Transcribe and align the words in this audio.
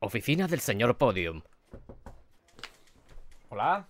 Oficina 0.00 0.46
del 0.46 0.60
señor 0.60 0.96
Podium. 0.96 1.42
¿Hola? 3.50 3.88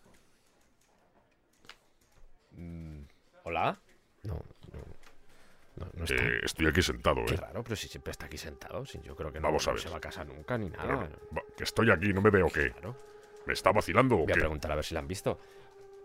Mm, 2.52 3.00
¿Hola? 3.44 3.78
No, 4.22 4.34
no, 4.72 4.80
no, 5.76 5.86
no 5.94 6.04
está. 6.04 6.14
Eh, 6.14 6.40
estoy 6.44 6.66
aquí 6.66 6.82
sentado, 6.82 7.24
Qué 7.26 7.34
¿eh? 7.34 7.38
raro, 7.38 7.62
pero 7.62 7.76
si 7.76 7.88
siempre 7.88 8.12
está 8.12 8.26
aquí 8.26 8.38
sentado. 8.38 8.84
Si 8.86 9.00
yo 9.02 9.14
creo 9.14 9.32
que 9.32 9.40
no, 9.40 9.48
Vamos 9.48 9.66
a 9.66 9.70
no 9.70 9.74
ver. 9.74 9.82
se 9.82 9.88
va 9.90 9.96
a 9.98 10.00
casa 10.00 10.24
nunca 10.24 10.56
ni 10.56 10.70
nada. 10.70 11.08
Pero, 11.08 11.18
va, 11.36 11.42
que 11.56 11.64
estoy 11.64 11.90
aquí, 11.90 12.12
¿no 12.12 12.22
me 12.22 12.30
veo 12.30 12.46
qué? 12.48 12.70
Claro. 12.70 12.96
¿Me 13.46 13.52
está 13.52 13.72
vacilando 13.72 14.14
o 14.16 14.18
Voy 14.18 14.30
a 14.32 14.34
qué? 14.34 14.40
preguntar 14.40 14.72
a 14.72 14.76
ver 14.76 14.84
si 14.84 14.94
la 14.94 15.00
han 15.00 15.08
visto. 15.08 15.38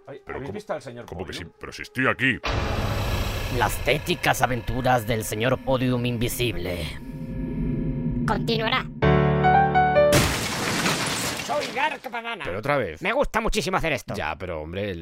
Ay, 0.07 0.21
Pero 0.25 0.35
¿Habéis 0.37 0.49
¿cómo- 0.49 0.53
visto 0.55 0.73
al 0.73 0.81
señor 0.81 1.05
¿Cómo 1.05 1.25
que 1.25 1.33
sí? 1.33 1.39
Podium? 1.39 1.57
Pero 1.59 1.71
si 1.71 1.81
estoy 1.83 2.07
aquí. 2.07 2.39
Las 3.57 3.77
tétricas 3.85 4.41
aventuras 4.41 5.05
del 5.07 5.23
señor 5.23 5.63
Podium 5.63 6.05
Invisible. 6.05 6.85
Continuará. 8.27 8.85
Soy 11.73 11.81
Gark 11.81 12.11
Banana. 12.11 12.43
Pero 12.45 12.59
otra 12.59 12.77
vez. 12.77 13.01
Me 13.01 13.11
gusta 13.13 13.41
muchísimo 13.41 13.77
hacer 13.77 13.93
esto. 13.93 14.13
Ya, 14.13 14.35
pero 14.37 14.61
hombre, 14.61 14.91
el- 14.91 14.99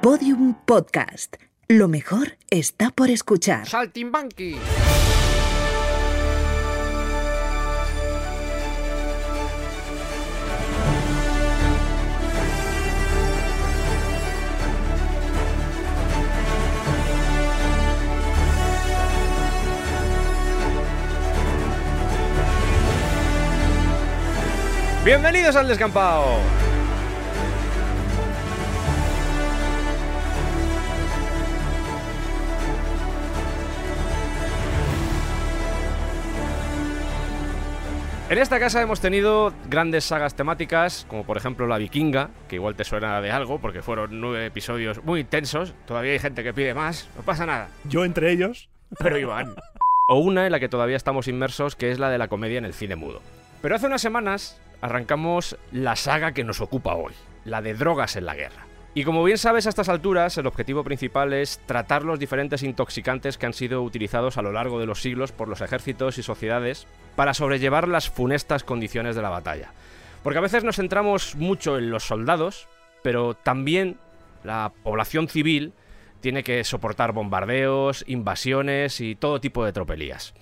Podium 0.00 0.54
Podcast. 0.64 1.36
Lo 1.68 1.88
mejor 1.88 2.38
está 2.50 2.90
por 2.90 3.10
escuchar. 3.10 3.68
Saltimbanqui. 3.68 4.56
¡Bienvenidos 25.04 25.56
al 25.56 25.66
descampado! 25.66 26.36
En 38.30 38.38
esta 38.38 38.60
casa 38.60 38.80
hemos 38.80 39.00
tenido 39.00 39.52
grandes 39.68 40.04
sagas 40.04 40.36
temáticas, 40.36 41.04
como 41.08 41.24
por 41.24 41.36
ejemplo 41.36 41.66
La 41.66 41.78
Vikinga, 41.78 42.30
que 42.48 42.54
igual 42.54 42.76
te 42.76 42.84
suena 42.84 43.20
de 43.20 43.32
algo, 43.32 43.58
porque 43.58 43.82
fueron 43.82 44.20
nueve 44.20 44.46
episodios 44.46 45.02
muy 45.02 45.22
intensos. 45.22 45.74
Todavía 45.84 46.12
hay 46.12 46.20
gente 46.20 46.44
que 46.44 46.54
pide 46.54 46.74
más, 46.74 47.08
no 47.16 47.22
pasa 47.24 47.44
nada. 47.44 47.70
Yo 47.84 48.04
entre 48.04 48.30
ellos. 48.30 48.68
Pero 49.00 49.18
Iván. 49.18 49.56
O 50.08 50.20
una 50.20 50.46
en 50.46 50.52
la 50.52 50.60
que 50.60 50.68
todavía 50.68 50.96
estamos 50.96 51.26
inmersos, 51.26 51.74
que 51.74 51.90
es 51.90 51.98
la 51.98 52.08
de 52.08 52.18
la 52.18 52.28
comedia 52.28 52.58
en 52.58 52.66
el 52.66 52.72
cine 52.72 52.94
mudo. 52.94 53.20
Pero 53.60 53.74
hace 53.74 53.86
unas 53.86 54.00
semanas 54.00 54.60
arrancamos 54.82 55.56
la 55.70 55.96
saga 55.96 56.32
que 56.32 56.44
nos 56.44 56.60
ocupa 56.60 56.94
hoy, 56.94 57.14
la 57.44 57.62
de 57.62 57.72
drogas 57.72 58.16
en 58.16 58.26
la 58.26 58.34
guerra. 58.34 58.66
Y 58.94 59.04
como 59.04 59.24
bien 59.24 59.38
sabes 59.38 59.64
a 59.64 59.70
estas 59.70 59.88
alturas, 59.88 60.36
el 60.36 60.46
objetivo 60.46 60.84
principal 60.84 61.32
es 61.32 61.58
tratar 61.64 62.04
los 62.04 62.18
diferentes 62.18 62.62
intoxicantes 62.62 63.38
que 63.38 63.46
han 63.46 63.54
sido 63.54 63.82
utilizados 63.82 64.36
a 64.36 64.42
lo 64.42 64.52
largo 64.52 64.78
de 64.78 64.84
los 64.84 65.00
siglos 65.00 65.32
por 65.32 65.48
los 65.48 65.62
ejércitos 65.62 66.18
y 66.18 66.22
sociedades 66.22 66.86
para 67.16 67.32
sobrellevar 67.32 67.88
las 67.88 68.10
funestas 68.10 68.64
condiciones 68.64 69.16
de 69.16 69.22
la 69.22 69.30
batalla. 69.30 69.72
Porque 70.22 70.38
a 70.38 70.42
veces 70.42 70.62
nos 70.62 70.76
centramos 70.76 71.36
mucho 71.36 71.78
en 71.78 71.90
los 71.90 72.04
soldados, 72.04 72.68
pero 73.02 73.32
también 73.32 73.96
la 74.44 74.72
población 74.82 75.26
civil 75.26 75.72
tiene 76.20 76.44
que 76.44 76.62
soportar 76.62 77.12
bombardeos, 77.12 78.04
invasiones 78.06 79.00
y 79.00 79.14
todo 79.14 79.40
tipo 79.40 79.64
de 79.64 79.72
tropelías. 79.72 80.34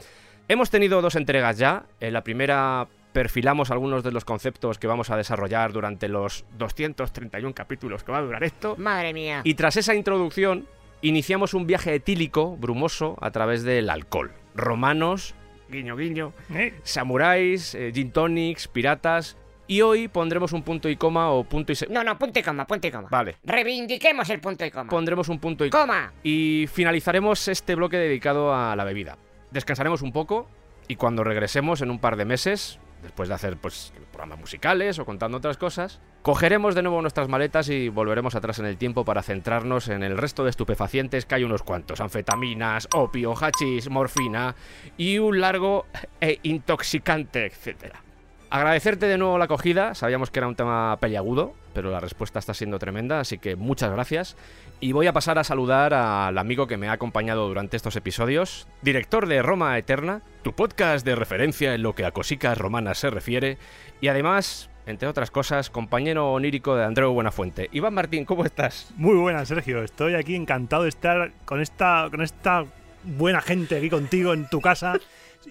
Hemos 0.48 0.70
tenido 0.70 1.00
dos 1.00 1.14
entregas 1.14 1.56
ya. 1.56 1.84
En 2.00 2.12
la 2.12 2.24
primera 2.24 2.88
perfilamos 3.12 3.70
algunos 3.70 4.02
de 4.02 4.12
los 4.12 4.24
conceptos 4.24 4.78
que 4.78 4.86
vamos 4.86 5.10
a 5.10 5.16
desarrollar 5.16 5.72
durante 5.72 6.08
los 6.08 6.44
231 6.58 7.54
capítulos 7.54 8.04
que 8.04 8.12
va 8.12 8.18
a 8.18 8.22
durar 8.22 8.44
esto. 8.44 8.76
Madre 8.76 9.12
mía. 9.12 9.42
Y 9.44 9.54
tras 9.54 9.76
esa 9.76 9.94
introducción, 9.94 10.66
iniciamos 11.02 11.54
un 11.54 11.66
viaje 11.66 11.94
etílico, 11.94 12.56
brumoso, 12.56 13.16
a 13.20 13.30
través 13.30 13.62
del 13.62 13.90
alcohol. 13.90 14.32
Romanos, 14.54 15.34
guiño 15.68 15.96
guiño, 15.96 16.32
¿eh? 16.54 16.74
samuráis, 16.82 17.74
eh, 17.74 17.92
gin 17.94 18.12
tonics, 18.12 18.68
piratas. 18.68 19.36
Y 19.66 19.82
hoy 19.82 20.08
pondremos 20.08 20.52
un 20.52 20.64
punto 20.64 20.88
y 20.88 20.96
coma 20.96 21.30
o 21.30 21.44
punto 21.44 21.70
y 21.70 21.76
se... 21.76 21.86
No, 21.86 22.02
no, 22.02 22.18
punto 22.18 22.40
y 22.40 22.42
coma, 22.42 22.66
punto 22.66 22.88
y 22.88 22.90
coma. 22.90 23.08
Vale. 23.08 23.36
Reivindiquemos 23.44 24.28
el 24.30 24.40
punto 24.40 24.64
y 24.64 24.70
coma. 24.72 24.90
Pondremos 24.90 25.28
un 25.28 25.38
punto 25.38 25.64
y 25.64 25.70
coma. 25.70 25.82
Coma. 25.82 26.12
Y 26.24 26.66
finalizaremos 26.72 27.46
este 27.46 27.76
bloque 27.76 27.96
dedicado 27.96 28.52
a 28.52 28.74
la 28.74 28.82
bebida. 28.82 29.16
Descansaremos 29.52 30.02
un 30.02 30.10
poco 30.10 30.48
y 30.88 30.96
cuando 30.96 31.22
regresemos 31.22 31.82
en 31.82 31.90
un 31.92 32.00
par 32.00 32.16
de 32.16 32.24
meses, 32.24 32.80
después 33.02 33.28
de 33.28 33.34
hacer 33.34 33.56
pues 33.56 33.92
programas 34.10 34.40
musicales 34.40 34.98
o 34.98 35.04
contando 35.04 35.38
otras 35.38 35.56
cosas, 35.56 36.00
cogeremos 36.22 36.74
de 36.74 36.82
nuevo 36.82 37.00
nuestras 37.00 37.28
maletas 37.28 37.68
y 37.68 37.88
volveremos 37.88 38.34
atrás 38.34 38.58
en 38.58 38.66
el 38.66 38.76
tiempo 38.76 39.04
para 39.04 39.22
centrarnos 39.22 39.88
en 39.88 40.02
el 40.02 40.16
resto 40.18 40.44
de 40.44 40.50
estupefacientes 40.50 41.26
que 41.26 41.36
hay 41.36 41.44
unos 41.44 41.62
cuantos, 41.62 42.00
anfetaminas, 42.00 42.88
opio, 42.92 43.34
hachís, 43.34 43.88
morfina 43.90 44.54
y 44.96 45.18
un 45.18 45.40
largo 45.40 45.86
e 46.20 46.38
intoxicante, 46.42 47.46
etcétera. 47.46 48.09
Agradecerte 48.52 49.06
de 49.06 49.16
nuevo 49.16 49.38
la 49.38 49.44
acogida, 49.44 49.94
sabíamos 49.94 50.32
que 50.32 50.40
era 50.40 50.48
un 50.48 50.56
tema 50.56 50.96
peliagudo, 51.00 51.54
pero 51.72 51.92
la 51.92 52.00
respuesta 52.00 52.40
está 52.40 52.52
siendo 52.52 52.80
tremenda, 52.80 53.20
así 53.20 53.38
que 53.38 53.54
muchas 53.54 53.92
gracias. 53.92 54.36
Y 54.80 54.90
voy 54.90 55.06
a 55.06 55.12
pasar 55.12 55.38
a 55.38 55.44
saludar 55.44 55.94
al 55.94 56.36
amigo 56.36 56.66
que 56.66 56.76
me 56.76 56.88
ha 56.88 56.92
acompañado 56.92 57.46
durante 57.46 57.76
estos 57.76 57.94
episodios, 57.94 58.66
director 58.82 59.28
de 59.28 59.40
Roma 59.40 59.78
Eterna, 59.78 60.22
tu 60.42 60.52
podcast 60.52 61.06
de 61.06 61.14
referencia 61.14 61.74
en 61.74 61.84
lo 61.84 61.94
que 61.94 62.04
a 62.04 62.10
cosicas 62.10 62.58
romanas 62.58 62.98
se 62.98 63.10
refiere, 63.10 63.56
y 64.00 64.08
además, 64.08 64.68
entre 64.86 65.06
otras 65.06 65.30
cosas, 65.30 65.70
compañero 65.70 66.32
onírico 66.32 66.74
de 66.74 66.84
Andreu 66.84 67.12
Buenafuente. 67.12 67.68
Iván 67.70 67.94
Martín, 67.94 68.24
¿cómo 68.24 68.44
estás? 68.44 68.92
Muy 68.96 69.14
buena, 69.14 69.44
Sergio. 69.46 69.84
Estoy 69.84 70.16
aquí 70.16 70.34
encantado 70.34 70.82
de 70.82 70.88
estar 70.88 71.30
con 71.44 71.60
esta, 71.60 72.08
con 72.10 72.20
esta 72.20 72.64
buena 73.04 73.42
gente 73.42 73.76
aquí 73.76 73.88
contigo 73.90 74.32
en 74.32 74.48
tu 74.48 74.60
casa. 74.60 74.98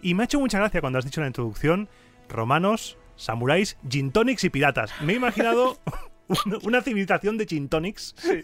Y 0.02 0.16
me 0.16 0.24
ha 0.24 0.26
hecho 0.26 0.42
mucha 0.42 0.60
gracia 0.60 0.82
cuando 0.82 1.00
has 1.00 1.06
dicho 1.06 1.22
la 1.22 1.28
introducción 1.28 1.88
romanos, 2.30 2.98
samuráis, 3.16 3.78
gin 3.88 4.12
tonics 4.12 4.44
y 4.44 4.50
piratas. 4.50 4.92
Me 5.02 5.14
he 5.14 5.16
imaginado 5.18 5.78
una- 6.64 6.82
civilización 6.82 7.38
de 7.38 7.46
gin 7.46 7.70
tonics. 7.70 8.16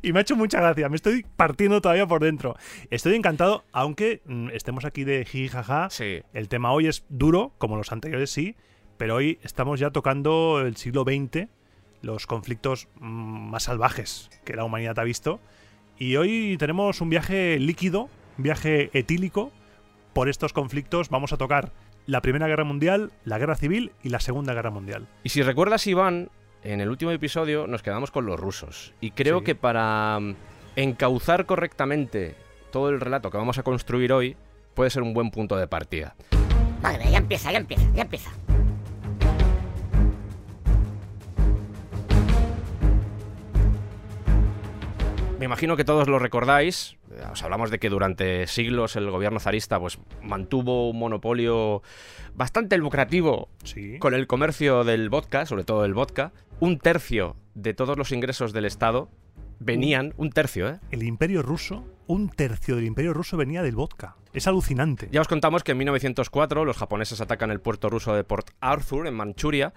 Y 0.00 0.14
me 0.14 0.18
ha 0.18 0.22
hecho 0.22 0.34
mucha 0.34 0.60
gracia. 0.60 0.88
Me 0.88 0.96
estoy 0.96 1.26
partiendo 1.36 1.82
todavía 1.82 2.06
por 2.06 2.22
dentro. 2.22 2.56
Estoy 2.88 3.16
encantado, 3.16 3.64
aunque 3.70 4.22
mm, 4.24 4.48
estemos 4.54 4.86
aquí 4.86 5.04
de 5.04 5.26
jiji 5.26 5.48
jaja. 5.48 5.90
Sí. 5.90 6.22
El 6.32 6.48
tema 6.48 6.72
hoy 6.72 6.86
es 6.86 7.04
duro, 7.10 7.52
como 7.58 7.76
los 7.76 7.92
anteriores 7.92 8.30
sí, 8.30 8.56
pero 8.96 9.16
hoy 9.16 9.38
estamos 9.42 9.78
ya 9.80 9.90
tocando 9.90 10.62
el 10.62 10.76
siglo 10.76 11.02
XX, 11.02 11.48
los 12.00 12.26
conflictos 12.26 12.88
mm, 12.98 13.50
más 13.50 13.64
salvajes 13.64 14.30
que 14.46 14.56
la 14.56 14.64
humanidad 14.64 14.98
ha 14.98 15.04
visto. 15.04 15.38
Y 15.98 16.16
hoy 16.16 16.56
tenemos 16.58 17.02
un 17.02 17.10
viaje 17.10 17.58
líquido, 17.58 18.08
un 18.38 18.44
viaje 18.44 18.88
etílico 18.98 19.52
por 20.14 20.30
estos 20.30 20.54
conflictos. 20.54 21.10
Vamos 21.10 21.34
a 21.34 21.36
tocar 21.36 21.72
la 22.06 22.20
Primera 22.20 22.46
Guerra 22.46 22.64
Mundial, 22.64 23.12
la 23.24 23.38
Guerra 23.38 23.56
Civil 23.56 23.92
y 24.02 24.08
la 24.10 24.20
Segunda 24.20 24.52
Guerra 24.54 24.70
Mundial. 24.70 25.06
Y 25.22 25.30
si 25.30 25.42
recuerdas, 25.42 25.86
Iván, 25.86 26.28
en 26.62 26.80
el 26.80 26.88
último 26.88 27.10
episodio 27.10 27.66
nos 27.66 27.82
quedamos 27.82 28.10
con 28.10 28.26
los 28.26 28.38
rusos. 28.38 28.92
Y 29.00 29.10
creo 29.12 29.38
Sí. 29.40 29.44
que 29.46 29.54
para 29.54 30.18
mm, 30.20 30.34
encauzar 30.76 31.46
correctamente 31.46 32.34
todo 32.72 32.88
el 32.90 33.00
relato 33.00 33.30
que 33.30 33.36
vamos 33.38 33.58
a 33.58 33.62
construir 33.62 34.12
hoy, 34.12 34.36
puede 34.74 34.90
ser 34.90 35.02
un 35.02 35.14
buen 35.14 35.30
punto 35.30 35.56
de 35.56 35.66
partida. 35.66 36.14
Madre 36.82 37.04
mía, 37.04 37.12
ya 37.12 37.18
empieza, 37.18 37.52
ya 37.52 37.58
empieza, 37.58 37.84
ya 37.94 38.02
empieza. 38.02 38.30
Me 45.44 45.46
imagino 45.46 45.76
que 45.76 45.84
todos 45.84 46.08
lo 46.08 46.18
recordáis. 46.18 46.96
Eh, 47.10 47.22
Os 47.30 47.42
hablamos 47.42 47.70
de 47.70 47.78
que 47.78 47.90
durante 47.90 48.46
siglos 48.46 48.96
el 48.96 49.10
gobierno 49.10 49.40
zarista 49.40 49.78
pues, 49.78 49.98
mantuvo 50.22 50.88
un 50.88 50.98
monopolio 50.98 51.82
bastante 52.34 52.78
lucrativo 52.78 53.50
Sí. 53.62 53.98
con 53.98 54.14
el 54.14 54.26
comercio 54.26 54.84
del 54.84 55.10
vodka, 55.10 55.44
sobre 55.44 55.64
todo 55.64 55.82
del 55.82 55.92
vodka. 55.92 56.32
Un 56.60 56.78
tercio 56.78 57.36
de 57.54 57.74
todos 57.74 57.98
los 57.98 58.10
ingresos 58.10 58.54
del 58.54 58.64
Estado 58.64 59.10
venían, 59.58 60.14
un 60.16 60.30
tercio, 60.30 60.66
¿eh? 60.66 60.80
El 60.90 61.02
imperio 61.02 61.42
ruso, 61.42 61.84
un 62.06 62.28
tercio 62.28 62.76
del 62.76 62.84
imperio 62.84 63.12
ruso 63.14 63.36
venía 63.36 63.62
del 63.62 63.74
vodka. 63.76 64.16
Es 64.32 64.46
alucinante. 64.48 65.08
Ya 65.12 65.20
os 65.20 65.28
contamos 65.28 65.62
que 65.62 65.72
en 65.72 65.78
1904 65.78 66.64
los 66.64 66.76
japoneses 66.76 67.20
atacan 67.20 67.50
el 67.50 67.60
puerto 67.60 67.88
ruso 67.88 68.14
de 68.14 68.24
Port 68.24 68.50
Arthur 68.60 69.06
en 69.06 69.14
Manchuria 69.14 69.72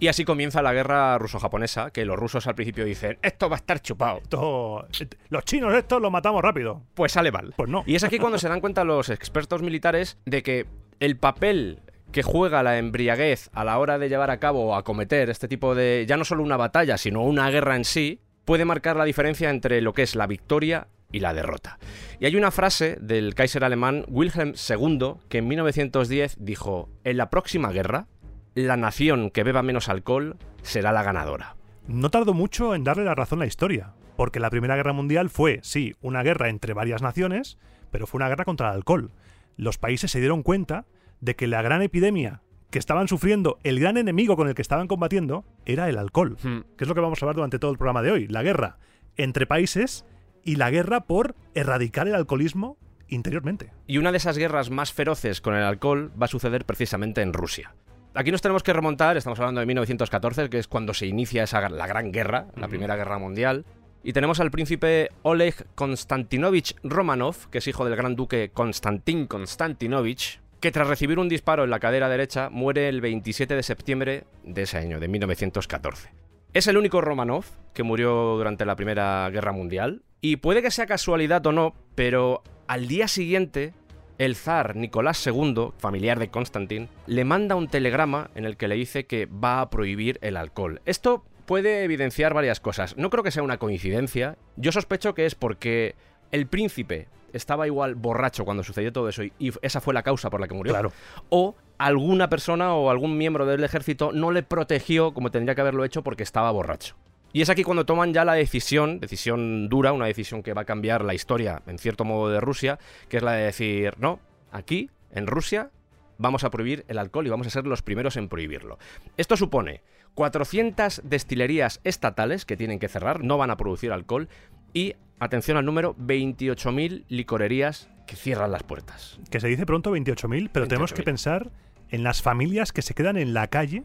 y 0.00 0.08
así 0.08 0.24
comienza 0.24 0.62
la 0.62 0.72
guerra 0.72 1.16
ruso-japonesa, 1.18 1.90
que 1.92 2.04
los 2.04 2.18
rusos 2.18 2.46
al 2.46 2.54
principio 2.56 2.84
dicen, 2.84 3.18
esto 3.22 3.48
va 3.48 3.56
a 3.56 3.58
estar 3.58 3.80
chupado. 3.80 4.18
Esto- 4.18 4.86
los 5.28 5.44
chinos 5.44 5.72
estos 5.74 6.02
los 6.02 6.10
matamos 6.10 6.42
rápido. 6.42 6.82
Pues 6.94 7.12
sale 7.12 7.30
mal. 7.30 7.54
Pues 7.56 7.70
no. 7.70 7.84
Y 7.86 7.94
es 7.94 8.02
aquí 8.04 8.18
cuando 8.18 8.38
se 8.38 8.48
dan 8.48 8.60
cuenta 8.60 8.82
los 8.84 9.08
expertos 9.10 9.62
militares 9.62 10.18
de 10.26 10.42
que 10.42 10.66
el 10.98 11.16
papel 11.16 11.80
que 12.10 12.24
juega 12.24 12.64
la 12.64 12.78
embriaguez 12.78 13.48
a 13.52 13.62
la 13.64 13.78
hora 13.78 13.96
de 13.98 14.08
llevar 14.08 14.30
a 14.32 14.40
cabo 14.40 14.66
o 14.70 14.74
acometer 14.74 15.30
este 15.30 15.46
tipo 15.46 15.76
de, 15.76 16.04
ya 16.08 16.16
no 16.16 16.24
solo 16.24 16.42
una 16.42 16.56
batalla, 16.56 16.98
sino 16.98 17.22
una 17.22 17.48
guerra 17.50 17.76
en 17.76 17.84
sí, 17.84 18.18
puede 18.44 18.64
marcar 18.64 18.96
la 18.96 19.04
diferencia 19.04 19.48
entre 19.50 19.80
lo 19.80 19.92
que 19.92 20.02
es 20.02 20.16
la 20.16 20.26
victoria 20.26 20.88
y 21.12 21.20
la 21.20 21.34
derrota. 21.34 21.78
Y 22.18 22.26
hay 22.26 22.36
una 22.36 22.50
frase 22.50 22.96
del 23.00 23.34
Kaiser 23.34 23.64
alemán 23.64 24.04
Wilhelm 24.08 24.54
II 24.54 25.14
que 25.28 25.38
en 25.38 25.48
1910 25.48 26.36
dijo, 26.40 26.88
en 27.04 27.16
la 27.16 27.30
próxima 27.30 27.70
guerra, 27.70 28.06
la 28.54 28.76
nación 28.76 29.30
que 29.30 29.44
beba 29.44 29.62
menos 29.62 29.88
alcohol 29.88 30.36
será 30.62 30.92
la 30.92 31.02
ganadora. 31.02 31.56
No 31.86 32.10
tardó 32.10 32.34
mucho 32.34 32.74
en 32.74 32.84
darle 32.84 33.04
la 33.04 33.14
razón 33.14 33.40
a 33.40 33.44
la 33.44 33.48
historia, 33.48 33.94
porque 34.16 34.40
la 34.40 34.50
Primera 34.50 34.76
Guerra 34.76 34.92
Mundial 34.92 35.30
fue, 35.30 35.60
sí, 35.62 35.94
una 36.00 36.22
guerra 36.22 36.48
entre 36.48 36.74
varias 36.74 37.02
naciones, 37.02 37.58
pero 37.90 38.06
fue 38.06 38.18
una 38.18 38.28
guerra 38.28 38.44
contra 38.44 38.68
el 38.68 38.74
alcohol. 38.74 39.10
Los 39.56 39.78
países 39.78 40.10
se 40.10 40.20
dieron 40.20 40.42
cuenta 40.42 40.86
de 41.20 41.36
que 41.36 41.46
la 41.46 41.62
gran 41.62 41.82
epidemia 41.82 42.42
que 42.70 42.78
estaban 42.78 43.08
sufriendo, 43.08 43.58
el 43.64 43.80
gran 43.80 43.96
enemigo 43.96 44.36
con 44.36 44.48
el 44.48 44.54
que 44.54 44.62
estaban 44.62 44.86
combatiendo, 44.86 45.44
era 45.66 45.88
el 45.88 45.98
alcohol. 45.98 46.36
Hmm. 46.42 46.60
Que 46.76 46.84
es 46.84 46.88
lo 46.88 46.94
que 46.94 47.00
vamos 47.00 47.20
a 47.20 47.24
hablar 47.24 47.36
durante 47.36 47.58
todo 47.58 47.72
el 47.72 47.78
programa 47.78 48.02
de 48.02 48.12
hoy. 48.12 48.28
La 48.28 48.42
guerra 48.42 48.78
entre 49.16 49.46
países 49.46 50.04
y 50.44 50.56
la 50.56 50.70
guerra 50.70 51.00
por 51.00 51.34
erradicar 51.54 52.08
el 52.08 52.14
alcoholismo 52.14 52.76
interiormente. 53.08 53.72
Y 53.86 53.98
una 53.98 54.12
de 54.12 54.18
esas 54.18 54.38
guerras 54.38 54.70
más 54.70 54.92
feroces 54.92 55.40
con 55.40 55.54
el 55.54 55.64
alcohol 55.64 56.12
va 56.20 56.26
a 56.26 56.28
suceder 56.28 56.64
precisamente 56.64 57.22
en 57.22 57.32
Rusia. 57.32 57.74
Aquí 58.14 58.32
nos 58.32 58.42
tenemos 58.42 58.62
que 58.62 58.72
remontar, 58.72 59.16
estamos 59.16 59.38
hablando 59.38 59.60
de 59.60 59.66
1914, 59.66 60.50
que 60.50 60.58
es 60.58 60.66
cuando 60.66 60.94
se 60.94 61.06
inicia 61.06 61.44
esa, 61.44 61.68
la 61.68 61.86
Gran 61.86 62.10
Guerra, 62.10 62.46
la 62.56 62.68
Primera 62.68 62.96
Guerra 62.96 63.18
Mundial. 63.18 63.64
Y 64.02 64.12
tenemos 64.12 64.40
al 64.40 64.50
príncipe 64.50 65.10
Oleg 65.22 65.66
Konstantinovich 65.74 66.74
Romanov, 66.82 67.48
que 67.50 67.58
es 67.58 67.68
hijo 67.68 67.84
del 67.84 67.96
gran 67.96 68.16
duque 68.16 68.50
Konstantin 68.52 69.26
Konstantinovich, 69.26 70.40
que 70.58 70.72
tras 70.72 70.88
recibir 70.88 71.18
un 71.18 71.28
disparo 71.28 71.64
en 71.64 71.70
la 71.70 71.78
cadera 71.80 72.08
derecha 72.08 72.50
muere 72.50 72.88
el 72.88 73.00
27 73.00 73.54
de 73.54 73.62
septiembre 73.62 74.24
de 74.42 74.62
ese 74.62 74.78
año, 74.78 74.98
de 74.98 75.08
1914. 75.08 76.10
Es 76.52 76.66
el 76.66 76.76
único 76.76 77.00
Romanov 77.00 77.44
que 77.72 77.84
murió 77.84 78.36
durante 78.36 78.64
la 78.64 78.74
Primera 78.74 79.30
Guerra 79.30 79.52
Mundial, 79.52 80.02
y 80.20 80.36
puede 80.36 80.62
que 80.62 80.70
sea 80.70 80.86
casualidad 80.86 81.44
o 81.46 81.52
no, 81.52 81.74
pero 81.94 82.42
al 82.66 82.88
día 82.88 83.08
siguiente 83.08 83.74
el 84.18 84.36
zar 84.36 84.76
Nicolás 84.76 85.26
II, 85.26 85.70
familiar 85.78 86.18
de 86.18 86.28
Constantin, 86.28 86.90
le 87.06 87.24
manda 87.24 87.54
un 87.54 87.68
telegrama 87.68 88.30
en 88.34 88.44
el 88.44 88.58
que 88.58 88.68
le 88.68 88.74
dice 88.74 89.06
que 89.06 89.24
va 89.24 89.62
a 89.62 89.70
prohibir 89.70 90.18
el 90.20 90.36
alcohol. 90.36 90.82
Esto 90.84 91.24
puede 91.46 91.84
evidenciar 91.84 92.34
varias 92.34 92.60
cosas. 92.60 92.98
No 92.98 93.08
creo 93.08 93.24
que 93.24 93.30
sea 93.30 93.42
una 93.42 93.56
coincidencia. 93.56 94.36
Yo 94.56 94.72
sospecho 94.72 95.14
que 95.14 95.24
es 95.24 95.34
porque 95.34 95.94
el 96.32 96.46
príncipe 96.46 97.08
estaba 97.32 97.66
igual 97.66 97.94
borracho 97.94 98.44
cuando 98.44 98.62
sucedió 98.62 98.92
todo 98.92 99.08
eso 99.08 99.22
y 99.24 99.34
esa 99.62 99.80
fue 99.80 99.94
la 99.94 100.02
causa 100.02 100.28
por 100.28 100.40
la 100.40 100.48
que 100.48 100.54
murió. 100.54 100.74
Claro. 100.74 100.92
O 101.30 101.56
alguna 101.78 102.28
persona 102.28 102.74
o 102.74 102.90
algún 102.90 103.16
miembro 103.16 103.46
del 103.46 103.64
ejército 103.64 104.12
no 104.12 104.32
le 104.32 104.42
protegió 104.42 105.14
como 105.14 105.30
tendría 105.30 105.54
que 105.54 105.62
haberlo 105.62 105.84
hecho 105.84 106.02
porque 106.02 106.22
estaba 106.22 106.50
borracho. 106.50 106.94
Y 107.32 107.42
es 107.42 107.50
aquí 107.50 107.62
cuando 107.62 107.86
toman 107.86 108.12
ya 108.12 108.24
la 108.24 108.34
decisión, 108.34 108.98
decisión 108.98 109.68
dura, 109.68 109.92
una 109.92 110.06
decisión 110.06 110.42
que 110.42 110.52
va 110.52 110.62
a 110.62 110.64
cambiar 110.64 111.04
la 111.04 111.14
historia, 111.14 111.62
en 111.66 111.78
cierto 111.78 112.04
modo, 112.04 112.28
de 112.28 112.40
Rusia, 112.40 112.78
que 113.08 113.18
es 113.18 113.22
la 113.22 113.32
de 113.32 113.44
decir, 113.44 113.94
no, 113.98 114.18
aquí, 114.50 114.90
en 115.12 115.26
Rusia, 115.26 115.70
vamos 116.18 116.42
a 116.42 116.50
prohibir 116.50 116.84
el 116.88 116.98
alcohol 116.98 117.26
y 117.26 117.30
vamos 117.30 117.46
a 117.46 117.50
ser 117.50 117.66
los 117.66 117.82
primeros 117.82 118.16
en 118.16 118.28
prohibirlo. 118.28 118.78
Esto 119.16 119.36
supone 119.36 119.82
400 120.14 121.02
destilerías 121.04 121.80
estatales 121.84 122.44
que 122.44 122.56
tienen 122.56 122.80
que 122.80 122.88
cerrar, 122.88 123.22
no 123.22 123.38
van 123.38 123.50
a 123.50 123.56
producir 123.56 123.92
alcohol, 123.92 124.28
y, 124.72 124.94
atención 125.20 125.56
al 125.56 125.64
número, 125.64 125.96
28.000 125.96 127.04
licorerías 127.08 127.90
que 128.06 128.16
cierran 128.16 128.50
las 128.50 128.64
puertas. 128.64 129.20
Que 129.30 129.38
se 129.38 129.46
dice 129.46 129.66
pronto 129.66 129.94
28.000, 129.94 130.50
pero 130.52 130.66
tenemos 130.66 130.92
que 130.92 131.02
28.000. 131.02 131.04
pensar 131.04 131.50
en 131.90 132.02
las 132.02 132.22
familias 132.22 132.72
que 132.72 132.82
se 132.82 132.94
quedan 132.94 133.16
en 133.16 133.34
la 133.34 133.46
calle 133.48 133.84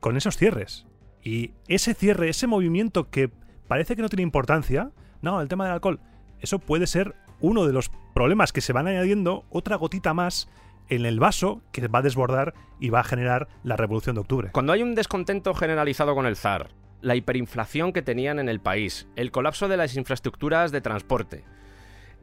con 0.00 0.16
esos 0.16 0.36
cierres. 0.36 0.86
Y 1.22 1.52
ese 1.68 1.94
cierre, 1.94 2.28
ese 2.28 2.46
movimiento 2.46 3.10
que 3.10 3.30
parece 3.68 3.96
que 3.96 4.02
no 4.02 4.08
tiene 4.08 4.22
importancia, 4.22 4.90
no, 5.20 5.40
el 5.40 5.48
tema 5.48 5.64
del 5.64 5.74
alcohol, 5.74 6.00
eso 6.40 6.58
puede 6.58 6.86
ser 6.86 7.14
uno 7.40 7.66
de 7.66 7.72
los 7.72 7.90
problemas 8.14 8.52
que 8.52 8.60
se 8.60 8.72
van 8.72 8.88
añadiendo, 8.88 9.44
otra 9.50 9.76
gotita 9.76 10.14
más 10.14 10.48
en 10.88 11.06
el 11.06 11.20
vaso 11.20 11.62
que 11.72 11.86
va 11.88 12.00
a 12.00 12.02
desbordar 12.02 12.54
y 12.80 12.90
va 12.90 13.00
a 13.00 13.04
generar 13.04 13.48
la 13.62 13.76
revolución 13.76 14.14
de 14.14 14.20
octubre. 14.20 14.50
Cuando 14.52 14.72
hay 14.72 14.82
un 14.82 14.94
descontento 14.94 15.54
generalizado 15.54 16.14
con 16.14 16.26
el 16.26 16.36
zar, 16.36 16.70
la 17.00 17.16
hiperinflación 17.16 17.92
que 17.92 18.02
tenían 18.02 18.38
en 18.38 18.48
el 18.48 18.60
país, 18.60 19.08
el 19.16 19.30
colapso 19.30 19.68
de 19.68 19.76
las 19.76 19.96
infraestructuras 19.96 20.72
de 20.72 20.80
transporte, 20.80 21.44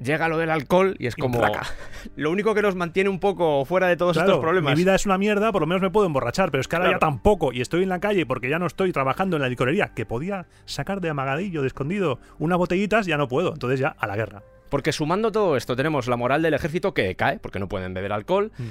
llega 0.02 0.28
lo 0.30 0.38
del 0.38 0.50
alcohol 0.50 0.96
y 1.00 1.08
es 1.08 1.16
como 1.16 1.42
lo 2.16 2.32
único 2.32 2.54
que 2.54 2.62
nos 2.62 2.76
mantiene 2.76 3.10
un 3.10 3.20
poco 3.20 3.66
fuera 3.66 3.88
de 3.88 3.98
todos 3.98 4.14
Claro, 4.18 4.30
estos 4.32 4.42
problemas. 4.44 4.76
Mi 4.76 4.82
vida 4.84 4.96
es 4.96 5.06
una 5.06 5.18
mierda, 5.18 5.52
por 5.52 5.62
lo 5.62 5.68
menos 5.68 5.82
me 5.82 5.90
puedo 5.90 6.06
emborrachar, 6.08 6.52
pero 6.52 6.62
es 6.62 6.68
que 6.68 6.76
ahora 6.76 6.90
Claro. 6.90 6.96
ya 6.96 7.00
tampoco. 7.00 7.52
Y 7.54 7.62
estoy 7.62 7.84
en 7.84 7.90
la 7.90 8.00
calle 8.00 8.26
porque 8.26 8.50
ya 8.50 8.60
no 8.60 8.66
estoy 8.66 8.92
trabajando 8.92 9.36
en 9.36 9.42
la 9.42 9.50
licorería, 9.50 9.94
que 9.94 10.06
podía 10.06 10.48
sacar 10.66 11.02
de 11.02 11.10
amagadillo, 11.10 11.62
de 11.62 11.68
escondido, 11.68 12.20
unas 12.38 12.58
botellitas, 12.58 13.06
ya 13.06 13.18
no 13.18 13.28
puedo. 13.28 13.54
Entonces 13.54 13.80
ya 13.80 13.90
a 13.90 14.08
la 14.08 14.16
guerra. 14.16 14.44
Porque 14.70 14.92
sumando 14.92 15.32
todo 15.32 15.58
esto 15.58 15.76
tenemos 15.76 16.08
la 16.08 16.16
moral 16.16 16.42
del 16.42 16.54
ejército 16.54 16.94
que 16.94 17.16
cae, 17.16 17.40
porque 17.40 17.60
no 17.60 17.68
pueden 17.68 17.94
beber 17.94 18.14
alcohol, 18.14 18.52
Mm. 18.58 18.64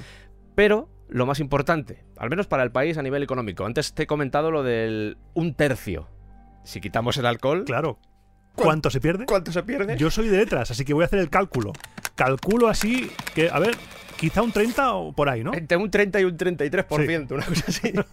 pero 0.55 0.89
lo 1.09 1.25
más 1.25 1.39
importante, 1.39 2.03
al 2.17 2.29
menos 2.29 2.47
para 2.47 2.63
el 2.63 2.71
país 2.71 2.97
a 2.97 3.01
nivel 3.01 3.23
económico, 3.23 3.65
antes 3.65 3.93
te 3.93 4.03
he 4.03 4.07
comentado 4.07 4.51
lo 4.51 4.63
del 4.63 5.17
un 5.33 5.53
tercio. 5.55 6.07
Si 6.63 6.81
quitamos 6.81 7.17
el 7.17 7.25
alcohol, 7.25 7.63
Claro. 7.65 7.97
¿Cuánto 8.63 8.89
se 8.89 8.99
pierde? 8.99 9.25
¿cuánto 9.25 9.51
se 9.51 9.63
pierde? 9.63 9.97
Yo 9.97 10.09
soy 10.11 10.27
de 10.27 10.37
letras, 10.37 10.71
así 10.71 10.85
que 10.85 10.93
voy 10.93 11.03
a 11.03 11.05
hacer 11.05 11.19
el 11.19 11.29
cálculo. 11.29 11.73
Calculo 12.15 12.67
así 12.67 13.11
que, 13.33 13.49
a 13.49 13.59
ver, 13.59 13.75
quizá 14.17 14.41
un 14.41 14.51
30 14.51 14.93
o 14.93 15.13
por 15.13 15.29
ahí, 15.29 15.43
¿no? 15.43 15.53
Entre 15.53 15.77
un 15.77 15.89
30 15.89 16.19
y 16.19 16.23
un 16.25 16.37
33%, 16.37 17.31
una 17.31 17.45
cosa 17.45 17.63
así. 17.67 17.93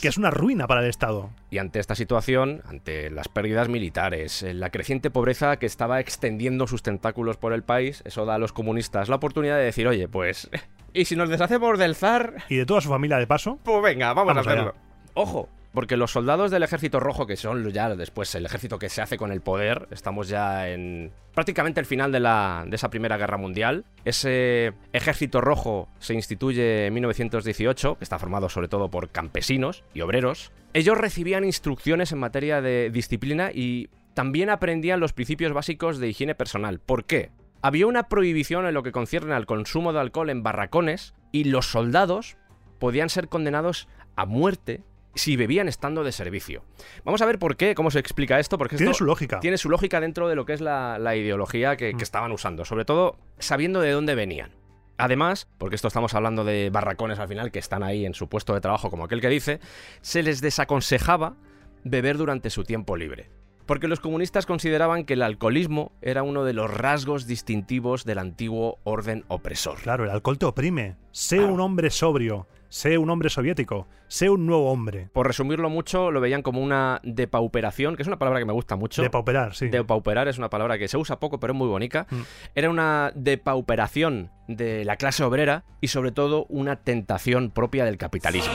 Que 0.00 0.08
es 0.08 0.18
una 0.18 0.30
ruina 0.30 0.66
para 0.66 0.82
el 0.82 0.90
Estado. 0.90 1.30
Y 1.50 1.58
ante 1.58 1.78
esta 1.78 1.94
situación, 1.94 2.62
ante 2.66 3.10
las 3.10 3.28
pérdidas 3.28 3.68
militares, 3.68 4.42
eh, 4.42 4.52
la 4.52 4.70
creciente 4.70 5.10
pobreza 5.10 5.56
que 5.56 5.66
estaba 5.66 5.98
extendiendo 6.00 6.66
sus 6.66 6.82
tentáculos 6.82 7.36
por 7.36 7.52
el 7.52 7.62
país, 7.62 8.02
eso 8.04 8.26
da 8.26 8.34
a 8.34 8.38
los 8.38 8.52
comunistas 8.52 9.08
la 9.08 9.16
oportunidad 9.16 9.56
de 9.56 9.64
decir, 9.64 9.86
oye, 9.88 10.08
pues, 10.08 10.50
¿y 10.92 11.06
si 11.06 11.16
nos 11.16 11.28
deshacemos 11.30 11.78
del 11.78 11.94
zar? 11.94 12.34
Y 12.48 12.56
de 12.56 12.66
toda 12.66 12.80
su 12.80 12.88
familia 12.88 13.16
de 13.18 13.26
paso. 13.26 13.58
Pues 13.62 13.82
venga, 13.82 14.08
vamos, 14.12 14.34
Vamos 14.34 14.46
a 14.46 14.50
hacerlo. 14.50 14.70
allá. 14.70 14.80
Ojo, 15.14 15.48
porque 15.74 15.96
los 15.96 16.12
soldados 16.12 16.52
del 16.52 16.62
ejército 16.62 17.00
rojo, 17.00 17.26
que 17.26 17.36
son 17.36 17.68
ya 17.70 17.94
después 17.96 18.32
el 18.36 18.46
ejército 18.46 18.78
que 18.78 18.88
se 18.88 19.02
hace 19.02 19.18
con 19.18 19.32
el 19.32 19.40
poder, 19.40 19.88
estamos 19.90 20.28
ya 20.28 20.68
en 20.68 21.12
prácticamente 21.34 21.80
el 21.80 21.86
final 21.86 22.12
de, 22.12 22.20
la, 22.20 22.64
de 22.66 22.76
esa 22.76 22.90
Primera 22.90 23.16
Guerra 23.16 23.36
Mundial. 23.36 23.84
Ese 24.04 24.72
ejército 24.92 25.40
rojo 25.40 25.88
se 25.98 26.14
instituye 26.14 26.86
en 26.86 26.94
1918, 26.94 27.98
que 27.98 28.04
está 28.04 28.20
formado 28.20 28.48
sobre 28.48 28.68
todo 28.68 28.88
por 28.88 29.10
campesinos 29.10 29.82
y 29.92 30.00
obreros. 30.02 30.52
Ellos 30.74 30.96
recibían 30.96 31.44
instrucciones 31.44 32.12
en 32.12 32.18
materia 32.18 32.60
de 32.60 32.90
disciplina 32.90 33.50
y 33.52 33.88
también 34.14 34.50
aprendían 34.50 35.00
los 35.00 35.12
principios 35.12 35.52
básicos 35.52 35.98
de 35.98 36.08
higiene 36.08 36.36
personal. 36.36 36.78
¿Por 36.78 37.04
qué? 37.04 37.32
Había 37.62 37.88
una 37.88 38.08
prohibición 38.08 38.64
en 38.66 38.74
lo 38.74 38.84
que 38.84 38.92
concierne 38.92 39.34
al 39.34 39.46
consumo 39.46 39.92
de 39.92 39.98
alcohol 39.98 40.30
en 40.30 40.44
barracones 40.44 41.14
y 41.32 41.44
los 41.44 41.66
soldados 41.66 42.36
podían 42.78 43.08
ser 43.08 43.28
condenados 43.28 43.88
a 44.14 44.24
muerte 44.24 44.82
si 45.14 45.36
bebían 45.36 45.68
estando 45.68 46.02
de 46.04 46.12
servicio. 46.12 46.62
Vamos 47.04 47.22
a 47.22 47.26
ver 47.26 47.38
por 47.38 47.56
qué, 47.56 47.74
cómo 47.74 47.90
se 47.90 47.98
explica 47.98 48.38
esto, 48.40 48.58
porque 48.58 48.76
Tiene 48.76 48.90
esto 48.92 48.98
su 48.98 49.04
lógica. 49.04 49.40
tiene 49.40 49.58
su 49.58 49.68
lógica 49.70 50.00
dentro 50.00 50.28
de 50.28 50.34
lo 50.36 50.44
que 50.44 50.52
es 50.54 50.60
la, 50.60 50.98
la 50.98 51.16
ideología 51.16 51.76
que, 51.76 51.90
que 51.90 51.96
Mm. 51.96 52.00
estaban 52.02 52.32
usando, 52.32 52.64
sobre 52.64 52.84
todo 52.84 53.16
sabiendo 53.38 53.80
de 53.80 53.92
dónde 53.92 54.14
venían. 54.14 54.50
Además, 54.96 55.48
porque 55.58 55.74
esto 55.76 55.88
estamos 55.88 56.14
hablando 56.14 56.44
de 56.44 56.70
barracones 56.70 57.18
al 57.18 57.26
final 57.28 57.50
que 57.50 57.58
están 57.58 57.82
ahí 57.82 58.06
en 58.06 58.14
su 58.14 58.28
puesto 58.28 58.54
de 58.54 58.60
trabajo, 58.60 58.90
como 58.90 59.04
aquel 59.04 59.20
que 59.20 59.28
dice, 59.28 59.58
se 60.02 60.22
les 60.22 60.40
desaconsejaba 60.40 61.34
beber 61.82 62.16
durante 62.16 62.50
su 62.50 62.64
tiempo 62.64 62.96
libre. 62.96 63.28
Porque 63.66 63.88
los 63.88 63.98
comunistas 64.00 64.44
consideraban 64.46 65.04
que 65.04 65.14
el 65.14 65.22
alcoholismo 65.22 65.90
era 66.02 66.22
uno 66.22 66.44
de 66.44 66.52
los 66.52 66.70
rasgos 66.70 67.26
distintivos 67.26 68.04
del 68.04 68.18
antiguo 68.18 68.78
orden 68.84 69.24
opresor. 69.28 69.78
Claro, 69.80 70.04
el 70.04 70.10
alcohol 70.10 70.38
te 70.38 70.44
oprime. 70.46 70.96
Sé 71.12 71.40
un 71.40 71.60
hombre 71.60 71.88
sobrio. 71.90 72.46
Sé 72.74 72.98
un 72.98 73.08
hombre 73.08 73.30
soviético. 73.30 73.86
Sé 74.08 74.28
un 74.28 74.46
nuevo 74.46 74.72
hombre. 74.72 75.08
Por 75.12 75.28
resumirlo 75.28 75.70
mucho, 75.70 76.10
lo 76.10 76.20
veían 76.20 76.42
como 76.42 76.60
una 76.60 77.00
depauperación, 77.04 77.94
que 77.94 78.02
es 78.02 78.08
una 78.08 78.18
palabra 78.18 78.40
que 78.40 78.46
me 78.46 78.52
gusta 78.52 78.74
mucho. 78.74 79.00
De 79.00 79.10
pauperar, 79.10 79.54
sí. 79.54 79.68
Depauperar 79.68 80.26
es 80.26 80.38
una 80.38 80.50
palabra 80.50 80.76
que 80.76 80.88
se 80.88 80.96
usa 80.96 81.20
poco, 81.20 81.38
pero 81.38 81.52
es 81.52 81.56
muy 81.56 81.68
bonita. 81.68 82.08
Mm. 82.10 82.20
Era 82.56 82.70
una 82.70 83.12
depauperación 83.14 84.32
de 84.48 84.84
la 84.84 84.96
clase 84.96 85.22
obrera 85.22 85.62
y 85.80 85.86
sobre 85.86 86.10
todo 86.10 86.46
una 86.48 86.74
tentación 86.74 87.52
propia 87.52 87.84
del 87.84 87.96
capitalismo. 87.96 88.52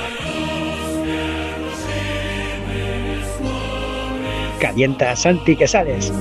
Calienta, 4.60 5.16
Santi, 5.16 5.56
que 5.56 5.66
sales. 5.66 6.12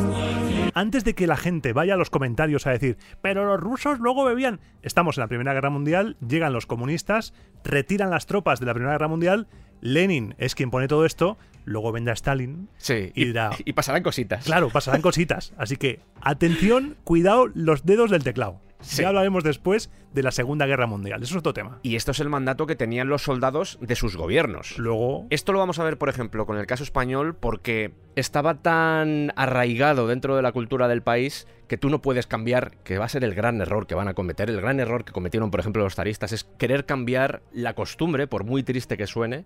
Antes 0.78 1.02
de 1.02 1.16
que 1.16 1.26
la 1.26 1.37
gente 1.37 1.73
vaya 1.73 1.94
a 1.94 1.97
los 1.97 2.08
comentarios 2.08 2.64
a 2.68 2.70
decir, 2.70 2.99
pero 3.20 3.44
los 3.44 3.58
rusos 3.58 3.99
luego 3.99 4.25
bebían. 4.25 4.61
Estamos 4.82 5.18
en 5.18 5.23
la 5.23 5.26
Primera 5.26 5.52
Guerra 5.52 5.70
Mundial, 5.70 6.16
llegan 6.20 6.52
los 6.52 6.66
comunistas, 6.66 7.35
retiran 7.64 8.11
las 8.11 8.26
tropas 8.26 8.61
de 8.61 8.66
la 8.66 8.75
Primera 8.75 8.92
Guerra 8.92 9.08
Mundial. 9.08 9.49
Lenin 9.80 10.37
es 10.38 10.54
quien 10.54 10.70
pone 10.70 10.87
todo 10.87 11.04
esto. 11.04 11.37
Luego 11.68 11.92
vendrá 11.92 12.12
Stalin. 12.14 12.68
Sí, 12.78 13.12
Y 13.14 13.26
dirá- 13.26 13.50
y 13.64 13.72
pasarán 13.75 14.02
cositas. 14.02 14.44
Claro, 14.44 14.70
pasarán 14.70 15.02
cositas. 15.02 15.52
Así 15.56 15.76
que, 15.76 16.00
atención, 16.20 16.96
cuidado 17.04 17.46
los 17.54 17.84
dedos 17.84 18.10
del 18.10 18.25
teclado. 18.25 18.60
Sí. 18.80 19.02
Ya 19.02 19.08
hablaremos 19.08 19.42
después 19.42 19.90
de 20.14 20.22
la 20.22 20.30
Segunda 20.30 20.64
Guerra 20.64 20.87
Mundial. 20.87 21.20
Eso 21.20 21.34
es 21.34 21.38
otro 21.40 21.52
tema. 21.52 21.80
Y 21.82 21.96
esto 21.96 22.12
es 22.12 22.20
el 22.20 22.28
mandato 22.28 22.64
que 22.64 22.76
tenían 22.76 23.08
los 23.08 23.22
soldados 23.22 23.76
de 23.80 23.96
sus 23.96 24.16
gobiernos. 24.16 24.78
Luego, 24.78 25.26
Esto 25.30 25.52
lo 25.52 25.58
vamos 25.58 25.80
a 25.80 25.84
ver, 25.84 25.98
por 25.98 26.08
ejemplo, 26.08 26.46
con 26.46 26.58
el 26.58 26.66
caso 26.66 26.84
español, 26.84 27.34
porque 27.34 27.92
estaba 28.14 28.62
tan 28.62 29.32
arraigado 29.34 30.06
dentro 30.06 30.37
de 30.37 30.42
la 30.42 30.52
cultura 30.52 30.87
del 30.87 31.02
país 31.02 31.48
que 31.66 31.76
tú 31.76 31.90
no 31.90 32.00
puedes 32.00 32.28
cambiar, 32.28 32.76
que 32.84 32.98
va 32.98 33.06
a 33.06 33.08
ser 33.08 33.25
el 33.25 33.34
gran 33.34 33.60
error 33.60 33.88
que 33.88 33.96
van 33.96 34.06
a 34.06 34.14
cometer. 34.14 34.48
El 34.48 34.60
gran 34.60 34.78
error 34.78 35.04
que 35.04 35.12
cometieron, 35.12 35.50
por 35.50 35.58
ejemplo, 35.58 35.82
los 35.82 35.96
zaristas 35.96 36.30
es 36.30 36.44
querer 36.44 36.87
cambiar 36.87 37.42
la 37.52 37.75
costumbre, 37.75 38.28
por 38.28 38.44
muy 38.44 38.62
triste 38.62 38.96
que 38.96 39.08
suene, 39.08 39.44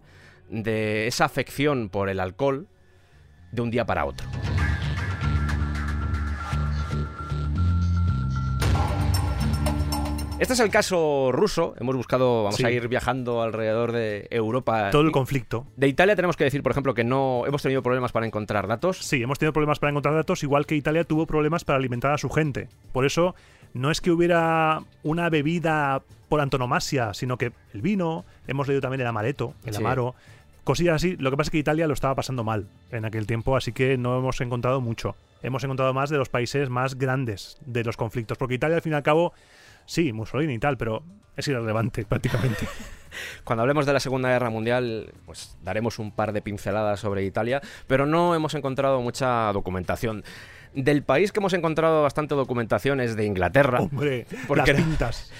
de 0.52 1.06
esa 1.06 1.24
afección 1.24 1.88
por 1.88 2.08
el 2.08 2.20
alcohol 2.20 2.68
de 3.50 3.62
un 3.62 3.70
día 3.70 3.84
para 3.86 4.04
otro. 4.04 4.26
Este 10.38 10.54
es 10.54 10.60
el 10.60 10.70
caso 10.70 11.30
ruso. 11.30 11.74
Hemos 11.78 11.94
buscado, 11.94 12.42
vamos 12.44 12.56
Sí. 12.56 12.64
a 12.64 12.70
ir 12.72 12.88
viajando 12.88 13.42
alrededor 13.42 13.92
de 13.92 14.26
Europa. 14.30 14.90
todo 14.90 15.02
el 15.02 15.12
conflicto. 15.12 15.66
de 15.76 15.86
Italia 15.86 16.16
tenemos 16.16 16.36
que 16.36 16.42
decir, 16.44 16.64
por 16.64 16.72
ejemplo, 16.72 16.94
que 16.94 17.04
no 17.04 17.44
hemos 17.46 17.62
tenido 17.62 17.80
problemas 17.82 18.10
para 18.10 18.26
encontrar 18.26 18.66
datos. 18.66 18.98
Sí, 18.98 19.22
hemos 19.22 19.38
tenido 19.38 19.52
problemas 19.52 19.78
para 19.78 19.90
encontrar 19.90 20.14
datos, 20.14 20.42
igual 20.42 20.66
que 20.66 20.74
Italia 20.74 21.04
tuvo 21.04 21.26
problemas 21.26 21.64
para 21.64 21.76
alimentar 21.78 22.10
a 22.12 22.18
su 22.18 22.28
gente. 22.28 22.68
Por 22.92 23.06
eso, 23.06 23.36
no 23.72 23.92
es 23.92 24.00
que 24.00 24.10
hubiera 24.10 24.80
una 25.04 25.28
bebida 25.30 26.02
por 26.28 26.40
antonomasia, 26.40 27.14
sino 27.14 27.38
que 27.38 27.52
el 27.72 27.80
vino, 27.82 28.24
hemos 28.48 28.66
leído 28.66 28.80
también 28.80 29.02
el 29.02 29.06
amaretto, 29.06 29.54
el 29.64 29.74
Sí. 29.74 29.80
amaro, 29.80 30.16
cosillas 30.64 30.96
así. 30.96 31.16
Lo 31.16 31.30
que 31.30 31.36
pasa 31.36 31.48
es 31.48 31.52
que 31.52 31.58
Italia 31.58 31.86
lo 31.86 31.94
estaba 31.94 32.14
pasando 32.14 32.44
mal 32.44 32.66
en 32.90 33.04
aquel 33.04 33.26
tiempo, 33.26 33.56
así 33.56 33.72
que 33.72 33.96
no 33.96 34.18
hemos 34.18 34.40
encontrado 34.40 34.80
mucho. 34.80 35.16
Hemos 35.42 35.64
encontrado 35.64 35.92
más 35.92 36.10
de 36.10 36.18
los 36.18 36.28
países 36.28 36.68
más 36.68 36.96
grandes 36.96 37.58
de 37.66 37.84
los 37.84 37.96
conflictos, 37.96 38.38
porque 38.38 38.54
Italia, 38.54 38.76
al 38.76 38.82
fin 38.82 38.92
y 38.92 38.96
al 38.96 39.02
cabo, 39.02 39.32
sí, 39.86 40.12
Mussolini 40.12 40.54
y 40.54 40.58
tal, 40.58 40.76
pero 40.76 41.02
es 41.36 41.48
irrelevante 41.48 42.04
prácticamente. 42.08 42.68
Cuando 43.44 43.62
hablemos 43.62 43.84
de 43.86 43.92
la 43.92 44.00
Segunda 44.00 44.30
Guerra 44.30 44.50
Mundial, 44.50 45.12
pues 45.26 45.56
daremos 45.62 45.98
un 45.98 46.12
par 46.12 46.32
de 46.32 46.42
pinceladas 46.42 47.00
sobre 47.00 47.24
Italia, 47.24 47.60
pero 47.86 48.06
no 48.06 48.34
hemos 48.34 48.54
encontrado 48.54 49.00
mucha 49.00 49.52
documentación. 49.52 50.24
Del 50.74 51.02
país 51.02 51.32
que 51.32 51.40
hemos 51.40 51.52
encontrado 51.52 52.02
bastante 52.02 52.34
documentación 52.34 53.00
es 53.00 53.14
de 53.14 53.26
Inglaterra. 53.26 53.80
Hombre, 53.80 54.26
Porque 54.48 54.72
las 54.72 54.82
pintas. 54.82 55.32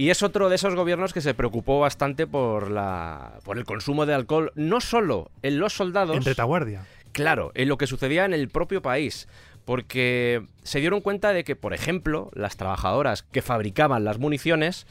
Y 0.00 0.08
es 0.08 0.22
otro 0.22 0.48
de 0.48 0.54
esos 0.54 0.74
gobiernos 0.74 1.12
que 1.12 1.20
se 1.20 1.34
preocupó 1.34 1.78
bastante 1.78 2.26
por, 2.26 2.70
la, 2.70 3.34
por 3.44 3.58
el 3.58 3.66
consumo 3.66 4.06
de 4.06 4.14
alcohol, 4.14 4.50
no 4.54 4.80
solo 4.80 5.30
en 5.42 5.58
los 5.58 5.74
soldados, 5.74 6.16
En 6.16 6.24
retaguardia. 6.24 6.86
Claro, 7.12 7.52
en 7.54 7.68
lo 7.68 7.76
que 7.76 7.86
sucedía 7.86 8.24
en 8.24 8.32
el 8.32 8.48
propio 8.48 8.80
país. 8.80 9.28
Porque 9.66 10.42
se 10.62 10.80
dieron 10.80 11.02
cuenta 11.02 11.34
de 11.34 11.44
que, 11.44 11.54
por 11.54 11.74
ejemplo, 11.74 12.30
las 12.32 12.56
trabajadoras 12.56 13.24
que 13.24 13.42
fabricaban 13.42 14.04
las 14.04 14.18
municiones 14.18 14.86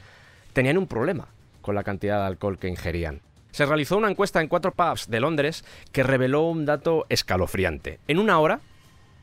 tenían 0.53 0.77
un 0.77 0.85
problema 0.85 1.29
con 1.61 1.73
la 1.73 1.83
cantidad 1.83 2.19
de 2.19 2.27
alcohol 2.27 2.59
que 2.59 2.67
ingerían. 2.67 3.21
Se 3.49 3.65
realizó 3.65 3.97
una 3.97 4.11
encuesta 4.11 4.41
en 4.41 4.47
cuatro 4.47 4.73
pubs 4.73 5.09
de 5.09 5.21
Londres 5.21 5.65
que 5.91 6.03
reveló 6.03 6.43
un 6.43 6.67
dato 6.67 7.07
escalofriante. 7.09 7.99
En 8.07 8.19
una 8.19 8.37
hora, 8.37 8.59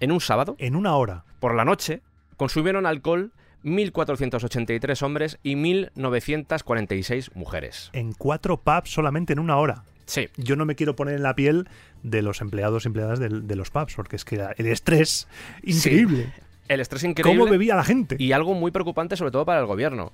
en 0.00 0.10
un 0.10 0.20
sábado, 0.20 0.56
En 0.58 0.74
una 0.74 0.96
hora. 0.96 1.22
por 1.38 1.54
la 1.54 1.64
noche, 1.64 2.02
consumieron 2.36 2.86
alcohol 2.86 3.30
1.483 3.66 5.02
hombres 5.02 5.38
y 5.42 5.56
1.946 5.56 7.34
mujeres. 7.34 7.90
En 7.92 8.12
cuatro 8.12 8.58
pubs 8.58 8.90
solamente 8.90 9.32
en 9.32 9.40
una 9.40 9.56
hora. 9.56 9.82
Sí, 10.06 10.28
yo 10.36 10.54
no 10.54 10.64
me 10.64 10.76
quiero 10.76 10.94
poner 10.94 11.16
en 11.16 11.24
la 11.24 11.34
piel 11.34 11.68
de 12.04 12.22
los 12.22 12.40
empleados 12.40 12.84
y 12.84 12.88
empleadas 12.88 13.18
de, 13.18 13.56
los 13.56 13.70
pubs, 13.70 13.94
porque 13.96 14.14
es 14.14 14.24
que 14.24 14.40
el 14.56 14.66
estrés 14.66 15.26
increíble. 15.64 16.32
el 16.68 16.80
estrés 16.80 17.02
increíble. 17.02 17.36
¿Cómo 17.36 17.50
bebía 17.50 17.74
la 17.74 17.82
gente? 17.82 18.16
Y 18.20 18.30
algo 18.30 18.54
muy 18.54 18.70
preocupante, 18.70 19.16
sobre 19.16 19.32
todo 19.32 19.44
para 19.44 19.58
el 19.58 19.66
gobierno. 19.66 20.12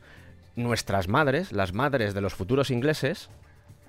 Nuestras 0.56 1.08
madres, 1.08 1.52
las 1.52 1.74
madres 1.74 2.14
de 2.14 2.22
los 2.22 2.32
futuros 2.32 2.70
ingleses, 2.70 3.28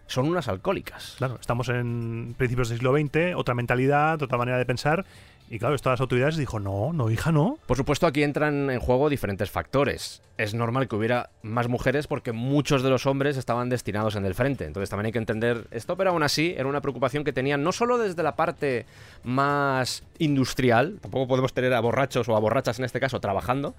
son 0.07 0.27
unas 0.27 0.49
alcohólicas. 0.49 1.15
Claro, 1.17 1.37
estamos 1.39 1.69
en 1.69 2.35
principios 2.37 2.67
del 2.67 2.79
siglo 2.79 2.97
XX, 2.97 3.35
otra 3.35 3.55
mentalidad, 3.55 4.21
otra 4.21 4.37
manera 4.37 4.57
de 4.57 4.65
pensar. 4.65 5.05
Y 5.49 5.59
claro, 5.59 5.75
esto 5.75 5.89
las 5.91 6.01
autoridades 6.01 6.35
dijo, 6.35 6.59
no, 6.59 6.93
no, 6.93 7.11
hija, 7.11 7.31
no. 7.31 7.59
Por 7.67 7.77
supuesto, 7.77 8.07
aquí 8.07 8.23
entran 8.23 8.69
en 8.69 8.79
juego 8.79 9.09
diferentes 9.09 9.51
factores. 9.51 10.21
Es 10.37 10.53
normal 10.53 10.87
que 10.87 10.95
hubiera 10.95 11.29
más 11.43 11.67
mujeres 11.67 12.07
porque 12.07 12.31
muchos 12.31 12.81
de 12.81 12.89
los 12.89 13.05
hombres 13.05 13.37
estaban 13.37 13.69
destinados 13.69 14.15
en 14.15 14.25
el 14.25 14.33
frente. 14.33 14.65
Entonces 14.65 14.89
también 14.89 15.07
hay 15.07 15.11
que 15.11 15.19
entender 15.19 15.67
esto, 15.71 15.95
pero 15.95 16.09
aún 16.09 16.23
así 16.23 16.55
era 16.57 16.67
una 16.67 16.81
preocupación 16.81 17.23
que 17.23 17.33
tenían 17.33 17.63
no 17.63 17.71
solo 17.71 17.97
desde 17.97 18.23
la 18.23 18.35
parte 18.35 18.85
más 19.23 20.03
industrial, 20.17 20.97
tampoco 21.01 21.27
podemos 21.27 21.53
tener 21.53 21.73
a 21.73 21.79
borrachos 21.81 22.27
o 22.29 22.35
a 22.35 22.39
borrachas 22.39 22.79
en 22.79 22.85
este 22.85 22.99
caso 22.99 23.19
trabajando, 23.19 23.75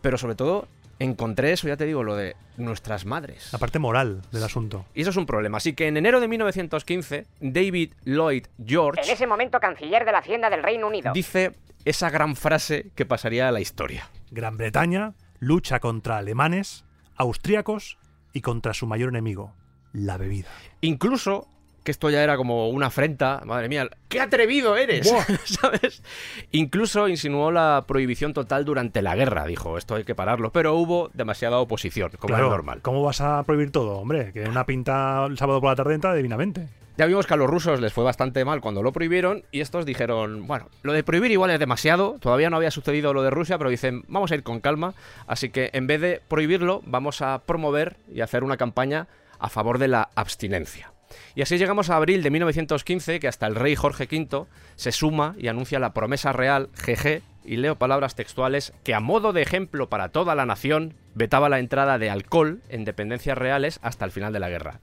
pero 0.00 0.18
sobre 0.18 0.34
todo 0.34 0.66
encontré 0.98 1.52
eso, 1.52 1.68
ya 1.68 1.76
te 1.76 1.84
digo, 1.84 2.02
lo 2.02 2.16
de 2.16 2.36
nuestras 2.56 3.04
madres. 3.04 3.52
La 3.52 3.58
parte 3.58 3.78
moral 3.78 4.22
del 4.32 4.44
asunto. 4.44 4.86
Y 4.94 5.02
eso 5.02 5.10
es 5.10 5.16
un 5.16 5.26
problema. 5.26 5.58
Así 5.58 5.74
que 5.74 5.88
en 5.88 5.96
enero 5.96 6.20
de 6.20 6.28
1915, 6.28 7.26
David 7.40 7.94
Lloyd 8.04 8.46
George 8.64 9.02
En 9.02 9.10
ese 9.10 9.26
momento, 9.26 9.60
canciller 9.60 10.04
de 10.04 10.12
la 10.12 10.18
Hacienda 10.18 10.50
del 10.50 10.62
Reino 10.62 10.86
Unido. 10.86 11.12
dice 11.12 11.52
esa 11.84 12.10
gran 12.10 12.36
frase 12.36 12.90
que 12.94 13.04
pasaría 13.04 13.48
a 13.48 13.52
la 13.52 13.60
historia. 13.60 14.08
Gran 14.30 14.56
Bretaña 14.56 15.14
lucha 15.38 15.80
contra 15.80 16.16
alemanes, 16.16 16.84
austríacos 17.16 17.98
y 18.32 18.40
contra 18.40 18.74
su 18.74 18.86
mayor 18.86 19.10
enemigo, 19.10 19.52
la 19.92 20.16
bebida. 20.16 20.48
Incluso, 20.80 21.48
que 21.84 21.90
esto 21.90 22.10
ya 22.10 22.22
era 22.22 22.36
como 22.36 22.68
una 22.70 22.86
afrenta, 22.86 23.42
madre 23.44 23.68
mía, 23.68 23.88
¡qué 24.08 24.20
atrevido 24.20 24.76
eres! 24.76 25.12
¿Sabes? 25.44 26.02
Incluso 26.50 27.08
insinuó 27.08 27.52
la 27.52 27.84
prohibición 27.86 28.32
total 28.32 28.64
durante 28.64 29.02
la 29.02 29.14
guerra, 29.14 29.46
dijo, 29.46 29.76
esto 29.78 29.94
hay 29.94 30.04
que 30.04 30.14
pararlo, 30.14 30.50
pero 30.50 30.74
hubo 30.74 31.10
demasiada 31.12 31.58
oposición, 31.58 32.10
como 32.18 32.28
Claro, 32.28 32.46
es 32.46 32.50
normal. 32.50 32.80
¿Cómo 32.82 33.02
vas 33.02 33.20
a 33.20 33.42
prohibir 33.44 33.70
todo? 33.70 33.98
Hombre, 33.98 34.32
que 34.32 34.48
una 34.48 34.64
pinta 34.64 35.26
el 35.26 35.36
sábado 35.36 35.60
por 35.60 35.70
la 35.70 35.76
tarde 35.76 35.94
entra 35.94 36.14
divinamente. 36.14 36.68
Ya 36.96 37.06
vimos 37.06 37.26
que 37.26 37.34
a 37.34 37.36
los 37.36 37.50
rusos 37.50 37.80
les 37.80 37.92
fue 37.92 38.04
bastante 38.04 38.44
mal 38.44 38.60
cuando 38.60 38.82
lo 38.82 38.92
prohibieron 38.92 39.42
y 39.50 39.60
estos 39.60 39.84
dijeron, 39.84 40.46
bueno, 40.46 40.68
lo 40.82 40.92
de 40.92 41.02
prohibir 41.02 41.32
igual 41.32 41.50
es 41.50 41.58
demasiado, 41.58 42.16
todavía 42.20 42.50
no 42.50 42.56
había 42.56 42.70
sucedido 42.70 43.12
lo 43.12 43.22
de 43.22 43.30
Rusia, 43.30 43.58
pero 43.58 43.68
dicen, 43.68 44.04
vamos 44.06 44.30
a 44.30 44.36
ir 44.36 44.44
con 44.44 44.60
calma, 44.60 44.94
así 45.26 45.50
que 45.50 45.70
en 45.72 45.88
vez 45.88 46.00
de 46.00 46.22
prohibirlo, 46.28 46.82
vamos 46.86 47.20
a 47.20 47.42
promover 47.44 47.96
y 48.10 48.20
hacer 48.20 48.44
una 48.44 48.56
campaña 48.56 49.08
a 49.40 49.48
favor 49.48 49.78
de 49.78 49.88
la 49.88 50.08
abstinencia. 50.14 50.93
Y 51.34 51.42
así 51.42 51.58
llegamos 51.58 51.90
a 51.90 51.96
abril 51.96 52.22
de 52.22 52.30
1915, 52.30 53.20
que 53.20 53.28
hasta 53.28 53.46
el 53.46 53.54
rey 53.54 53.76
Jorge 53.76 54.08
V 54.10 54.46
se 54.76 54.92
suma 54.92 55.34
y 55.38 55.48
anuncia 55.48 55.78
la 55.78 55.94
promesa 55.94 56.32
real, 56.32 56.70
GG, 56.74 57.22
y 57.44 57.56
leo 57.56 57.76
palabras 57.76 58.14
textuales, 58.14 58.72
que 58.82 58.94
a 58.94 59.00
modo 59.00 59.32
de 59.32 59.42
ejemplo 59.42 59.88
para 59.88 60.10
toda 60.10 60.34
la 60.34 60.46
nación, 60.46 60.94
vetaba 61.14 61.48
la 61.48 61.58
entrada 61.58 61.98
de 61.98 62.10
alcohol 62.10 62.62
en 62.68 62.84
dependencias 62.84 63.36
reales 63.36 63.78
hasta 63.82 64.04
el 64.04 64.10
final 64.10 64.32
de 64.32 64.40
la 64.40 64.48
guerra. 64.48 64.80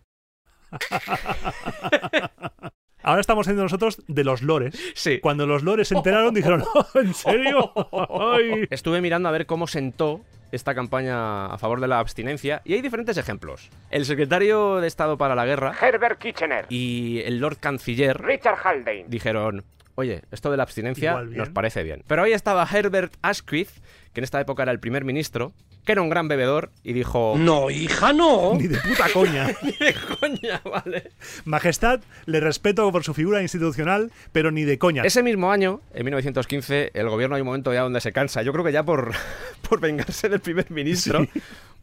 Ahora 3.03 3.21
estamos 3.21 3.45
siendo 3.45 3.63
nosotros 3.63 4.03
de 4.07 4.23
los 4.23 4.43
lores. 4.43 4.79
Sí. 4.93 5.19
Cuando 5.19 5.47
los 5.47 5.63
lores 5.63 5.87
se 5.87 5.95
enteraron, 5.95 6.33
dijeron, 6.33 6.63
"Oh, 6.73 6.85
¿en 6.95 7.13
serio? 7.13 7.73
Ay". 8.35 8.67
Estuve 8.69 9.01
mirando 9.01 9.27
a 9.27 9.31
ver 9.31 9.47
cómo 9.47 9.65
sentó 9.65 10.21
esta 10.51 10.75
campaña 10.75 11.45
a 11.47 11.57
favor 11.57 11.79
de 11.81 11.87
la 11.87 11.99
abstinencia 11.99 12.61
y 12.65 12.73
hay 12.73 12.81
diferentes 12.81 13.17
ejemplos. 13.17 13.69
El 13.89 14.05
secretario 14.05 14.77
de 14.81 14.87
Estado 14.87 15.17
para 15.17 15.35
la 15.35 15.45
Guerra 15.45 15.73
Herbert 15.81 16.19
Kitchener. 16.19 16.65
y 16.69 17.21
el 17.25 17.39
Lord 17.39 17.57
Canciller 17.59 18.21
Richard 18.21 18.57
Haldane. 18.63 19.05
dijeron, 19.07 19.63
oye, 19.95 20.21
esto 20.31 20.51
de 20.51 20.57
la 20.57 20.63
abstinencia 20.63 21.21
nos 21.21 21.49
parece 21.49 21.83
bien. 21.83 22.03
Pero 22.07 22.23
ahí 22.23 22.33
estaba 22.33 22.67
Herbert 22.71 23.13
Asquith, 23.21 23.69
que 24.13 24.19
en 24.19 24.23
esta 24.23 24.39
época 24.41 24.63
era 24.63 24.71
el 24.71 24.79
primer 24.79 25.05
ministro, 25.05 25.53
que 25.85 25.91
era 25.91 26.01
un 26.01 26.09
gran 26.09 26.27
bebedor 26.27 26.71
y 26.83 26.93
dijo... 26.93 27.35
No, 27.37 27.69
hija, 27.69 28.13
no. 28.13 28.53
Ni 28.57 28.67
de 28.67 28.77
puta 28.77 29.07
coña. 29.13 29.47
Ni 29.63 29.71
de 29.71 29.95
coña, 30.19 30.61
vale. 30.63 31.11
Majestad, 31.45 32.01
le 32.25 32.39
respeto 32.39 32.91
por 32.91 33.03
su 33.03 33.13
figura 33.13 33.41
institucional, 33.41 34.11
pero 34.31 34.51
ni 34.51 34.63
de 34.63 34.77
coña. 34.77 35.03
Ese 35.03 35.23
mismo 35.23 35.51
año, 35.51 35.81
en 35.93 36.05
1915, 36.05 36.91
el 36.93 37.09
gobierno 37.09 37.35
hay 37.35 37.41
un 37.41 37.47
momento 37.47 37.73
ya 37.73 37.81
donde 37.81 38.01
se 38.01 38.11
cansa. 38.11 38.43
Yo 38.43 38.51
creo 38.51 38.63
que 38.63 38.71
ya 38.71 38.83
por, 38.83 39.11
por 39.69 39.79
vengarse 39.79 40.29
del 40.29 40.39
primer 40.39 40.69
ministro, 40.71 41.25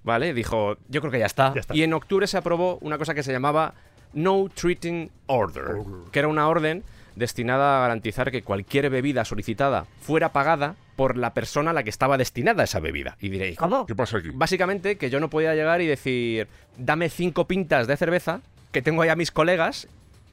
¿vale? 0.05 0.33
Dijo, 0.35 0.77
yo 0.89 1.01
creo 1.01 1.11
que 1.11 1.19
ya 1.19 1.27
está. 1.27 1.53
Ya 1.55 1.61
está. 1.61 1.75
Y 1.75 1.83
en 1.83 1.93
octubre 1.93 2.27
se 2.27 2.37
aprobó 2.37 2.79
una 2.81 2.99
cosa 2.99 3.15
que 3.15 3.23
se 3.23 3.33
llamaba 3.33 3.75
No 4.13 4.49
Treating 4.55 5.11
Order, 5.27 5.77
que 6.13 6.19
era 6.19 6.29
una 6.29 6.49
orden 6.49 6.85
destinada 7.17 7.79
a 7.79 7.81
garantizar 7.81 8.31
que 8.31 8.43
cualquier 8.43 8.91
bebida 8.91 9.25
solicitada 9.25 9.87
fuera 10.01 10.33
pagada 10.33 10.77
por 10.99 11.17
la 11.17 11.33
persona 11.33 11.71
a 11.71 11.73
la 11.73 11.85
que 11.85 11.91
estaba 11.91 12.19
destinada 12.19 12.65
esa 12.65 12.81
bebida. 12.81 13.17
Y 13.21 13.29
diréis, 13.29 13.57
¿Cómo? 13.57 13.87
¿Qué 13.87 13.95
pasa 13.95 14.19
aquí? 14.19 14.31
Básicamente 14.35 14.99
que 14.99 15.11
yo 15.11 15.21
no 15.21 15.31
podía 15.31 15.55
llegar 15.55 15.81
y 15.81 15.87
decir, 15.87 16.49
dame 16.77 17.09
cinco 17.09 17.47
pintas 17.47 17.87
de 17.87 17.97
cerveza, 17.97 18.41
que 18.73 18.83
tengo 18.83 19.03
ahí 19.03 19.09
a 19.09 19.15
mis 19.15 19.31
colegas, 19.31 19.87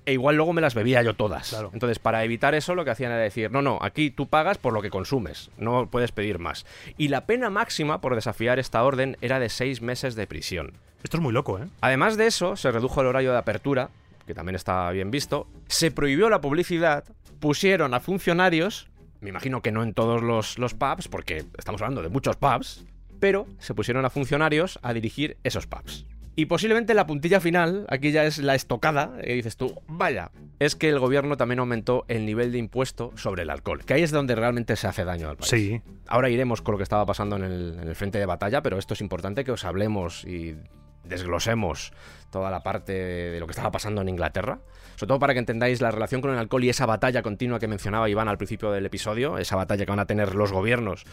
e 0.07 0.13
igual 0.13 0.37
luego 0.37 0.53
me 0.53 0.61
las 0.61 0.73
bebía 0.73 1.03
yo 1.03 1.13
todas. 1.13 1.49
Claro. 1.49 1.69
Entonces, 1.71 1.99
para 1.99 2.23
evitar 2.23 2.55
eso, 2.55 2.73
lo 2.73 2.83
que 2.83 2.89
hacían 2.89 3.11
era 3.11 3.21
decir, 3.21 3.51
no, 3.51 3.61
no, 3.61 3.77
aquí 3.79 4.09
tú 4.09 4.25
pagas 4.25 4.57
por 4.57 4.73
lo 4.73 4.81
que 4.81 4.89
consumes, 4.89 5.51
no 5.59 5.87
puedes 5.87 6.11
pedir 6.11 6.39
más. 6.39 6.65
Y 6.97 7.09
la 7.09 7.27
pena 7.27 7.51
máxima 7.51 8.01
por 8.01 8.15
desafiar 8.15 8.57
esta 8.57 8.83
orden 8.83 9.17
era 9.21 9.39
de 9.39 9.49
seis 9.49 9.83
meses 9.83 10.15
de 10.15 10.25
prisión. 10.25 10.73
Esto 11.03 11.17
es 11.17 11.21
muy 11.21 11.31
loco, 11.31 11.59
¿eh? 11.59 11.67
Además 11.81 12.17
de 12.17 12.25
eso, 12.25 12.55
se 12.55 12.71
redujo 12.71 13.01
el 13.01 13.07
horario 13.07 13.33
de 13.33 13.37
apertura, 13.37 13.91
que 14.25 14.33
también 14.33 14.55
está 14.55 14.89
bien 14.89 15.11
visto, 15.11 15.45
se 15.67 15.91
prohibió 15.91 16.27
la 16.31 16.41
publicidad, 16.41 17.03
pusieron 17.39 17.93
a 17.93 17.99
funcionarios, 17.99 18.87
me 19.25 19.31
imagino 19.31 19.63
que 19.63 19.71
no 19.71 19.81
en 19.81 19.93
todos 19.95 20.21
los, 20.21 20.59
los 20.59 20.75
pubs, 20.75 21.07
porque 21.07 21.45
estamos 21.57 21.81
hablando 21.81 22.03
de 22.03 22.09
muchos 22.09 22.37
pubs, 22.37 22.85
pero 23.19 23.47
se 23.57 23.73
pusieron 23.73 24.05
a 24.05 24.11
funcionarios 24.11 24.77
a 24.83 24.93
dirigir 24.93 25.37
esos 25.43 25.65
pubs. 25.65 26.05
Y 26.35 26.45
posiblemente 26.45 26.93
la 26.93 27.07
puntilla 27.07 27.39
final, 27.39 27.87
aquí 27.89 28.11
ya 28.11 28.23
es 28.25 28.37
la 28.37 28.53
estocada, 28.53 29.17
y 29.23 29.33
dices 29.33 29.57
tú, 29.57 29.81
vaya, 29.87 30.29
es 30.59 30.75
que 30.75 30.89
el 30.89 30.99
gobierno 30.99 31.37
también 31.37 31.59
aumentó 31.59 32.05
el 32.07 32.25
nivel 32.25 32.51
de 32.51 32.59
impuesto 32.59 33.13
sobre 33.15 33.43
el 33.43 33.49
alcohol, 33.49 33.83
que 33.83 33.95
ahí 33.95 34.03
es 34.03 34.11
donde 34.11 34.35
realmente 34.35 34.75
se 34.75 34.85
hace 34.85 35.05
daño 35.05 35.27
al 35.27 35.37
país. 35.37 35.49
Sí, 35.49 35.81
Ahora 36.07 36.29
iremos 36.29 36.61
con 36.61 36.73
lo 36.73 36.77
que 36.77 36.83
estaba 36.83 37.05
pasando 37.05 37.35
en 37.37 37.43
el, 37.43 37.79
en 37.81 37.87
el 37.87 37.95
frente 37.95 38.19
de 38.19 38.27
batalla, 38.27 38.61
pero 38.61 38.77
esto 38.77 38.93
es 38.93 39.01
importante 39.01 39.43
que 39.43 39.53
os 39.53 39.65
hablemos 39.65 40.23
y 40.25 40.55
desglosemos 41.03 41.93
toda 42.29 42.51
la 42.51 42.61
parte 42.61 42.93
de 42.93 43.39
lo 43.39 43.47
que 43.47 43.51
estaba 43.51 43.71
pasando 43.71 44.01
en 44.01 44.09
Inglaterra. 44.09 44.59
Sobre 44.95 45.07
todo 45.07 45.19
para 45.19 45.33
que 45.33 45.39
entendáis 45.39 45.81
la 45.81 45.91
relación 45.91 46.21
con 46.21 46.31
el 46.31 46.37
alcohol 46.37 46.63
y 46.63 46.69
esa 46.69 46.85
batalla 46.85 47.21
continua 47.21 47.59
que 47.59 47.67
mencionaba 47.67 48.09
Iván 48.09 48.27
al 48.27 48.37
principio 48.37 48.71
del 48.71 48.85
episodio, 48.85 49.37
esa 49.37 49.55
batalla 49.55 49.85
que 49.85 49.91
van 49.91 49.99
a 49.99 50.05
tener 50.05 50.35
los 50.35 50.51
gobiernos 50.51 51.05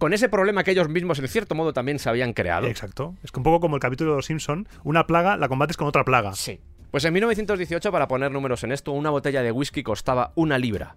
con 0.00 0.14
ese 0.14 0.30
problema 0.30 0.64
que 0.64 0.70
ellos 0.70 0.88
mismos 0.88 1.18
en 1.18 1.28
cierto 1.28 1.54
modo 1.54 1.74
también 1.74 1.98
se 1.98 2.08
habían 2.08 2.32
creado. 2.32 2.66
exacto. 2.66 3.16
Es 3.22 3.30
que 3.32 3.38
un 3.38 3.42
poco 3.42 3.60
como 3.60 3.76
el 3.76 3.82
capítulo 3.82 4.12
de 4.12 4.16
Los 4.16 4.26
Simpson, 4.26 4.66
una 4.82 5.06
plaga 5.06 5.36
la 5.36 5.46
combates 5.46 5.76
con 5.76 5.86
otra 5.86 6.04
plaga. 6.04 6.32
Sí. 6.32 6.58
Pues 6.90 7.04
en 7.04 7.12
1918, 7.12 7.92
para 7.92 8.08
poner 8.08 8.32
números 8.32 8.64
en 8.64 8.72
esto, 8.72 8.92
una 8.92 9.10
botella 9.10 9.42
de 9.42 9.52
whisky 9.52 9.82
costaba 9.82 10.32
una 10.36 10.56
libra. 10.56 10.96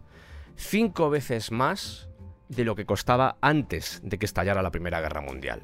Cinco 0.56 1.10
veces 1.10 1.52
más 1.52 2.08
de 2.48 2.64
lo 2.64 2.76
que 2.76 2.86
costaba 2.86 3.36
antes 3.42 4.00
de 4.06 4.18
que 4.18 4.26
estallara 4.26 4.62
la 4.62 4.72
Primera 4.72 5.02
Guerra 5.02 5.20
Mundial. 5.20 5.64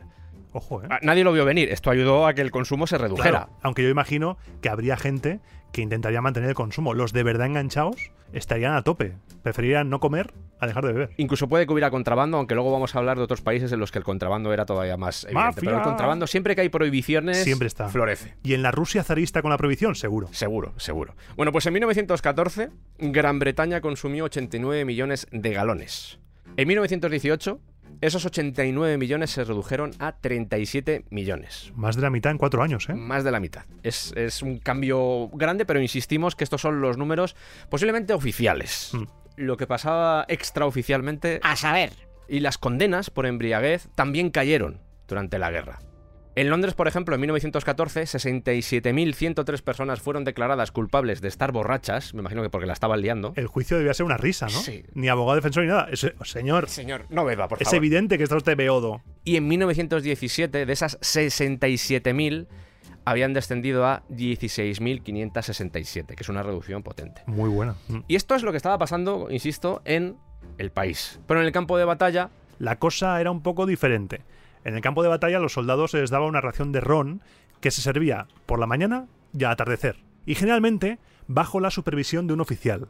Ojo, 0.51 0.83
¿eh? 0.83 0.87
Ah, 0.89 0.99
Nadie 1.01 1.23
lo 1.23 1.31
vio 1.31 1.45
venir. 1.45 1.69
Esto 1.69 1.91
ayudó 1.91 2.25
a 2.27 2.33
que 2.33 2.41
el 2.41 2.51
consumo 2.51 2.87
se 2.87 2.97
redujera. 2.97 3.29
Claro, 3.29 3.49
aunque 3.61 3.83
yo 3.83 3.89
imagino 3.89 4.37
que 4.61 4.69
habría 4.69 4.97
gente 4.97 5.39
que 5.71 5.81
intentaría 5.81 6.21
mantener 6.21 6.49
el 6.49 6.55
consumo. 6.55 6.95
Los 6.95 7.13
de 7.13 7.21
verdad 7.21 7.45
enganchados 7.45 8.11
estarían 8.33 8.73
a 8.73 8.81
tope. 8.81 9.13
Preferirían 9.43 9.87
no 9.91 9.99
comer 9.99 10.33
a 10.59 10.65
dejar 10.65 10.83
de 10.85 10.93
beber. 10.93 11.09
Incluso 11.17 11.47
puede 11.47 11.67
que 11.67 11.73
hubiera 11.73 11.91
contrabando, 11.91 12.37
aunque 12.37 12.55
luego 12.55 12.71
vamos 12.71 12.95
a 12.95 12.97
hablar 12.99 13.17
de 13.17 13.23
otros 13.23 13.41
países 13.41 13.71
en 13.71 13.79
los 13.79 13.91
que 13.91 13.99
el 13.99 14.03
contrabando 14.03 14.51
era 14.51 14.65
todavía 14.65 14.97
más 14.97 15.25
evidente. 15.25 15.45
¡Mafia! 15.45 15.61
Pero 15.63 15.77
el 15.77 15.83
contrabando, 15.83 16.25
siempre 16.25 16.55
que 16.55 16.61
hay 16.61 16.69
prohibiciones, 16.69 17.43
Siempre 17.43 17.67
está. 17.67 17.87
florece. 17.89 18.33
Y 18.41 18.55
en 18.55 18.63
la 18.63 18.71
Rusia 18.71 19.03
zarista 19.03 19.43
con 19.43 19.51
la 19.51 19.57
prohibición, 19.57 19.93
seguro. 19.93 20.27
Seguro, 20.31 20.73
seguro. 20.77 21.15
Bueno, 21.37 21.51
pues 21.51 21.67
en 21.67 21.73
1914, 21.73 22.71
Gran 22.97 23.37
Bretaña 23.37 23.79
consumió 23.79 24.25
89 24.25 24.85
millones 24.85 25.27
de 25.31 25.53
galones. 25.53 26.17
En 26.57 26.67
1918, 26.67 27.59
esos 28.01 28.25
89 28.25 28.97
millones 28.97 29.31
se 29.31 29.43
redujeron 29.43 29.91
a 29.99 30.13
37 30.13 31.05
millones. 31.09 31.71
Más 31.75 31.95
de 31.95 32.01
la 32.01 32.09
mitad 32.09 32.31
en 32.31 32.37
cuatro 32.37 32.61
años, 32.63 32.87
¿eh? 32.89 32.93
Más 32.93 33.23
de 33.23 33.31
la 33.31 33.39
mitad. 33.39 33.65
Es, 33.83 34.13
es 34.15 34.41
un 34.41 34.57
cambio 34.59 35.29
grande, 35.33 35.65
pero 35.65 35.81
insistimos 35.81 36.35
que 36.35 36.43
estos 36.43 36.61
son 36.61 36.81
los 36.81 36.97
números 36.97 37.35
posiblemente 37.69 38.13
oficiales. 38.13 38.91
Mm. 38.93 39.03
Lo 39.37 39.57
que 39.57 39.67
pasaba 39.67 40.25
extraoficialmente 40.27 41.39
A 41.43 41.55
saber. 41.55 41.91
y 42.27 42.41
las 42.41 42.57
condenas 42.57 43.09
por 43.09 43.25
embriaguez 43.25 43.87
también 43.95 44.29
cayeron 44.29 44.79
durante 45.07 45.39
la 45.39 45.49
guerra. 45.51 45.79
En 46.39 46.49
Londres, 46.49 46.73
por 46.73 46.87
ejemplo, 46.87 47.13
en 47.15 47.19
1914, 47.21 48.03
67.103 48.03 49.61
personas 49.61 49.99
fueron 49.99 50.23
declaradas 50.23 50.71
culpables 50.71 51.19
de 51.19 51.27
estar 51.27 51.51
borrachas, 51.51 52.13
me 52.13 52.21
imagino 52.21 52.41
que 52.41 52.49
porque 52.49 52.65
la 52.65 52.71
estaban 52.71 53.01
liando. 53.01 53.33
El 53.35 53.47
juicio 53.47 53.75
debía 53.77 53.93
ser 53.93 54.05
una 54.05 54.15
risa, 54.15 54.45
¿no? 54.45 54.51
Sí. 54.61 54.83
Ni 54.93 55.09
abogado 55.09 55.35
defensor 55.35 55.63
ni 55.63 55.69
nada. 55.69 55.89
Es- 55.91 56.13
señor, 56.23 56.69
Señor, 56.69 57.05
no 57.09 57.25
beba, 57.25 57.49
por 57.49 57.61
es 57.61 57.65
favor. 57.65 57.75
evidente 57.77 58.17
que 58.17 58.23
está 58.23 58.37
usted 58.37 58.55
beodo. 58.55 59.01
Y 59.25 59.35
en 59.35 59.49
1917, 59.49 60.65
de 60.65 60.71
esas 60.71 60.97
67.000, 61.01 62.47
habían 63.03 63.33
descendido 63.33 63.85
a 63.85 64.03
16.567, 64.07 66.15
que 66.15 66.23
es 66.23 66.29
una 66.29 66.41
reducción 66.43 66.83
potente. 66.83 67.21
Muy 67.25 67.49
buena. 67.49 67.75
Mm. 67.89 67.97
Y 68.07 68.15
esto 68.15 68.35
es 68.35 68.43
lo 68.43 68.51
que 68.51 68.57
estaba 68.57 68.77
pasando, 68.77 69.27
insisto, 69.29 69.81
en 69.83 70.15
el 70.57 70.71
país. 70.71 71.19
Pero 71.27 71.41
en 71.41 71.47
el 71.47 71.51
campo 71.51 71.77
de 71.77 71.83
batalla, 71.85 72.29
La 72.59 72.77
cosa 72.77 73.19
era 73.21 73.31
un 73.31 73.41
poco 73.41 73.65
diferente. 73.65 74.21
En 74.63 74.75
el 74.75 74.81
campo 74.81 75.03
de 75.03 75.09
batalla 75.09 75.37
a 75.37 75.41
los 75.41 75.53
soldados 75.53 75.91
se 75.91 76.01
les 76.01 76.09
daba 76.09 76.25
una 76.25 76.41
ración 76.41 76.71
de 76.71 76.81
ron 76.81 77.21
que 77.61 77.71
se 77.71 77.81
servía 77.81 78.27
por 78.45 78.59
la 78.59 78.67
mañana 78.67 79.07
y 79.37 79.43
al 79.43 79.51
atardecer. 79.51 79.97
Y 80.25 80.35
generalmente 80.35 80.99
bajo 81.27 81.59
la 81.59 81.71
supervisión 81.71 82.27
de 82.27 82.33
un 82.33 82.41
oficial. 82.41 82.87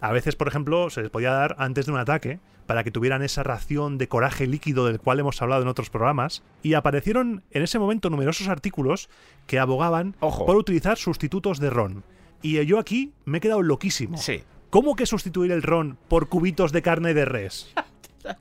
A 0.00 0.12
veces, 0.12 0.34
por 0.36 0.48
ejemplo, 0.48 0.90
se 0.90 1.02
les 1.02 1.10
podía 1.10 1.30
dar 1.32 1.54
antes 1.58 1.86
de 1.86 1.92
un 1.92 1.98
ataque 1.98 2.40
para 2.66 2.82
que 2.84 2.90
tuvieran 2.90 3.22
esa 3.22 3.42
ración 3.42 3.98
de 3.98 4.08
coraje 4.08 4.46
líquido 4.46 4.86
del 4.86 4.98
cual 5.00 5.20
hemos 5.20 5.40
hablado 5.42 5.62
en 5.62 5.68
otros 5.68 5.90
programas. 5.90 6.42
Y 6.62 6.74
aparecieron 6.74 7.42
en 7.50 7.62
ese 7.62 7.78
momento 7.78 8.10
numerosos 8.10 8.48
artículos 8.48 9.08
que 9.46 9.58
abogaban 9.58 10.16
Ojo. 10.20 10.46
por 10.46 10.56
utilizar 10.56 10.96
sustitutos 10.98 11.60
de 11.60 11.70
ron. 11.70 12.04
Y 12.40 12.64
yo 12.66 12.78
aquí 12.78 13.12
me 13.24 13.38
he 13.38 13.40
quedado 13.40 13.62
loquísimo. 13.62 14.16
sí. 14.18 14.42
¿Cómo 14.70 14.96
que 14.96 15.04
sustituir 15.04 15.52
el 15.52 15.62
ron 15.62 15.98
por 16.08 16.30
cubitos 16.30 16.72
de 16.72 16.80
carne 16.80 17.12
de 17.12 17.26
res? 17.26 17.74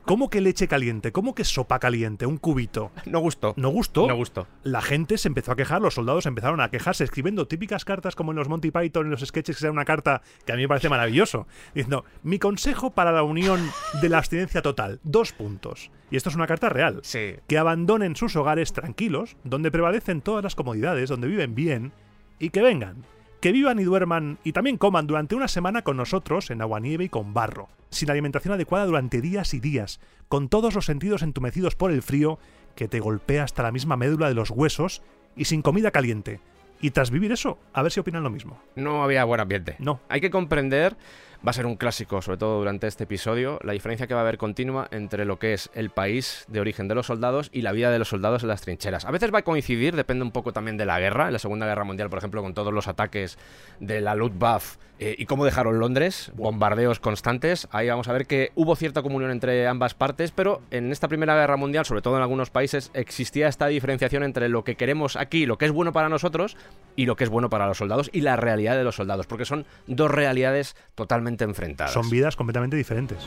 ¿Cómo 0.05 0.29
que 0.29 0.41
leche 0.41 0.67
caliente? 0.67 1.11
¿Cómo 1.11 1.35
que 1.35 1.43
sopa 1.43 1.79
caliente? 1.79 2.25
Un 2.25 2.37
cubito. 2.37 2.91
No 3.05 3.19
gustó. 3.19 3.53
¿No 3.57 3.69
gustó? 3.69 4.07
No 4.07 4.15
gustó. 4.15 4.47
La 4.63 4.81
gente 4.81 5.17
se 5.17 5.27
empezó 5.27 5.51
a 5.51 5.55
quejar, 5.55 5.81
los 5.81 5.95
soldados 5.95 6.25
empezaron 6.25 6.61
a 6.61 6.69
quejarse, 6.69 7.03
escribiendo 7.03 7.47
típicas 7.47 7.85
cartas 7.85 8.15
como 8.15 8.31
en 8.31 8.37
los 8.37 8.47
Monty 8.47 8.71
Python, 8.71 9.05
en 9.05 9.11
los 9.11 9.21
sketches, 9.21 9.57
que 9.57 9.65
era 9.65 9.71
una 9.71 9.85
carta 9.85 10.21
que 10.45 10.51
a 10.51 10.55
mí 10.55 10.63
me 10.63 10.67
parece 10.67 10.89
maravilloso. 10.89 11.47
Diciendo, 11.73 12.05
mi 12.23 12.39
consejo 12.39 12.91
para 12.91 13.11
la 13.11 13.23
unión 13.23 13.61
de 14.01 14.09
la 14.09 14.19
abstinencia 14.19 14.61
total, 14.61 14.99
dos 15.03 15.33
puntos. 15.33 15.91
Y 16.09 16.17
esto 16.17 16.29
es 16.29 16.35
una 16.35 16.47
carta 16.47 16.69
real. 16.69 16.99
Sí. 17.03 17.35
Que 17.47 17.57
abandonen 17.57 18.15
sus 18.15 18.35
hogares 18.35 18.73
tranquilos, 18.73 19.37
donde 19.43 19.71
prevalecen 19.71 20.21
todas 20.21 20.43
las 20.43 20.55
comodidades, 20.55 21.09
donde 21.09 21.27
viven 21.27 21.55
bien, 21.55 21.93
y 22.39 22.49
que 22.49 22.61
vengan. 22.61 23.05
Que 23.39 23.51
vivan 23.51 23.79
y 23.79 23.83
duerman 23.83 24.37
y 24.43 24.51
también 24.51 24.77
coman 24.77 25.07
durante 25.07 25.35
una 25.35 25.47
semana 25.47 25.81
con 25.81 25.97
nosotros 25.97 26.51
en 26.51 26.61
agua 26.61 26.79
nieve 26.79 27.05
y 27.05 27.09
con 27.09 27.33
barro, 27.33 27.69
sin 27.91 28.09
alimentación 28.09 28.53
adecuada 28.53 28.85
durante 28.85 29.21
días 29.21 29.53
y 29.53 29.59
días, 29.59 29.99
con 30.27 30.49
todos 30.49 30.73
los 30.73 30.85
sentidos 30.85 31.21
entumecidos 31.21 31.75
por 31.75 31.91
el 31.91 32.01
frío 32.01 32.39
que 32.75 32.87
te 32.87 32.99
golpea 32.99 33.43
hasta 33.43 33.63
la 33.63 33.71
misma 33.71 33.97
médula 33.97 34.29
de 34.29 34.33
los 34.33 34.49
huesos 34.49 35.03
y 35.35 35.45
sin 35.45 35.61
comida 35.61 35.91
caliente. 35.91 36.39
Y 36.79 36.91
tras 36.91 37.11
vivir 37.11 37.31
eso, 37.31 37.59
a 37.73 37.83
ver 37.83 37.91
si 37.91 37.99
opinan 37.99 38.23
lo 38.23 38.31
mismo. 38.31 38.59
No 38.75 39.03
había 39.03 39.23
buen 39.23 39.39
ambiente. 39.39 39.75
No. 39.77 39.99
Hay 40.09 40.19
que 40.19 40.31
comprender, 40.31 40.97
va 41.45 41.49
a 41.49 41.53
ser 41.53 41.65
un 41.65 41.75
clásico, 41.75 42.21
sobre 42.21 42.37
todo 42.37 42.59
durante 42.59 42.87
este 42.87 43.05
episodio, 43.05 43.59
la 43.63 43.73
diferencia 43.73 44.05
que 44.05 44.13
va 44.13 44.19
a 44.19 44.23
haber 44.23 44.37
continua 44.37 44.87
entre 44.91 45.25
lo 45.25 45.39
que 45.39 45.53
es 45.53 45.69
el 45.73 45.89
país 45.89 46.45
de 46.47 46.59
origen 46.59 46.87
de 46.87 46.95
los 46.95 47.07
soldados 47.07 47.49
y 47.51 47.63
la 47.63 47.71
vida 47.71 47.89
de 47.89 47.97
los 47.97 48.09
soldados 48.09 48.43
en 48.43 48.49
las 48.49 48.61
trincheras. 48.61 49.05
A 49.05 49.11
veces 49.11 49.33
va 49.33 49.39
a 49.39 49.43
coincidir, 49.43 49.95
depende 49.95 50.23
un 50.23 50.31
poco 50.31 50.53
también 50.53 50.77
de 50.77 50.85
la 50.85 50.99
guerra. 50.99 51.27
En 51.27 51.33
la 51.33 51.39
Segunda 51.39 51.65
Guerra 51.65 51.83
Mundial, 51.83 52.09
por 52.09 52.19
ejemplo, 52.19 52.43
con 52.43 52.53
todos 52.53 52.71
los 52.71 52.87
ataques 52.87 53.39
de 53.79 54.01
la 54.01 54.13
Luftwaffe 54.13 54.77
eh, 54.99 55.15
y 55.17 55.25
cómo 55.25 55.45
dejaron 55.45 55.79
Londres, 55.79 56.31
bombardeos 56.35 56.99
constantes. 56.99 57.67
Ahí 57.71 57.89
vamos 57.89 58.07
a 58.07 58.13
ver 58.13 58.27
que 58.27 58.51
hubo 58.53 58.75
cierta 58.75 59.01
comunión 59.01 59.31
entre 59.31 59.67
ambas 59.67 59.95
partes, 59.95 60.31
pero 60.31 60.61
en 60.69 60.91
esta 60.91 61.07
Primera 61.07 61.33
Guerra 61.35 61.57
Mundial, 61.57 61.85
sobre 61.85 62.03
todo 62.03 62.17
en 62.17 62.21
algunos 62.21 62.51
países, 62.51 62.91
existía 62.93 63.47
esta 63.47 63.65
diferenciación 63.65 64.23
entre 64.23 64.47
lo 64.47 64.63
que 64.63 64.75
queremos 64.75 65.15
aquí, 65.15 65.47
lo 65.47 65.57
que 65.57 65.65
es 65.65 65.71
bueno 65.71 65.91
para 65.91 66.07
nosotros, 66.07 66.55
y 66.95 67.05
lo 67.05 67.15
que 67.15 67.23
es 67.23 67.29
bueno 67.29 67.49
para 67.49 67.67
los 67.67 67.77
soldados 67.77 68.09
y 68.13 68.21
la 68.21 68.35
realidad 68.35 68.77
de 68.77 68.83
los 68.83 68.95
soldados, 68.95 69.27
porque 69.27 69.45
son 69.45 69.65
dos 69.87 70.11
realidades 70.11 70.75
totalmente 70.95 71.30
enfrentadas. 71.39 71.93
Son 71.93 72.09
vidas 72.09 72.35
completamente 72.35 72.75
diferentes. 72.75 73.17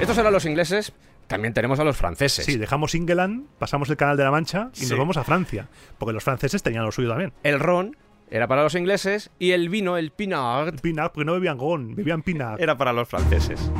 Estos 0.00 0.16
eran 0.18 0.32
los 0.32 0.44
ingleses, 0.44 0.92
también 1.26 1.52
tenemos 1.54 1.80
a 1.80 1.84
los 1.84 1.96
franceses. 1.96 2.44
Sí, 2.44 2.56
dejamos 2.56 2.94
England, 2.94 3.46
pasamos 3.58 3.90
el 3.90 3.96
Canal 3.96 4.16
de 4.16 4.24
la 4.24 4.30
Mancha 4.30 4.70
y 4.74 4.80
Sí. 4.84 4.90
nos 4.90 4.98
vamos 4.98 5.16
a 5.16 5.24
Francia, 5.24 5.68
porque 5.98 6.12
los 6.12 6.22
franceses 6.24 6.62
tenían 6.62 6.84
lo 6.84 6.92
suyo 6.92 7.08
también. 7.08 7.32
El 7.42 7.58
ron 7.58 7.96
era 8.30 8.46
para 8.46 8.62
los 8.62 8.74
ingleses 8.74 9.30
y 9.38 9.50
el 9.52 9.68
vino, 9.68 9.96
el 9.96 10.10
pinard, 10.12 10.80
Pinard, 10.80 11.10
porque 11.12 11.24
no 11.24 11.32
bebían 11.32 11.58
gon, 11.58 11.94
bebían 11.96 12.22
Pinard. 12.22 12.60
era 12.60 12.76
para 12.76 12.92
los 12.92 13.08
franceses. 13.08 13.70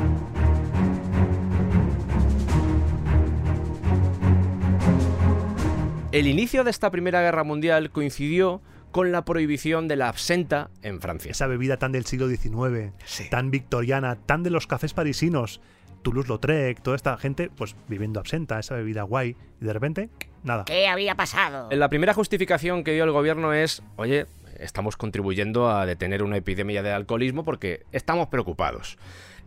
El 6.11 6.25
inicio 6.27 6.63
de 6.63 6.71
esta 6.71 6.89
Primera 6.89 7.21
Guerra 7.21 7.43
Mundial 7.43 7.91
coincidió 7.91 8.61
con 8.91 9.11
la 9.11 9.23
prohibición 9.25 9.87
de 9.87 9.95
la 9.95 10.09
absenta 10.09 10.69
en 10.81 10.99
Francia. 11.01 11.31
Esa 11.31 11.47
bebida 11.47 11.77
tan 11.77 11.91
del 11.91 12.05
siglo 12.05 12.27
XIX, 12.27 12.91
Sí. 13.05 13.29
tan 13.29 13.51
victoriana, 13.51 14.15
tan 14.15 14.43
de 14.43 14.49
los 14.49 14.67
cafés 14.67 14.93
parisinos, 14.93 15.61
Toulouse-Lautrec, 16.03 16.81
toda 16.81 16.95
esta 16.95 17.17
gente, 17.17 17.49
pues 17.55 17.75
viviendo 17.87 18.19
absenta, 18.19 18.59
esa 18.59 18.75
bebida 18.75 19.03
guay, 19.03 19.35
y 19.61 19.65
de 19.65 19.73
repente, 19.73 20.09
nada. 20.43 20.65
¿Qué 20.65 20.87
había 20.87 21.15
pasado? 21.15 21.69
La 21.71 21.89
primera 21.89 22.13
justificación 22.13 22.83
que 22.83 22.93
dio 22.93 23.03
el 23.03 23.11
gobierno 23.11 23.53
es, 23.53 23.83
oye, 23.97 24.25
estamos 24.59 24.95
contribuyendo 24.97 25.69
a 25.69 25.85
detener 25.85 26.23
una 26.23 26.37
epidemia 26.37 26.81
de 26.83 26.91
alcoholismo 26.91 27.43
porque 27.43 27.83
estamos 27.91 28.27
preocupados. 28.27 28.97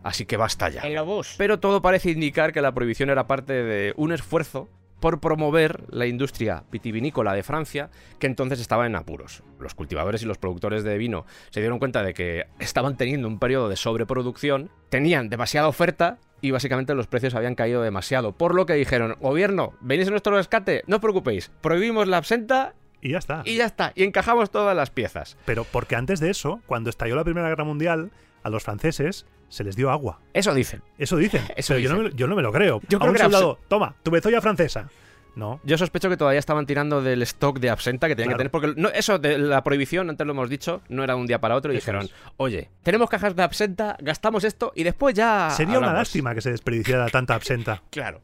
Así 0.03 0.25
que 0.25 0.37
basta 0.37 0.69
ya. 0.69 0.81
El 0.81 0.97
obús. 0.97 1.35
Pero 1.37 1.59
todo 1.59 1.81
parece 1.81 2.11
indicar 2.11 2.51
que 2.51 2.61
la 2.61 2.73
prohibición 2.73 3.09
era 3.09 3.25
parte 3.25 3.53
de 3.53 3.93
un 3.95 4.11
esfuerzo 4.11 4.69
por 5.03 5.19
promover 5.19 5.83
la 5.89 6.05
industria 6.05 6.63
vitivinícola 6.71 7.33
de 7.33 7.43
Francia, 7.43 7.89
que 8.19 8.27
entonces 8.27 8.61
estaba 8.61 8.85
en 8.85 8.95
apuros. 8.95 9.43
Los 9.59 9.75
cultivadores 9.75 10.23
y 10.23 10.25
los 10.25 10.37
productores 10.37 10.85
de 10.85 10.97
vino 10.97 11.25
se 11.49 11.59
dieron 11.59 11.77
cuenta 11.77 12.03
de 12.03 12.13
que 12.13 12.45
estaban 12.59 12.95
teniendo 12.95 13.27
un 13.27 13.37
periodo 13.37 13.67
de 13.67 13.75
sobreproducción, 13.75 14.71
tenían 14.87 15.27
demasiada 15.27 15.67
oferta 15.67 16.19
y 16.39 16.51
básicamente 16.51 16.95
los 16.95 17.07
precios 17.07 17.35
habían 17.35 17.55
caído 17.55 17.81
demasiado. 17.81 18.31
Por 18.31 18.55
lo 18.55 18.65
que 18.65 18.75
dijeron, 18.75 19.17
gobierno, 19.19 19.73
venís 19.81 20.07
a 20.07 20.11
nuestro 20.11 20.37
rescate, 20.37 20.85
no 20.87 20.95
os 20.95 21.01
preocupéis, 21.01 21.51
prohibimos 21.59 22.07
la 22.07 22.15
absenta 22.15 22.73
Y 23.01 23.09
ya 23.09 23.17
está. 23.17 23.41
Y 23.43 23.57
ya 23.57 23.65
está, 23.65 23.91
y 23.95 24.03
encajamos 24.03 24.51
todas 24.51 24.73
las 24.73 24.89
piezas. 24.89 25.35
Pero 25.43 25.65
porque 25.65 25.97
antes 25.97 26.21
de 26.21 26.29
eso, 26.29 26.61
cuando 26.65 26.89
estalló 26.89 27.17
la 27.17 27.25
Primera 27.25 27.49
Guerra 27.49 27.65
Mundial, 27.65 28.11
a 28.41 28.49
los 28.49 28.63
franceses 28.63 29.25
se 29.53 29.63
les 29.63 29.75
dio 29.75 29.91
agua. 29.91 30.19
Eso 30.33 30.51
dicen. 30.53 30.81
Eso 30.97 31.15
dicen. 31.15 31.43
Eso 31.55 31.75
Pero 31.75 31.79
yo, 31.87 31.93
no 31.95 32.03
me, 32.03 32.11
yo 32.15 32.27
no 32.27 32.35
me 32.35 32.41
lo 32.41 32.51
creo. 32.51 32.81
Yo 32.89 32.97
a 32.97 33.01
creo 33.01 33.11
un 33.11 33.55
que 33.55 33.57
toma, 33.67 33.95
tu 34.01 34.09
bezoya 34.09 34.41
francesa. 34.41 34.89
No. 35.35 35.59
Yo 35.63 35.77
sospecho 35.77 36.09
que 36.09 36.17
todavía 36.17 36.39
estaban 36.39 36.65
tirando 36.65 37.01
del 37.01 37.21
stock 37.23 37.59
de 37.59 37.69
absenta 37.69 38.07
que 38.07 38.15
tenían 38.15 38.35
Claro. 38.35 38.37
que 38.37 38.49
tener, 38.49 38.51
porque 38.73 38.81
no, 38.81 38.89
eso 38.89 39.19
de 39.19 39.37
la 39.37 39.63
prohibición, 39.63 40.09
antes 40.09 40.25
lo 40.25 40.33
hemos 40.33 40.49
dicho, 40.49 40.81
no 40.89 41.03
era 41.03 41.13
de 41.15 41.19
un 41.21 41.27
día 41.27 41.39
para 41.39 41.55
otro 41.55 41.71
y 41.73 41.77
Eso 41.77 41.85
dijeron, 41.85 42.05
es. 42.05 42.13
oye, 42.37 42.69
tenemos 42.83 43.09
cajas 43.09 43.35
de 43.35 43.41
absenta, 43.43 43.95
gastamos 43.99 44.43
esto 44.43 44.71
y 44.75 44.83
después 44.83 45.13
ya... 45.15 45.49
Sería 45.51 45.77
una 45.79 45.87
hablamos". 45.87 45.99
lástima 46.07 46.33
que 46.35 46.41
se 46.41 46.51
desperdiciara 46.51 47.07
tanta 47.09 47.33
absenta. 47.35 47.81
Claro. 47.89 48.21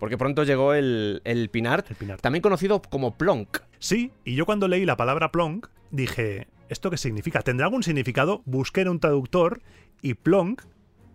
Porque 0.00 0.16
pronto 0.16 0.44
llegó 0.44 0.74
el, 0.74 1.22
el 1.24 1.38
El 1.42 1.50
Pinart. 1.50 1.86
también 2.20 2.40
conocido 2.42 2.80
como 2.82 3.16
Plonk. 3.16 3.58
Sí, 3.80 4.12
y 4.24 4.34
yo 4.36 4.46
cuando 4.46 4.68
leí 4.68 4.84
la 4.84 4.96
palabra 4.96 5.32
plonk, 5.32 5.66
dije, 5.90 6.46
¿esto 6.68 6.90
qué 6.90 6.96
significa? 6.96 7.42
¿Tendrá 7.42 7.66
algún 7.66 7.82
significado? 7.82 8.42
Busqué 8.44 8.82
en 8.82 8.88
un 8.88 9.00
traductor 9.00 9.60
y 10.02 10.14
plonk, 10.14 10.62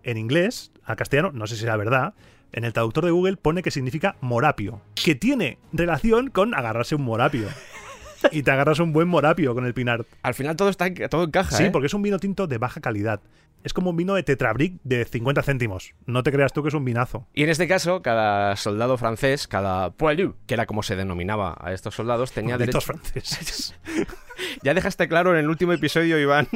en 0.03 0.17
inglés, 0.17 0.71
a 0.83 0.95
castellano, 0.95 1.31
no 1.31 1.47
sé 1.47 1.55
si 1.55 1.63
era 1.63 1.77
verdad, 1.77 2.13
en 2.51 2.63
el 2.65 2.73
traductor 2.73 3.05
de 3.05 3.11
Google 3.11 3.37
pone 3.37 3.63
que 3.63 3.71
significa 3.71 4.15
morapio, 4.21 4.81
que 4.93 5.15
tiene 5.15 5.57
relación 5.71 6.29
con 6.29 6.53
agarrarse 6.53 6.95
un 6.95 7.03
morapio. 7.03 7.47
Y 8.31 8.43
te 8.43 8.51
agarras 8.51 8.79
un 8.79 8.93
buen 8.93 9.07
morapio 9.07 9.53
con 9.53 9.65
el 9.65 9.73
Pinart. 9.73 10.07
Al 10.21 10.33
final 10.33 10.55
todo 10.55 10.69
está 10.69 10.93
todo 11.09 11.25
encaja, 11.25 11.55
Sí, 11.57 11.65
¿eh? 11.65 11.71
porque 11.71 11.87
es 11.87 11.93
un 11.93 12.01
vino 12.01 12.19
tinto 12.19 12.47
de 12.47 12.57
baja 12.57 12.81
calidad. 12.81 13.21
Es 13.63 13.73
como 13.73 13.91
un 13.91 13.95
vino 13.95 14.13
de 14.15 14.23
Tetrabric 14.23 14.73
de 14.83 15.05
50 15.05 15.41
céntimos. 15.41 15.93
No 16.05 16.21
te 16.23 16.33
creas 16.33 16.51
tú 16.51 16.63
que 16.63 16.67
es 16.67 16.73
un 16.73 16.83
vinazo. 16.83 17.27
Y 17.33 17.43
en 17.43 17.49
este 17.49 17.67
caso, 17.67 18.01
cada 18.01 18.57
soldado 18.57 18.97
francés, 18.97 19.47
cada 19.47 19.91
poilu, 19.91 20.35
que 20.47 20.53
era 20.55 20.65
como 20.65 20.83
se 20.83 20.97
denominaba 20.97 21.57
a 21.61 21.71
estos 21.71 21.95
soldados, 21.95 22.33
tenía 22.33 22.57
Malditos 22.57 22.85
derecho... 22.85 22.99
franceses. 23.13 23.75
Ya 24.63 24.73
dejaste 24.73 25.07
claro 25.07 25.31
en 25.31 25.37
el 25.39 25.47
último 25.49 25.73
episodio, 25.73 26.19
Iván, 26.19 26.47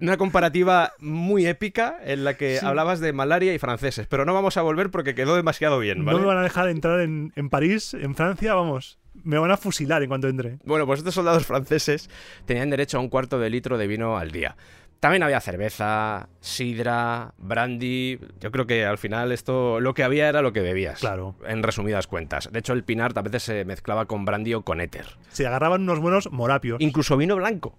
una 0.00 0.16
comparativa 0.16 0.92
muy 0.98 1.46
épica 1.46 1.96
en 2.04 2.24
la 2.24 2.34
que 2.36 2.58
Sí. 2.58 2.66
hablabas 2.66 3.00
de 3.00 3.12
malaria 3.12 3.52
y 3.54 3.58
franceses, 3.58 4.06
pero 4.06 4.24
no 4.24 4.34
vamos 4.34 4.56
a 4.56 4.62
volver 4.62 4.90
porque 4.90 5.14
quedó 5.14 5.34
demasiado 5.36 5.78
bien, 5.78 6.04
¿vale? 6.04 6.16
No 6.18 6.22
me 6.22 6.28
van 6.28 6.38
a 6.38 6.42
dejar 6.42 6.68
entrar 6.68 7.00
en, 7.00 7.32
en 7.36 7.48
París, 7.50 7.94
en 7.94 8.14
Francia, 8.14 8.54
vamos. 8.54 8.98
Me 9.24 9.36
van 9.38 9.50
a 9.50 9.56
fusilar 9.56 10.02
en 10.02 10.08
cuanto 10.08 10.28
entre. 10.28 10.58
Bueno, 10.64 10.86
pues 10.86 10.98
estos 11.00 11.14
soldados 11.14 11.44
franceses 11.44 12.08
tenían 12.46 12.70
derecho 12.70 12.98
a 12.98 13.00
un 13.00 13.08
cuarto 13.08 13.38
de 13.40 13.50
litro 13.50 13.76
de 13.76 13.86
vino 13.88 14.16
al 14.16 14.30
día. 14.30 14.56
También 15.00 15.22
había 15.22 15.40
cerveza, 15.40 16.28
sidra, 16.40 17.34
brandy. 17.38 18.18
Yo 18.40 18.50
creo 18.50 18.66
que 18.66 18.84
al 18.84 18.98
final 18.98 19.30
esto 19.32 19.78
lo 19.80 19.94
que 19.94 20.02
había 20.02 20.28
era 20.28 20.42
lo 20.42 20.52
que 20.52 20.60
bebías. 20.60 20.98
Claro. 21.00 21.36
En 21.46 21.62
resumidas 21.62 22.06
cuentas. 22.08 22.50
De 22.52 22.58
hecho, 22.58 22.72
el 22.72 22.82
pinart 22.84 23.16
a 23.16 23.22
veces 23.22 23.44
se 23.44 23.64
mezclaba 23.64 24.06
con 24.06 24.24
brandy 24.24 24.54
o 24.54 24.62
con 24.62 24.80
éter. 24.80 25.06
Se 25.28 25.46
agarraban 25.46 25.82
unos 25.82 26.00
buenos 26.00 26.30
morapios. 26.32 26.80
Incluso 26.80 27.16
vino 27.16 27.36
blanco. 27.36 27.78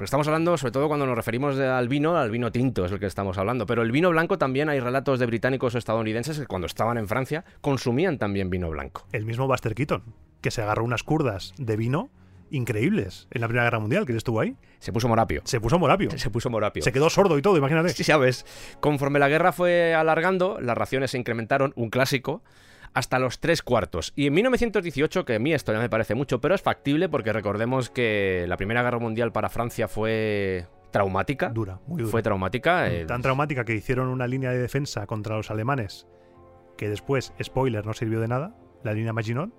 Porque 0.00 0.06
estamos 0.06 0.28
hablando, 0.28 0.56
sobre 0.56 0.72
todo 0.72 0.88
cuando 0.88 1.04
nos 1.04 1.14
referimos 1.14 1.58
al 1.58 1.86
vino, 1.86 2.16
al 2.16 2.30
vino 2.30 2.50
tinto 2.50 2.86
es 2.86 2.92
el 2.92 2.98
que 2.98 3.04
estamos 3.04 3.36
hablando. 3.36 3.66
Pero 3.66 3.82
el 3.82 3.92
vino 3.92 4.08
blanco 4.08 4.38
también 4.38 4.70
hay 4.70 4.80
relatos 4.80 5.18
de 5.18 5.26
británicos 5.26 5.74
o 5.74 5.78
estadounidenses 5.78 6.38
que 6.38 6.46
cuando 6.46 6.66
estaban 6.66 6.96
en 6.96 7.06
Francia 7.06 7.44
consumían 7.60 8.16
también 8.16 8.48
vino 8.48 8.70
blanco. 8.70 9.06
El 9.12 9.26
mismo 9.26 9.46
Buster 9.46 9.74
Keaton, 9.74 10.02
que 10.40 10.50
se 10.50 10.62
agarró 10.62 10.84
unas 10.84 11.02
curdas 11.02 11.52
de 11.58 11.76
vino 11.76 12.08
increíbles 12.50 13.28
en 13.30 13.42
la 13.42 13.48
Primera 13.48 13.64
Guerra 13.64 13.78
Mundial, 13.78 14.06
que 14.06 14.12
él 14.12 14.16
estuvo 14.16 14.40
ahí. 14.40 14.56
Se 14.78 14.90
puso 14.90 15.06
morapio. 15.06 15.42
Se 15.44 15.60
puso 15.60 15.78
morapio. 15.78 16.10
Se 16.16 16.30
puso 16.30 16.48
morapio. 16.48 16.82
Se 16.82 16.92
quedó 16.92 17.10
sordo 17.10 17.36
y 17.36 17.42
todo, 17.42 17.58
imagínate. 17.58 17.90
Sí, 17.94 18.02
sabes. 18.02 18.46
Conforme 18.80 19.18
la 19.18 19.28
guerra 19.28 19.52
fue 19.52 19.92
alargando, 19.94 20.58
las 20.62 20.78
raciones 20.78 21.10
se 21.10 21.18
incrementaron, 21.18 21.74
un 21.76 21.90
clásico, 21.90 22.42
hasta 22.94 23.18
los 23.18 23.38
tres 23.40 23.62
cuartos. 23.62 24.12
Y 24.16 24.26
en 24.26 24.34
1918, 24.34 25.24
que 25.24 25.36
a 25.36 25.38
mí 25.38 25.52
esto 25.52 25.72
ya 25.72 25.78
me 25.78 25.88
parece 25.88 26.14
mucho, 26.14 26.40
pero 26.40 26.54
es 26.54 26.62
factible 26.62 27.08
porque 27.08 27.32
recordemos 27.32 27.90
que 27.90 28.44
la 28.48 28.56
Primera 28.56 28.82
Guerra 28.82 28.98
Mundial 28.98 29.32
para 29.32 29.48
Francia 29.48 29.88
fue 29.88 30.66
traumática. 30.90 31.50
Dura, 31.50 31.78
muy 31.86 32.00
dura. 32.02 32.10
Fue 32.10 32.22
traumática. 32.22 32.88
eh, 32.90 33.04
Tan 33.06 33.22
traumática 33.22 33.64
que 33.64 33.74
hicieron 33.74 34.08
una 34.08 34.26
línea 34.26 34.50
de 34.50 34.58
defensa 34.58 35.06
contra 35.06 35.36
los 35.36 35.50
alemanes, 35.50 36.06
que 36.76 36.88
después, 36.88 37.32
spoiler, 37.42 37.86
no 37.86 37.92
sirvió 37.92 38.20
de 38.20 38.28
nada, 38.28 38.54
la 38.82 38.92
línea 38.92 39.12
Maginot. 39.12 39.50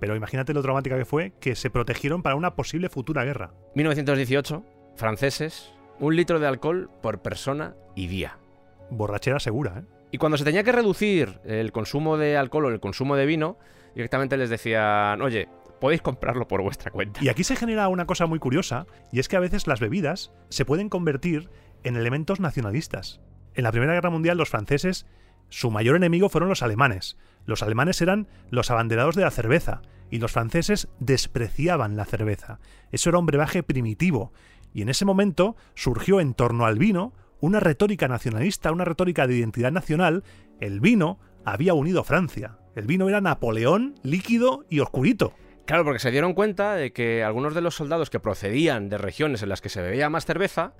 Pero 0.00 0.16
imagínate 0.16 0.52
lo 0.52 0.62
traumática 0.62 0.98
que 0.98 1.04
fue 1.04 1.32
que 1.40 1.54
se 1.54 1.70
protegieron 1.70 2.22
para 2.22 2.34
una 2.34 2.56
posible 2.56 2.88
futura 2.88 3.24
guerra. 3.24 3.52
1918, 3.76 4.64
franceses, 4.96 5.72
un 6.00 6.16
litro 6.16 6.40
de 6.40 6.48
alcohol 6.48 6.90
por 7.00 7.22
persona 7.22 7.76
y 7.94 8.08
día. 8.08 8.38
Borrachera 8.90 9.38
segura, 9.38 9.78
¿eh? 9.78 9.84
Y 10.14 10.18
cuando 10.18 10.38
se 10.38 10.44
tenía 10.44 10.62
que 10.62 10.70
reducir 10.70 11.40
el 11.44 11.72
consumo 11.72 12.16
de 12.16 12.36
alcohol 12.36 12.66
o 12.66 12.68
el 12.68 12.78
consumo 12.78 13.16
de 13.16 13.26
vino, 13.26 13.58
directamente 13.96 14.36
les 14.36 14.48
decían, 14.48 15.20
oye, 15.20 15.48
podéis 15.80 16.02
comprarlo 16.02 16.46
por 16.46 16.62
vuestra 16.62 16.92
cuenta. 16.92 17.18
Y 17.20 17.30
aquí 17.30 17.42
se 17.42 17.56
genera 17.56 17.88
una 17.88 18.06
cosa 18.06 18.26
muy 18.26 18.38
curiosa, 18.38 18.86
y 19.10 19.18
es 19.18 19.26
que 19.26 19.34
a 19.34 19.40
veces 19.40 19.66
las 19.66 19.80
bebidas 19.80 20.30
se 20.50 20.64
pueden 20.64 20.88
convertir 20.88 21.50
en 21.82 21.96
elementos 21.96 22.38
nacionalistas. 22.38 23.20
En 23.54 23.64
la 23.64 23.72
Primera 23.72 23.94
Guerra 23.94 24.10
Mundial 24.10 24.38
los 24.38 24.50
franceses, 24.50 25.04
su 25.48 25.72
mayor 25.72 25.96
enemigo 25.96 26.28
fueron 26.28 26.48
los 26.48 26.62
alemanes. 26.62 27.16
Los 27.44 27.64
alemanes 27.64 28.00
eran 28.00 28.28
los 28.50 28.70
abanderados 28.70 29.16
de 29.16 29.22
la 29.22 29.32
cerveza, 29.32 29.82
y 30.10 30.20
los 30.20 30.30
franceses 30.30 30.86
despreciaban 31.00 31.96
la 31.96 32.04
cerveza. 32.04 32.60
Eso 32.92 33.10
era 33.10 33.18
un 33.18 33.26
brebaje 33.26 33.64
primitivo, 33.64 34.32
y 34.72 34.82
en 34.82 34.90
ese 34.90 35.06
momento 35.06 35.56
surgió 35.74 36.20
en 36.20 36.34
torno 36.34 36.66
al 36.66 36.78
vino 36.78 37.14
una 37.44 37.60
retórica 37.60 38.08
nacionalista, 38.08 38.72
una 38.72 38.86
retórica 38.86 39.26
de 39.26 39.36
identidad 39.36 39.70
nacional. 39.70 40.24
El 40.60 40.80
vino 40.80 41.18
había 41.44 41.74
unido 41.74 42.02
Francia. 42.02 42.56
El 42.74 42.86
vino 42.86 43.06
era 43.06 43.20
Napoleón 43.20 43.96
líquido 44.02 44.64
y 44.70 44.80
oscurito. 44.80 45.34
Claro, 45.66 45.84
porque 45.84 45.98
se 45.98 46.10
dieron 46.10 46.32
cuenta 46.32 46.74
de 46.74 46.92
que 46.94 47.22
algunos 47.22 47.54
de 47.54 47.60
los 47.60 47.74
soldados 47.74 48.08
que 48.08 48.18
procedían 48.18 48.88
de 48.88 48.96
regiones 48.96 49.42
en 49.42 49.50
las 49.50 49.60
que 49.60 49.68
se 49.68 49.82
bebía 49.82 50.08
más 50.08 50.24
cerveza 50.24 50.72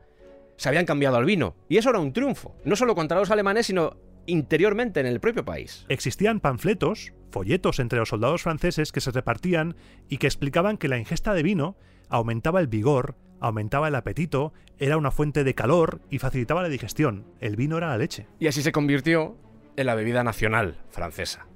se 0.56 0.68
habían 0.70 0.86
cambiado 0.86 1.16
al 1.16 1.26
vino. 1.26 1.54
Y 1.68 1.76
eso 1.76 1.90
era 1.90 1.98
un 1.98 2.14
triunfo, 2.14 2.56
no 2.64 2.76
solo 2.76 2.94
contra 2.94 3.18
los 3.18 3.30
alemanes, 3.30 3.66
sino 3.66 3.98
interiormente 4.24 5.00
en 5.00 5.06
el 5.06 5.20
propio 5.20 5.44
país. 5.44 5.84
Existían 5.90 6.40
panfletos, 6.40 7.12
folletos 7.30 7.78
entre 7.78 7.98
los 7.98 8.08
soldados 8.08 8.42
franceses 8.42 8.90
que 8.90 9.02
se 9.02 9.10
repartían 9.10 9.76
y 10.08 10.16
que 10.16 10.28
explicaban 10.28 10.78
que 10.78 10.88
la 10.88 10.98
ingesta 10.98 11.34
de 11.34 11.42
vino 11.42 11.76
aumentaba 12.08 12.60
el 12.60 12.68
vigor, 12.68 13.16
aumentaba 13.46 13.88
el 13.88 13.94
apetito, 13.94 14.52
era 14.78 14.96
una 14.96 15.10
fuente 15.10 15.44
de 15.44 15.54
calor 15.54 16.00
y 16.10 16.18
facilitaba 16.18 16.62
la 16.62 16.68
digestión. 16.68 17.24
El 17.40 17.56
vino 17.56 17.76
era 17.76 17.88
la 17.88 17.98
leche. 17.98 18.26
Y 18.38 18.46
así 18.46 18.62
se 18.62 18.72
convirtió 18.72 19.36
en 19.76 19.86
la 19.86 19.94
bebida 19.94 20.24
nacional 20.24 20.78
francesa. 20.90 21.46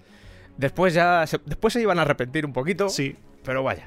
Después 0.57 0.95
ya 0.95 1.27
se, 1.27 1.39
después 1.47 1.73
se 1.73 1.81
iban 1.81 1.99
a 1.99 2.03
arrepentir 2.03 2.45
un 2.45 2.53
poquito, 2.53 2.89
Sí, 2.89 3.17
pero 3.45 3.63
vaya. 3.63 3.87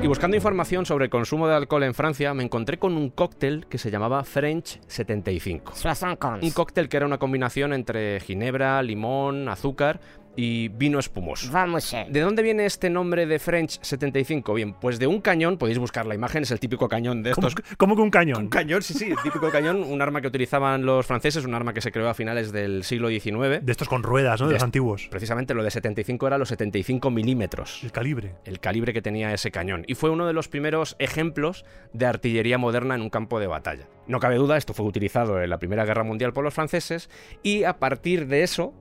Y 0.00 0.06
buscando 0.06 0.36
información 0.36 0.86
sobre 0.86 1.06
el 1.06 1.10
consumo 1.10 1.48
de 1.48 1.56
alcohol 1.56 1.82
en 1.82 1.92
Francia, 1.92 2.32
me 2.32 2.44
encontré 2.44 2.78
con 2.78 2.96
un 2.96 3.10
cóctel 3.10 3.66
que 3.68 3.78
se 3.78 3.90
llamaba 3.90 4.22
French 4.22 4.80
75. 4.86 5.74
Soissons 5.74 6.18
cons. 6.18 6.44
Un 6.44 6.52
cóctel 6.52 6.88
que 6.88 6.98
era 6.98 7.06
una 7.06 7.18
combinación 7.18 7.72
entre 7.72 8.20
ginebra, 8.20 8.80
limón, 8.82 9.48
azúcar 9.48 10.00
y 10.40 10.68
vino 10.68 11.00
espumoso. 11.00 11.50
Vamos 11.50 11.92
a 11.94 12.04
¿De 12.04 12.20
dónde 12.20 12.44
viene 12.44 12.64
este 12.64 12.90
nombre 12.90 13.26
de 13.26 13.40
French 13.40 13.80
75? 13.82 14.54
Bien, 14.54 14.72
pues 14.72 15.00
de 15.00 15.08
un 15.08 15.20
cañón, 15.20 15.58
podéis 15.58 15.78
buscar 15.78 16.06
la 16.06 16.14
imagen, 16.14 16.44
es 16.44 16.52
el 16.52 16.60
típico 16.60 16.88
cañón 16.88 17.24
de 17.24 17.32
¿Cómo, 17.32 17.48
estos. 17.48 17.64
cómo 17.76 17.96
que 17.96 18.02
un 18.02 18.10
cañón? 18.10 18.42
Un 18.44 18.48
cañón, 18.48 18.82
sí, 18.82 18.94
sí, 18.94 19.06
el 19.10 19.16
típico 19.20 19.50
cañón, 19.50 19.82
un 19.82 20.00
arma 20.00 20.20
que 20.20 20.28
utilizaban 20.28 20.86
los 20.86 21.04
franceses, 21.06 21.44
un 21.44 21.54
arma 21.56 21.74
que 21.74 21.80
se 21.80 21.90
creó 21.90 22.08
a 22.08 22.14
finales 22.14 22.52
del 22.52 22.84
siglo 22.84 23.08
XIX. 23.08 23.64
De 23.66 23.72
estos 23.72 23.88
con 23.88 24.04
ruedas, 24.04 24.40
¿no? 24.40 24.46
De 24.46 24.52
De 24.52 24.58
los 24.58 24.62
antiguos. 24.62 25.08
Precisamente 25.10 25.54
lo 25.54 25.64
de 25.64 25.72
75 25.72 26.28
era 26.28 26.38
los 26.38 26.50
75 26.50 27.10
milímetros 27.10 27.80
El 27.82 27.90
calibre. 27.90 28.36
el 28.44 28.60
calibre 28.60 28.92
que 28.92 29.02
tenía 29.02 29.34
ese 29.34 29.50
cañón. 29.50 29.82
Y 29.88 29.96
fue 29.96 30.10
uno 30.10 30.24
de 30.28 30.34
los 30.34 30.46
primeros 30.46 30.94
ejemplos 31.00 31.64
de 31.92 32.06
artillería 32.06 32.58
moderna 32.58 32.94
en 32.94 33.00
un 33.00 33.10
campo 33.10 33.40
de 33.40 33.48
batalla. 33.48 33.88
No 34.06 34.20
cabe 34.20 34.36
duda, 34.36 34.56
esto 34.56 34.72
fue 34.72 34.86
utilizado 34.86 35.42
en 35.42 35.50
la 35.50 35.58
Primera 35.58 35.84
Guerra 35.84 36.04
Mundial 36.04 36.32
por 36.32 36.44
los 36.44 36.54
franceses 36.54 37.10
y 37.42 37.64
a 37.64 37.80
partir 37.80 38.28
de 38.28 38.44
eso 38.44 38.72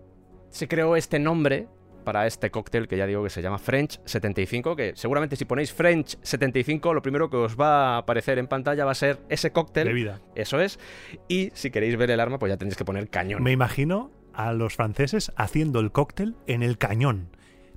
se 0.50 0.68
creó 0.68 0.96
este 0.96 1.20
nombre 1.20 1.68
para 2.08 2.26
este 2.26 2.52
cóctel 2.52 2.88
que 2.88 2.96
ya 2.96 3.06
digo 3.06 3.22
que 3.22 3.30
se 3.30 3.42
llama 3.42 3.58
French 3.58 4.00
75, 4.06 4.78
que 4.78 4.94
seguramente 4.96 5.36
si 5.36 5.44
ponéis 5.44 5.74
French 5.74 6.18
75 6.22 6.94
lo 6.94 7.02
primero 7.02 7.30
que 7.30 7.36
os 7.36 7.60
va 7.60 7.96
a 7.96 7.98
aparecer 7.98 8.40
en 8.40 8.48
pantalla 8.48 8.86
va 8.86 8.92
a 8.92 8.96
ser 8.96 9.20
ese 9.28 9.52
cóctel. 9.52 9.90
Bebida. 9.90 10.22
Eso 10.34 10.62
es. 10.62 10.80
Y 11.28 11.52
si 11.54 11.70
queréis 11.70 11.98
ver 11.98 12.10
el 12.12 12.22
arma, 12.22 12.40
pues 12.40 12.50
ya 12.50 12.56
tenéis 12.56 12.78
que 12.78 12.86
poner 12.86 13.10
cañón. 13.10 13.44
Me 13.44 13.52
imagino 13.52 14.12
a 14.34 14.54
los 14.54 14.76
franceses 14.76 15.34
haciendo 15.36 15.82
el 15.82 15.92
cóctel 15.92 16.36
en 16.46 16.64
el 16.64 16.78
cañón. 16.78 17.30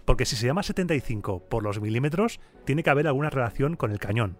Porque 0.04 0.24
si 0.24 0.36
se 0.36 0.46
llama 0.46 0.62
75 0.62 1.48
por 1.48 1.64
los 1.64 1.80
milímetros, 1.80 2.38
tiene 2.64 2.84
que 2.84 2.90
haber 2.90 3.08
alguna 3.08 3.30
relación 3.30 3.74
con 3.74 3.90
el 3.90 3.98
cañón. 3.98 4.38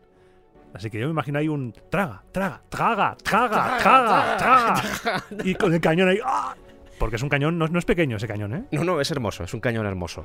Así 0.73 0.89
que 0.89 1.01
yo 1.01 1.07
me 1.07 1.13
imagino 1.13 1.41
ahí 1.41 1.49
un 1.49 1.73
traga, 1.91 2.23
traga, 2.31 2.63
traga, 2.69 3.17
traga, 3.25 3.79
traga, 3.79 4.37
traga. 4.37 5.25
Y 5.43 5.55
con 5.57 5.75
el 5.75 5.81
cañón 5.81 6.09
ahí. 6.11 6.19
¡ah! 6.25 6.55
Porque 7.01 7.17
es 7.17 7.23
un 7.23 7.31
cañón, 7.31 7.59
no, 7.59 7.67
no 7.67 7.79
es 7.79 7.87
pequeño 7.87 8.19
ese 8.19 8.29
cañón, 8.29 8.55
¿eh? 8.55 8.65
No, 8.73 8.85
no, 8.85 9.01
es 9.01 9.11
hermoso, 9.11 9.43
es 9.43 9.55
un 9.55 9.61
cañón 9.61 9.87
hermoso. 9.87 10.23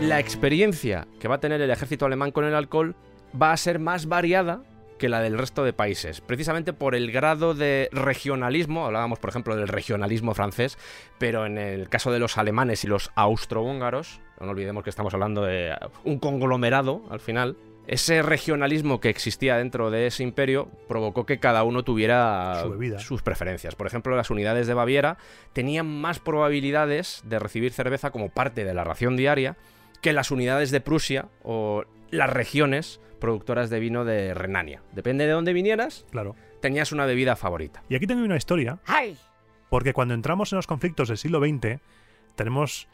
la 0.00 0.18
experiencia 0.18 1.06
que 1.20 1.28
va 1.28 1.36
a 1.36 1.40
tener 1.40 1.60
el 1.60 1.70
ejército 1.70 2.04
alemán 2.06 2.32
con 2.32 2.44
el 2.44 2.56
alcohol 2.56 2.96
va 3.40 3.52
a 3.52 3.56
ser 3.56 3.78
más 3.78 4.06
variada 4.06 4.64
que 5.02 5.08
la 5.08 5.20
del 5.20 5.36
resto 5.36 5.64
de 5.64 5.72
países, 5.72 6.20
precisamente 6.20 6.72
por 6.72 6.94
el 6.94 7.10
grado 7.10 7.54
de 7.54 7.88
regionalismo, 7.90 8.86
hablábamos 8.86 9.18
por 9.18 9.30
ejemplo 9.30 9.56
del 9.56 9.66
regionalismo 9.66 10.32
francés, 10.32 10.78
pero 11.18 11.44
en 11.44 11.58
el 11.58 11.88
caso 11.88 12.12
de 12.12 12.20
los 12.20 12.38
alemanes 12.38 12.84
y 12.84 12.86
los 12.86 13.10
austrohúngaros, 13.16 14.20
no 14.38 14.48
olvidemos 14.48 14.84
que 14.84 14.90
estamos 14.90 15.12
hablando 15.12 15.42
de 15.42 15.76
un 16.04 16.20
conglomerado 16.20 17.02
al 17.10 17.18
final, 17.18 17.56
ese 17.88 18.22
regionalismo 18.22 19.00
que 19.00 19.08
existía 19.08 19.56
dentro 19.56 19.90
de 19.90 20.06
ese 20.06 20.22
imperio 20.22 20.68
provocó 20.86 21.26
que 21.26 21.40
cada 21.40 21.64
uno 21.64 21.82
tuviera 21.82 22.62
Su 22.62 22.98
sus 23.00 23.22
preferencias. 23.22 23.74
Por 23.74 23.88
ejemplo, 23.88 24.14
las 24.14 24.30
unidades 24.30 24.68
de 24.68 24.74
Baviera 24.74 25.18
tenían 25.52 25.88
más 26.00 26.20
probabilidades 26.20 27.22
de 27.24 27.40
recibir 27.40 27.72
cerveza 27.72 28.12
como 28.12 28.28
parte 28.28 28.64
de 28.64 28.72
la 28.72 28.84
ración 28.84 29.16
diaria 29.16 29.56
que 30.02 30.12
las 30.12 30.30
unidades 30.30 30.70
de 30.70 30.82
Prusia 30.82 31.28
o 31.42 31.84
las 32.10 32.28
regiones 32.28 33.00
productoras 33.20 33.70
de 33.70 33.80
vino 33.80 34.04
de 34.04 34.34
Renania. 34.34 34.82
Depende 34.92 35.24
de 35.26 35.32
dónde 35.32 35.52
vinieras, 35.54 36.04
Claro. 36.10 36.36
tenías 36.60 36.92
una 36.92 37.06
bebida 37.06 37.36
favorita. 37.36 37.82
Y 37.88 37.94
aquí 37.94 38.06
tengo 38.06 38.22
una 38.24 38.36
historia, 38.36 38.80
¡Ay! 38.84 39.16
porque 39.70 39.94
cuando 39.94 40.12
entramos 40.12 40.52
en 40.52 40.56
los 40.56 40.66
conflictos 40.66 41.08
del 41.08 41.16
siglo 41.18 41.38
XX, 41.40 41.80
tenemos 42.34 42.88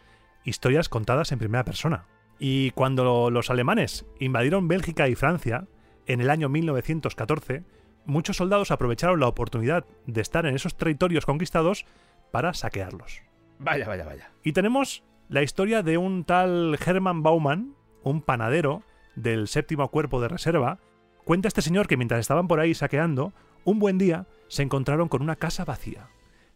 historias 0.45 0.89
contadas 0.89 1.33
en 1.33 1.39
primera 1.39 1.65
persona. 1.65 2.05
Y 2.39 2.71
cuando 2.73 3.31
los 3.31 3.51
alemanes 3.51 4.07
invadieron 4.21 4.69
Bélgica 4.69 5.09
y 5.09 5.15
Francia, 5.17 5.67
en 6.07 6.21
el 6.21 6.31
año 6.31 6.49
1914, 6.49 7.65
muchos 8.05 8.37
soldados 8.37 8.71
aprovecharon 8.71 9.19
la 9.21 9.27
oportunidad 9.29 9.85
de 10.07 10.21
estar 10.21 10.47
en 10.47 10.55
esos 10.55 10.77
territorios 10.77 11.27
conquistados 11.27 11.85
para 12.31 12.55
saquearlos. 12.55 13.23
Vaya, 13.59 13.89
vaya, 13.89 14.05
vaya. 14.05 14.31
Y 14.45 14.53
tenemos 14.53 15.03
la 15.29 15.43
historia 15.43 15.83
de 15.83 15.99
un 15.99 16.25
tal 16.25 16.79
Hermann 16.85 17.23
Baumann, 17.23 17.75
un 18.03 18.23
panadero 18.23 18.83
del 19.15 19.49
séptimo 19.49 19.89
cuerpo 19.91 20.21
de 20.21 20.29
reserva. 20.29 20.79
Cuenta 21.25 21.49
este 21.49 21.63
señor 21.63 21.87
que 21.87 21.97
mientras 21.97 22.21
estaban 22.21 22.49
por 22.49 22.61
ahí 22.61 22.75
saqueando, 22.75 23.35
un 23.65 23.79
buen 23.79 23.99
día 23.99 24.27
se 24.49 24.63
encontraron 24.63 25.09
con 25.09 25.23
una 25.23 25.37
casa 25.37 25.65
vacía. 25.65 26.09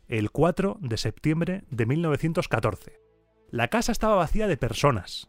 El 0.09 0.31
4 0.31 0.79
de 0.81 0.97
septiembre 0.97 1.65
de 1.71 1.87
1914. 1.87 2.99
La 3.51 3.69
casa 3.69 3.93
estaba 3.93 4.15
vacía 4.15 4.47
de 4.47 4.57
personas, 4.57 5.29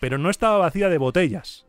pero 0.00 0.16
no 0.16 0.30
estaba 0.30 0.58
vacía 0.58 0.88
de 0.88 0.98
botellas. 0.98 1.66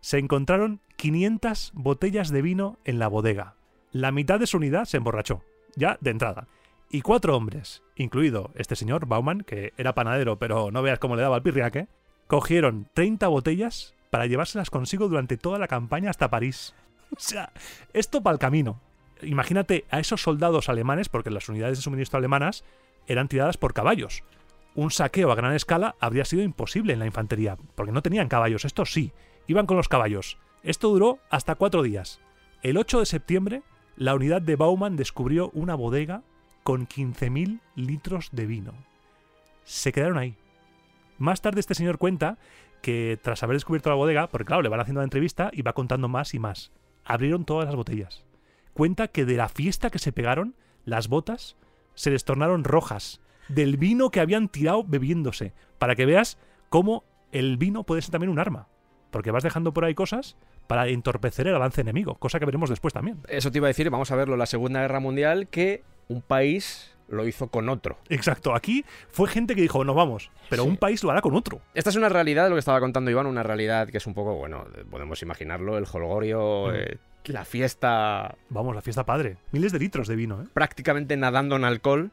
Se 0.00 0.18
encontraron 0.18 0.80
500 0.96 1.72
botellas 1.74 2.30
de 2.30 2.40
vino 2.40 2.78
en 2.84 2.98
la 2.98 3.08
bodega. 3.08 3.56
La 3.92 4.12
mitad 4.12 4.40
de 4.40 4.46
su 4.46 4.56
unidad 4.56 4.86
se 4.86 4.96
emborrachó, 4.96 5.42
ya 5.76 5.98
de 6.00 6.10
entrada 6.10 6.48
y 6.90 7.02
cuatro 7.02 7.36
hombres, 7.36 7.82
incluido 7.96 8.50
este 8.54 8.76
señor 8.76 9.06
Bauman, 9.06 9.42
que 9.42 9.72
era 9.76 9.94
panadero, 9.94 10.38
pero 10.38 10.70
no 10.70 10.82
veas 10.82 10.98
cómo 10.98 11.16
le 11.16 11.22
daba 11.22 11.36
el 11.36 11.42
pirriaque, 11.42 11.88
cogieron 12.26 12.88
30 12.94 13.28
botellas 13.28 13.94
para 14.10 14.26
llevárselas 14.26 14.70
consigo 14.70 15.08
durante 15.08 15.36
toda 15.36 15.58
la 15.58 15.68
campaña 15.68 16.10
hasta 16.10 16.30
París. 16.30 16.74
O 17.10 17.20
sea, 17.20 17.52
esto 17.94 18.22
para 18.22 18.34
el 18.34 18.38
camino. 18.38 18.82
Imagínate 19.22 19.86
a 19.88 19.98
esos 19.98 20.20
soldados 20.20 20.68
alemanes, 20.68 21.08
porque 21.08 21.30
las 21.30 21.48
unidades 21.48 21.78
de 21.78 21.82
suministro 21.82 22.18
alemanas 22.18 22.64
eran 23.06 23.28
tiradas 23.28 23.56
por 23.56 23.72
caballos. 23.72 24.24
Un 24.74 24.90
saqueo 24.90 25.32
a 25.32 25.34
gran 25.34 25.54
escala 25.54 25.96
habría 26.00 26.26
sido 26.26 26.42
imposible 26.42 26.92
en 26.92 26.98
la 26.98 27.06
infantería, 27.06 27.56
porque 27.74 27.92
no 27.92 28.02
tenían 28.02 28.28
caballos, 28.28 28.66
estos 28.66 28.92
sí, 28.92 29.12
iban 29.46 29.64
con 29.64 29.78
los 29.78 29.88
caballos. 29.88 30.36
Esto 30.62 30.90
duró 30.90 31.18
hasta 31.30 31.54
cuatro 31.54 31.82
días. 31.82 32.20
El 32.62 32.76
8 32.76 33.00
de 33.00 33.06
septiembre, 33.06 33.62
la 33.96 34.14
unidad 34.14 34.42
de 34.42 34.56
Bauman 34.56 34.96
descubrió 34.96 35.50
una 35.54 35.74
bodega 35.76 36.22
con 36.62 36.86
15.000 36.86 37.60
litros 37.76 38.28
de 38.32 38.46
vino. 38.46 38.72
Se 39.64 39.92
quedaron 39.92 40.18
ahí. 40.18 40.36
Más 41.18 41.40
tarde 41.40 41.60
este 41.60 41.74
señor 41.74 41.98
cuenta 41.98 42.38
que 42.80 43.18
tras 43.22 43.42
haber 43.42 43.56
descubierto 43.56 43.90
la 43.90 43.96
bodega, 43.96 44.28
porque 44.28 44.46
claro, 44.46 44.62
le 44.62 44.68
van 44.68 44.80
haciendo 44.80 45.00
la 45.00 45.04
entrevista 45.04 45.50
y 45.52 45.62
va 45.62 45.72
contando 45.72 46.08
más 46.08 46.34
y 46.34 46.38
más, 46.38 46.72
abrieron 47.04 47.44
todas 47.44 47.66
las 47.66 47.74
botellas. 47.74 48.24
Cuenta 48.72 49.08
que 49.08 49.24
de 49.24 49.36
la 49.36 49.48
fiesta 49.48 49.90
que 49.90 49.98
se 49.98 50.12
pegaron, 50.12 50.54
las 50.84 51.08
botas 51.08 51.56
se 51.94 52.10
les 52.10 52.24
tornaron 52.24 52.64
rojas, 52.64 53.20
del 53.48 53.76
vino 53.76 54.10
que 54.10 54.20
habían 54.20 54.48
tirado 54.48 54.84
bebiéndose, 54.84 55.52
para 55.78 55.96
que 55.96 56.06
veas 56.06 56.38
cómo 56.68 57.04
el 57.32 57.56
vino 57.56 57.84
puede 57.84 58.02
ser 58.02 58.12
también 58.12 58.30
un 58.30 58.38
arma, 58.38 58.68
porque 59.10 59.30
vas 59.30 59.42
dejando 59.42 59.72
por 59.72 59.84
ahí 59.84 59.94
cosas 59.94 60.36
para 60.66 60.86
entorpecer 60.88 61.48
el 61.48 61.54
avance 61.54 61.80
enemigo, 61.80 62.14
cosa 62.16 62.38
que 62.38 62.46
veremos 62.46 62.70
después 62.70 62.94
también. 62.94 63.18
Eso 63.28 63.50
te 63.50 63.58
iba 63.58 63.66
a 63.66 63.68
decir, 63.68 63.90
vamos 63.90 64.10
a 64.12 64.16
verlo 64.16 64.36
la 64.36 64.46
Segunda 64.46 64.82
Guerra 64.82 65.00
Mundial, 65.00 65.48
que 65.48 65.82
un 66.08 66.22
país 66.22 66.94
lo 67.08 67.26
hizo 67.26 67.48
con 67.48 67.68
otro. 67.70 67.98
Exacto, 68.10 68.54
aquí 68.54 68.84
fue 69.08 69.28
gente 69.28 69.54
que 69.54 69.62
dijo, 69.62 69.82
no 69.84 69.94
vamos, 69.94 70.30
pero 70.50 70.64
Sí. 70.64 70.68
un 70.68 70.76
país 70.76 71.02
lo 71.02 71.10
hará 71.10 71.22
con 71.22 71.34
otro. 71.34 71.60
Esta 71.74 71.88
es 71.90 71.96
una 71.96 72.08
realidad, 72.10 72.48
lo 72.50 72.54
que 72.56 72.60
estaba 72.60 72.80
contando 72.80 73.10
Iván, 73.10 73.26
una 73.26 73.42
realidad 73.42 73.88
que 73.88 73.96
es 73.96 74.06
un 74.06 74.12
poco, 74.14 74.34
bueno, 74.34 74.66
podemos 74.90 75.22
imaginarlo, 75.22 75.78
el 75.78 75.86
holgorio, 75.90 76.66
Mm. 76.68 76.74
eh, 76.74 76.96
la 77.26 77.44
fiesta 77.44 78.34
Vamos, 78.50 78.74
la 78.74 78.82
fiesta 78.82 79.04
padre. 79.04 79.36
Miles 79.52 79.72
de 79.72 79.78
litros 79.78 80.06
de 80.08 80.16
vino, 80.16 80.42
¿eh? 80.42 80.46
prácticamente 80.52 81.16
nadando 81.16 81.56
en 81.56 81.64
alcohol. 81.64 82.10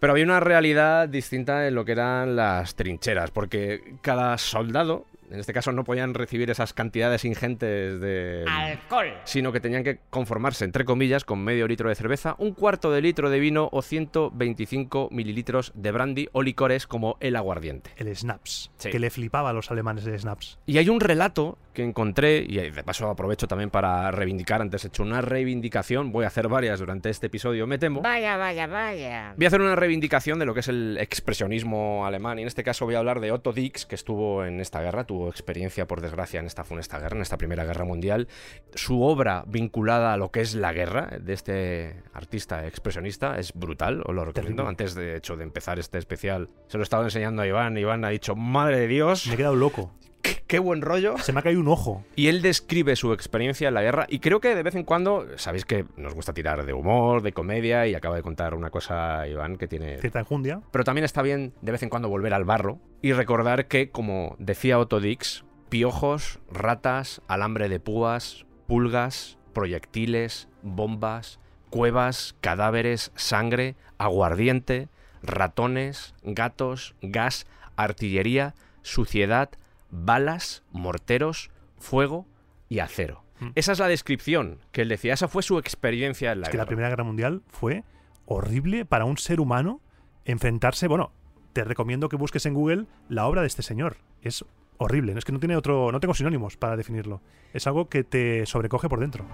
Pero 0.00 0.12
había 0.12 0.24
una 0.24 0.38
realidad 0.38 1.08
distinta 1.08 1.66
en 1.66 1.74
lo 1.74 1.84
que 1.84 1.90
eran 1.92 2.36
las 2.36 2.76
trincheras, 2.76 3.32
porque 3.32 3.96
cada 4.00 4.38
soldado, 4.38 5.06
en 5.30 5.40
este 5.40 5.52
caso 5.52 5.72
no 5.72 5.84
podían 5.84 6.14
recibir 6.14 6.50
esas 6.50 6.72
cantidades 6.72 7.24
ingentes 7.24 8.00
de... 8.00 8.44
¡Alcohol! 8.48 9.08
sino 9.24 9.52
que 9.52 9.60
tenían 9.60 9.84
que 9.84 10.00
conformarse, 10.10 10.64
entre 10.64 10.84
comillas, 10.84 11.24
con 11.24 11.42
medio 11.42 11.66
litro 11.66 11.88
de 11.88 11.94
cerveza, 11.94 12.34
un 12.38 12.52
cuarto 12.52 12.90
de 12.90 13.02
litro 13.02 13.30
de 13.30 13.38
vino 13.38 13.68
o 13.72 13.82
125 13.82 15.08
mililitros 15.10 15.72
de 15.74 15.92
brandy 15.92 16.28
o 16.32 16.42
licores 16.42 16.86
como 16.86 17.16
el 17.20 17.36
aguardiente. 17.36 17.90
El 17.96 18.14
snaps. 18.14 18.70
Sí. 18.78 18.90
Que 18.90 18.98
le 18.98 19.10
flipaba 19.10 19.50
a 19.50 19.52
los 19.52 19.70
alemanes 19.70 20.06
el 20.06 20.18
snaps. 20.18 20.58
Y 20.66 20.78
hay 20.78 20.88
un 20.88 21.00
relato 21.00 21.58
que 21.72 21.84
encontré, 21.84 22.44
y 22.48 22.56
de 22.56 22.82
paso 22.82 23.08
aprovecho 23.08 23.46
también 23.46 23.70
para 23.70 24.10
reivindicar, 24.10 24.60
antes 24.60 24.84
he 24.84 24.88
hecho 24.88 25.04
una 25.04 25.20
reivindicación, 25.20 26.10
voy 26.10 26.24
a 26.24 26.28
hacer 26.28 26.48
varias 26.48 26.80
durante 26.80 27.08
este 27.08 27.28
episodio, 27.28 27.68
me 27.68 27.78
temo. 27.78 28.02
Vaya, 28.02 28.36
vaya, 28.36 28.66
vaya. 28.66 29.34
Voy 29.36 29.44
a 29.44 29.48
hacer 29.48 29.60
una 29.60 29.76
reivindicación 29.76 30.38
de 30.38 30.46
lo 30.46 30.54
que 30.54 30.60
es 30.60 30.68
el 30.68 30.98
expresionismo 31.00 32.04
alemán 32.04 32.38
y 32.38 32.42
en 32.42 32.48
este 32.48 32.64
caso 32.64 32.84
voy 32.84 32.96
a 32.96 32.98
hablar 32.98 33.20
de 33.20 33.30
Otto 33.30 33.52
Dix, 33.52 33.86
que 33.86 33.94
estuvo 33.94 34.44
en 34.44 34.60
esta 34.60 34.82
guerra, 34.82 35.04
tuvo 35.04 35.17
experiencia 35.26 35.88
por 35.88 36.00
desgracia 36.00 36.38
en 36.38 36.46
esta 36.46 36.62
funesta 36.62 37.00
guerra, 37.00 37.16
en 37.16 37.22
esta 37.22 37.38
Primera 37.38 37.64
Guerra 37.64 37.84
Mundial. 37.84 38.28
Su 38.74 39.02
obra 39.02 39.42
vinculada 39.48 40.12
a 40.12 40.16
lo 40.16 40.30
que 40.30 40.40
es 40.40 40.54
la 40.54 40.72
guerra 40.72 41.18
de 41.20 41.32
este 41.32 41.96
artista 42.12 42.66
expresionista 42.66 43.38
es 43.38 43.52
brutal, 43.54 44.02
os 44.06 44.14
lo 44.14 44.24
recomiendo. 44.24 44.62
Terrible. 44.62 44.68
Antes 44.68 44.94
de 44.94 45.16
hecho 45.16 45.36
de 45.36 45.42
empezar 45.42 45.78
este 45.78 45.98
especial, 45.98 46.48
se 46.68 46.76
lo 46.76 46.82
he 46.82 46.84
estado 46.84 47.04
enseñando 47.04 47.42
a 47.42 47.46
Iván, 47.46 47.76
Iván 47.76 48.04
ha 48.04 48.10
dicho, 48.10 48.36
madre 48.36 48.78
de 48.78 48.86
Dios, 48.86 49.26
Me 49.26 49.34
he 49.34 49.36
quedado 49.36 49.56
loco. 49.56 49.90
qué, 50.22 50.42
qué 50.46 50.58
buen 50.58 50.82
rollo. 50.82 51.16
Se 51.18 51.32
me 51.32 51.40
ha 51.40 51.42
caído 51.42 51.60
un 51.60 51.68
ojo. 51.68 52.04
Y 52.16 52.28
él 52.28 52.42
describe 52.42 52.96
su 52.96 53.12
experiencia 53.12 53.68
en 53.68 53.74
la 53.74 53.82
guerra 53.82 54.06
y 54.08 54.18
creo 54.18 54.40
que 54.40 54.54
de 54.54 54.62
vez 54.62 54.74
en 54.74 54.84
cuando, 54.84 55.26
sabéis 55.36 55.64
que 55.64 55.86
nos 55.96 56.14
gusta 56.14 56.32
tirar 56.32 56.66
de 56.66 56.72
humor, 56.72 57.22
de 57.22 57.32
comedia 57.32 57.86
y 57.86 57.94
acaba 57.94 58.16
de 58.16 58.22
contar 58.22 58.54
una 58.54 58.70
cosa 58.70 59.26
Iván 59.26 59.56
que 59.56 59.68
tiene... 59.68 59.98
Cierta 59.98 60.20
enjundia. 60.20 60.60
Pero 60.70 60.84
también 60.84 61.04
está 61.04 61.22
bien 61.22 61.52
de 61.60 61.72
vez 61.72 61.82
en 61.82 61.88
cuando 61.88 62.08
volver 62.08 62.34
al 62.34 62.44
barro 62.44 62.78
y 63.02 63.12
recordar 63.12 63.68
que, 63.68 63.90
como 63.90 64.36
decía 64.38 64.78
Otto 64.78 65.00
Dix, 65.00 65.44
piojos, 65.68 66.40
ratas, 66.50 67.22
alambre 67.28 67.68
de 67.68 67.80
púas, 67.80 68.46
pulgas, 68.66 69.38
proyectiles, 69.52 70.48
bombas, 70.62 71.40
cuevas, 71.70 72.34
cadáveres, 72.40 73.12
sangre, 73.14 73.76
aguardiente, 73.98 74.88
ratones, 75.22 76.14
gatos, 76.22 76.94
gas, 77.02 77.46
artillería, 77.76 78.54
suciedad, 78.82 79.50
balas, 79.90 80.62
morteros, 80.72 81.50
fuego 81.78 82.26
y 82.68 82.80
acero. 82.80 83.24
Mm. 83.40 83.48
Esa 83.54 83.72
es 83.72 83.78
la 83.78 83.88
descripción 83.88 84.58
que 84.72 84.82
él 84.82 84.88
decía, 84.88 85.14
esa 85.14 85.28
fue 85.28 85.42
su 85.42 85.58
experiencia 85.58 86.32
en 86.32 86.40
la 86.40 86.46
Es 86.46 86.50
que 86.50 86.56
la 86.56 86.64
guerra. 86.64 86.68
Primera 86.68 86.88
Guerra 86.88 87.04
Mundial 87.04 87.42
fue 87.48 87.84
horrible 88.26 88.84
para 88.84 89.04
un 89.04 89.16
ser 89.18 89.40
humano 89.40 89.80
enfrentarse. 90.24 90.88
Bueno, 90.88 91.12
te 91.52 91.64
recomiendo 91.64 92.08
que 92.08 92.16
busques 92.16 92.46
en 92.46 92.54
Google 92.54 92.86
la 93.08 93.26
obra 93.26 93.42
de 93.42 93.46
este 93.46 93.62
señor. 93.62 93.96
Es 94.22 94.44
horrible. 94.78 95.14
Es 95.16 95.24
que 95.24 95.32
no 95.32 95.40
tiene 95.40 95.56
otro. 95.56 95.92
No 95.92 96.00
tengo 96.00 96.14
sinónimos 96.14 96.56
para 96.56 96.76
definirlo. 96.76 97.20
Es 97.52 97.66
algo 97.66 97.88
que 97.88 98.04
te 98.04 98.46
sobrecoge 98.46 98.88
por 98.88 99.00
dentro. 99.00 99.24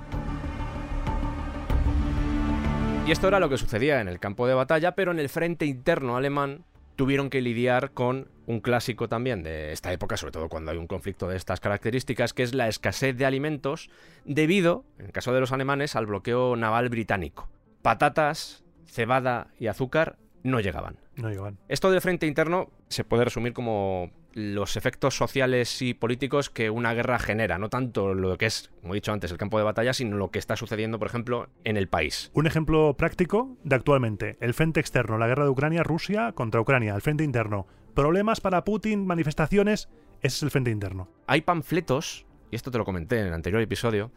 Y 3.07 3.12
esto 3.12 3.29
era 3.29 3.38
lo 3.38 3.50
que 3.50 3.59
sucedía 3.59 4.00
en 4.00 4.09
el 4.09 4.18
campo 4.18 4.46
de 4.46 4.55
batalla, 4.55 4.94
pero 4.94 5.12
en 5.12 5.18
el 5.18 5.29
frente 5.29 5.66
interno 5.66 6.16
alemán 6.16 6.64
tuvieron 6.96 7.29
que 7.29 7.42
lidiar 7.42 7.90
con 7.90 8.29
un 8.46 8.61
clásico 8.61 9.09
también 9.09 9.42
de 9.42 9.72
esta 9.72 9.92
época, 9.92 10.16
sobre 10.16 10.33
todo 10.33 10.48
cuando 10.48 10.70
hay 10.70 10.79
un 10.79 10.87
conflicto 10.87 11.29
de 11.29 11.37
estas 11.37 11.61
características, 11.61 12.33
que 12.33 12.44
es 12.44 12.55
la 12.55 12.68
escasez 12.68 13.16
de 13.16 13.27
alimentos 13.27 13.90
debido, 14.24 14.85
en 14.98 15.07
el 15.07 15.12
caso 15.12 15.35
de 15.35 15.40
los 15.40 15.53
alemanes, 15.53 15.96
al 15.96 16.07
bloqueo 16.07 16.57
naval 16.57 16.88
británico. 16.88 17.50
Patatas, 17.83 18.64
cebada 18.87 19.48
y 19.59 19.66
azúcar 19.66 20.16
no 20.44 20.61
llegaban. 20.61 20.98
No 21.16 21.30
llegaban. 21.30 21.59
Esto 21.68 21.90
del 21.90 22.00
frente 22.00 22.26
interno 22.26 22.70
se 22.88 23.02
puede 23.02 23.24
resumir 23.24 23.52
como 23.54 24.12
los 24.35 24.76
efectos 24.76 25.16
sociales 25.16 25.80
y 25.80 25.94
políticos 25.94 26.50
que 26.50 26.68
una 26.70 26.92
guerra 26.92 27.18
genera, 27.18 27.59
no 27.59 27.70
tanto 27.70 28.14
lo 28.14 28.37
que 28.37 28.46
es, 28.46 28.70
como 28.83 28.94
he 28.94 28.96
dicho 28.96 29.12
antes, 29.12 29.30
el 29.30 29.38
campo 29.38 29.59
de 29.59 29.64
batalla, 29.64 29.94
sino 29.94 30.16
lo 30.16 30.30
que 30.30 30.38
está 30.38 30.57
sucediendo, 30.57 30.98
por 30.98 31.09
ejemplo, 31.09 31.48
en 31.64 31.76
el 31.76 31.88
país. 31.88 32.30
Un 32.35 32.46
ejemplo 32.46 32.94
práctico 32.96 33.57
de 33.64 33.76
actualmente. 33.76 34.37
El 34.40 34.54
frente 34.54 34.80
externo, 34.80 35.18
la 35.18 35.28
guerra 35.28 35.44
de 35.44 35.50
Ucrania, 35.50 35.83
Rusia 35.83 36.33
contra 36.33 36.61
Ucrania. 36.61 36.94
El 36.94 37.00
frente 37.00 37.24
interno, 37.24 37.66
problemas 37.94 38.40
para 38.40 38.64
Putin, 38.64 39.07
manifestaciones, 39.07 39.88
ese 40.20 40.37
es 40.37 40.42
el 40.42 40.50
frente 40.50 40.70
interno. 40.70 41.09
Hay 41.26 41.40
panfletos, 41.40 42.26
y 42.50 42.57
esto 42.57 42.70
te 42.70 42.78
lo 42.78 42.85
comenté 42.85 43.18
en 43.20 43.28
el 43.28 43.35
anterior 43.35 43.62
episodio, 43.62 44.11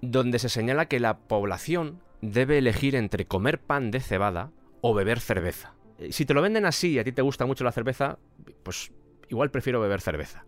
donde 0.00 0.38
se 0.38 0.48
señala 0.48 0.86
que 0.86 0.98
la 0.98 1.18
población 1.18 2.00
debe 2.20 2.58
elegir 2.58 2.96
entre 2.96 3.26
comer 3.26 3.60
pan 3.60 3.92
de 3.92 4.00
cebada 4.00 4.50
o 4.80 4.94
beber 4.94 5.20
cerveza. 5.20 5.74
Eh, 5.98 6.12
Si 6.12 6.24
te 6.26 6.34
lo 6.34 6.42
venden 6.42 6.66
así 6.66 6.92
y 6.92 6.98
a 6.98 7.04
ti 7.04 7.12
te 7.12 7.22
gusta 7.22 7.46
mucho 7.46 7.64
la 7.64 7.72
cerveza, 7.72 8.18
pues 8.62 8.92
igual 9.28 9.50
prefiero 9.50 9.80
beber 9.80 10.00
cerveza. 10.00 10.44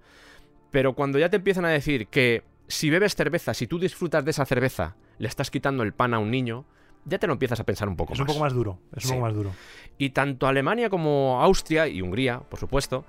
Pero 0.71 0.95
cuando 0.95 1.19
ya 1.19 1.29
te 1.31 1.37
empiezan 1.37 1.65
a 1.65 1.69
decir 1.71 2.07
que 2.07 2.43
si 2.69 2.91
bebes 2.91 3.17
cerveza, 3.17 3.55
si 3.55 3.67
tú 3.67 3.79
disfrutas 3.79 4.25
de 4.25 4.31
esa 4.31 4.45
cerveza, 4.47 4.97
le 5.19 5.29
estás 5.29 5.51
quitando 5.51 5.83
el 5.83 5.93
pan 5.93 6.15
a 6.15 6.19
un 6.21 6.31
niño, 6.31 6.65
ya 7.05 7.19
te 7.19 7.27
lo 7.27 7.33
empiezas 7.33 7.59
a 7.61 7.65
pensar 7.65 7.89
un 7.89 7.97
poco 7.97 8.13
Es 8.13 8.21
más. 8.21 8.29
un 8.29 8.35
poco 8.35 8.45
más 8.45 8.53
duro, 8.53 8.79
es 8.95 9.05
un 9.07 9.11
poco 9.13 9.23
más 9.23 9.35
duro. 9.35 9.51
Y 9.99 10.11
tanto 10.11 10.47
Alemania 10.47 10.89
como 10.91 11.41
Austria 11.43 11.89
y 11.89 12.01
Hungría, 12.03 12.41
por 12.41 12.61
supuesto, 12.61 13.05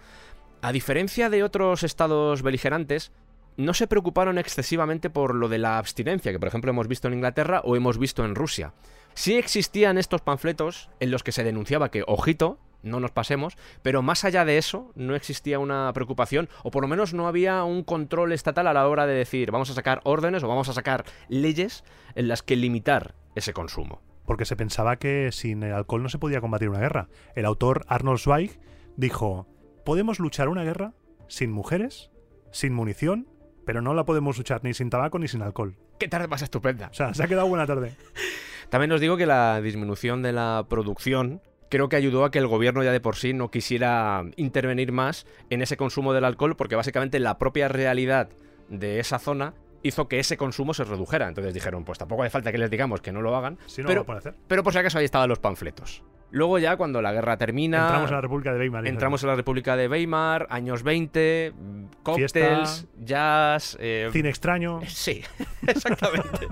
a 0.61 0.71
diferencia 0.71 1.29
de 1.29 1.43
otros 1.43 1.83
estados 1.83 2.41
beligerantes, 2.41 3.11
no 3.57 3.73
se 3.73 3.85
preocuparon 3.87 4.37
excesivamente 4.37 5.09
por 5.09 5.35
lo 5.35 5.49
de 5.49 5.57
la 5.59 5.77
abstinencia, 5.77 6.31
que 6.31 6.39
por 6.39 6.47
ejemplo 6.47 6.71
hemos 6.71 6.87
visto 6.87 7.07
en 7.07 7.15
Inglaterra 7.15 7.61
o 7.63 7.75
hemos 7.75 7.97
visto 7.97 8.23
en 8.25 8.33
Rusia. 8.33 8.73
Sí 9.13 9.37
existían 9.37 9.97
estos 9.97 10.21
panfletos 10.21 10.89
en 10.99 11.11
los 11.11 11.23
que 11.23 11.31
se 11.31 11.43
denunciaba 11.43 11.91
que, 11.91 12.03
ojito, 12.07 12.59
no 12.83 12.99
nos 12.99 13.11
pasemos, 13.11 13.57
pero 13.81 14.01
más 14.01 14.25
allá 14.25 14.45
de 14.45 14.57
eso 14.57 14.91
no 14.95 15.15
existía 15.15 15.59
una 15.59 15.91
preocupación, 15.93 16.49
o 16.63 16.71
por 16.71 16.83
lo 16.83 16.87
menos 16.87 17.13
no 17.13 17.27
había 17.27 17.63
un 17.63 17.83
control 17.83 18.31
estatal 18.31 18.67
a 18.67 18.73
la 18.73 18.87
hora 18.87 19.05
de 19.05 19.13
decir 19.13 19.51
vamos 19.51 19.69
a 19.69 19.73
sacar 19.73 20.01
órdenes 20.03 20.43
o 20.43 20.47
vamos 20.47 20.69
a 20.69 20.73
sacar 20.73 21.05
leyes 21.29 21.83
en 22.15 22.27
las 22.27 22.41
que 22.41 22.55
limitar 22.55 23.15
ese 23.35 23.53
consumo. 23.53 24.01
Porque 24.25 24.45
se 24.45 24.55
pensaba 24.55 24.97
que 24.97 25.31
sin 25.31 25.63
el 25.63 25.73
alcohol 25.73 26.03
no 26.03 26.09
se 26.09 26.19
podía 26.19 26.41
combatir 26.41 26.69
una 26.69 26.79
guerra. 26.79 27.09
El 27.35 27.45
autor 27.45 27.85
Arnold 27.87 28.19
Zweig 28.19 28.59
dijo, 28.95 29.47
podemos 29.83 30.19
luchar 30.19 30.47
una 30.47 30.63
guerra 30.63 30.93
sin 31.27 31.51
mujeres, 31.51 32.11
sin 32.51 32.73
munición, 32.73 33.27
pero 33.65 33.81
no 33.81 33.93
la 33.93 34.05
podemos 34.05 34.37
luchar 34.37 34.63
ni 34.63 34.73
sin 34.73 34.89
tabaco 34.89 35.19
ni 35.19 35.27
sin 35.27 35.41
alcohol. 35.41 35.75
¿Qué 35.99 36.07
tarde 36.07 36.27
más 36.27 36.41
estupenda? 36.41 36.87
O 36.89 36.93
sea, 36.93 37.13
se 37.13 37.23
ha 37.23 37.27
quedado 37.27 37.47
buena 37.47 37.67
tarde. 37.67 37.95
También 38.71 38.93
os 38.93 39.01
digo 39.01 39.17
que 39.17 39.25
la 39.25 39.59
disminución 39.59 40.21
de 40.21 40.31
la 40.31 40.65
producción 40.69 41.41
creo 41.69 41.89
que 41.89 41.97
ayudó 41.97 42.23
a 42.23 42.31
que 42.31 42.39
el 42.39 42.47
gobierno 42.47 42.81
ya 42.83 42.93
de 42.93 43.01
por 43.01 43.17
sí 43.17 43.33
no 43.33 43.51
quisiera 43.51 44.23
intervenir 44.37 44.93
más 44.93 45.27
en 45.49 45.61
ese 45.61 45.75
consumo 45.75 46.13
del 46.13 46.23
alcohol 46.23 46.55
porque 46.55 46.77
básicamente 46.77 47.19
la 47.19 47.37
propia 47.37 47.67
realidad 47.67 48.29
de 48.69 49.01
esa 49.01 49.19
zona 49.19 49.53
hizo 49.83 50.07
que 50.07 50.19
ese 50.19 50.37
consumo 50.37 50.73
se 50.73 50.85
redujera. 50.85 51.27
Entonces 51.27 51.53
dijeron, 51.53 51.83
pues 51.83 51.97
tampoco 51.99 52.23
hace 52.23 52.29
falta 52.29 52.53
que 52.53 52.57
les 52.57 52.69
digamos 52.71 53.01
que 53.01 53.11
no 53.11 53.21
lo 53.21 53.35
hagan, 53.35 53.57
Si 53.65 53.81
no, 53.81 53.87
pero, 53.87 54.05
lo 54.07 54.13
hacer. 54.13 54.35
pero 54.47 54.63
por 54.63 54.71
si 54.71 54.79
acaso 54.79 54.99
ahí 54.99 55.05
estaban 55.05 55.27
los 55.27 55.39
panfletos. 55.39 56.01
Luego 56.29 56.57
ya 56.59 56.77
cuando 56.77 57.01
la 57.01 57.11
guerra 57.11 57.35
termina... 57.35 57.79
Entramos 57.87 58.09
en 58.09 58.15
la 58.15 58.21
República 58.21 58.53
de 58.53 58.59
Weimar. 58.59 58.87
entramos 58.87 59.23
en 59.23 59.29
la 59.31 59.35
República 59.35 59.75
de 59.75 59.89
Weimar, 59.89 60.47
años 60.49 60.83
20, 60.83 61.51
mm, 61.53 61.83
cócteles, 62.03 62.87
jazz... 63.01 63.75
eh, 63.81 64.07
Cine 64.13 64.29
extraño. 64.29 64.79
Sí, 64.87 65.23
exactamente. 65.67 66.47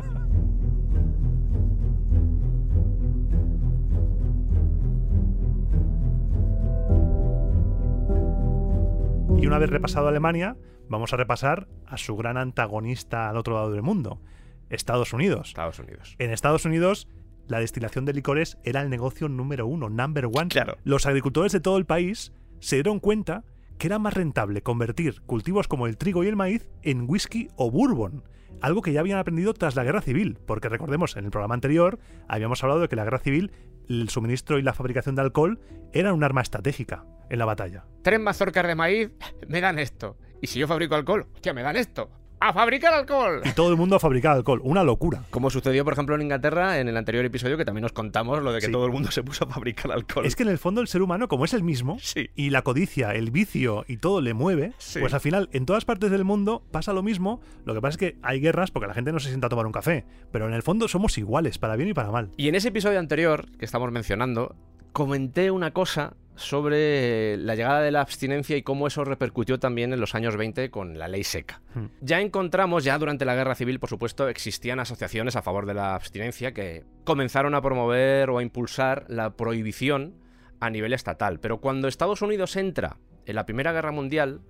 Y 9.42 9.48
una 9.48 9.58
vez 9.58 9.70
repasado 9.70 10.10
Alemania, 10.10 10.58
vamos 10.90 11.14
a 11.14 11.18
repasar 11.18 11.70
a 11.88 11.98
su 11.98 12.18
gran 12.18 12.36
antagonista 12.36 13.30
al 13.30 13.38
otro 13.38 13.54
lado 13.54 13.72
del 13.72 13.82
mundo, 13.82 14.22
Estados 14.70 15.14
Unidos. 15.14 15.50
Estados 15.50 15.80
Unidos. 15.80 16.16
En 16.20 16.32
Estados 16.32 16.66
Unidos, 16.66 17.08
la 17.48 17.62
destilación 17.62 18.04
de 18.04 18.12
licores 18.12 18.58
era 18.66 18.82
el 18.82 18.90
negocio 18.90 19.30
número 19.30 19.66
uno, 19.66 19.90
number 19.90 20.26
one. 20.26 20.50
Claro. 20.50 20.78
Los 20.84 21.06
agricultores 21.06 21.54
de 21.54 21.62
todo 21.62 21.78
el 21.78 21.86
país 21.86 22.34
se 22.60 22.76
dieron 22.76 23.00
cuenta 23.00 23.46
que 23.78 23.88
era 23.88 23.98
más 23.98 24.14
rentable 24.14 24.62
convertir 24.62 25.22
cultivos 25.22 25.70
como 25.70 25.88
el 25.88 25.98
trigo 25.98 26.26
y 26.26 26.28
el 26.28 26.36
maíz 26.36 26.70
en 26.82 27.10
whisky 27.10 27.48
o 27.56 27.72
bourbon. 27.72 28.26
Algo 28.60 28.82
que 28.82 28.92
ya 28.92 29.00
habían 29.00 29.20
aprendido 29.20 29.54
tras 29.54 29.78
la 29.78 29.86
guerra 29.86 30.02
civil, 30.02 30.38
porque 30.46 30.68
recordemos, 30.68 31.16
en 31.16 31.24
el 31.24 31.32
programa 31.32 31.56
anterior 31.56 31.98
habíamos 32.28 32.62
hablado 32.62 32.82
de 32.82 32.90
que 32.90 32.98
la 32.98 33.06
guerra 33.06 33.20
civil, 33.20 33.54
el 33.90 34.10
suministro 34.10 34.60
y 34.60 34.62
la 34.62 34.74
fabricación 34.74 35.16
de 35.16 35.22
alcohol 35.22 35.60
eran 35.94 36.14
un 36.14 36.24
arma 36.24 36.42
estratégica 36.42 37.06
en 37.30 37.40
la 37.40 37.46
batalla. 37.46 37.86
Tres 38.04 38.20
mazorcas 38.20 38.66
de 38.66 38.76
maíz 38.76 39.10
me 39.48 39.62
dan 39.62 39.80
esto. 39.80 40.18
Y 40.42 40.48
si 40.48 40.60
yo 40.60 40.68
fabrico 40.68 40.96
alcohol, 40.96 41.28
hostia, 41.34 41.54
me 41.54 41.64
dan 41.64 41.76
esto. 41.76 42.10
¡A 42.42 42.54
fabricar 42.54 42.94
alcohol! 42.94 43.42
Y 43.44 43.52
todo 43.52 43.70
el 43.70 43.76
mundo 43.76 44.00
fabricaba 44.00 44.36
alcohol, 44.36 44.62
una 44.64 44.84
locura. 44.84 45.24
Como 45.30 45.50
sucedió, 45.50 45.84
por 45.84 45.92
ejemplo, 45.94 46.16
en 46.16 46.22
Inglaterra 46.22 46.80
en 46.80 46.88
el 46.88 46.96
anterior 46.96 47.26
episodio, 47.26 47.58
que 47.58 47.66
también 47.66 47.84
os 47.84 47.92
contamos 47.92 48.42
lo 48.42 48.54
de 48.54 48.60
que 48.62 48.68
Sí. 48.68 48.72
todo 48.72 48.86
el 48.86 48.92
mundo 48.94 49.12
se 49.12 49.24
puso 49.24 49.44
a 49.44 49.48
fabricar 49.50 49.92
alcohol. 49.92 50.26
Es 50.26 50.36
que 50.38 50.44
en 50.44 50.50
el 50.50 50.58
fondo 50.58 50.80
el 50.80 50.88
ser 50.88 51.02
humano, 51.02 51.28
como 51.28 51.44
es 51.44 51.54
el 51.54 51.64
mismo, 51.64 51.98
Sí. 52.00 52.30
y 52.36 52.50
la 52.52 52.62
codicia, 52.62 53.12
el 53.12 53.32
vicio 53.32 53.84
y 53.90 53.98
todo 53.98 54.22
le 54.22 54.34
mueve, 54.34 54.72
Sí. 54.78 55.00
pues 55.00 55.14
al 55.14 55.20
final 55.20 55.50
en 55.52 55.66
todas 55.66 55.84
partes 55.84 56.12
del 56.12 56.24
mundo 56.24 56.64
pasa 56.72 56.94
lo 56.94 57.04
mismo. 57.04 57.42
Lo 57.66 57.74
que 57.74 57.82
pasa 57.82 57.92
es 57.92 57.98
que 57.98 58.18
hay 58.22 58.40
guerras 58.40 58.72
porque 58.72 58.88
la 58.88 58.94
gente 58.94 59.12
no 59.12 59.20
se 59.20 59.28
sienta 59.28 59.48
a 59.48 59.50
tomar 59.50 59.66
un 59.66 59.74
café, 59.74 60.06
pero 60.32 60.48
en 60.48 60.54
el 60.54 60.64
fondo 60.64 60.88
somos 60.88 61.18
iguales, 61.18 61.58
para 61.58 61.76
bien 61.76 61.90
y 61.90 61.94
para 61.94 62.10
mal. 62.12 62.30
Y 62.38 62.48
en 62.48 62.56
ese 62.56 62.70
episodio 62.70 63.00
anterior 63.00 63.48
que 63.58 63.66
estamos 63.66 63.92
mencionando, 63.92 64.56
comenté 64.94 65.52
una 65.52 65.72
cosa 65.72 66.14
sobre 66.40 67.38
la 67.38 67.56
llegada 67.56 67.82
de 67.82 67.92
la 67.92 68.02
abstinencia 68.02 68.58
y 68.58 68.64
cómo 68.64 68.88
eso 68.88 69.04
repercutió 69.04 69.60
también 69.60 69.94
en 69.94 70.00
los 70.00 70.16
años 70.16 70.38
20 70.38 70.72
con 70.72 70.98
la 70.98 71.08
ley 71.08 71.24
seca. 71.24 71.62
Hmm. 71.76 71.86
Ya 72.02 72.22
encontramos, 72.22 72.84
ya 72.84 72.98
durante 72.98 73.26
la 73.26 73.36
guerra 73.36 73.56
civil, 73.56 73.80
por 73.80 73.90
supuesto, 73.90 74.28
existían 74.28 74.80
asociaciones 74.80 75.36
a 75.36 75.42
favor 75.42 75.66
de 75.66 75.74
la 75.74 75.96
abstinencia 75.96 76.54
que 76.54 76.84
comenzaron 77.04 77.56
a 77.56 77.62
promover 77.62 78.30
o 78.30 78.38
a 78.38 78.44
impulsar 78.44 79.06
la 79.10 79.36
prohibición 79.36 80.16
a 80.60 80.70
nivel 80.70 80.94
estatal. 80.94 81.40
Pero 81.40 81.60
cuando 81.60 81.88
Estados 81.88 82.22
Unidos 82.22 82.56
entra 82.56 82.98
en 83.26 83.36
la 83.36 83.46
Primera 83.46 83.72
Guerra 83.72 83.92
Mundial, 83.92 84.42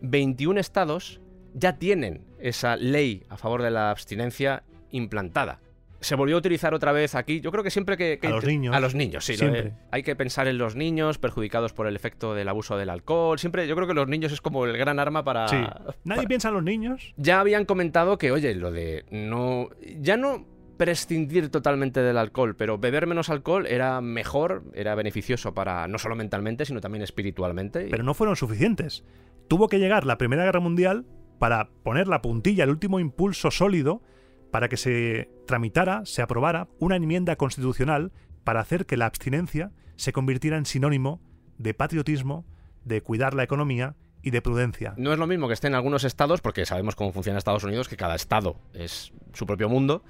21 0.00 0.60
estados 0.60 1.20
ya 1.54 1.78
tienen 1.78 2.24
esa 2.38 2.76
ley 2.76 3.24
a 3.28 3.36
favor 3.36 3.62
de 3.62 3.70
la 3.70 3.90
abstinencia 3.90 4.64
implantada. 4.90 5.60
Se 6.00 6.14
volvió 6.14 6.36
a 6.36 6.38
utilizar 6.38 6.74
otra 6.74 6.92
vez 6.92 7.14
aquí. 7.14 7.40
Yo 7.40 7.50
creo 7.50 7.64
que 7.64 7.70
siempre 7.70 7.96
que. 7.96 8.18
que 8.20 8.26
A 8.28 8.30
los 8.30 8.44
niños. 8.44 8.74
A 8.76 8.80
los 8.80 8.94
niños, 8.94 9.24
sí. 9.24 9.32
de- 9.32 9.38
Siempre. 9.38 9.72
hay 9.90 10.02
que 10.02 10.14
pensar 10.14 10.46
en 10.48 10.56
los 10.58 10.76
niños 10.76 11.18
perjudicados 11.18 11.72
por 11.72 11.86
el 11.86 11.96
efecto 11.96 12.34
del 12.34 12.48
abuso 12.48 12.76
del 12.76 12.90
alcohol. 12.90 13.38
Siempre, 13.38 13.66
yo 13.66 13.74
creo 13.74 13.88
que 13.88 13.94
los 13.94 14.06
niños 14.08 14.30
es 14.32 14.40
como 14.40 14.64
el 14.64 14.76
gran 14.78 14.98
arma 15.00 15.24
para. 15.24 15.48
Sí. 15.48 15.56
Nadie 16.04 16.20
para- 16.22 16.28
piensa 16.28 16.48
en 16.48 16.54
los 16.54 16.62
niños. 16.64 17.14
ya 17.16 17.40
habían 17.40 17.64
comentado 17.64 18.16
que, 18.18 18.30
oye, 18.30 18.54
lo 18.54 18.70
de 18.70 19.04
no. 19.10 19.68
Ya 20.00 20.16
no 20.16 20.46
prescindir 20.76 21.50
totalmente 21.50 22.00
del 22.00 22.16
alcohol, 22.16 22.54
pero 22.54 22.78
beber 22.78 23.08
menos 23.08 23.30
alcohol 23.30 23.66
era 23.66 24.00
mejor, 24.00 24.62
era 24.74 24.94
beneficioso 24.94 25.52
para 25.52 25.88
no 25.88 25.98
solo 25.98 26.14
mentalmente, 26.14 26.64
sino 26.64 26.80
también 26.80 27.02
espiritualmente. 27.02 27.88
Pero 27.90 28.04
no 28.04 28.14
fueron 28.14 28.36
suficientes. 28.36 29.04
Tuvo 29.48 29.66
que 29.68 29.80
llegar 29.80 30.06
la 30.06 30.18
Primera 30.18 30.44
Guerra 30.44 30.60
Mundial 30.60 31.04
para 31.40 31.68
poner 31.82 32.06
la 32.06 32.22
puntilla, 32.22 32.62
el 32.62 32.70
último 32.70 33.00
impulso 33.00 33.50
sólido, 33.50 34.02
para 34.50 34.68
que 34.68 34.76
se 34.76 35.30
tramitara, 35.46 36.04
se 36.04 36.22
aprobara 36.22 36.68
una 36.78 36.96
enmienda 36.96 37.36
constitucional 37.36 38.12
para 38.44 38.60
hacer 38.60 38.86
que 38.86 38.96
la 38.96 39.06
abstinencia 39.06 39.72
se 39.96 40.12
convirtiera 40.12 40.56
en 40.56 40.66
sinónimo 40.66 41.20
de 41.58 41.74
patriotismo, 41.74 42.46
de 42.84 43.02
cuidar 43.02 43.34
la 43.34 43.42
economía 43.42 43.96
y 44.22 44.30
de 44.30 44.42
prudencia. 44.42 44.94
No 44.96 45.12
es 45.12 45.18
lo 45.18 45.26
mismo 45.26 45.48
que 45.48 45.54
esté 45.54 45.66
en 45.66 45.74
algunos 45.74 46.04
estados, 46.04 46.40
porque 46.40 46.66
sabemos 46.66 46.96
cómo 46.96 47.12
funciona 47.12 47.38
Estados 47.38 47.64
Unidos, 47.64 47.88
que 47.88 47.96
cada 47.96 48.14
estado 48.14 48.56
es 48.72 49.12
su 49.32 49.46
propio 49.46 49.68
mundo. 49.68 50.02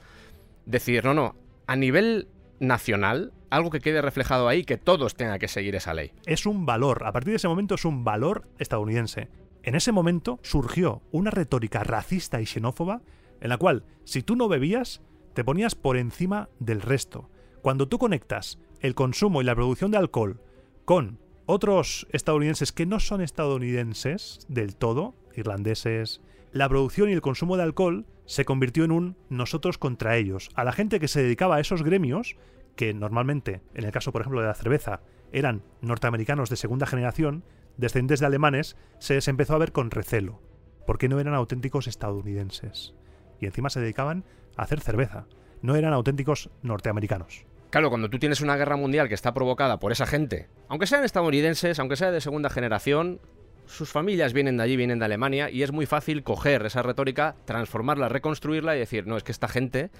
Decir, 0.66 1.04
no, 1.04 1.14
no, 1.14 1.36
a 1.66 1.76
nivel 1.76 2.28
nacional, 2.60 3.32
algo 3.50 3.70
que 3.70 3.80
quede 3.80 4.02
reflejado 4.02 4.48
ahí, 4.48 4.64
que 4.64 4.76
todos 4.76 5.14
tengan 5.14 5.38
que 5.38 5.48
seguir 5.48 5.74
esa 5.74 5.94
ley. 5.94 6.12
es 6.26 6.46
un 6.46 6.66
valor, 6.66 7.04
a 7.06 7.12
partir 7.12 7.30
de 7.32 7.36
ese 7.36 7.48
momento 7.48 7.74
es 7.74 7.84
un 7.84 8.04
valor 8.04 8.48
estadounidense. 8.58 9.28
En 9.62 9.74
ese 9.74 9.92
momento 9.92 10.38
surgió 10.42 11.02
una 11.10 11.30
retórica 11.30 11.82
racista 11.82 12.40
y 12.40 12.46
xenófoba 12.46 13.02
en 13.40 13.48
la 13.48 13.58
cual, 13.58 13.84
si 14.04 14.22
tú 14.22 14.36
no 14.36 14.48
bebías, 14.48 15.02
te 15.34 15.44
ponías 15.44 15.74
por 15.74 15.96
encima 15.96 16.48
del 16.58 16.80
resto. 16.80 17.30
Cuando 17.62 17.88
tú 17.88 17.98
conectas 17.98 18.58
el 18.80 18.94
consumo 18.94 19.40
y 19.40 19.44
la 19.44 19.54
producción 19.54 19.90
de 19.90 19.98
alcohol 19.98 20.40
con 20.84 21.18
otros 21.46 22.06
estadounidenses 22.12 22.72
que 22.72 22.86
no 22.86 23.00
son 23.00 23.20
estadounidenses 23.20 24.40
del 24.48 24.76
todo, 24.76 25.14
irlandeses, 25.34 26.20
la 26.52 26.68
producción 26.68 27.08
y 27.08 27.12
el 27.12 27.20
consumo 27.20 27.56
de 27.56 27.62
alcohol 27.62 28.06
se 28.26 28.44
convirtió 28.44 28.84
en 28.84 28.92
un 28.92 29.16
nosotros 29.28 29.78
contra 29.78 30.16
ellos. 30.16 30.50
A 30.54 30.64
la 30.64 30.72
gente 30.72 31.00
que 31.00 31.08
se 31.08 31.22
dedicaba 31.22 31.56
a 31.56 31.60
esos 31.60 31.82
gremios, 31.82 32.36
que 32.76 32.92
normalmente, 32.94 33.62
en 33.74 33.84
el 33.84 33.92
caso 33.92 34.12
por 34.12 34.20
ejemplo 34.20 34.40
de 34.40 34.48
la 34.48 34.54
cerveza, 34.54 35.00
eran 35.32 35.62
norteamericanos 35.80 36.50
de 36.50 36.56
segunda 36.56 36.86
generación, 36.86 37.44
descendientes 37.76 38.20
de 38.20 38.26
alemanes, 38.26 38.76
se 38.98 39.14
les 39.14 39.28
empezó 39.28 39.54
a 39.54 39.58
ver 39.58 39.72
con 39.72 39.90
recelo, 39.90 40.42
porque 40.86 41.08
no 41.08 41.20
eran 41.20 41.34
auténticos 41.34 41.86
estadounidenses. 41.86 42.94
Y 43.40 43.46
encima 43.46 43.70
se 43.70 43.80
dedicaban 43.80 44.24
a 44.56 44.62
hacer 44.62 44.80
cerveza, 44.80 45.26
no 45.62 45.76
eran 45.76 45.92
auténticos 45.92 46.50
norteamericanos. 46.62 47.44
Claro, 47.70 47.90
cuando 47.90 48.08
tú 48.08 48.18
tienes 48.18 48.40
una 48.40 48.56
guerra 48.56 48.76
mundial 48.76 49.08
que 49.08 49.14
está 49.14 49.34
provocada 49.34 49.78
por 49.78 49.92
esa 49.92 50.06
gente, 50.06 50.48
aunque 50.68 50.86
sean 50.86 51.04
estadounidenses, 51.04 51.78
aunque 51.78 51.96
sea 51.96 52.10
de 52.10 52.22
segunda 52.22 52.48
generación, 52.48 53.20
sus 53.66 53.90
familias 53.90 54.32
vienen 54.32 54.56
de 54.56 54.62
allí, 54.62 54.76
vienen 54.76 54.98
de 54.98 55.04
Alemania, 55.04 55.50
y 55.50 55.62
es 55.62 55.72
muy 55.72 55.84
fácil 55.84 56.22
coger 56.22 56.64
esa 56.64 56.82
retórica, 56.82 57.36
transformarla, 57.44 58.08
reconstruirla 58.08 58.74
y 58.74 58.78
decir, 58.78 59.06
no, 59.06 59.18
es 59.18 59.22
que 59.22 59.32
esta 59.32 59.48
gente, 59.48 59.90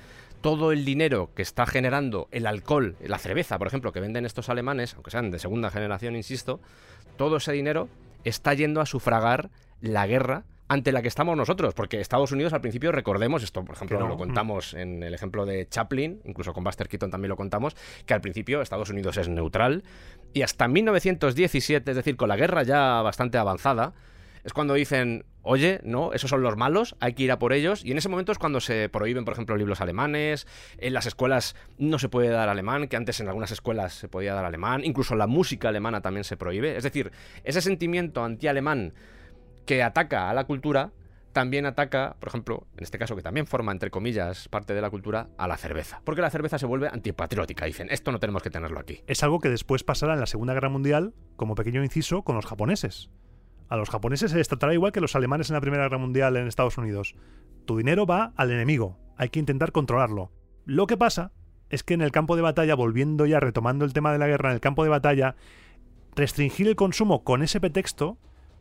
todo 0.41 0.72
el 0.72 0.86
dinero 0.86 1.30
que 1.34 1.43
está 1.43 1.66
generando 1.66 2.28
el 2.30 2.47
alcohol, 2.47 2.97
la 3.05 3.18
cerveza, 3.18 3.59
por 3.59 3.66
ejemplo, 3.66 3.93
que 3.93 4.01
venden 4.01 4.24
estos 4.24 4.49
alemanes, 4.49 4.95
aunque 4.95 5.11
sean 5.11 5.30
de 5.30 5.39
segunda 5.39 5.70
generación, 5.70 6.16
insisto, 6.16 6.61
todo 7.18 7.36
ese 7.36 7.53
dinero 7.53 7.91
está 8.24 8.55
yendo 8.55 8.80
a 8.80 8.86
sufragar 8.86 9.51
la 9.82 10.07
guerra 10.07 10.45
ante 10.69 10.93
la 10.93 11.03
que 11.03 11.09
estamos 11.09 11.37
nosotros, 11.37 11.75
porque 11.75 12.01
Estados 12.01 12.31
Unidos 12.31 12.53
al 12.53 12.61
principio, 12.61 12.93
recordemos, 12.93 13.43
esto 13.43 13.64
por 13.64 13.75
ejemplo 13.75 13.99
no. 13.99 14.09
lo 14.09 14.16
contamos 14.16 14.75
en 14.75 15.03
el 15.03 15.14
ejemplo 15.14 15.47
de 15.47 15.66
Chaplin, 15.69 16.21
incluso 16.25 16.53
con 16.53 16.62
Buster 16.62 16.89
Keaton 16.89 17.11
también 17.11 17.31
lo 17.31 17.37
contamos, 17.37 17.75
que 18.07 18.14
al 18.14 18.21
principio 18.21 18.61
Estados 18.61 18.91
Unidos 18.91 19.16
es 19.16 19.29
neutral 19.29 19.83
y 20.35 20.43
hasta 20.43 20.69
1917, 20.69 21.91
es 21.91 21.97
decir, 21.97 22.16
con 22.16 22.29
la 22.29 22.37
guerra 22.37 22.62
ya 22.62 23.01
bastante 23.03 23.39
avanzada, 23.39 23.95
es 24.45 24.53
cuando 24.53 24.75
dicen, 24.75 25.25
oye, 25.43 25.81
no, 25.83 26.12
esos 26.12 26.31
son 26.31 26.43
los 26.43 26.57
malos, 26.57 26.97
hay 27.01 27.14
que 27.14 27.25
ir 27.25 27.33
a 27.33 27.39
por 27.39 27.53
ellos. 27.53 27.85
Y 27.85 27.91
en 27.91 27.99
ese 27.99 28.09
momento 28.09 28.33
es 28.33 28.39
cuando 28.39 28.61
se 28.61 28.89
prohíben, 28.89 29.25
por 29.25 29.33
ejemplo, 29.33 29.57
libros 29.57 29.81
alemanes, 29.81 30.47
en 30.79 30.95
las 30.95 31.07
escuelas 31.07 31.57
no 31.77 31.99
se 31.99 32.09
puede 32.09 32.29
dar 32.29 32.49
alemán, 32.49 32.89
que 32.89 32.97
antes 32.97 33.21
en 33.21 33.29
algunas 33.29 33.51
escuelas 33.51 33.95
se 33.95 34.09
podía 34.09 34.35
dar 34.35 34.45
alemán, 34.45 34.85
incluso 34.85 35.16
la 35.16 35.27
música 35.27 35.69
alemana 35.69 36.01
también 36.01 36.25
se 36.25 36.37
prohíbe. 36.37 36.77
Es 36.77 36.85
decir, 36.85 37.12
ese 37.45 37.61
sentimiento 37.61 38.25
anti-alemán 38.25 38.95
que 39.69 39.83
ataca 39.83 40.31
a 40.31 40.33
la 40.33 40.45
cultura, 40.45 40.93
también 41.35 41.66
ataca, 41.66 42.16
por 42.19 42.31
ejemplo, 42.31 42.66
en 42.79 42.85
este 42.85 42.99
caso 42.99 43.14
que 43.14 43.23
también 43.23 43.47
forma, 43.47 43.71
entre 43.71 43.91
comillas, 43.91 44.49
parte 44.49 44.73
de 44.73 44.81
la 44.81 44.89
cultura, 44.89 45.29
a 45.37 45.47
la 45.47 45.59
cerveza. 45.59 46.01
Porque 46.07 46.23
la 46.23 46.31
cerveza 46.31 46.59
se 46.59 46.64
vuelve 46.64 46.89
antipatriótica. 46.89 47.66
Dicen, 47.66 47.89
esto 47.91 48.11
no 48.11 48.19
tenemos 48.19 48.43
que 48.43 48.49
tenerlo 48.49 48.81
aquí. 48.81 49.03
Es 49.07 49.23
algo 49.23 49.41
que 49.41 49.51
después 49.51 49.85
pasará 49.85 50.14
en 50.14 50.21
la 50.21 50.27
Segunda 50.27 50.55
Guerra 50.55 50.71
Mundial, 50.71 51.12
como 51.37 51.55
pequeño 51.55 51.85
inciso, 51.85 52.23
con 52.23 52.35
los 52.35 52.47
japoneses. 52.47 53.11
A 53.69 53.77
los 53.77 53.91
japoneses 53.91 54.31
se 54.31 54.39
les 54.39 54.49
tratará 54.49 54.73
igual 54.73 54.91
que 54.91 55.03
los 55.03 55.14
alemanes 55.14 55.51
en 55.51 55.55
la 55.55 55.61
Primera 55.61 55.83
Guerra 55.83 55.99
Mundial 55.99 56.39
en 56.39 56.47
Estados 56.47 56.79
Unidos. 56.79 57.14
Tu 57.66 57.77
dinero 57.77 58.07
va 58.07 58.33
al 58.37 58.51
enemigo, 58.51 58.99
hay 59.19 59.29
que 59.29 59.39
intentar 59.39 59.71
controlarlo. 59.71 60.33
Lo 60.64 60.87
que 60.87 60.97
pasa 60.97 61.33
es 61.69 61.83
que 61.83 61.93
en 61.93 62.01
el 62.01 62.11
campo 62.11 62.37
de 62.37 62.43
batalla, 62.43 62.75
volviendo 62.75 63.27
ya, 63.27 63.39
retomando 63.39 63.85
el 63.85 63.93
tema 63.93 64.12
de 64.12 64.19
la 64.19 64.29
guerra, 64.29 64.49
en 64.49 64.55
el 64.55 64.61
campo 64.61 64.83
de 64.83 64.89
batalla, 64.89 65.37
restringir 66.16 66.69
el 66.69 66.75
consumo 66.75 67.23
con 67.23 67.43
ese 67.43 67.61
pretexto 67.61 68.16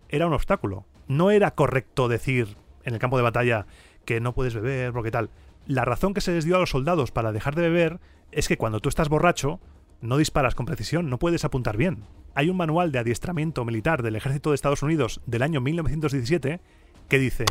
era 0.10 0.28
un 0.28 0.34
obstáculo. 0.34 0.86
No 1.08 1.32
era 1.32 1.51
correcto 1.51 2.08
decir 2.08 2.58
en 2.84 2.93
el 2.93 2.99
campo 2.99 3.18
de 3.18 3.24
batalla 3.24 3.66
que 4.05 4.20
no 4.20 4.34
puedes 4.34 4.55
beber, 4.55 4.93
porque 4.93 5.12
tal. 5.12 5.30
La 5.66 5.86
razón 5.86 6.14
que 6.14 6.22
se 6.22 6.32
les 6.32 6.45
dio 6.45 6.55
a 6.55 6.60
los 6.60 6.70
soldados 6.70 7.12
para 7.12 7.32
dejar 7.32 7.55
de 7.55 7.64
beber 7.64 7.99
es 8.32 8.47
que 8.47 8.58
cuando 8.58 8.80
tú 8.80 8.89
estás 8.89 9.10
borracho, 9.10 9.60
no 10.01 10.18
disparas 10.18 10.55
con 10.55 10.66
precisión, 10.66 11.10
no 11.10 11.18
puedes 11.18 11.43
apuntar 11.43 11.76
bien. 11.76 12.05
Hay 12.36 12.49
un 12.49 12.58
manual 12.58 12.91
de 12.91 12.99
adiestramiento 12.99 13.66
militar 13.66 14.03
del 14.03 14.16
ejército 14.16 14.51
de 14.51 14.55
Estados 14.55 14.84
Unidos 14.84 15.22
del 15.26 15.41
año 15.41 15.60
1917 15.60 16.62
que 17.10 17.20
dice, 17.20 17.45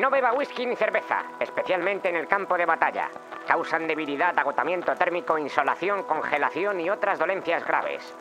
No 0.00 0.10
beba 0.10 0.32
whisky 0.32 0.64
ni 0.64 0.74
cerveza, 0.74 1.24
especialmente 1.40 2.08
en 2.08 2.16
el 2.16 2.26
campo 2.26 2.56
de 2.56 2.66
batalla. 2.66 3.10
Causan 3.46 3.86
debilidad, 3.86 4.38
agotamiento 4.38 4.94
térmico, 4.94 5.38
insolación, 5.38 6.04
congelación 6.04 6.80
y 6.80 6.88
otras 6.88 7.18
dolencias 7.18 7.64
graves. 7.66 8.14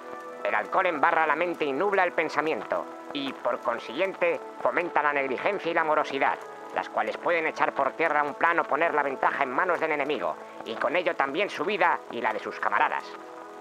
El 0.44 0.56
alcohol 0.56 0.88
embarra 0.88 1.28
la 1.28 1.36
mente 1.36 1.66
y 1.66 1.74
nubla 1.74 2.04
el 2.04 2.14
pensamiento, 2.14 2.86
y 3.14 3.32
por 3.34 3.60
consiguiente 3.60 4.40
fomenta 4.62 5.04
la 5.04 5.14
negligencia 5.14 5.72
y 5.72 5.74
la 5.74 5.84
morosidad, 5.84 6.38
las 6.76 6.90
cuales 6.90 7.18
pueden 7.18 7.48
echar 7.48 7.74
por 7.74 7.92
tierra 7.94 8.24
un 8.24 8.34
plan 8.34 8.60
o 8.60 8.64
poner 8.64 8.94
la 8.94 9.04
ventaja 9.04 9.44
en 9.44 9.52
manos 9.52 9.80
del 9.80 9.92
enemigo, 9.92 10.36
y 10.66 10.76
con 10.76 10.96
ello 10.96 11.16
también 11.16 11.50
su 11.50 11.64
vida 11.64 12.00
y 12.12 12.22
la 12.22 12.34
de 12.34 12.40
sus 12.40 12.60
camaradas. 12.60 13.04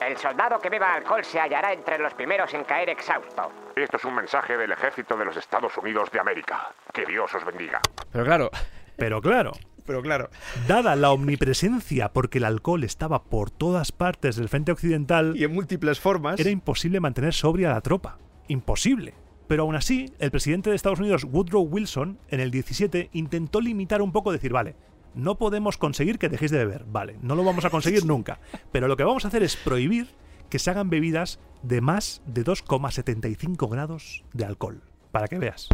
El 0.01 0.16
soldado 0.16 0.59
que 0.59 0.70
beba 0.70 0.95
alcohol 0.95 1.22
se 1.22 1.39
hallará 1.39 1.72
entre 1.72 1.99
los 1.99 2.14
primeros 2.14 2.55
en 2.55 2.64
caer 2.64 2.89
exhausto. 2.89 3.53
Esto 3.76 3.99
es 3.99 4.05
un 4.05 4.14
mensaje 4.14 4.57
del 4.57 4.72
ejército 4.72 5.14
de 5.14 5.26
los 5.26 5.37
Estados 5.37 5.76
Unidos 5.76 6.11
de 6.11 6.20
América. 6.20 6.70
Que 6.93 7.05
Dios 7.05 7.35
os 7.35 7.45
bendiga. 7.45 7.81
Pero 8.11 8.24
claro, 8.24 8.51
pero 8.97 9.20
claro, 9.20 9.53
pero 9.85 10.03
claro. 10.03 10.31
dada 10.68 10.97
la 10.97 11.11
omnipresencia 11.12 12.12
porque 12.12 12.39
el 12.39 12.45
alcohol 12.45 12.85
estaba 12.85 13.24
por 13.24 13.51
todas 13.51 13.93
partes 13.93 14.37
del 14.37 14.49
frente 14.49 14.72
occidental, 14.72 15.35
Y 15.37 15.45
en 15.45 15.53
múltiples 15.55 16.01
formas. 16.01 16.39
era 16.41 16.51
imposible 16.51 17.01
mantener 17.01 17.35
sobria 17.35 17.70
a 17.70 17.74
la 17.74 17.81
tropa. 17.81 18.18
Imposible. 18.49 19.14
Pero 19.47 19.64
aún 19.64 19.74
así, 19.74 20.12
el 20.18 20.31
presidente 20.31 20.70
de 20.70 20.76
Estados 20.76 21.01
Unidos, 21.01 21.24
Woodrow 21.24 21.62
Wilson, 21.62 22.18
en 22.28 22.41
el 22.41 22.51
17, 22.51 23.11
intentó 23.12 23.61
limitar 23.61 24.01
un 24.01 24.12
poco, 24.12 24.31
decir, 24.31 24.53
vale, 24.53 24.76
no 25.14 25.39
podemos 25.39 25.76
conseguir 25.76 26.18
que 26.18 26.28
dejéis 26.28 26.53
de 26.53 26.59
beber, 26.59 26.85
vale, 26.87 27.16
no 27.20 27.35
lo 27.35 27.43
vamos 27.43 27.64
a 27.64 27.70
conseguir 27.70 28.05
nunca, 28.07 28.39
pero 28.70 28.87
lo 28.87 28.97
que 28.97 29.03
vamos 29.05 29.24
a 29.24 29.28
hacer 29.28 29.43
es 29.43 29.57
prohibir 29.57 30.09
que 30.49 30.59
se 30.61 30.70
hagan 30.70 30.89
bebidas 30.91 31.41
de 31.62 31.81
más 31.81 32.22
de 32.26 32.45
2,75 32.45 33.68
grados 33.68 34.24
de 34.33 34.45
alcohol, 34.45 34.83
para 35.11 35.26
que 35.26 35.39
veas. 35.39 35.68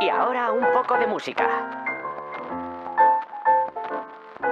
Y 0.00 0.08
ahora 0.08 0.52
un 0.52 0.64
poco 0.72 0.98
de 0.98 1.06
música. 1.06 1.83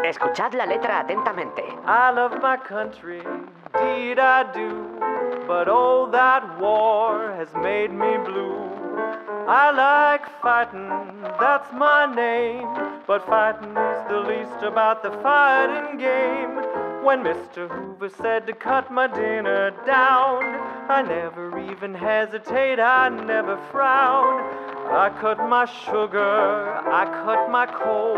Escuchad 0.04 0.54
la 0.54 0.66
letra 0.66 1.00
atentamente. 1.00 1.62
I 1.86 2.10
love 2.10 2.40
my 2.42 2.56
country, 2.56 3.20
indeed 3.20 4.18
I 4.18 4.52
do. 4.52 4.98
But 5.46 5.68
oh, 5.68 6.08
that 6.10 6.58
war 6.58 7.32
has 7.36 7.48
made 7.54 7.92
me 7.92 8.18
blue. 8.24 8.68
I 9.46 9.70
like 9.70 10.26
fighting, 10.40 10.88
that's 11.38 11.72
my 11.72 12.12
name. 12.12 12.66
But 13.06 13.24
fighting 13.26 13.70
is 13.70 14.08
the 14.08 14.20
least 14.26 14.62
about 14.62 15.02
the 15.02 15.12
fighting 15.22 15.98
game. 15.98 16.91
When 17.02 17.24
Mr. 17.24 17.68
Hoover 17.68 18.10
said 18.10 18.46
to 18.46 18.54
cut 18.54 18.88
my 18.92 19.08
dinner 19.08 19.72
down, 19.84 20.44
I 20.88 21.02
never 21.02 21.58
even 21.58 21.94
hesitate, 21.94 22.78
I 22.78 23.08
never 23.08 23.58
frown. 23.72 24.40
I 24.86 25.10
cut 25.20 25.38
my 25.48 25.66
sugar, 25.66 26.78
I 26.86 27.04
cut 27.24 27.50
my 27.50 27.66
coal, 27.66 28.14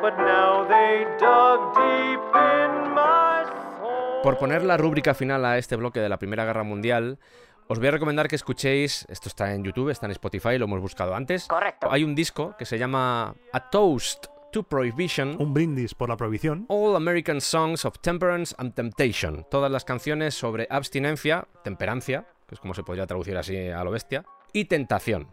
but 0.00 0.16
now 0.18 0.64
they 0.68 1.04
dug 1.18 1.74
deep 1.74 2.20
in 2.32 2.94
my 2.94 3.44
soul. 3.80 4.22
Por 4.22 4.38
poner 4.38 4.62
la 4.62 4.76
rúbrica 4.76 5.14
final 5.14 5.44
a 5.44 5.58
este 5.58 5.74
bloque 5.74 5.98
de 5.98 6.08
la 6.08 6.18
Primera 6.18 6.44
Guerra 6.44 6.62
Mundial, 6.62 7.18
os 7.66 7.80
voy 7.80 7.88
a 7.88 7.90
recomendar 7.90 8.28
que 8.28 8.36
escuchéis, 8.36 9.04
esto 9.08 9.28
está 9.28 9.52
en 9.52 9.64
YouTube, 9.64 9.90
está 9.90 10.06
en 10.06 10.12
Spotify, 10.12 10.58
lo 10.58 10.66
hemos 10.66 10.80
buscado 10.80 11.16
antes. 11.16 11.48
Correcto. 11.48 11.88
Hay 11.90 12.04
un 12.04 12.14
disco 12.14 12.54
que 12.56 12.66
se 12.66 12.78
llama 12.78 13.34
A 13.52 13.70
Toast 13.70 14.26
to 14.52 14.62
Prohibition. 14.62 15.36
Un 15.40 15.54
brindis 15.54 15.94
por 15.94 16.08
la 16.08 16.16
prohibición. 16.16 16.66
All 16.68 16.96
American 16.96 17.40
Songs 17.40 17.84
of 17.84 17.98
Temperance 18.00 18.54
and 18.58 18.74
Temptation. 18.74 19.46
Todas 19.50 19.70
las 19.70 19.84
canciones 19.84 20.34
sobre 20.34 20.66
abstinencia, 20.70 21.48
temperancia, 21.64 22.26
que 22.46 22.54
es 22.54 22.60
como 22.60 22.74
se 22.74 22.82
podría 22.82 23.06
traducir 23.06 23.36
así 23.36 23.56
a 23.68 23.84
lo 23.84 23.90
bestia, 23.90 24.24
y 24.52 24.64
tentación. 24.66 25.28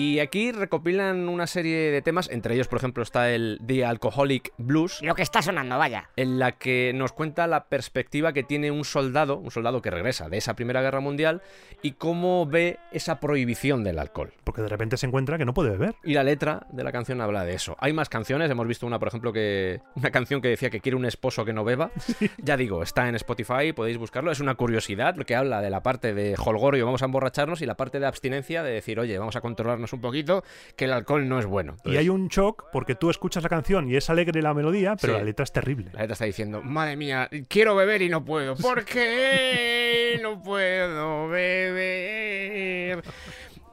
Y 0.00 0.18
aquí 0.20 0.50
recopilan 0.50 1.28
una 1.28 1.46
serie 1.46 1.90
de 1.90 2.00
temas, 2.00 2.30
entre 2.30 2.54
ellos, 2.54 2.68
por 2.68 2.78
ejemplo, 2.78 3.02
está 3.02 3.30
el 3.30 3.60
The 3.66 3.84
Alcoholic 3.84 4.50
Blues, 4.56 5.02
Lo 5.02 5.14
que 5.14 5.20
está 5.20 5.42
sonando, 5.42 5.76
vaya. 5.76 6.08
en 6.16 6.38
la 6.38 6.52
que 6.52 6.92
nos 6.94 7.12
cuenta 7.12 7.46
la 7.46 7.64
perspectiva 7.66 8.32
que 8.32 8.42
tiene 8.42 8.70
un 8.70 8.86
soldado, 8.86 9.36
un 9.36 9.50
soldado 9.50 9.82
que 9.82 9.90
regresa 9.90 10.30
de 10.30 10.38
esa 10.38 10.56
Primera 10.56 10.80
Guerra 10.80 11.00
Mundial, 11.00 11.42
y 11.82 11.92
cómo 11.92 12.46
ve 12.46 12.78
esa 12.92 13.20
prohibición 13.20 13.84
del 13.84 13.98
alcohol. 13.98 14.32
Porque 14.42 14.62
de 14.62 14.68
repente 14.68 14.96
se 14.96 15.04
encuentra 15.04 15.36
que 15.36 15.44
no 15.44 15.52
puede 15.52 15.68
beber. 15.72 15.96
Y 16.02 16.14
la 16.14 16.24
letra 16.24 16.66
de 16.72 16.82
la 16.82 16.92
canción 16.92 17.20
habla 17.20 17.44
de 17.44 17.52
eso. 17.52 17.76
Hay 17.78 17.92
más 17.92 18.08
canciones, 18.08 18.50
hemos 18.50 18.66
visto 18.66 18.86
una, 18.86 18.98
por 18.98 19.08
ejemplo, 19.08 19.34
que 19.34 19.82
una 19.96 20.10
canción 20.10 20.40
que 20.40 20.48
decía 20.48 20.70
que 20.70 20.80
quiere 20.80 20.96
un 20.96 21.04
esposo 21.04 21.44
que 21.44 21.52
no 21.52 21.62
beba. 21.62 21.90
Ya 22.42 22.56
digo, 22.56 22.82
está 22.82 23.06
en 23.06 23.16
Spotify, 23.16 23.74
podéis 23.74 23.98
buscarlo. 23.98 24.30
Es 24.30 24.40
una 24.40 24.54
curiosidad, 24.54 25.14
lo 25.16 25.26
que 25.26 25.36
habla 25.36 25.60
de 25.60 25.68
la 25.68 25.82
parte 25.82 26.14
de 26.14 26.36
holgorio, 26.42 26.86
vamos 26.86 27.02
a 27.02 27.04
emborracharnos, 27.04 27.60
y 27.60 27.66
la 27.66 27.76
parte 27.76 28.00
de 28.00 28.06
abstinencia, 28.06 28.62
de 28.62 28.72
decir, 28.72 28.98
oye, 28.98 29.18
vamos 29.18 29.36
a 29.36 29.42
controlarnos 29.42 29.89
un 29.92 30.00
poquito, 30.00 30.44
que 30.76 30.84
el 30.86 30.92
alcohol 30.92 31.28
no 31.28 31.38
es 31.38 31.46
bueno. 31.46 31.76
Y 31.84 31.96
hay 31.96 32.08
un 32.08 32.28
shock 32.28 32.66
porque 32.72 32.94
tú 32.94 33.10
escuchas 33.10 33.42
la 33.42 33.48
canción 33.48 33.88
y 33.90 33.96
es 33.96 34.08
alegre 34.10 34.42
la 34.42 34.54
melodía, 34.54 34.96
pero 35.00 35.14
Sí. 35.14 35.18
la 35.18 35.24
letra 35.24 35.44
es 35.44 35.52
terrible. 35.52 35.90
La 35.92 36.00
letra 36.00 36.12
está 36.14 36.24
diciendo, 36.24 36.62
madre 36.62 36.96
mía, 36.96 37.28
quiero 37.48 37.74
beber 37.76 38.02
y 38.02 38.08
no 38.08 38.24
puedo. 38.24 38.56
¿Por 38.56 38.84
qué 38.84 40.18
no 40.22 40.42
puedo 40.42 41.28
beber? 41.28 43.02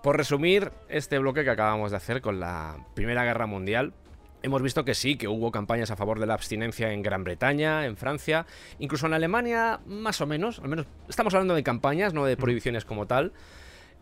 Por 0.04 0.16
resumir 0.18 0.72
este 0.90 1.18
bloque 1.20 1.44
que 1.44 1.50
acabamos 1.50 1.92
de 1.92 1.98
hacer 1.98 2.22
con 2.22 2.40
la 2.40 2.78
Primera 2.94 3.24
Guerra 3.26 3.46
Mundial, 3.46 3.94
hemos 4.44 4.62
visto 4.62 4.86
que 4.86 4.94
sí, 4.94 5.18
que 5.18 5.28
hubo 5.28 5.52
campañas 5.52 5.92
a 5.92 5.96
favor 5.98 6.20
de 6.20 6.28
la 6.28 6.34
abstinencia 6.36 6.92
en 6.94 7.02
Gran 7.02 7.24
Bretaña, 7.24 7.86
en 7.86 7.98
Francia, 7.98 8.46
incluso 8.80 9.08
en 9.08 9.14
Alemania, 9.14 9.80
más 9.86 10.22
o 10.22 10.28
menos. 10.28 10.60
Al 10.60 10.70
menos 10.70 10.86
estamos 11.10 11.34
hablando 11.34 11.56
de 11.56 11.64
campañas, 11.64 12.14
no 12.14 12.24
de 12.26 12.38
prohibiciones 12.38 12.86
como 12.86 13.06
tal. 13.08 13.34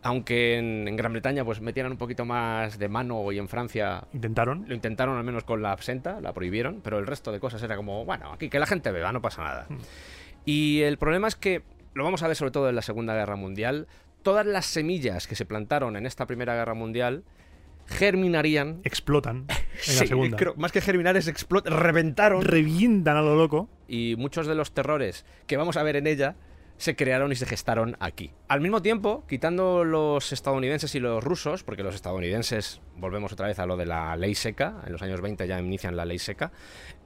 Aunque 0.06 0.56
en, 0.58 0.86
en 0.88 0.94
Gran 0.96 1.12
Bretaña 1.12 1.44
pues 1.44 1.60
metieran 1.60 1.92
un 1.92 1.98
poquito 1.98 2.24
más 2.24 2.78
de 2.78 2.88
mano 2.88 3.32
y 3.32 3.38
en 3.38 3.48
Francia 3.48 4.04
Intentaron. 4.12 4.64
lo 4.68 4.74
intentaron 4.74 5.16
al 5.18 5.24
menos 5.24 5.44
con 5.44 5.62
la 5.62 5.72
absenta, 5.72 6.20
la 6.20 6.32
prohibieron, 6.32 6.80
pero 6.82 6.98
el 6.98 7.06
resto 7.06 7.32
de 7.32 7.40
cosas 7.40 7.62
era 7.62 7.76
como, 7.76 8.04
bueno, 8.04 8.32
aquí 8.32 8.48
que 8.48 8.58
la 8.58 8.66
gente 8.66 8.90
beba, 8.92 9.10
no 9.12 9.20
pasa 9.20 9.42
nada. 9.42 9.66
Y 10.44 10.82
el 10.82 10.96
problema 10.98 11.26
es 11.28 11.34
que, 11.36 11.62
lo 11.94 12.04
vamos 12.04 12.22
a 12.22 12.28
ver 12.28 12.36
sobre 12.36 12.52
todo 12.52 12.68
en 12.68 12.76
la 12.76 12.82
Segunda 12.82 13.14
Guerra 13.14 13.36
Mundial, 13.36 13.88
todas 14.22 14.46
las 14.46 14.66
semillas 14.66 15.26
que 15.26 15.34
se 15.34 15.44
plantaron 15.44 15.96
en 15.96 16.06
esta 16.06 16.26
Primera 16.26 16.54
Guerra 16.54 16.74
Mundial 16.74 17.24
germinarían... 17.86 18.80
Explotan 18.84 19.46
en 19.88 19.96
la 19.98 20.06
segunda. 20.06 20.36
creo- 20.36 20.54
más 20.56 20.72
que 20.72 20.80
germinar 20.80 21.16
es 21.16 21.28
explotar, 21.28 21.72
reventaron. 21.72 22.42
Revientan 22.42 23.16
a 23.16 23.22
lo 23.22 23.36
loco. 23.36 23.68
y 23.88 24.14
muchos 24.18 24.46
de 24.46 24.54
los 24.54 24.72
terrores 24.72 25.24
que 25.46 25.56
vamos 25.56 25.76
a 25.76 25.82
ver 25.82 25.96
en 25.96 26.06
ella 26.06 26.34
se 26.78 26.96
crearon 26.96 27.32
y 27.32 27.36
se 27.36 27.46
gestaron 27.46 27.96
aquí. 28.00 28.32
Al 28.48 28.60
mismo 28.60 28.82
tiempo, 28.82 29.24
quitando 29.28 29.84
los 29.84 30.32
estadounidenses 30.32 30.94
y 30.94 31.00
los 31.00 31.22
rusos, 31.22 31.62
porque 31.62 31.82
los 31.82 31.94
estadounidenses, 31.94 32.80
volvemos 32.96 33.32
otra 33.32 33.46
vez 33.46 33.58
a 33.58 33.66
lo 33.66 33.76
de 33.76 33.86
la 33.86 34.16
ley 34.16 34.34
seca, 34.34 34.82
en 34.86 34.92
los 34.92 35.02
años 35.02 35.20
20 35.20 35.46
ya 35.46 35.58
inician 35.58 35.96
la 35.96 36.04
ley 36.04 36.18
seca, 36.18 36.52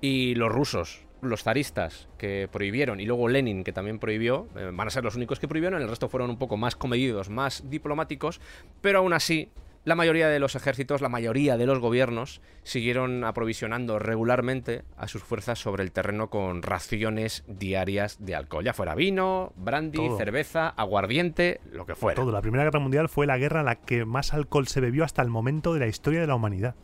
y 0.01 0.35
los 0.35 0.51
rusos 0.51 1.05
los 1.23 1.43
zaristas 1.43 2.09
que 2.19 2.49
prohibieron 2.51 2.99
y 3.01 3.05
luego 3.05 3.29
Lenin 3.29 3.63
que 3.63 3.73
también 3.73 3.99
prohibió, 3.99 4.49
eh, 4.57 4.71
van 4.73 4.89
a 4.89 4.91
ser 4.91 5.05
los 5.05 5.17
únicos 5.17 5.39
que 5.39 5.49
prohibieron, 5.49 5.83
el 5.83 5.89
resto 5.89 6.09
fueron 6.09 6.31
un 6.31 6.39
poco 6.39 6.57
más 6.57 6.77
comedidos, 6.77 7.29
más 7.29 7.69
diplomáticos, 7.69 8.41
pero 8.81 9.01
aún 9.01 9.13
así 9.13 9.51
la 9.85 9.95
mayoría 9.95 10.29
de 10.29 10.39
los 10.39 10.57
ejércitos, 10.57 11.01
la 11.01 11.09
mayoría 11.09 11.57
de 11.57 11.67
los 11.67 11.79
gobiernos 11.79 12.43
siguieron 12.63 13.25
aprovisionando 13.25 13.99
regularmente 13.99 14.85
a 14.97 15.09
sus 15.09 15.23
fuerzas 15.23 15.59
sobre 15.59 15.83
el 15.83 15.93
terreno 15.93 16.29
con 16.29 16.63
raciones 16.63 17.45
diarias 17.47 18.19
de 18.21 18.35
alcohol, 18.35 18.65
ya 18.65 18.75
fuera 18.75 18.95
vino, 18.95 19.53
brandy, 19.57 19.97
Todo. 19.97 20.19
cerveza, 20.19 20.69
aguardiente, 20.69 21.61
lo 21.73 21.87
que 21.87 21.95
fuera. 21.95 22.17
Todo. 22.17 22.31
La 22.31 22.43
Primera 22.43 22.65
Guerra 22.65 22.81
Mundial 22.81 23.09
fue 23.09 23.27
la 23.27 23.39
guerra 23.39 23.61
en 23.61 23.67
la 23.67 23.77
que 23.77 24.05
más 24.05 24.35
alcohol 24.35 24.69
se 24.69 24.81
bebió 24.81 25.05
hasta 25.05 25.23
el 25.23 25.29
momento 25.29 25.73
de 25.73 25.81
la 25.81 25.87
historia 25.87 26.21
de 26.21 26.27
la 26.27 26.35
humanidad. 26.35 26.75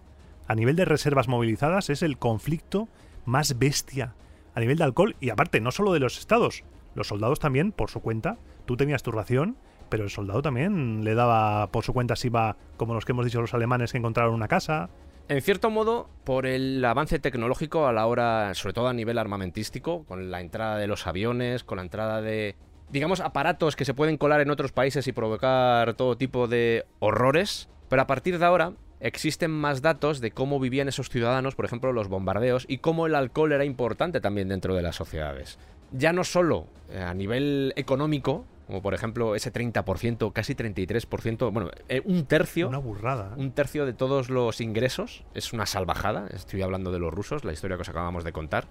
A 0.48 0.54
nivel 0.54 0.76
de 0.76 0.84
reservas 0.84 1.28
movilizadas 1.28 1.90
es 1.90 2.02
el 2.02 2.18
conflicto 2.18 2.88
más 3.26 3.58
bestia 3.58 4.14
a 4.54 4.60
nivel 4.60 4.78
de 4.78 4.84
alcohol 4.84 5.16
y 5.20 5.28
aparte 5.28 5.60
no 5.60 5.70
solo 5.70 5.92
de 5.92 6.00
los 6.00 6.18
estados, 6.18 6.64
los 6.94 7.08
soldados 7.08 7.40
también 7.40 7.72
por 7.72 7.90
su 7.90 8.00
cuenta. 8.00 8.38
Tú 8.64 8.76
tenías 8.76 9.02
tu 9.02 9.12
ración, 9.12 9.58
pero 9.88 10.04
el 10.04 10.10
soldado 10.10 10.42
también 10.42 11.04
le 11.04 11.14
daba 11.14 11.70
por 11.70 11.84
su 11.84 11.92
cuenta 11.92 12.16
si 12.16 12.28
iba 12.28 12.56
como 12.76 12.94
los 12.94 13.04
que 13.04 13.12
hemos 13.12 13.24
dicho 13.24 13.40
los 13.40 13.54
alemanes 13.54 13.92
que 13.92 13.98
encontraron 13.98 14.34
una 14.34 14.48
casa. 14.48 14.88
En 15.28 15.42
cierto 15.42 15.70
modo, 15.70 16.08
por 16.22 16.46
el 16.46 16.84
avance 16.84 17.18
tecnológico 17.18 17.88
a 17.88 17.92
la 17.92 18.06
hora, 18.06 18.54
sobre 18.54 18.74
todo 18.74 18.86
a 18.86 18.92
nivel 18.92 19.18
armamentístico, 19.18 20.04
con 20.04 20.30
la 20.30 20.40
entrada 20.40 20.76
de 20.78 20.86
los 20.86 21.06
aviones, 21.08 21.64
con 21.64 21.76
la 21.76 21.82
entrada 21.82 22.22
de, 22.22 22.54
digamos, 22.90 23.20
aparatos 23.20 23.74
que 23.74 23.84
se 23.84 23.94
pueden 23.94 24.18
colar 24.18 24.40
en 24.40 24.50
otros 24.50 24.70
países 24.70 25.08
y 25.08 25.12
provocar 25.12 25.94
todo 25.94 26.16
tipo 26.16 26.46
de 26.46 26.86
horrores, 27.00 27.68
pero 27.88 28.02
a 28.02 28.06
partir 28.06 28.38
de 28.38 28.44
ahora 28.44 28.74
existen 29.00 29.50
más 29.50 29.82
datos 29.82 30.20
de 30.20 30.30
cómo 30.30 30.60
vivían 30.60 30.88
esos 30.88 31.10
ciudadanos, 31.10 31.56
por 31.56 31.64
ejemplo, 31.64 31.92
los 31.92 32.08
bombardeos, 32.08 32.64
y 32.68 32.78
cómo 32.78 33.06
el 33.06 33.16
alcohol 33.16 33.52
era 33.52 33.64
importante 33.64 34.20
también 34.20 34.48
dentro 34.48 34.76
de 34.76 34.82
las 34.82 34.96
sociedades. 34.96 35.58
Ya 35.92 36.12
no 36.12 36.24
solo 36.24 36.66
eh, 36.90 37.00
a 37.00 37.14
nivel 37.14 37.72
económico, 37.76 38.44
como 38.66 38.82
por 38.82 38.94
ejemplo 38.94 39.34
ese 39.36 39.52
30%, 39.52 40.32
casi 40.32 40.54
33%, 40.54 41.52
bueno, 41.52 41.70
eh, 41.88 42.02
un 42.04 42.26
tercio 42.26 42.68
Una 42.68 42.78
burrada. 42.78 43.34
¿eh? 43.36 43.40
un 43.40 43.52
tercio 43.52 43.86
de 43.86 43.92
todos 43.92 44.28
los 44.28 44.60
ingresos. 44.60 45.24
Es 45.34 45.52
una 45.52 45.66
salvajada. 45.66 46.26
Estoy 46.32 46.62
hablando 46.62 46.90
de 46.90 46.98
los 46.98 47.14
rusos, 47.14 47.44
la 47.44 47.52
historia 47.52 47.76
que 47.76 47.82
os 47.82 47.88
acabamos 47.88 48.24
de 48.24 48.32
contar. 48.32 48.66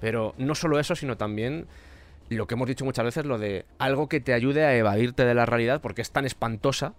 Pero 0.00 0.34
no 0.38 0.54
solo 0.54 0.78
eso, 0.78 0.96
sino 0.96 1.16
también 1.16 1.66
lo 2.30 2.46
que 2.46 2.54
hemos 2.54 2.68
dicho 2.68 2.84
muchas 2.84 3.04
veces, 3.04 3.26
lo 3.26 3.38
de 3.38 3.66
algo 3.78 4.08
que 4.08 4.20
te 4.20 4.32
ayude 4.32 4.64
a 4.64 4.74
evadirte 4.76 5.24
de 5.24 5.34
la 5.34 5.44
realidad 5.44 5.80
porque 5.82 6.02
es 6.02 6.10
tan 6.10 6.24
espantosa 6.24 6.94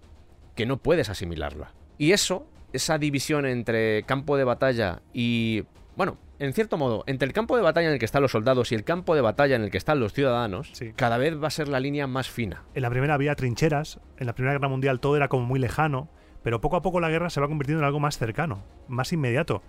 que 0.56 0.66
no 0.66 0.78
puedes 0.78 1.10
asimilarla. 1.10 1.74
Y 1.98 2.12
eso, 2.12 2.48
esa 2.74 2.98
división 2.98 3.46
entre 3.46 4.04
campo 4.04 4.38
de 4.38 4.44
batalla 4.44 5.02
y... 5.14 5.64
Bueno, 5.96 6.18
en 6.40 6.52
cierto 6.54 6.78
modo, 6.78 7.04
entre 7.08 7.26
el 7.26 7.34
campo 7.34 7.56
de 7.56 7.64
batalla 7.64 7.88
en 7.88 7.94
el 7.94 8.00
que 8.00 8.06
están 8.06 8.22
los 8.22 8.32
soldados 8.32 8.72
y 8.72 8.76
el 8.76 8.84
campo 8.84 9.16
de 9.16 9.22
batalla 9.22 9.56
en 9.56 9.62
el 9.62 9.72
que 9.72 9.78
están 9.78 10.00
los 10.00 10.12
ciudadanos, 10.14 10.70
Sí. 10.74 10.92
cada 10.96 11.18
vez 11.18 11.42
va 11.42 11.48
a 11.48 11.52
ser 11.52 11.68
la 11.70 11.80
línea 11.80 12.06
más 12.08 12.30
fina. 12.30 12.64
En 12.74 12.82
la 12.82 12.90
primera 12.90 13.14
había 13.14 13.36
trincheras, 13.36 14.00
en 14.18 14.28
la 14.28 14.34
Primera 14.34 14.54
Guerra 14.54 14.68
Mundial 14.68 15.00
todo 15.00 15.16
era 15.16 15.30
como 15.30 15.46
muy 15.46 15.60
lejano, 15.60 16.10
pero 16.44 16.60
poco 16.60 16.76
a 16.76 16.82
poco 16.82 17.00
la 17.00 17.10
guerra 17.10 17.30
se 17.30 17.40
va 17.40 17.48
convirtiendo 17.48 17.82
en 17.82 17.86
algo 17.86 18.00
más 18.00 18.18
cercano, 18.18 18.64
más 18.88 19.14
inmediato. 19.14 19.64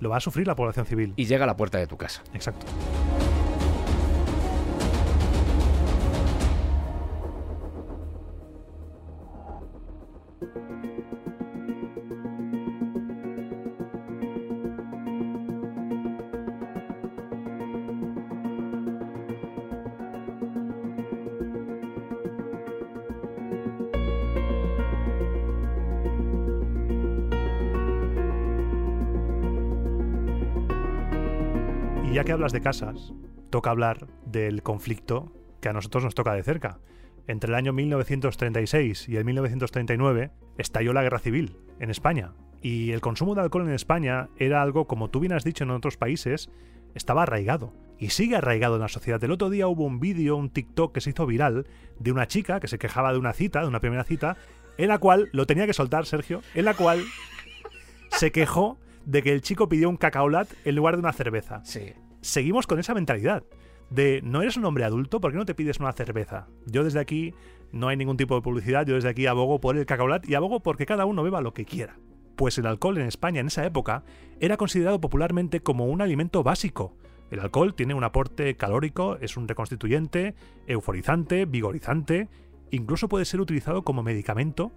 Lo 0.00 0.10
va 0.10 0.18
a 0.18 0.20
sufrir 0.20 0.46
la 0.46 0.54
población 0.54 0.86
civil. 0.86 1.12
Y 1.16 1.24
llega 1.26 1.44
a 1.44 1.46
la 1.46 1.56
puerta 1.56 1.78
de 1.78 1.86
tu 1.86 1.96
casa. 1.96 2.22
Exacto. 2.34 2.66
Hablas 32.32 32.52
de 32.52 32.60
casas, 32.60 33.12
toca 33.50 33.70
hablar 33.70 34.06
del 34.26 34.62
conflicto 34.62 35.32
que 35.60 35.68
a 35.68 35.72
nosotros 35.72 36.04
nos 36.04 36.14
toca 36.14 36.34
de 36.34 36.42
cerca. 36.42 36.78
Entre 37.26 37.48
el 37.48 37.54
año 37.54 37.72
1936 37.72 39.08
y 39.08 39.16
el 39.16 39.24
1939 39.24 40.30
estalló 40.58 40.92
la 40.92 41.02
guerra 41.02 41.18
civil 41.18 41.56
en 41.78 41.90
España. 41.90 42.32
Y 42.62 42.92
el 42.92 43.00
consumo 43.00 43.34
de 43.34 43.42
alcohol 43.42 43.66
en 43.66 43.74
España 43.74 44.28
era 44.36 44.62
algo, 44.62 44.86
como 44.86 45.08
tú 45.08 45.20
bien 45.20 45.32
has 45.32 45.44
dicho 45.44 45.64
en 45.64 45.70
otros 45.70 45.96
países, 45.96 46.50
estaba 46.94 47.22
arraigado. 47.22 47.72
Y 47.98 48.10
sigue 48.10 48.36
arraigado 48.36 48.76
en 48.76 48.82
la 48.82 48.88
sociedad. 48.88 49.22
El 49.22 49.32
otro 49.32 49.50
día 49.50 49.68
hubo 49.68 49.84
un 49.84 50.00
vídeo, 50.00 50.36
un 50.36 50.50
TikTok 50.50 50.92
que 50.92 51.00
se 51.00 51.10
hizo 51.10 51.26
viral 51.26 51.66
de 51.98 52.12
una 52.12 52.26
chica 52.26 52.60
que 52.60 52.68
se 52.68 52.78
quejaba 52.78 53.12
de 53.12 53.18
una 53.18 53.32
cita, 53.32 53.60
de 53.60 53.68
una 53.68 53.80
primera 53.80 54.04
cita, 54.04 54.36
en 54.78 54.88
la 54.88 54.98
cual, 54.98 55.28
lo 55.32 55.46
tenía 55.46 55.66
que 55.66 55.74
soltar 55.74 56.06
Sergio, 56.06 56.42
en 56.54 56.64
la 56.64 56.74
cual 56.74 57.04
se 58.12 58.32
quejó 58.32 58.78
de 59.04 59.22
que 59.22 59.32
el 59.32 59.42
chico 59.42 59.68
pidió 59.68 59.88
un 59.88 59.96
cacaolat 59.96 60.48
en 60.64 60.74
lugar 60.74 60.94
de 60.94 61.00
una 61.00 61.12
cerveza. 61.12 61.60
Sí. 61.64 61.92
Seguimos 62.20 62.66
con 62.66 62.78
esa 62.78 62.94
mentalidad 62.94 63.44
de 63.88 64.20
no 64.22 64.42
eres 64.42 64.58
un 64.58 64.66
hombre 64.66 64.84
adulto, 64.84 65.20
¿por 65.20 65.32
qué 65.32 65.38
no 65.38 65.46
te 65.46 65.54
pides 65.54 65.80
una 65.80 65.92
cerveza? 65.92 66.48
Yo 66.66 66.84
desde 66.84 67.00
aquí 67.00 67.34
no 67.72 67.88
hay 67.88 67.96
ningún 67.96 68.18
tipo 68.18 68.34
de 68.34 68.42
publicidad, 68.42 68.86
yo 68.86 68.94
desde 68.94 69.08
aquí 69.08 69.26
abogo 69.26 69.60
por 69.60 69.76
el 69.76 69.86
cacaolat 69.86 70.28
y 70.28 70.34
abogo 70.34 70.60
porque 70.60 70.86
cada 70.86 71.06
uno 71.06 71.22
beba 71.22 71.40
lo 71.40 71.54
que 71.54 71.64
quiera. 71.64 71.96
Pues 72.36 72.58
el 72.58 72.66
alcohol 72.66 72.98
en 72.98 73.06
España 73.06 73.40
en 73.40 73.46
esa 73.46 73.64
época 73.64 74.04
era 74.38 74.58
considerado 74.58 75.00
popularmente 75.00 75.60
como 75.60 75.86
un 75.86 76.02
alimento 76.02 76.42
básico. 76.42 76.94
El 77.30 77.40
alcohol 77.40 77.74
tiene 77.74 77.94
un 77.94 78.04
aporte 78.04 78.54
calórico, 78.54 79.16
es 79.16 79.38
un 79.38 79.48
reconstituyente, 79.48 80.34
euforizante, 80.66 81.46
vigorizante, 81.46 82.28
incluso 82.70 83.08
puede 83.08 83.24
ser 83.24 83.40
utilizado 83.40 83.82
como 83.82 84.02
medicamento, 84.02 84.72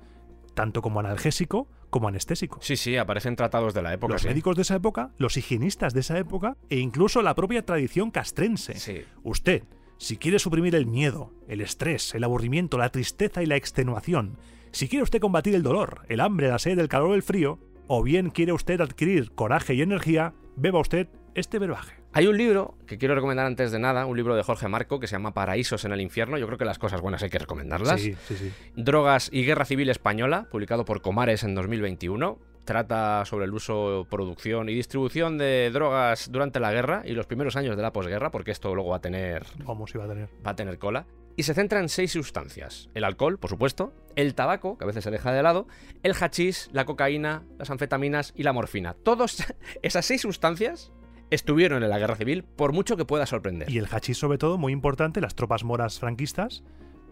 tanto 0.53 0.81
como 0.81 0.99
analgésico 0.99 1.67
como 1.89 2.07
anestésico. 2.07 2.57
Sí, 2.61 2.75
sí, 2.75 2.97
aparecen 2.97 3.35
tratados 3.35 3.73
de 3.73 3.83
la 3.83 3.93
época. 3.93 4.13
Los 4.13 4.23
sí. 4.23 4.27
médicos 4.27 4.55
de 4.55 4.63
esa 4.63 4.75
época, 4.75 5.11
los 5.17 5.37
higienistas 5.37 5.93
de 5.93 5.99
esa 5.99 6.17
época 6.17 6.57
e 6.69 6.79
incluso 6.79 7.21
la 7.21 7.35
propia 7.35 7.65
tradición 7.65 8.09
castrense. 8.09 8.79
Sí. 8.79 9.03
Usted, 9.23 9.63
si 9.97 10.17
quiere 10.17 10.39
suprimir 10.39 10.75
el 10.75 10.87
miedo, 10.87 11.33
el 11.47 11.61
estrés, 11.61 12.15
el 12.15 12.23
aburrimiento, 12.23 12.77
la 12.77 12.89
tristeza 12.89 13.43
y 13.43 13.45
la 13.45 13.55
extenuación, 13.55 14.37
si 14.71 14.87
quiere 14.87 15.03
usted 15.03 15.21
combatir 15.21 15.53
el 15.53 15.61
dolor, 15.61 16.01
el 16.09 16.19
hambre, 16.19 16.47
la 16.47 16.57
sed, 16.57 16.79
el 16.79 16.89
calor 16.89 17.11
o 17.11 17.15
el 17.15 17.21
frío, 17.21 17.59
o 17.87 18.01
bien 18.01 18.31
quiere 18.31 18.53
usted 18.53 18.81
adquirir 18.81 19.31
coraje 19.31 19.75
y 19.75 19.81
energía, 19.83 20.33
beba 20.55 20.79
usted 20.79 21.07
este 21.35 21.59
verbaje. 21.59 22.02
Hay 22.15 22.27
un 22.27 22.37
libro 22.37 22.77
que 22.85 22.99
quiero 22.99 23.15
recomendar 23.15 23.47
antes 23.47 23.71
de 23.71 23.79
nada, 23.79 24.05
un 24.05 24.15
libro 24.15 24.35
de 24.35 24.43
Jorge 24.43 24.67
Marco 24.67 24.99
que 24.99 25.07
se 25.07 25.15
llama 25.15 25.33
Paraísos 25.33 25.83
en 25.83 25.93
el 25.93 25.99
infierno. 26.01 26.37
Yo 26.37 26.45
creo 26.45 26.59
que 26.59 26.65
las 26.65 26.77
cosas 26.77 27.01
buenas 27.01 27.23
hay 27.23 27.31
que 27.31 27.39
recomendarlas. 27.39 27.99
Sí, 27.99 28.15
sí, 28.27 28.35
sí. 28.37 28.51
Drogas 28.75 29.29
y 29.33 29.43
Guerra 29.43 29.65
Civil 29.65 29.89
Española, 29.89 30.47
publicado 30.51 30.85
por 30.85 31.01
Comares 31.01 31.43
en 31.43 31.55
2021. 31.55 32.37
Trata 32.65 33.25
sobre 33.25 33.45
el 33.45 33.53
uso, 33.53 34.05
producción 34.11 34.69
y 34.69 34.75
distribución 34.75 35.39
de 35.39 35.71
drogas 35.73 36.31
durante 36.31 36.59
la 36.59 36.71
guerra 36.71 37.01
y 37.03 37.13
los 37.13 37.25
primeros 37.25 37.55
años 37.55 37.75
de 37.75 37.81
la 37.81 37.91
posguerra, 37.91 38.29
porque 38.29 38.51
esto 38.51 38.75
luego 38.75 38.91
va 38.91 38.97
a 38.97 39.01
tener, 39.01 39.47
Vamos, 39.65 39.93
iba 39.95 40.05
a 40.05 40.07
tener. 40.07 40.29
va 40.45 40.51
a 40.51 40.55
tener 40.55 40.77
cola. 40.77 41.07
Y 41.35 41.43
se 41.43 41.55
centra 41.55 41.79
en 41.79 41.89
seis 41.89 42.11
sustancias. 42.11 42.89
El 42.93 43.05
alcohol, 43.05 43.39
por 43.39 43.49
supuesto, 43.49 43.91
el 44.15 44.35
tabaco, 44.35 44.77
que 44.77 44.83
a 44.83 44.87
veces 44.87 45.03
se 45.03 45.09
deja 45.09 45.31
de 45.33 45.41
lado, 45.41 45.67
el 46.03 46.13
hachís, 46.13 46.69
la 46.73 46.85
cocaína, 46.85 47.41
las 47.57 47.71
anfetaminas 47.71 48.33
y 48.35 48.43
la 48.43 48.53
morfina. 48.53 48.93
Todas 48.93 49.43
esas 49.81 50.05
seis 50.05 50.21
sustancias 50.21 50.93
estuvieron 51.33 51.83
en 51.83 51.89
la 51.89 51.99
guerra 51.99 52.15
civil, 52.15 52.43
por 52.43 52.73
mucho 52.73 52.97
que 52.97 53.05
pueda 53.05 53.25
sorprender. 53.25 53.69
Y 53.69 53.77
el 53.77 53.87
hachís, 53.91 54.17
sobre 54.17 54.37
todo, 54.37 54.57
muy 54.57 54.71
importante, 54.73 55.21
las 55.21 55.35
tropas 55.35 55.63
moras 55.63 55.99
franquistas 55.99 56.63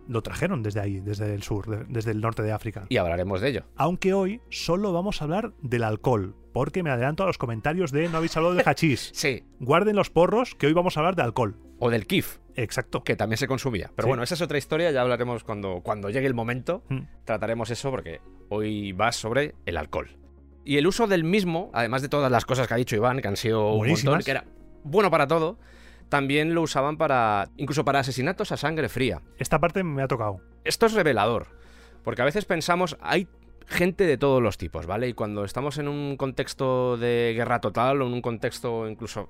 lo 0.07 0.21
trajeron 0.23 0.63
desde 0.63 0.79
ahí, 0.81 0.99
desde 0.99 1.33
el 1.33 1.43
sur, 1.43 1.67
de- 1.67 1.85
desde 1.87 2.11
el 2.11 2.21
norte 2.21 2.41
de 2.43 2.51
África. 2.51 2.85
Y 2.89 2.97
hablaremos 2.97 3.39
de 3.39 3.49
ello. 3.49 3.63
Aunque 3.75 4.13
hoy 4.13 4.41
solo 4.49 4.91
vamos 4.93 5.21
a 5.21 5.25
hablar 5.25 5.53
del 5.61 5.83
alcohol, 5.83 6.35
porque 6.53 6.83
me 6.83 6.89
adelanto 6.89 7.23
a 7.23 7.27
los 7.27 7.37
comentarios 7.37 7.91
de 7.91 8.09
no 8.09 8.17
habéis 8.17 8.35
hablado 8.35 8.55
del 8.55 8.67
hachís. 8.67 9.11
Sí. 9.15 9.43
Guarden 9.59 9.95
los 9.95 10.09
porros, 10.09 10.55
que 10.55 10.67
hoy 10.67 10.73
vamos 10.73 10.97
a 10.97 11.01
hablar 11.01 11.15
de 11.15 11.21
alcohol. 11.21 11.55
O 11.79 11.89
del 11.89 12.05
kif, 12.07 12.37
Exacto. 12.55 13.03
que 13.03 13.15
también 13.15 13.37
se 13.37 13.47
consumía. 13.47 13.91
Pero 13.95 14.05
Sí. 14.05 14.09
bueno, 14.09 14.21
esa 14.23 14.35
es 14.35 14.41
otra 14.41 14.57
historia, 14.57 14.91
ya 14.91 15.01
hablaremos 15.01 15.43
cuando, 15.43 15.81
cuando 15.81 16.09
llegue 16.09 16.27
el 16.27 16.33
momento. 16.35 16.83
Mm. 16.89 16.99
Trataremos 17.25 17.69
eso 17.71 17.89
porque 17.89 18.21
hoy 18.49 18.91
va 18.91 19.11
sobre 19.11 19.55
el 19.65 19.77
alcohol. 19.77 20.09
Y 20.63 20.77
el 20.77 20.87
uso 20.87 21.07
del 21.07 21.23
mismo, 21.23 21.71
además 21.73 22.01
de 22.01 22.09
todas 22.09 22.31
las 22.31 22.45
cosas 22.45 22.67
que 22.67 22.73
ha 22.73 22.77
dicho 22.77 22.95
Iván, 22.95 23.21
que 23.21 23.27
han 23.27 23.37
sido 23.37 23.71
un 23.71 23.79
Buenísimas. 23.79 24.11
montón, 24.11 24.25
que 24.25 24.31
era 24.31 24.45
bueno 24.83 25.09
para 25.09 25.27
todo, 25.27 25.57
también 26.09 26.53
lo 26.53 26.61
usaban 26.61 26.97
para, 26.97 27.49
incluso 27.57 27.85
para 27.85 27.99
asesinatos 27.99 28.51
a 28.51 28.57
sangre 28.57 28.89
fría. 28.89 29.21
Esta 29.37 29.59
parte 29.59 29.83
me 29.83 30.01
ha 30.01 30.07
tocado. 30.07 30.41
Esto 30.63 30.85
es 30.85 30.93
revelador, 30.93 31.47
porque 32.03 32.21
a 32.21 32.25
veces 32.25 32.45
pensamos, 32.45 32.97
hay 33.01 33.27
gente 33.65 34.05
de 34.05 34.17
todos 34.17 34.41
los 34.41 34.57
tipos, 34.57 34.85
¿vale? 34.85 35.07
Y 35.07 35.13
cuando 35.13 35.45
estamos 35.45 35.77
en 35.77 35.87
un 35.87 36.17
contexto 36.17 36.97
de 36.97 37.33
guerra 37.35 37.61
total 37.61 38.01
o 38.01 38.07
en 38.07 38.13
un 38.13 38.21
contexto 38.21 38.87
incluso 38.87 39.29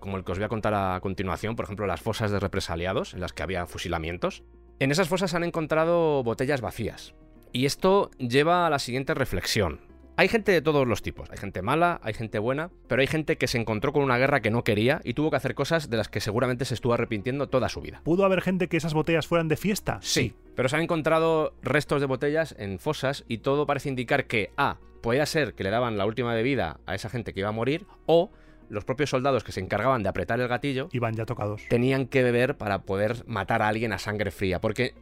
como 0.00 0.18
el 0.18 0.24
que 0.24 0.32
os 0.32 0.38
voy 0.38 0.44
a 0.44 0.48
contar 0.48 0.74
a 0.74 1.00
continuación, 1.00 1.56
por 1.56 1.64
ejemplo, 1.64 1.86
las 1.86 2.00
fosas 2.00 2.30
de 2.30 2.38
represaliados, 2.38 3.14
en 3.14 3.20
las 3.20 3.32
que 3.32 3.42
había 3.42 3.66
fusilamientos, 3.66 4.42
en 4.78 4.90
esas 4.90 5.08
fosas 5.08 5.34
han 5.34 5.42
encontrado 5.42 6.22
botellas 6.22 6.60
vacías. 6.60 7.14
Y 7.52 7.66
esto 7.66 8.10
lleva 8.18 8.66
a 8.66 8.70
la 8.70 8.78
siguiente 8.78 9.14
reflexión. 9.14 9.80
Hay 10.18 10.28
gente 10.28 10.50
de 10.50 10.62
todos 10.62 10.88
los 10.88 11.02
tipos. 11.02 11.30
Hay 11.30 11.36
gente 11.36 11.60
mala, 11.60 12.00
hay 12.02 12.14
gente 12.14 12.38
buena, 12.38 12.70
pero 12.88 13.02
hay 13.02 13.06
gente 13.06 13.36
que 13.36 13.46
se 13.46 13.58
encontró 13.58 13.92
con 13.92 14.02
una 14.02 14.16
guerra 14.16 14.40
que 14.40 14.50
no 14.50 14.64
quería 14.64 15.02
y 15.04 15.12
tuvo 15.12 15.30
que 15.30 15.36
hacer 15.36 15.54
cosas 15.54 15.90
de 15.90 15.98
las 15.98 16.08
que 16.08 16.20
seguramente 16.20 16.64
se 16.64 16.72
estuvo 16.72 16.94
arrepintiendo 16.94 17.50
toda 17.50 17.68
su 17.68 17.82
vida. 17.82 18.00
¿Pudo 18.02 18.24
haber 18.24 18.40
gente 18.40 18.68
que 18.68 18.78
esas 18.78 18.94
botellas 18.94 19.26
fueran 19.26 19.48
de 19.48 19.58
fiesta? 19.58 19.98
Sí, 20.00 20.32
pero 20.54 20.70
se 20.70 20.76
han 20.76 20.82
encontrado 20.82 21.52
restos 21.62 22.00
de 22.00 22.06
botellas 22.06 22.54
en 22.58 22.78
fosas 22.78 23.24
y 23.28 23.38
todo 23.38 23.66
parece 23.66 23.90
indicar 23.90 24.26
que 24.26 24.52
A, 24.56 24.78
podía 25.02 25.26
ser 25.26 25.52
que 25.52 25.64
le 25.64 25.70
daban 25.70 25.98
la 25.98 26.06
última 26.06 26.32
bebida 26.32 26.80
a 26.86 26.94
esa 26.94 27.10
gente 27.10 27.34
que 27.34 27.40
iba 27.40 27.50
a 27.50 27.52
morir, 27.52 27.84
o 28.06 28.30
los 28.70 28.84
propios 28.84 29.10
soldados 29.10 29.44
que 29.44 29.52
se 29.52 29.60
encargaban 29.60 30.02
de 30.02 30.08
apretar 30.08 30.40
el 30.40 30.48
gatillo 30.48 30.88
Iban 30.92 31.14
ya 31.14 31.26
tocados. 31.26 31.62
tenían 31.68 32.06
que 32.06 32.22
beber 32.22 32.56
para 32.56 32.82
poder 32.82 33.22
matar 33.26 33.60
a 33.62 33.68
alguien 33.68 33.92
a 33.92 33.98
sangre 33.98 34.30
fría. 34.30 34.60
Porque 34.60 34.94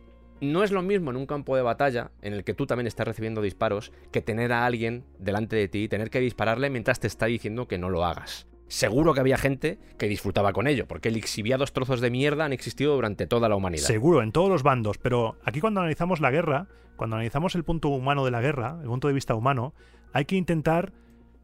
no 0.44 0.62
es 0.62 0.70
lo 0.70 0.82
mismo 0.82 1.10
en 1.10 1.16
un 1.16 1.26
campo 1.26 1.56
de 1.56 1.62
batalla 1.62 2.10
en 2.22 2.32
el 2.32 2.44
que 2.44 2.54
tú 2.54 2.66
también 2.66 2.86
estás 2.86 3.06
recibiendo 3.06 3.42
disparos 3.42 3.92
que 4.12 4.20
tener 4.20 4.52
a 4.52 4.66
alguien 4.66 5.04
delante 5.18 5.56
de 5.56 5.68
ti 5.68 5.84
y 5.84 5.88
tener 5.88 6.10
que 6.10 6.20
dispararle 6.20 6.70
mientras 6.70 7.00
te 7.00 7.06
está 7.06 7.26
diciendo 7.26 7.68
que 7.68 7.78
no 7.78 7.90
lo 7.90 8.04
hagas. 8.04 8.46
Seguro 8.68 9.14
que 9.14 9.20
había 9.20 9.36
gente 9.36 9.78
que 9.98 10.08
disfrutaba 10.08 10.52
con 10.52 10.66
ello, 10.66 10.86
porque 10.88 11.10
lixiviados 11.10 11.72
trozos 11.72 12.00
de 12.00 12.10
mierda 12.10 12.44
han 12.44 12.52
existido 12.52 12.94
durante 12.94 13.26
toda 13.26 13.48
la 13.48 13.56
humanidad. 13.56 13.84
Seguro, 13.84 14.22
en 14.22 14.32
todos 14.32 14.48
los 14.48 14.62
bandos, 14.62 14.98
pero 14.98 15.36
aquí 15.44 15.60
cuando 15.60 15.80
analizamos 15.80 16.20
la 16.20 16.30
guerra, 16.30 16.68
cuando 16.96 17.16
analizamos 17.16 17.54
el 17.54 17.64
punto 17.64 17.88
humano 17.88 18.24
de 18.24 18.30
la 18.30 18.40
guerra, 18.40 18.78
el 18.80 18.88
punto 18.88 19.08
de 19.08 19.14
vista 19.14 19.34
humano, 19.34 19.74
hay 20.12 20.24
que 20.24 20.36
intentar 20.36 20.92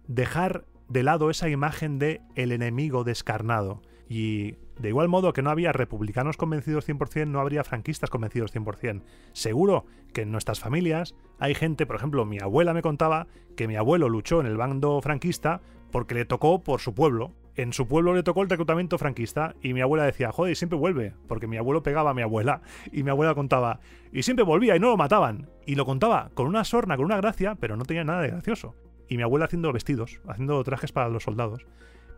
dejar 0.08 0.64
de 0.88 1.02
lado 1.02 1.30
esa 1.30 1.48
imagen 1.48 1.98
de 1.98 2.20
el 2.34 2.52
enemigo 2.52 3.04
descarnado. 3.04 3.82
Y 4.10 4.56
de 4.80 4.88
igual 4.88 5.06
modo 5.06 5.32
que 5.32 5.40
no 5.40 5.50
había 5.50 5.70
republicanos 5.70 6.36
convencidos 6.36 6.88
100%, 6.88 7.28
no 7.28 7.38
habría 7.38 7.62
franquistas 7.62 8.10
convencidos 8.10 8.52
100%. 8.52 9.04
Seguro 9.32 9.86
que 10.12 10.22
en 10.22 10.32
nuestras 10.32 10.58
familias 10.58 11.14
hay 11.38 11.54
gente, 11.54 11.86
por 11.86 11.94
ejemplo, 11.94 12.24
mi 12.24 12.40
abuela 12.40 12.74
me 12.74 12.82
contaba 12.82 13.28
que 13.56 13.68
mi 13.68 13.76
abuelo 13.76 14.08
luchó 14.08 14.40
en 14.40 14.48
el 14.48 14.56
bando 14.56 15.00
franquista 15.00 15.60
porque 15.92 16.16
le 16.16 16.24
tocó 16.24 16.64
por 16.64 16.80
su 16.80 16.92
pueblo. 16.92 17.36
En 17.54 17.72
su 17.72 17.86
pueblo 17.86 18.12
le 18.12 18.24
tocó 18.24 18.42
el 18.42 18.50
reclutamiento 18.50 18.98
franquista 18.98 19.54
y 19.62 19.74
mi 19.74 19.80
abuela 19.80 20.06
decía, 20.06 20.32
joder, 20.32 20.54
y 20.54 20.56
siempre 20.56 20.76
vuelve, 20.76 21.14
porque 21.28 21.46
mi 21.46 21.56
abuelo 21.56 21.84
pegaba 21.84 22.10
a 22.10 22.14
mi 22.14 22.22
abuela 22.22 22.62
y 22.90 23.04
mi 23.04 23.10
abuela 23.10 23.36
contaba, 23.36 23.78
y 24.12 24.24
siempre 24.24 24.44
volvía 24.44 24.74
y 24.74 24.80
no 24.80 24.88
lo 24.88 24.96
mataban. 24.96 25.50
Y 25.66 25.76
lo 25.76 25.86
contaba 25.86 26.30
con 26.34 26.48
una 26.48 26.64
sorna, 26.64 26.96
con 26.96 27.04
una 27.04 27.18
gracia, 27.18 27.54
pero 27.54 27.76
no 27.76 27.84
tenía 27.84 28.02
nada 28.02 28.22
de 28.22 28.30
gracioso. 28.30 28.74
Y 29.08 29.16
mi 29.18 29.22
abuela 29.22 29.44
haciendo 29.44 29.72
vestidos, 29.72 30.20
haciendo 30.26 30.64
trajes 30.64 30.90
para 30.90 31.08
los 31.08 31.22
soldados. 31.22 31.64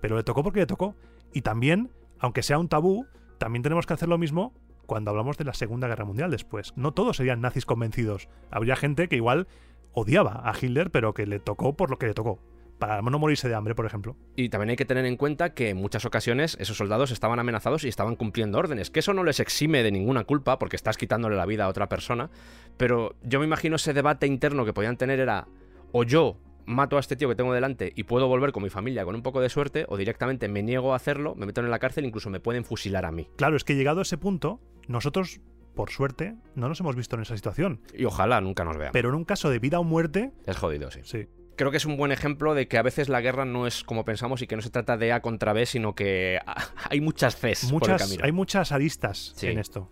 Pero 0.01 0.17
le 0.17 0.23
tocó 0.23 0.43
porque 0.43 0.61
le 0.61 0.67
tocó. 0.67 0.97
Y 1.33 1.43
también, 1.43 1.91
aunque 2.19 2.43
sea 2.43 2.59
un 2.59 2.69
tabú, 2.69 3.07
también 3.39 3.63
tenemos 3.63 3.87
que 3.87 3.95
hacer 3.95 4.09
lo 4.09 4.19
mismo 4.19 4.53
cuando 4.87 5.11
hablamos 5.11 5.39
de 5.39 5.45
la 5.45 5.55
Segunda 5.55 5.89
Guerra 5.89 6.05
Mundial 6.05 6.31
después. 6.31 6.73
No 6.77 6.93
todos 6.93 7.17
serían 7.17 7.41
nazis 7.41 7.67
convencidos. 7.67 8.29
Habría 8.51 8.77
gente 8.77 9.09
que 9.09 9.17
igual 9.17 9.47
odiaba 9.93 10.43
a 10.45 10.55
Hitler, 10.61 10.91
pero 10.91 11.15
que 11.15 11.27
le 11.27 11.39
tocó 11.39 11.77
por 11.77 11.91
lo 11.91 11.99
que 11.99 12.07
le 12.07 12.15
tocó. 12.15 12.41
Para 12.79 13.01
no 13.01 13.19
morirse 13.19 13.49
de 13.49 13.55
hambre, 13.55 13.77
por 13.77 13.87
ejemplo. 13.87 14.17
Y 14.35 14.49
también 14.49 14.71
hay 14.71 14.77
que 14.77 14.85
tener 14.85 15.07
en 15.07 15.17
cuenta 15.17 15.55
que 15.55 15.71
en 15.71 15.77
muchas 15.77 16.05
ocasiones 16.05 16.57
esos 16.59 16.77
soldados 16.77 17.13
estaban 17.13 17.39
amenazados 17.39 17.85
y 17.85 17.89
estaban 17.89 18.17
cumpliendo 18.17 18.59
órdenes, 18.59 18.91
que 18.91 19.01
eso 19.01 19.15
no 19.15 19.23
les 19.23 19.39
exime 19.39 19.85
de 19.85 19.93
ninguna 19.93 20.25
culpa 20.25 20.59
porque 20.59 20.75
estás 20.75 20.97
quitándole 20.97 21.37
la 21.37 21.47
vida 21.47 21.65
a 21.65 21.69
otra 21.69 21.89
persona, 21.89 22.31
pero 22.77 23.15
yo 23.23 23.39
me 23.39 23.47
imagino 23.47 23.77
ese 23.77 23.93
debate 23.93 24.27
interno 24.27 24.65
que 24.65 24.73
podían 24.73 24.97
tener 24.97 25.21
era 25.21 25.47
o 25.93 26.03
yo 26.03 26.39
mato 26.67 26.97
a 26.97 27.01
este 27.01 27.17
tío 27.17 27.29
que 27.29 27.35
tengo 27.35 27.53
delante 27.53 27.93
y 27.95 28.05
puedo 28.05 28.29
volver 28.29 28.53
con 28.53 28.63
mi 28.63 28.71
familia 28.71 29.05
con 29.05 29.15
un 29.15 29.23
poco 29.23 29.41
de 29.41 29.49
suerte, 29.49 29.85
o 29.89 29.97
directamente 29.97 30.49
me 30.49 30.63
niego 30.63 30.93
a 30.93 30.97
hacerlo, 30.97 31.35
me 31.35 31.47
meto 31.47 31.61
en 31.61 31.71
la 31.71 31.79
cárcel, 31.79 32.05
incluso 32.05 32.31
me 32.31 32.41
pueden 32.41 32.65
fusilar 32.65 33.05
a 33.05 33.13
mí. 33.13 33.29
Claro, 33.37 33.57
es 33.57 33.65
que 33.65 33.75
llegado 33.75 34.01
a 34.01 34.03
ese 34.03 34.19
punto, 34.19 34.61
nosotros, 34.89 35.41
por 35.75 35.91
suerte, 35.91 36.35
no 36.55 36.69
nos 36.69 36.81
hemos 36.81 36.97
visto 36.97 37.17
en 37.17 37.23
esa 37.23 37.35
situación. 37.37 37.81
Y 37.95 38.05
ojalá 38.05 38.41
nunca 38.41 38.65
nos 38.65 38.77
vean. 38.77 38.93
Pero 38.93 39.09
en 39.09 39.15
un 39.15 39.25
caso 39.25 39.51
de 39.51 39.59
vida 39.59 39.79
o 39.81 39.85
muerte, 39.85 40.33
Es 40.47 40.57
jodido, 40.57 40.91
sí. 40.91 41.01
sí. 41.05 41.27
Creo 41.57 41.71
que 41.71 41.77
es 41.77 41.85
un 41.85 41.97
buen 41.99 42.13
ejemplo 42.13 42.55
de 42.55 42.67
que 42.67 42.79
a 42.79 42.83
veces 42.83 43.09
la 43.11 43.21
guerra 43.21 43.45
no 43.45 43.67
es 43.67 43.85
como 43.85 44.05
pensamos 44.07 44.41
y 44.41 44.47
que 44.47 44.57
no 44.57 44.63
se 44.63 44.71
trata 44.71 44.97
de 44.97 45.13
A 45.13 45.21
contra 45.21 45.53
B, 45.53 45.67
sino 45.67 45.95
que 45.95 46.39
hay 46.91 47.01
muchas 47.01 47.37
Cs 47.37 47.67
por 47.67 47.69
el 47.69 47.73
Muchas, 47.93 48.03
camino. 48.03 48.25
hay 48.25 48.33
muchas 48.33 48.73
aristas 48.73 49.33
Sí. 49.37 49.49
en 49.49 49.59
esto. 49.59 49.91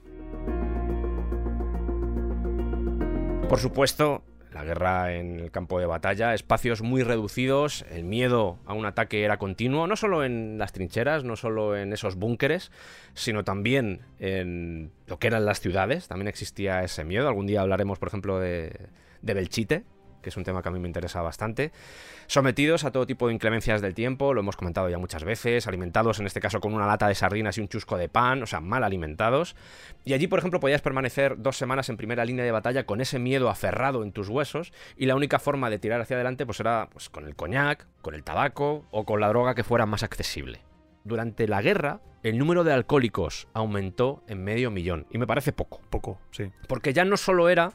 Por 3.48 3.58
supuesto, 3.58 4.22
la 4.52 4.64
guerra 4.64 5.14
en 5.14 5.40
el 5.40 5.50
campo 5.50 5.78
de 5.78 5.86
batalla, 5.86 6.34
espacios 6.34 6.82
muy 6.82 7.02
reducidos, 7.02 7.84
el 7.90 8.04
miedo 8.04 8.58
a 8.66 8.74
un 8.74 8.84
ataque 8.86 9.24
era 9.24 9.38
continuo, 9.38 9.86
no 9.86 9.96
solo 9.96 10.24
en 10.24 10.58
las 10.58 10.72
trincheras, 10.72 11.24
no 11.24 11.36
solo 11.36 11.76
en 11.76 11.92
esos 11.92 12.16
búnkeres, 12.16 12.70
sino 13.14 13.44
también 13.44 14.00
en 14.18 14.90
lo 15.06 15.18
que 15.18 15.28
eran 15.28 15.44
las 15.44 15.60
ciudades, 15.60 16.08
también 16.08 16.28
existía 16.28 16.82
ese 16.82 17.04
miedo. 17.04 17.28
Algún 17.28 17.46
día 17.46 17.60
hablaremos, 17.60 17.98
por 17.98 18.08
ejemplo, 18.08 18.40
de, 18.40 18.88
de 19.22 19.34
Belchite, 19.34 19.84
que 20.20 20.30
es 20.30 20.36
un 20.36 20.44
tema 20.44 20.62
que 20.62 20.68
a 20.68 20.72
mí 20.72 20.78
me 20.78 20.88
interesa 20.88 21.22
bastante. 21.22 21.72
Sometidos 22.26 22.84
a 22.84 22.90
todo 22.90 23.06
tipo 23.06 23.28
de 23.28 23.34
inclemencias 23.34 23.80
del 23.80 23.94
tiempo, 23.94 24.34
lo 24.34 24.40
hemos 24.40 24.56
comentado 24.56 24.88
ya 24.88 24.98
muchas 24.98 25.24
veces, 25.24 25.66
alimentados 25.66 26.20
en 26.20 26.26
este 26.26 26.40
caso 26.40 26.60
con 26.60 26.74
una 26.74 26.86
lata 26.86 27.08
de 27.08 27.14
sardinas 27.14 27.58
y 27.58 27.60
un 27.60 27.68
chusco 27.68 27.96
de 27.96 28.08
pan, 28.08 28.42
o 28.42 28.46
sea, 28.46 28.60
mal 28.60 28.84
alimentados. 28.84 29.56
Y 30.04 30.12
allí, 30.12 30.26
por 30.26 30.38
ejemplo, 30.38 30.60
podías 30.60 30.82
permanecer 30.82 31.36
dos 31.38 31.56
semanas 31.56 31.88
en 31.88 31.96
primera 31.96 32.24
línea 32.24 32.44
de 32.44 32.52
batalla 32.52 32.84
con 32.84 33.00
ese 33.00 33.18
miedo 33.18 33.48
aferrado 33.48 34.02
en 34.02 34.12
tus 34.12 34.28
huesos 34.28 34.72
y 34.96 35.06
la 35.06 35.16
única 35.16 35.38
forma 35.38 35.70
de 35.70 35.78
tirar 35.78 36.00
hacia 36.00 36.16
adelante 36.16 36.46
pues 36.46 36.60
era 36.60 36.88
pues, 36.92 37.08
con 37.08 37.26
el 37.26 37.36
coñac, 37.36 37.86
con 38.02 38.14
el 38.14 38.24
tabaco 38.24 38.84
o 38.90 39.04
con 39.04 39.20
la 39.20 39.28
droga 39.28 39.54
que 39.54 39.64
fuera 39.64 39.86
más 39.86 40.02
accesible. 40.02 40.60
Durante 41.04 41.48
la 41.48 41.62
guerra, 41.62 42.00
el 42.22 42.36
número 42.36 42.64
de 42.64 42.72
alcohólicos 42.72 43.48
aumentó 43.54 44.22
en 44.28 44.44
medio 44.44 44.70
millón, 44.70 45.06
y 45.10 45.16
me 45.16 45.26
parece 45.26 45.52
poco. 45.52 45.80
Poco, 45.88 46.18
sí. 46.30 46.50
Porque 46.68 46.92
ya 46.92 47.04
no 47.04 47.16
solo 47.16 47.48
era, 47.48 47.72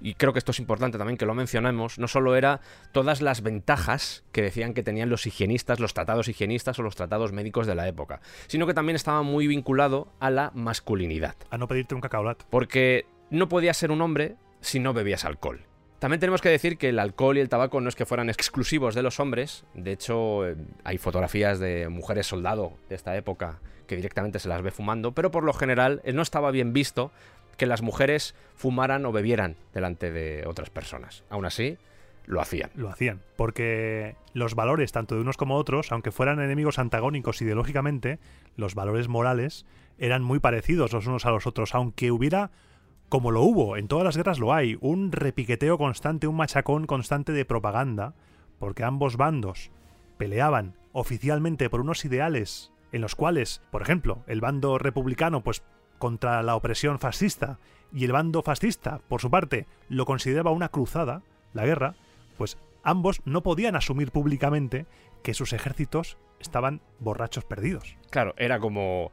y 0.00 0.14
creo 0.14 0.32
que 0.32 0.38
esto 0.38 0.52
es 0.52 0.58
importante 0.58 0.98
también 0.98 1.16
que 1.16 1.26
lo 1.26 1.34
mencionemos, 1.34 1.98
no 1.98 2.08
solo 2.08 2.36
era 2.36 2.60
todas 2.92 3.20
las 3.20 3.42
ventajas 3.42 4.24
que 4.32 4.42
decían 4.42 4.74
que 4.74 4.82
tenían 4.82 5.10
los 5.10 5.26
higienistas, 5.26 5.80
los 5.80 5.94
tratados 5.94 6.28
higienistas 6.28 6.78
o 6.78 6.82
los 6.82 6.96
tratados 6.96 7.32
médicos 7.32 7.66
de 7.66 7.74
la 7.74 7.86
época, 7.86 8.20
sino 8.46 8.66
que 8.66 8.74
también 8.74 8.96
estaba 8.96 9.22
muy 9.22 9.46
vinculado 9.46 10.12
a 10.20 10.30
la 10.30 10.50
masculinidad. 10.54 11.36
A 11.50 11.58
no 11.58 11.68
pedirte 11.68 11.94
un 11.94 12.00
cacaolat. 12.00 12.42
Porque 12.50 13.06
no 13.30 13.48
podías 13.48 13.76
ser 13.76 13.90
un 13.90 14.02
hombre 14.02 14.36
si 14.60 14.80
no 14.80 14.92
bebías 14.92 15.24
alcohol. 15.24 15.64
También 15.98 16.18
tenemos 16.18 16.40
que 16.40 16.48
decir 16.48 16.78
que 16.78 16.88
el 16.88 16.98
alcohol 16.98 17.36
y 17.36 17.40
el 17.40 17.50
tabaco 17.50 17.80
no 17.82 17.90
es 17.90 17.94
que 17.94 18.06
fueran 18.06 18.30
exclusivos 18.30 18.94
de 18.94 19.02
los 19.02 19.20
hombres. 19.20 19.64
De 19.74 19.92
hecho, 19.92 20.48
eh, 20.48 20.56
hay 20.82 20.96
fotografías 20.96 21.58
de 21.58 21.90
mujeres 21.90 22.26
soldado 22.26 22.72
de 22.88 22.94
esta 22.94 23.14
época 23.16 23.60
que 23.86 23.96
directamente 23.96 24.38
se 24.38 24.48
las 24.48 24.62
ve 24.62 24.70
fumando, 24.70 25.12
pero 25.12 25.30
por 25.30 25.44
lo 25.44 25.52
general 25.52 26.00
eh, 26.04 26.14
no 26.14 26.22
estaba 26.22 26.52
bien 26.52 26.72
visto 26.72 27.12
que 27.60 27.66
las 27.66 27.82
mujeres 27.82 28.34
fumaran 28.54 29.04
o 29.04 29.12
bebieran 29.12 29.56
delante 29.74 30.10
de 30.10 30.46
otras 30.46 30.70
personas. 30.70 31.24
Aún 31.28 31.44
así, 31.44 31.76
lo 32.24 32.40
hacían. 32.40 32.70
Lo 32.74 32.88
hacían. 32.88 33.20
Porque 33.36 34.16
los 34.32 34.54
valores, 34.54 34.92
tanto 34.92 35.14
de 35.14 35.20
unos 35.20 35.36
como 35.36 35.56
otros, 35.56 35.92
aunque 35.92 36.10
fueran 36.10 36.40
enemigos 36.40 36.78
antagónicos 36.78 37.42
ideológicamente, 37.42 38.18
los 38.56 38.74
valores 38.74 39.08
morales 39.08 39.66
eran 39.98 40.22
muy 40.22 40.38
parecidos 40.38 40.94
los 40.94 41.06
unos 41.06 41.26
a 41.26 41.32
los 41.32 41.46
otros, 41.46 41.74
aunque 41.74 42.10
hubiera, 42.10 42.50
como 43.10 43.30
lo 43.30 43.42
hubo, 43.42 43.76
en 43.76 43.88
todas 43.88 44.06
las 44.06 44.16
guerras 44.16 44.38
lo 44.38 44.54
hay, 44.54 44.78
un 44.80 45.12
repiqueteo 45.12 45.76
constante, 45.76 46.28
un 46.28 46.36
machacón 46.36 46.86
constante 46.86 47.32
de 47.32 47.44
propaganda, 47.44 48.14
porque 48.58 48.84
ambos 48.84 49.18
bandos 49.18 49.70
peleaban 50.16 50.78
oficialmente 50.92 51.68
por 51.68 51.82
unos 51.82 52.06
ideales 52.06 52.72
en 52.90 53.02
los 53.02 53.14
cuales, 53.14 53.60
por 53.70 53.82
ejemplo, 53.82 54.24
el 54.26 54.40
bando 54.40 54.78
republicano, 54.78 55.42
pues 55.42 55.62
contra 56.00 56.42
la 56.42 56.56
opresión 56.56 56.98
fascista, 56.98 57.60
y 57.92 58.04
el 58.04 58.12
bando 58.12 58.42
fascista, 58.42 59.00
por 59.06 59.20
su 59.20 59.30
parte, 59.30 59.66
lo 59.88 60.06
consideraba 60.06 60.50
una 60.50 60.70
cruzada, 60.70 61.22
la 61.52 61.66
guerra, 61.66 61.94
pues 62.38 62.56
ambos 62.82 63.20
no 63.24 63.42
podían 63.42 63.76
asumir 63.76 64.10
públicamente 64.10 64.86
que 65.22 65.34
sus 65.34 65.52
ejércitos 65.52 66.16
estaban 66.40 66.80
borrachos 66.98 67.44
perdidos. 67.44 67.96
Claro, 68.10 68.34
era 68.38 68.58
como 68.58 69.12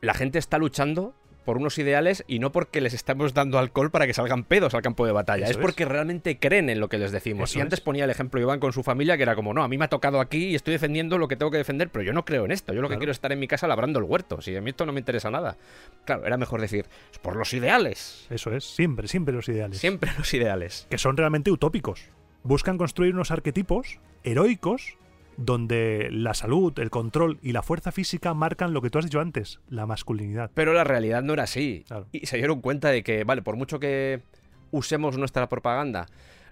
la 0.00 0.12
gente 0.12 0.38
está 0.38 0.58
luchando 0.58 1.14
por 1.46 1.56
unos 1.56 1.78
ideales 1.78 2.24
y 2.26 2.40
no 2.40 2.52
porque 2.52 2.82
les 2.82 2.92
estamos 2.92 3.32
dando 3.32 3.58
alcohol 3.58 3.90
para 3.90 4.06
que 4.06 4.12
salgan 4.12 4.44
pedos 4.44 4.74
al 4.74 4.82
campo 4.82 5.06
de 5.06 5.12
batalla. 5.12 5.44
Eso 5.44 5.52
es 5.52 5.56
es. 5.56 5.62
porque 5.62 5.86
realmente 5.86 6.38
creen 6.38 6.68
en 6.68 6.80
lo 6.80 6.88
que 6.88 6.98
les 6.98 7.12
decimos. 7.12 7.50
Eso 7.50 7.60
y 7.60 7.62
antes 7.62 7.78
es. 7.78 7.84
ponía 7.84 8.04
el 8.04 8.10
ejemplo 8.10 8.40
Iván 8.40 8.60
con 8.60 8.72
su 8.72 8.82
familia 8.82 9.16
que 9.16 9.22
era 9.22 9.34
como, 9.34 9.54
no, 9.54 9.62
a 9.62 9.68
mí 9.68 9.78
me 9.78 9.86
ha 9.86 9.88
tocado 9.88 10.20
aquí 10.20 10.48
y 10.48 10.54
estoy 10.56 10.72
defendiendo 10.72 11.16
lo 11.16 11.28
que 11.28 11.36
tengo 11.36 11.50
que 11.50 11.58
defender, 11.58 11.88
pero 11.88 12.02
yo 12.02 12.12
no 12.12 12.24
creo 12.24 12.44
en 12.44 12.50
esto. 12.50 12.74
Yo 12.74 12.82
lo 12.82 12.88
que 12.88 12.96
quiero 12.96 13.12
es 13.12 13.16
estar 13.16 13.32
en 13.32 13.38
mi 13.38 13.48
casa 13.48 13.66
labrando 13.68 14.00
el 14.00 14.04
huerto. 14.04 14.42
Si 14.42 14.54
a 14.54 14.60
mí 14.60 14.70
esto 14.70 14.84
no 14.84 14.92
me 14.92 14.98
interesa 15.00 15.30
nada. 15.30 15.56
Claro, 16.04 16.26
era 16.26 16.36
mejor 16.36 16.60
decir, 16.60 16.84
es 17.12 17.18
por 17.20 17.36
los 17.36 17.54
ideales. 17.54 18.26
Eso 18.28 18.52
es, 18.52 18.64
siempre, 18.64 19.06
siempre 19.06 19.32
los 19.32 19.48
ideales. 19.48 19.78
Siempre 19.78 20.10
los 20.18 20.34
ideales. 20.34 20.86
Que 20.90 20.98
son 20.98 21.16
realmente 21.16 21.50
utópicos. 21.52 22.10
Buscan 22.42 22.76
construir 22.76 23.14
unos 23.14 23.30
arquetipos 23.30 24.00
heroicos 24.24 24.98
donde 25.36 26.08
la 26.10 26.34
salud, 26.34 26.72
el 26.78 26.90
control 26.90 27.38
y 27.42 27.52
la 27.52 27.62
fuerza 27.62 27.92
física 27.92 28.34
marcan 28.34 28.72
lo 28.72 28.82
que 28.82 28.90
tú 28.90 28.98
has 28.98 29.04
dicho 29.04 29.20
antes, 29.20 29.60
la 29.68 29.86
masculinidad. 29.86 30.50
Pero 30.54 30.72
la 30.72 30.84
realidad 30.84 31.22
no 31.22 31.32
era 31.32 31.44
así. 31.44 31.84
Claro. 31.86 32.06
Y 32.12 32.26
se 32.26 32.36
dieron 32.36 32.60
cuenta 32.60 32.90
de 32.90 33.02
que, 33.02 33.24
vale, 33.24 33.42
por 33.42 33.56
mucho 33.56 33.78
que 33.78 34.22
usemos 34.70 35.16
nuestra 35.16 35.48
propaganda, 35.48 36.06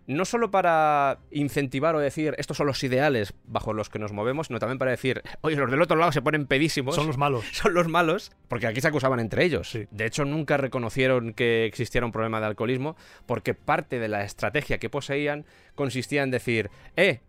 no 0.06 0.24
solo 0.24 0.50
para 0.50 1.18
incentivar 1.30 1.94
o 1.94 1.98
decir 1.98 2.34
estos 2.38 2.56
son 2.56 2.66
los 2.66 2.82
ideales 2.84 3.32
bajo 3.46 3.72
los 3.72 3.88
que 3.88 3.98
nos 3.98 4.12
movemos, 4.12 4.48
sino 4.48 4.58
también 4.58 4.78
para 4.78 4.90
decir, 4.90 5.22
oye, 5.40 5.56
los 5.56 5.70
del 5.70 5.80
otro 5.80 5.96
lado 5.96 6.12
se 6.12 6.22
ponen 6.22 6.46
pedísimos. 6.46 6.94
Son 6.94 7.06
los 7.06 7.16
malos. 7.16 7.44
Son 7.52 7.72
los 7.74 7.88
malos, 7.88 8.32
porque 8.48 8.66
aquí 8.66 8.80
se 8.80 8.88
acusaban 8.88 9.20
entre 9.20 9.44
ellos. 9.44 9.70
Sí. 9.70 9.86
De 9.90 10.06
hecho, 10.06 10.24
nunca 10.24 10.56
reconocieron 10.56 11.32
que 11.32 11.64
existiera 11.64 12.04
un 12.04 12.12
problema 12.12 12.40
de 12.40 12.46
alcoholismo, 12.46 12.96
porque 13.26 13.54
parte 13.54 13.98
de 13.98 14.08
la 14.08 14.24
estrategia 14.24 14.78
que 14.78 14.90
poseían 14.90 15.46
consistía 15.74 16.22
en 16.22 16.30
decir, 16.30 16.70
eh, 16.96 17.20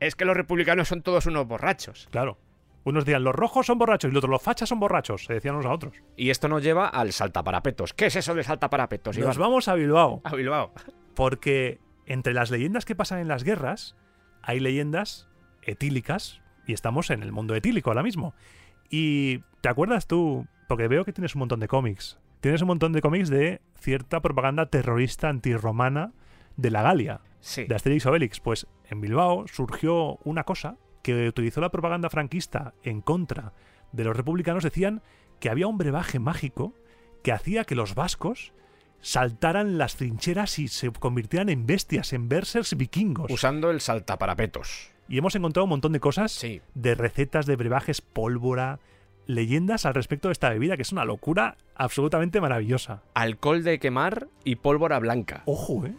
es 0.00 0.14
que 0.16 0.24
los 0.24 0.36
republicanos 0.36 0.88
son 0.88 1.02
todos 1.02 1.26
unos 1.26 1.46
borrachos. 1.46 2.08
Claro. 2.10 2.38
Unos 2.82 3.04
decían, 3.04 3.22
los 3.24 3.34
rojos 3.34 3.66
son 3.66 3.78
borrachos 3.78 4.10
y 4.10 4.14
los 4.14 4.20
otros, 4.20 4.30
los 4.30 4.42
fachas 4.42 4.68
son 4.70 4.80
borrachos, 4.80 5.24
se 5.26 5.34
decían 5.34 5.54
unos 5.54 5.66
a 5.66 5.72
otros. 5.72 5.94
Y 6.16 6.30
esto 6.30 6.48
nos 6.48 6.62
lleva 6.62 6.88
al 6.88 7.12
saltaparapetos. 7.12 7.92
¿Qué 7.92 8.06
es 8.06 8.16
eso 8.16 8.34
de 8.34 8.42
saltaparapetos? 8.42 9.18
Nos 9.18 9.36
Iván? 9.36 9.38
vamos 9.50 9.68
a 9.68 9.74
Bilbao, 9.74 10.22
a 10.24 10.34
Bilbao. 10.34 10.72
porque 11.14 11.78
entre 12.06 12.32
las 12.32 12.50
leyendas 12.50 12.86
que 12.86 12.94
pasan 12.96 13.18
en 13.18 13.28
las 13.28 13.44
guerras, 13.44 13.96
hay 14.42 14.60
leyendas 14.60 15.28
etílicas, 15.62 16.40
y 16.66 16.72
estamos 16.72 17.10
en 17.10 17.22
el 17.22 17.32
mundo 17.32 17.54
etílico 17.54 17.90
ahora 17.90 18.02
mismo. 18.02 18.34
Y 18.88 19.40
¿te 19.60 19.68
acuerdas 19.68 20.06
tú? 20.06 20.46
Porque 20.66 20.88
veo 20.88 21.04
que 21.04 21.12
tienes 21.12 21.34
un 21.34 21.40
montón 21.40 21.60
de 21.60 21.68
cómics. 21.68 22.18
Tienes 22.40 22.62
un 22.62 22.68
montón 22.68 22.92
de 22.92 23.02
cómics 23.02 23.28
de 23.28 23.60
cierta 23.78 24.20
propaganda 24.20 24.66
terrorista 24.66 25.28
antirromana 25.28 26.12
de 26.56 26.70
la 26.70 26.82
Galia. 26.82 27.20
Sí. 27.40 27.64
de 27.64 27.74
Asterix 27.74 28.04
Obelix. 28.06 28.40
Pues 28.40 28.66
en 28.90 29.00
Bilbao 29.00 29.46
surgió 29.48 30.18
una 30.24 30.44
cosa 30.44 30.76
que 31.02 31.28
utilizó 31.28 31.60
la 31.60 31.70
propaganda 31.70 32.10
franquista 32.10 32.74
en 32.82 33.00
contra 33.00 33.52
de 33.92 34.04
los 34.04 34.16
republicanos. 34.16 34.64
Decían 34.64 35.02
que 35.38 35.48
había 35.48 35.66
un 35.66 35.78
brebaje 35.78 36.18
mágico 36.18 36.74
que 37.22 37.32
hacía 37.32 37.64
que 37.64 37.74
los 37.74 37.94
vascos 37.94 38.52
saltaran 39.00 39.78
las 39.78 39.96
trincheras 39.96 40.58
y 40.58 40.68
se 40.68 40.90
convirtieran 40.92 41.48
en 41.48 41.66
bestias, 41.66 42.12
en 42.12 42.28
bersers 42.28 42.76
vikingos. 42.76 43.30
Usando 43.30 43.70
el 43.70 43.80
saltaparapetos. 43.80 44.90
Y 45.08 45.18
hemos 45.18 45.34
encontrado 45.34 45.64
un 45.64 45.70
montón 45.70 45.92
de 45.92 46.00
cosas 46.00 46.32
Sí. 46.32 46.60
de 46.74 46.94
recetas 46.94 47.46
de 47.46 47.56
brebajes, 47.56 48.00
pólvora, 48.02 48.78
leyendas 49.26 49.86
al 49.86 49.94
respecto 49.94 50.28
de 50.28 50.32
esta 50.32 50.50
bebida, 50.50 50.76
que 50.76 50.82
es 50.82 50.92
una 50.92 51.04
locura 51.04 51.56
absolutamente 51.74 52.40
maravillosa. 52.40 53.02
Alcohol 53.14 53.62
de 53.64 53.78
quemar 53.78 54.28
y 54.44 54.56
pólvora 54.56 54.98
blanca. 54.98 55.42
Ojo, 55.46 55.86
¿eh? 55.86 55.94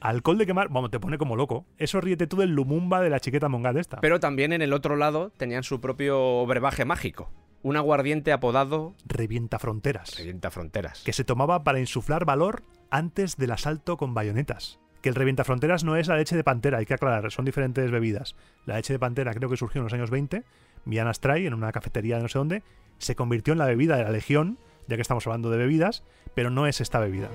Alcohol 0.00 0.38
de 0.38 0.46
quemar, 0.46 0.68
vamos, 0.68 0.90
te 0.90 1.00
pone 1.00 1.18
como 1.18 1.36
loco. 1.36 1.64
Eso 1.78 2.00
ríete 2.00 2.26
tú 2.26 2.36
del 2.36 2.50
lumumba 2.50 3.00
de 3.00 3.10
la 3.10 3.20
chiqueta 3.20 3.48
monga 3.48 3.72
de 3.72 3.80
esta. 3.80 4.00
Pero 4.00 4.20
también 4.20 4.52
en 4.52 4.62
el 4.62 4.72
otro 4.72 4.96
lado 4.96 5.30
tenían 5.36 5.62
su 5.62 5.80
propio 5.80 6.44
brebaje 6.46 6.84
mágico. 6.84 7.30
Un 7.62 7.76
aguardiente 7.76 8.30
apodado 8.32 8.94
Revienta 9.06 9.58
fronteras. 9.58 10.16
Revienta 10.18 10.50
Fronteras. 10.50 11.02
que 11.02 11.12
se 11.12 11.24
tomaba 11.24 11.64
para 11.64 11.80
insuflar 11.80 12.24
valor 12.24 12.62
antes 12.90 13.36
del 13.36 13.50
asalto 13.50 13.96
con 13.96 14.14
bayonetas. 14.14 14.78
Que 15.02 15.08
el 15.08 15.14
revienta 15.14 15.44
fronteras 15.44 15.82
no 15.82 15.96
es 15.96 16.08
la 16.08 16.16
leche 16.16 16.36
de 16.36 16.44
pantera, 16.44 16.78
hay 16.78 16.86
que 16.86 16.94
aclarar, 16.94 17.30
son 17.32 17.44
diferentes 17.44 17.90
bebidas. 17.90 18.36
La 18.66 18.76
leche 18.76 18.92
de 18.92 18.98
pantera 18.98 19.34
creo 19.34 19.48
que 19.48 19.56
surgió 19.56 19.80
en 19.80 19.84
los 19.84 19.92
años 19.92 20.10
20, 20.10 20.44
Mian 20.84 21.08
Astray, 21.08 21.46
en 21.46 21.54
una 21.54 21.72
cafetería 21.72 22.16
de 22.16 22.22
no 22.22 22.28
sé 22.28 22.38
dónde, 22.38 22.62
se 22.98 23.14
convirtió 23.16 23.52
en 23.52 23.58
la 23.58 23.66
bebida 23.66 23.96
de 23.96 24.04
la 24.04 24.10
Legión, 24.10 24.58
ya 24.88 24.96
que 24.96 25.02
estamos 25.02 25.26
hablando 25.26 25.50
de 25.50 25.58
bebidas, 25.58 26.04
pero 26.34 26.50
no 26.50 26.66
es 26.66 26.80
esta 26.80 27.00
bebida. 27.00 27.28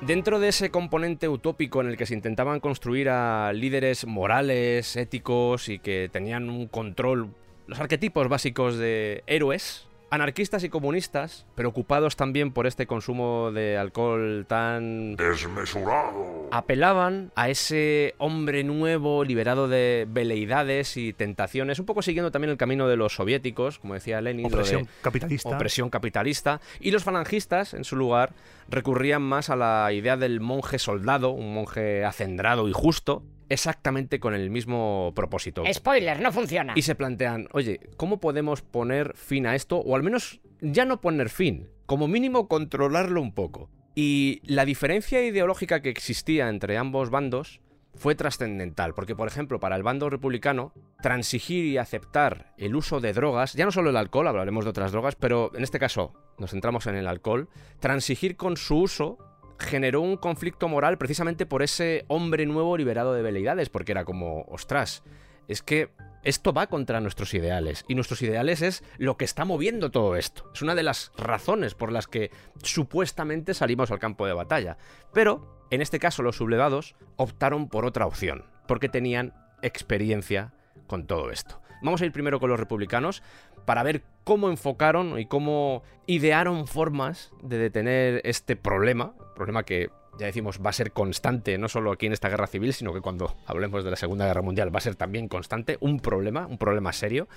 Dentro 0.00 0.40
de 0.40 0.48
ese 0.48 0.70
componente 0.70 1.28
utópico 1.28 1.82
en 1.82 1.88
el 1.88 1.98
que 1.98 2.06
se 2.06 2.14
intentaban 2.14 2.60
construir 2.60 3.10
a 3.10 3.52
líderes 3.52 4.06
morales, 4.06 4.96
éticos 4.96 5.68
y 5.68 5.78
que 5.78 6.08
tenían 6.10 6.48
un 6.48 6.68
control, 6.68 7.34
los 7.66 7.78
arquetipos 7.78 8.26
básicos 8.28 8.78
de 8.78 9.22
héroes, 9.26 9.89
anarquistas 10.10 10.64
y 10.64 10.68
comunistas, 10.68 11.46
preocupados 11.54 12.16
también 12.16 12.52
por 12.52 12.66
este 12.66 12.86
consumo 12.86 13.52
de 13.52 13.78
alcohol 13.78 14.44
tan 14.48 15.16
Desmesurado. 15.16 16.48
apelaban 16.50 17.30
a 17.36 17.48
ese 17.48 18.14
hombre 18.18 18.64
nuevo 18.64 19.24
liberado 19.24 19.68
de 19.68 20.06
veleidades 20.10 20.96
y 20.96 21.12
tentaciones, 21.12 21.78
un 21.78 21.86
poco 21.86 22.02
siguiendo 22.02 22.30
también 22.30 22.50
el 22.50 22.56
camino 22.56 22.88
de 22.88 22.96
los 22.96 23.14
soviéticos, 23.14 23.78
como 23.78 23.94
decía 23.94 24.20
Lenin, 24.20 24.44
lo 24.44 24.50
de 24.50 24.54
Opresión 24.56 24.88
capitalista. 25.00 25.48
opresión 25.48 25.90
capitalista, 25.90 26.60
y 26.80 26.90
los 26.90 27.04
falangistas, 27.04 27.74
en 27.74 27.84
su 27.84 27.96
lugar, 27.96 28.32
recurrían 28.68 29.22
más 29.22 29.50
a 29.50 29.56
la 29.56 29.92
idea 29.92 30.16
del 30.16 30.40
monje 30.40 30.78
soldado, 30.78 31.30
un 31.30 31.54
monje 31.54 32.04
acendrado 32.04 32.68
y 32.68 32.72
justo, 32.72 33.22
exactamente 33.50 34.18
con 34.20 34.32
el 34.32 34.48
mismo 34.48 35.12
propósito. 35.14 35.64
Spoiler, 35.70 36.20
no 36.20 36.32
funciona. 36.32 36.72
Y 36.76 36.82
se 36.82 36.94
plantean, 36.94 37.48
oye, 37.52 37.80
¿cómo 37.96 38.20
podemos 38.20 38.62
poner 38.62 39.14
fin 39.16 39.46
a 39.46 39.54
esto? 39.54 39.78
O 39.78 39.94
al 39.96 40.02
menos 40.02 40.40
ya 40.60 40.86
no 40.86 41.00
poner 41.00 41.28
fin, 41.28 41.68
como 41.84 42.08
mínimo 42.08 42.48
controlarlo 42.48 43.20
un 43.20 43.34
poco. 43.34 43.68
Y 43.94 44.40
la 44.44 44.64
diferencia 44.64 45.22
ideológica 45.22 45.82
que 45.82 45.90
existía 45.90 46.48
entre 46.48 46.78
ambos 46.78 47.10
bandos 47.10 47.60
fue 47.94 48.14
trascendental, 48.14 48.94
porque 48.94 49.16
por 49.16 49.26
ejemplo, 49.26 49.58
para 49.58 49.76
el 49.76 49.82
bando 49.82 50.08
republicano, 50.08 50.72
transigir 51.02 51.64
y 51.66 51.76
aceptar 51.76 52.54
el 52.56 52.76
uso 52.76 53.00
de 53.00 53.12
drogas, 53.12 53.54
ya 53.54 53.64
no 53.64 53.72
solo 53.72 53.90
el 53.90 53.96
alcohol, 53.96 54.28
hablaremos 54.28 54.64
de 54.64 54.70
otras 54.70 54.92
drogas, 54.92 55.16
pero 55.16 55.50
en 55.54 55.64
este 55.64 55.80
caso 55.80 56.14
nos 56.38 56.52
centramos 56.52 56.86
en 56.86 56.94
el 56.94 57.08
alcohol, 57.08 57.48
transigir 57.80 58.36
con 58.36 58.56
su 58.56 58.78
uso 58.78 59.18
generó 59.60 60.00
un 60.00 60.16
conflicto 60.16 60.68
moral 60.68 60.98
precisamente 60.98 61.46
por 61.46 61.62
ese 61.62 62.04
hombre 62.08 62.46
nuevo 62.46 62.76
liberado 62.76 63.12
de 63.12 63.22
veleidades, 63.22 63.68
porque 63.68 63.92
era 63.92 64.04
como, 64.04 64.42
ostras, 64.48 65.02
es 65.48 65.62
que 65.62 65.90
esto 66.22 66.52
va 66.52 66.66
contra 66.66 67.00
nuestros 67.00 67.32
ideales, 67.34 67.84
y 67.88 67.94
nuestros 67.94 68.20
ideales 68.22 68.62
es 68.62 68.84
lo 68.98 69.16
que 69.16 69.24
está 69.24 69.44
moviendo 69.44 69.90
todo 69.90 70.16
esto. 70.16 70.50
Es 70.54 70.60
una 70.62 70.74
de 70.74 70.82
las 70.82 71.12
razones 71.16 71.74
por 71.74 71.92
las 71.92 72.06
que 72.06 72.30
supuestamente 72.62 73.54
salimos 73.54 73.90
al 73.90 73.98
campo 73.98 74.26
de 74.26 74.34
batalla. 74.34 74.76
Pero, 75.14 75.66
en 75.70 75.80
este 75.80 75.98
caso, 75.98 76.22
los 76.22 76.36
sublevados 76.36 76.94
optaron 77.16 77.68
por 77.68 77.86
otra 77.86 78.06
opción, 78.06 78.44
porque 78.68 78.88
tenían 78.88 79.32
experiencia 79.62 80.52
con 80.86 81.06
todo 81.06 81.30
esto. 81.30 81.60
Vamos 81.82 82.00
a 82.02 82.06
ir 82.06 82.12
primero 82.12 82.40
con 82.40 82.50
los 82.50 82.60
republicanos 82.60 83.22
para 83.64 83.82
ver 83.82 84.02
cómo 84.24 84.50
enfocaron 84.50 85.18
y 85.18 85.26
cómo 85.26 85.82
idearon 86.06 86.66
formas 86.66 87.32
de 87.42 87.58
detener 87.58 88.20
este 88.24 88.56
problema, 88.56 89.14
problema 89.34 89.62
que 89.62 89.90
ya 90.18 90.26
decimos 90.26 90.60
va 90.64 90.70
a 90.70 90.74
ser 90.74 90.92
constante 90.92 91.56
no 91.56 91.68
solo 91.68 91.92
aquí 91.92 92.06
en 92.06 92.12
esta 92.12 92.28
guerra 92.28 92.46
civil, 92.46 92.72
sino 92.72 92.92
que 92.92 93.00
cuando 93.00 93.34
hablemos 93.46 93.84
de 93.84 93.90
la 93.90 93.96
Segunda 93.96 94.26
Guerra 94.26 94.42
Mundial 94.42 94.74
va 94.74 94.78
a 94.78 94.82
ser 94.82 94.94
también 94.94 95.28
constante, 95.28 95.78
un 95.80 96.00
problema, 96.00 96.46
un 96.46 96.58
problema 96.58 96.92
serio. 96.92 97.28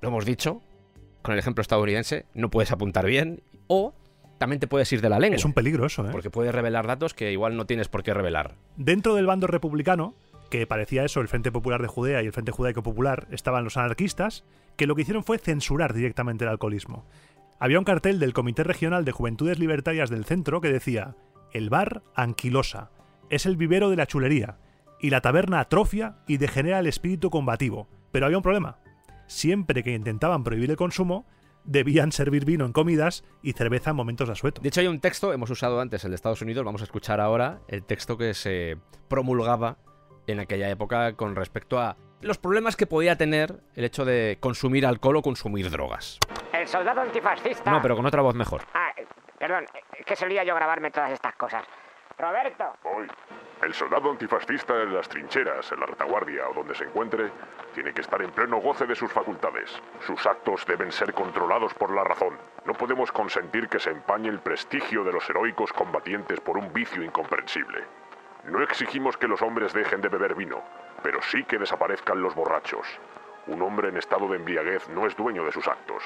Lo 0.00 0.08
hemos 0.08 0.24
dicho 0.24 0.60
con 1.22 1.32
el 1.32 1.38
ejemplo 1.38 1.62
estadounidense, 1.62 2.26
no 2.34 2.50
puedes 2.50 2.70
apuntar 2.70 3.06
bien 3.06 3.42
o 3.66 3.94
también 4.38 4.60
te 4.60 4.66
puedes 4.66 4.92
ir 4.92 5.00
de 5.00 5.08
la 5.08 5.18
lengua, 5.18 5.36
Es 5.36 5.44
un 5.44 5.54
peligro 5.54 5.86
eso, 5.86 6.06
¿eh? 6.06 6.10
porque 6.12 6.30
puedes 6.30 6.54
revelar 6.54 6.86
datos 6.86 7.14
que 7.14 7.32
igual 7.32 7.56
no 7.56 7.66
tienes 7.66 7.88
por 7.88 8.02
qué 8.02 8.12
revelar. 8.12 8.54
Dentro 8.76 9.14
del 9.14 9.26
bando 9.26 9.46
republicano, 9.46 10.14
que 10.50 10.66
parecía 10.66 11.04
eso, 11.04 11.20
el 11.20 11.28
Frente 11.28 11.52
Popular 11.52 11.82
de 11.82 11.88
Judea 11.88 12.22
y 12.22 12.26
el 12.26 12.32
Frente 12.32 12.52
Judaico 12.52 12.82
Popular, 12.82 13.26
estaban 13.30 13.64
los 13.64 13.76
anarquistas, 13.76 14.44
que 14.76 14.86
lo 14.86 14.94
que 14.94 15.02
hicieron 15.02 15.24
fue 15.24 15.38
censurar 15.38 15.94
directamente 15.94 16.44
el 16.44 16.50
alcoholismo. 16.50 17.06
Había 17.58 17.78
un 17.78 17.84
cartel 17.84 18.18
del 18.18 18.34
Comité 18.34 18.64
Regional 18.64 19.04
de 19.04 19.12
Juventudes 19.12 19.58
Libertarias 19.58 20.10
del 20.10 20.24
Centro 20.24 20.60
que 20.60 20.72
decía: 20.72 21.16
El 21.52 21.70
bar 21.70 22.02
anquilosa, 22.14 22.90
es 23.30 23.46
el 23.46 23.56
vivero 23.56 23.90
de 23.90 23.96
la 23.96 24.06
chulería, 24.06 24.58
y 25.00 25.10
la 25.10 25.20
taberna 25.20 25.60
atrofia 25.60 26.18
y 26.26 26.36
degenera 26.36 26.78
el 26.78 26.86
espíritu 26.86 27.30
combativo. 27.30 27.88
Pero 28.12 28.26
había 28.26 28.38
un 28.38 28.42
problema. 28.42 28.78
Siempre 29.26 29.82
que 29.82 29.94
intentaban 29.94 30.44
prohibir 30.44 30.70
el 30.70 30.76
consumo, 30.76 31.26
debían 31.64 32.12
servir 32.12 32.44
vino 32.44 32.64
en 32.64 32.72
comidas 32.72 33.24
y 33.42 33.52
cerveza 33.52 33.90
en 33.90 33.96
momentos 33.96 34.28
de 34.28 34.32
asueto. 34.32 34.60
De 34.62 34.68
hecho, 34.68 34.80
hay 34.80 34.86
un 34.86 35.00
texto, 35.00 35.32
hemos 35.32 35.50
usado 35.50 35.80
antes 35.80 36.04
el 36.04 36.10
de 36.10 36.14
Estados 36.14 36.42
Unidos, 36.42 36.64
vamos 36.64 36.80
a 36.80 36.84
escuchar 36.84 37.20
ahora 37.20 37.60
el 37.68 37.82
texto 37.82 38.16
que 38.16 38.34
se 38.34 38.78
promulgaba 39.08 39.78
en 40.26 40.40
aquella 40.40 40.68
época 40.68 41.14
con 41.14 41.36
respecto 41.36 41.78
a 41.78 41.96
los 42.20 42.38
problemas 42.38 42.76
que 42.76 42.86
podía 42.86 43.16
tener 43.16 43.60
el 43.74 43.84
hecho 43.84 44.04
de 44.04 44.38
consumir 44.40 44.86
alcohol 44.86 45.16
o 45.16 45.22
consumir 45.22 45.70
drogas. 45.70 46.18
El 46.52 46.66
soldado 46.66 47.02
antifascista. 47.02 47.70
No, 47.70 47.82
pero 47.82 47.96
con 47.96 48.06
otra 48.06 48.22
voz 48.22 48.34
mejor. 48.34 48.62
Ah, 48.74 48.90
eh, 48.96 49.06
perdón, 49.38 49.64
eh, 49.74 50.02
que 50.04 50.16
solía 50.16 50.44
yo 50.44 50.54
grabarme 50.54 50.90
todas 50.90 51.10
estas 51.10 51.34
cosas. 51.36 51.64
Roberto, 52.18 52.64
Hoy, 52.84 53.06
el 53.62 53.74
soldado 53.74 54.10
antifascista 54.10 54.82
en 54.82 54.94
las 54.94 55.06
trincheras, 55.06 55.70
en 55.72 55.80
la 55.80 55.86
retaguardia 55.86 56.48
o 56.48 56.54
donde 56.54 56.74
se 56.74 56.84
encuentre, 56.84 57.30
tiene 57.74 57.92
que 57.92 58.00
estar 58.00 58.22
en 58.22 58.30
pleno 58.30 58.58
goce 58.58 58.86
de 58.86 58.94
sus 58.94 59.12
facultades. 59.12 59.70
Sus 60.00 60.24
actos 60.24 60.64
deben 60.66 60.90
ser 60.90 61.12
controlados 61.12 61.74
por 61.74 61.94
la 61.94 62.04
razón. 62.04 62.38
No 62.64 62.72
podemos 62.72 63.12
consentir 63.12 63.68
que 63.68 63.78
se 63.78 63.90
empañe 63.90 64.30
el 64.30 64.40
prestigio 64.40 65.04
de 65.04 65.12
los 65.12 65.28
heroicos 65.28 65.74
combatientes 65.74 66.40
por 66.40 66.56
un 66.56 66.72
vicio 66.72 67.02
incomprensible. 67.02 67.84
No 68.50 68.62
exigimos 68.62 69.16
que 69.16 69.26
los 69.26 69.42
hombres 69.42 69.72
dejen 69.72 70.00
de 70.00 70.08
beber 70.08 70.36
vino, 70.36 70.62
pero 71.02 71.20
sí 71.20 71.42
que 71.44 71.58
desaparezcan 71.58 72.22
los 72.22 72.34
borrachos. 72.34 72.86
Un 73.48 73.60
hombre 73.62 73.88
en 73.88 73.96
estado 73.96 74.28
de 74.28 74.36
embriaguez 74.36 74.88
no 74.88 75.06
es 75.06 75.16
dueño 75.16 75.44
de 75.44 75.52
sus 75.52 75.66
actos. 75.66 76.02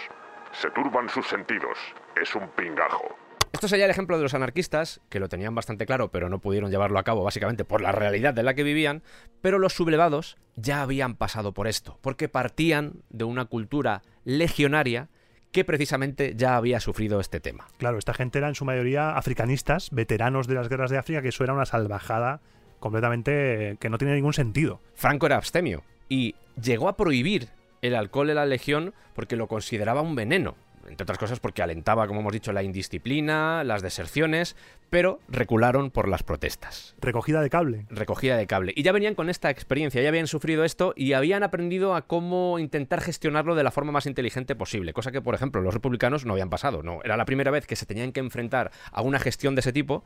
Se 0.52 0.70
turban 0.70 1.08
sus 1.08 1.26
sentidos. 1.26 1.78
Es 2.20 2.34
un 2.34 2.48
pingajo. 2.48 3.16
Esto 3.52 3.68
sería 3.68 3.84
el 3.84 3.90
ejemplo 3.90 4.16
de 4.16 4.22
los 4.22 4.32
anarquistas, 4.32 5.00
que 5.10 5.20
lo 5.20 5.28
tenían 5.28 5.54
bastante 5.54 5.84
claro, 5.84 6.10
pero 6.10 6.28
no 6.30 6.38
pudieron 6.38 6.70
llevarlo 6.70 6.98
a 6.98 7.02
cabo 7.02 7.24
básicamente 7.24 7.64
por 7.64 7.82
la 7.82 7.92
realidad 7.92 8.32
de 8.32 8.42
la 8.42 8.54
que 8.54 8.62
vivían, 8.62 9.02
pero 9.42 9.58
los 9.58 9.74
sublevados 9.74 10.38
ya 10.56 10.80
habían 10.80 11.16
pasado 11.16 11.52
por 11.52 11.66
esto, 11.66 11.98
porque 12.00 12.28
partían 12.28 13.02
de 13.10 13.24
una 13.24 13.44
cultura 13.46 14.02
legionaria 14.24 15.08
que 15.52 15.64
precisamente 15.64 16.34
ya 16.36 16.56
había 16.56 16.80
sufrido 16.80 17.20
este 17.20 17.40
tema. 17.40 17.66
Claro, 17.78 17.98
esta 17.98 18.14
gente 18.14 18.38
era 18.38 18.48
en 18.48 18.54
su 18.54 18.64
mayoría 18.64 19.16
africanistas, 19.16 19.90
veteranos 19.90 20.46
de 20.46 20.54
las 20.54 20.68
guerras 20.68 20.90
de 20.90 20.98
África, 20.98 21.22
que 21.22 21.28
eso 21.28 21.44
era 21.44 21.52
una 21.52 21.66
salvajada 21.66 22.40
completamente 22.78 23.70
eh, 23.70 23.76
que 23.78 23.90
no 23.90 23.98
tiene 23.98 24.14
ningún 24.14 24.32
sentido. 24.32 24.80
Franco 24.94 25.26
era 25.26 25.36
abstemio 25.36 25.82
y 26.08 26.34
llegó 26.60 26.88
a 26.88 26.96
prohibir 26.96 27.48
el 27.82 27.94
alcohol 27.94 28.30
en 28.30 28.36
la 28.36 28.46
legión 28.46 28.94
porque 29.14 29.36
lo 29.36 29.48
consideraba 29.48 30.02
un 30.02 30.14
veneno. 30.14 30.56
Entre 30.90 31.04
otras 31.04 31.18
cosas 31.18 31.40
porque 31.40 31.62
alentaba, 31.62 32.06
como 32.06 32.20
hemos 32.20 32.32
dicho, 32.32 32.52
la 32.52 32.62
indisciplina, 32.62 33.64
las 33.64 33.82
deserciones, 33.82 34.56
pero 34.90 35.20
recularon 35.28 35.90
por 35.90 36.08
las 36.08 36.22
protestas. 36.22 36.94
Recogida 37.00 37.40
de 37.40 37.48
cable. 37.48 37.86
Recogida 37.88 38.36
de 38.36 38.46
cable. 38.46 38.72
Y 38.76 38.82
ya 38.82 38.92
venían 38.92 39.14
con 39.14 39.30
esta 39.30 39.50
experiencia, 39.50 40.02
ya 40.02 40.08
habían 40.08 40.26
sufrido 40.26 40.64
esto 40.64 40.92
y 40.96 41.12
habían 41.12 41.42
aprendido 41.42 41.94
a 41.94 42.02
cómo 42.02 42.58
intentar 42.58 43.00
gestionarlo 43.00 43.54
de 43.54 43.62
la 43.62 43.70
forma 43.70 43.92
más 43.92 44.06
inteligente 44.06 44.54
posible. 44.56 44.92
Cosa 44.92 45.12
que, 45.12 45.22
por 45.22 45.34
ejemplo, 45.34 45.62
los 45.62 45.72
republicanos 45.72 46.26
no 46.26 46.32
habían 46.32 46.50
pasado. 46.50 46.82
No, 46.82 47.00
era 47.04 47.16
la 47.16 47.24
primera 47.24 47.50
vez 47.50 47.66
que 47.66 47.76
se 47.76 47.86
tenían 47.86 48.12
que 48.12 48.20
enfrentar 48.20 48.72
a 48.90 49.02
una 49.02 49.18
gestión 49.18 49.54
de 49.54 49.60
ese 49.60 49.72
tipo 49.72 50.04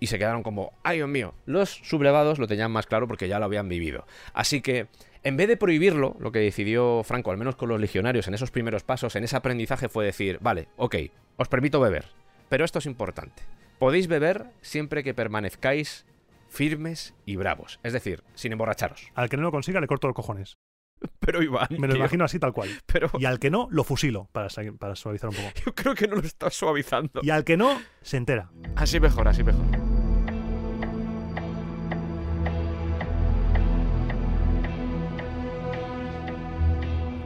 y 0.00 0.08
se 0.08 0.18
quedaron 0.18 0.42
como, 0.42 0.72
ay 0.82 0.96
Dios 0.96 1.08
mío, 1.08 1.34
los 1.46 1.70
sublevados 1.84 2.38
lo 2.38 2.46
tenían 2.48 2.72
más 2.72 2.86
claro 2.86 3.06
porque 3.06 3.28
ya 3.28 3.38
lo 3.38 3.44
habían 3.44 3.68
vivido. 3.68 4.06
Así 4.32 4.60
que 4.62 4.88
en 5.24 5.36
vez 5.36 5.48
de 5.48 5.56
prohibirlo, 5.56 6.16
lo 6.18 6.32
que 6.32 6.40
decidió 6.40 7.02
Franco, 7.04 7.30
al 7.30 7.38
menos 7.38 7.56
con 7.56 7.68
los 7.68 7.80
legionarios 7.80 8.28
en 8.28 8.34
esos 8.34 8.50
primeros 8.50 8.82
pasos, 8.82 9.16
en 9.16 9.24
ese 9.24 9.36
aprendizaje 9.36 9.88
fue 9.88 10.04
decir, 10.04 10.38
vale, 10.40 10.68
ok, 10.76 10.96
os 11.36 11.48
permito 11.48 11.80
beber, 11.80 12.06
pero 12.48 12.64
esto 12.64 12.78
es 12.78 12.86
importante. 12.86 13.42
Podéis 13.78 14.08
beber 14.08 14.46
siempre 14.60 15.02
que 15.02 15.14
permanezcáis 15.14 16.06
firmes 16.48 17.14
y 17.24 17.36
bravos, 17.36 17.80
es 17.82 17.92
decir, 17.92 18.22
sin 18.34 18.52
emborracharos. 18.52 19.10
Al 19.14 19.28
que 19.28 19.36
no 19.36 19.42
lo 19.42 19.50
consiga 19.50 19.80
le 19.80 19.86
corto 19.86 20.06
los 20.06 20.14
cojones. 20.14 20.58
Pero 21.18 21.42
Iván, 21.42 21.66
Me 21.70 21.88
lo 21.88 21.94
tío, 21.94 21.96
imagino 21.96 22.24
así 22.24 22.38
tal 22.38 22.52
cual. 22.52 22.68
Pero 22.86 23.10
Y 23.18 23.24
al 23.24 23.40
que 23.40 23.50
no, 23.50 23.66
lo 23.72 23.82
fusilo, 23.82 24.28
para, 24.30 24.48
para 24.78 24.94
suavizar 24.94 25.30
un 25.30 25.36
poco. 25.36 25.48
yo 25.66 25.74
creo 25.74 25.94
que 25.96 26.06
no 26.06 26.16
lo 26.16 26.22
estás 26.22 26.54
suavizando. 26.54 27.20
Y 27.22 27.30
al 27.30 27.42
que 27.42 27.56
no, 27.56 27.80
se 28.02 28.18
entera. 28.18 28.50
Así 28.76 29.00
mejor, 29.00 29.26
así 29.26 29.42
mejor. 29.42 29.81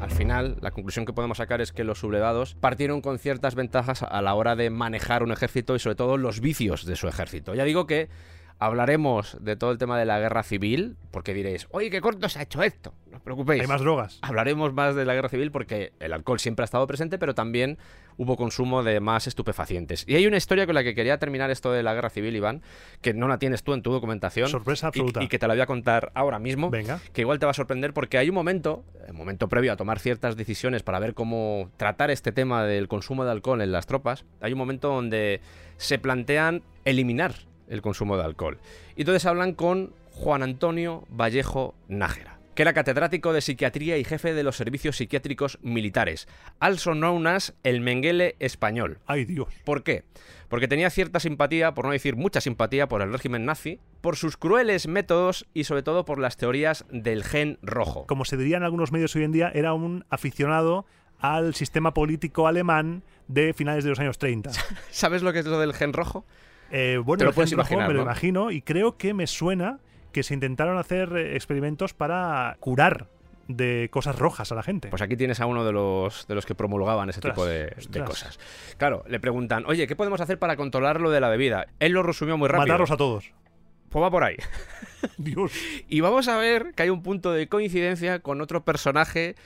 Al 0.07 0.13
final, 0.13 0.57
la 0.61 0.71
conclusión 0.71 1.05
que 1.05 1.13
podemos 1.13 1.39
sacar 1.39 1.61
es 1.61 1.73
que 1.73 1.83
los 1.83 1.99
sublevados 1.99 2.55
partieron 2.55 3.01
con 3.01 3.19
ciertas 3.19 3.57
ventajas 3.57 4.05
a 4.05 4.23
la 4.23 4.35
hora 4.35 4.55
de 4.55 4.71
manejar 4.71 5.25
un 5.25 5.33
ejército 5.33 5.75
y 5.75 5.81
sobre 5.81 5.97
todo 5.97 6.17
los 6.17 6.39
vicios 6.39 6.87
de 6.87 6.95
su 6.95 7.09
ejército. 7.09 7.57
Ya 7.57 7.65
digo 7.65 7.89
que 7.89 8.09
hablaremos 8.59 9.37
de 9.41 9.57
todo 9.57 9.71
el 9.71 9.79
tema 9.79 9.99
de 9.99 10.05
la 10.07 10.19
guerra 10.19 10.43
civil, 10.43 10.97
porque 11.11 11.35
diréis, 11.35 11.67
oye, 11.71 11.91
qué 11.91 12.01
corto 12.01 12.29
se 12.29 12.39
ha 12.39 12.43
hecho 12.43 12.63
esto. 12.63 12.95
No 13.11 13.19
os 13.19 13.23
preocupéis. 13.23 13.63
Hay 13.63 13.69
más 13.69 13.81
drogas. 13.81 14.19
Hablaremos 14.23 14.73
más 14.73 14.95
de 14.95 15.05
la 15.05 15.15
guerra 15.15 15.29
civil 15.29 15.51
porque 15.51 15.93
el 16.01 16.13
alcohol 16.13 16.39
siempre 16.39 16.63
ha 16.63 16.67
estado 16.67 16.87
presente, 16.87 17.19
pero 17.19 17.35
también 17.35 17.79
hubo 18.17 18.37
consumo 18.37 18.83
de 18.83 19.01
más 19.01 19.27
estupefacientes. 19.27 20.05
Y 20.09 20.15
hay 20.17 20.27
una 20.27 20.39
historia 20.39 20.65
con 20.65 20.75
la 20.75 20.83
que 20.83 20.95
quería 20.95 21.19
terminar 21.19 21.51
esto 21.51 21.71
de 21.71 21.83
la 21.83 21.93
guerra 21.95 22.09
civil, 22.09 22.35
Iván, 22.35 22.63
que 23.03 23.13
no 23.13 23.29
la 23.29 23.39
tienes 23.39 23.63
tú 23.63 23.75
en 23.75 23.83
tu 23.83 23.93
documentación. 23.93 24.49
Sorpresa 24.49 24.87
y- 24.87 24.89
absoluta. 24.89 25.23
Y, 25.23 25.29
que 25.29 25.39
te 25.39 25.47
la 25.47 25.55
voy 25.55 25.61
a 25.61 25.67
contar 25.67 26.13
ahora 26.15 26.39
mismo. 26.39 26.71
Venga. 26.71 27.01
Que 27.13 27.21
igual 27.23 27.39
te 27.39 27.47
va 27.47 27.51
a 27.51 27.55
sorprender 27.55 27.93
porque 27.93 28.17
hay 28.19 28.29
un 28.31 28.35
momento, 28.35 28.85
un 29.09 29.17
momento 29.17 29.49
previo 29.49 29.73
a 29.73 29.77
tomar 29.77 29.99
ciertas 29.99 30.37
decisiones 30.37 30.83
para 30.83 30.99
ver 30.99 31.15
cómo 31.15 31.71
tratar 31.77 32.11
este 32.11 32.33
tema 32.33 32.65
del 32.65 32.89
consumo 32.89 33.25
de 33.25 33.33
alcohol 33.33 33.61
en 33.61 33.73
las 33.73 33.87
tropas, 33.87 34.25
hay 34.41 34.53
un 34.53 34.59
momento 34.59 34.89
donde 34.89 35.41
se 35.77 35.99
plantean 35.99 36.63
eliminar 36.85 37.35
el 37.69 37.83
consumo 37.83 38.17
de 38.17 38.25
alcohol. 38.25 38.59
Y 38.97 39.03
entonces 39.03 39.27
hablan 39.27 39.55
con 39.55 39.93
Juan 40.13 40.43
Antonio 40.43 41.05
Vallejo 41.11 41.75
Nájera, 41.89 42.39
que 42.55 42.63
era 42.63 42.73
catedrático 42.73 43.33
de 43.33 43.43
psiquiatría 43.43 43.99
y 43.99 44.05
jefe 44.05 44.33
de 44.33 44.43
los 44.43 44.57
servicios 44.57 44.97
psiquiátricos 44.97 45.59
militares, 45.63 46.27
also 46.59 46.93
known 46.93 47.27
as 47.27 47.55
el 47.63 47.81
Mengele 47.81 48.37
español. 48.39 48.99
Ay, 49.07 49.27
Dios. 49.27 49.49
¿Por 49.65 49.83
qué? 49.83 50.05
Porque 50.49 50.69
tenía 50.69 50.91
cierta 50.91 51.21
simpatía, 51.21 51.75
por 51.75 51.85
no 51.85 51.93
decir 51.93 52.17
mucha 52.17 52.41
simpatía, 52.41 52.89
por 52.89 53.03
el 53.03 53.13
régimen 53.13 53.45
nazi, 53.45 53.81
por 54.01 54.17
sus 54.17 54.37
crueles 54.37 54.87
métodos 54.87 55.47
y 55.53 55.65
sobre 55.65 55.83
todo 55.83 56.05
por 56.05 56.19
las 56.19 56.37
teorías 56.37 56.85
del 56.91 57.25
gen 57.25 57.59
rojo. 57.63 58.07
Como 58.07 58.25
se 58.25 58.37
diría 58.37 58.57
en 58.57 58.63
algunos 58.63 58.93
medios 58.93 59.15
hoy 59.17 59.25
en 59.25 59.33
día, 59.33 59.51
era 59.55 59.75
un 59.75 60.05
aficionado 60.09 60.87
al 61.19 61.55
sistema 61.55 61.95
político 61.95 62.47
alemán 62.47 63.03
de 63.29 63.53
finales 63.55 63.85
de 63.85 63.91
los 63.91 63.99
años 63.99 64.19
30. 64.19 64.51
¿Sabes 64.91 65.23
lo 65.23 65.33
que 65.33 65.41
es 65.41 65.47
lo 65.47 65.59
del 65.59 65.75
gen 65.75 65.93
rojo? 65.93 66.25
Eh, 66.71 67.01
bueno, 67.03 67.19
Te 67.19 67.25
lo 67.27 67.33
puedes 67.33 67.53
imaginar, 67.53 67.89
me 67.89 67.95
lo 67.95 68.01
¿no? 68.01 68.07
imagino 68.07 68.51
y 68.51 68.63
creo 68.63 68.97
que 68.97 69.15
me 69.15 69.27
suena 69.27 69.79
que 70.13 70.23
se 70.23 70.35
intentaron 70.35 70.79
hacer 70.79 71.17
eh, 71.17 71.37
experimentos 71.37 71.95
para 71.95 72.57
curar 72.61 73.09
de 73.49 73.89
cosas 73.93 74.19
rojas 74.19 74.51
a 74.51 74.55
la 74.55 74.63
gente. 74.63 74.89
Pues 74.89 75.03
aquí 75.03 75.17
tienes 75.17 75.41
a 75.41 75.47
uno 75.47 75.65
de 75.65 75.73
los, 75.73 76.27
de 76.27 76.35
los 76.35 76.47
que 76.47 76.55
promulgaban 76.55 77.09
ese 77.09 77.21
tipo 77.21 77.47
de, 77.47 77.75
cosas. 78.05 78.39
Claro, 78.77 79.05
le 79.07 79.21
preguntan, 79.21 79.65
oye, 79.67 79.87
¿qué 79.87 79.95
podemos 79.95 80.21
hacer 80.21 80.39
para 80.39 80.57
controlar 80.57 81.01
lo 81.01 81.11
de 81.11 81.21
la 81.21 81.29
bebida? 81.29 81.67
Él 81.79 81.93
lo 81.93 82.03
resumió 82.03 82.37
muy 82.37 82.49
rápido. 82.49 82.67
Matarlos 82.67 82.91
a 82.91 82.97
todos. 82.97 83.33
Pues 83.89 84.03
va 84.03 84.11
por 84.11 84.25
ahí. 84.25 84.37
Dios. 85.17 85.53
Y 85.89 86.01
vamos 86.01 86.29
a 86.29 86.37
ver 86.37 86.73
que 86.75 86.83
hay 86.83 86.91
un 86.91 87.03
punto 87.03 87.33
de 87.33 87.49
coincidencia 87.49 88.19
con 88.19 88.41
otro 88.41 88.65
personaje 88.65 89.37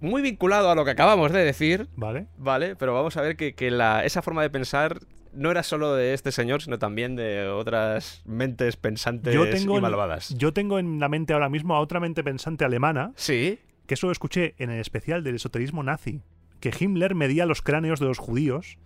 muy 0.00 0.20
vinculado 0.22 0.70
a 0.70 0.74
lo 0.74 0.84
que 0.84 0.90
acabamos 0.90 1.32
de 1.32 1.44
decir, 1.44 1.88
Vale. 1.96 2.26
¿vale? 2.36 2.76
Pero 2.76 2.94
vamos 2.94 3.16
a 3.16 3.22
ver 3.22 3.36
que, 3.36 3.54
que 3.54 3.70
la, 3.70 4.04
esa 4.04 4.22
forma 4.22 4.42
de 4.42 4.50
pensar 4.50 5.00
no 5.38 5.50
era 5.50 5.62
solo 5.62 5.94
de 5.94 6.14
este 6.14 6.32
señor, 6.32 6.60
sino 6.62 6.78
también 6.78 7.16
de 7.16 7.48
otras 7.48 8.22
mentes 8.26 8.76
pensantes 8.76 9.32
Yo 9.34 9.48
tengo, 9.48 9.74
y 9.74 9.76
en- 9.76 9.82
malvadas. 9.82 10.34
yo 10.36 10.52
tengo 10.52 10.78
en 10.78 10.98
la 11.00 11.08
mente 11.08 11.32
ahora 11.32 11.48
mismo 11.48 11.74
a 11.74 11.80
otra 11.80 12.00
mente 12.00 12.22
pensante 12.24 12.64
alemana, 12.64 13.12
Sí, 13.16 13.58
que 13.86 13.94
eso 13.94 14.06
lo 14.06 14.12
escuché 14.12 14.54
en 14.58 14.70
el 14.70 14.80
especial 14.80 15.22
del 15.24 15.36
esoterismo 15.36 15.82
nazi, 15.82 16.20
que 16.60 16.72
Himmler 16.78 17.14
medía 17.14 17.46
los 17.46 17.62
cráneos 17.62 18.00
de 18.00 18.06
los 18.06 18.18
judíos 18.18 18.78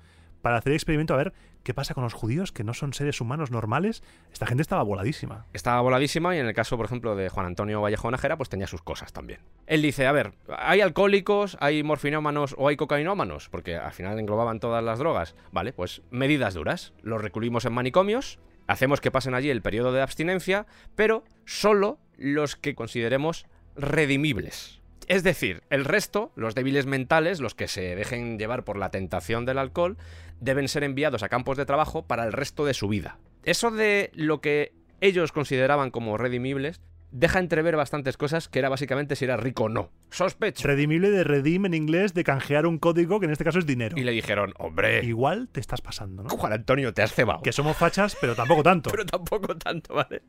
para 0.43 0.57
hacer 0.59 0.73
experimento 0.75 1.15
a 1.15 1.17
ver 1.17 1.33
qué 1.63 1.75
pasa 1.75 1.95
con 1.95 2.05
los 2.05 2.15
judíos, 2.15 2.53
que 2.53 2.65
no 2.65 2.75
son 2.75 2.93
seres 2.93 3.21
humanos 3.21 3.51
normales. 3.51 4.03
Esta 4.33 4.47
gente 4.47 4.63
estaba 4.63 4.83
voladísima. 4.83 5.47
estaba 5.53 5.81
voladísima 5.81 6.35
y 6.37 6.39
en 6.39 6.47
el 6.47 6.55
caso, 6.55 6.77
por 6.77 6.87
ejemplo, 6.87 7.17
de 7.17 7.29
Juan 7.29 7.47
Antonio 7.47 7.81
Vallejo 7.81 8.11
Nájera, 8.11 8.37
pues 8.37 8.49
tenía 8.49 8.67
sus 8.67 8.83
cosas 8.83 9.13
también. 9.13 9.41
Él 9.67 9.83
dice, 9.83 10.07
a 10.07 10.13
ver, 10.13 10.33
¿hay 10.49 10.81
alcohólicos, 10.81 11.57
hay 11.61 11.83
morfinómanos 11.83 12.55
o 12.59 12.69
hay 12.69 12.77
cocainómanos? 12.77 13.49
Porque 13.49 13.77
al 13.77 13.93
final 13.93 14.19
englobaban 14.19 14.61
todas 14.61 14.83
las 14.83 14.99
drogas. 14.99 15.35
Vale, 15.51 15.73
pues 15.73 16.03
medidas 16.11 16.55
duras. 16.55 16.93
Los 17.03 17.21
recluimos 17.21 17.65
en 17.65 17.73
manicomios, 17.73 18.39
hacemos 18.67 19.01
que 19.01 19.11
pasen 19.11 19.35
allí 19.35 19.51
el 19.51 19.63
periodo 19.63 19.93
de 19.93 20.03
abstinencia, 20.03 20.67
pero 20.95 21.25
solo 21.45 21.99
los 22.17 22.57
que 22.57 22.75
consideremos 22.75 23.47
redimibles. 23.77 24.81
Es 25.09 25.25
decir, 25.25 25.63
el 25.69 25.85
resto, 25.85 26.33
los 26.37 26.55
débiles 26.55 26.87
mentales, 26.87 27.41
los 27.41 27.55
que 27.55 27.69
se 27.69 27.97
dejen 27.97 28.39
llevar 28.39 28.65
por 28.65 28.79
la 28.79 28.91
tentación 28.91 29.45
del 29.45 29.59
alcohol, 29.59 29.97
deben 30.43 30.69
ser 30.69 30.85
enviados 30.85 31.23
a 31.23 31.29
campos 31.29 31.57
de 31.57 31.65
trabajo 31.65 32.07
para 32.07 32.25
el 32.25 32.33
resto 32.33 32.65
de 32.65 32.75
su 32.75 32.89
vida. 32.89 33.19
Eso 33.45 33.71
de 33.71 34.11
lo 34.15 34.41
que 34.41 34.75
ellos 35.01 35.33
consideraban 35.33 35.91
como 35.91 36.19
redimibles 36.19 36.81
deja 37.13 37.39
entrever 37.39 37.77
bastantes 37.77 38.17
cosas 38.17 38.49
que 38.49 38.59
era 38.59 38.69
básicamente 38.69 39.17
si 39.17 39.25
era 39.25 39.37
rico 39.37 39.65
o 39.65 39.69
no. 39.69 39.91
Sospecho. 40.11 40.67
Redimible 40.67 41.11
de 41.11 41.25
redeem 41.25 41.67
en 41.67 41.75
inglés, 41.75 42.15
de 42.15 42.25
canjear 42.25 42.67
un 42.67 42.79
código, 42.79 43.21
que 43.21 43.27
en 43.27 43.33
este 43.33 43.45
caso 43.45 43.59
es 43.59 43.67
dinero. 43.67 43.97
Y 43.99 44.03
le 44.03 44.13
dijeron, 44.13 44.55
hombre, 44.59 45.05
Igual 45.05 45.49
te 45.49 45.61
estás 45.61 45.81
pasando, 45.81 46.23
¿no? 46.23 46.31
Juan 46.31 46.53
Antonio, 46.53 46.93
te 46.95 47.03
has 47.03 47.13
cebado. 47.13 47.43
Que 47.43 47.53
somos 47.53 47.77
fachas, 47.77 48.17
pero 48.21 48.35
tampoco 48.35 48.63
tanto. 48.63 48.91
pero 48.93 49.05
tampoco 49.05 49.57
tanto, 49.57 49.95
¿vale? 49.95 50.23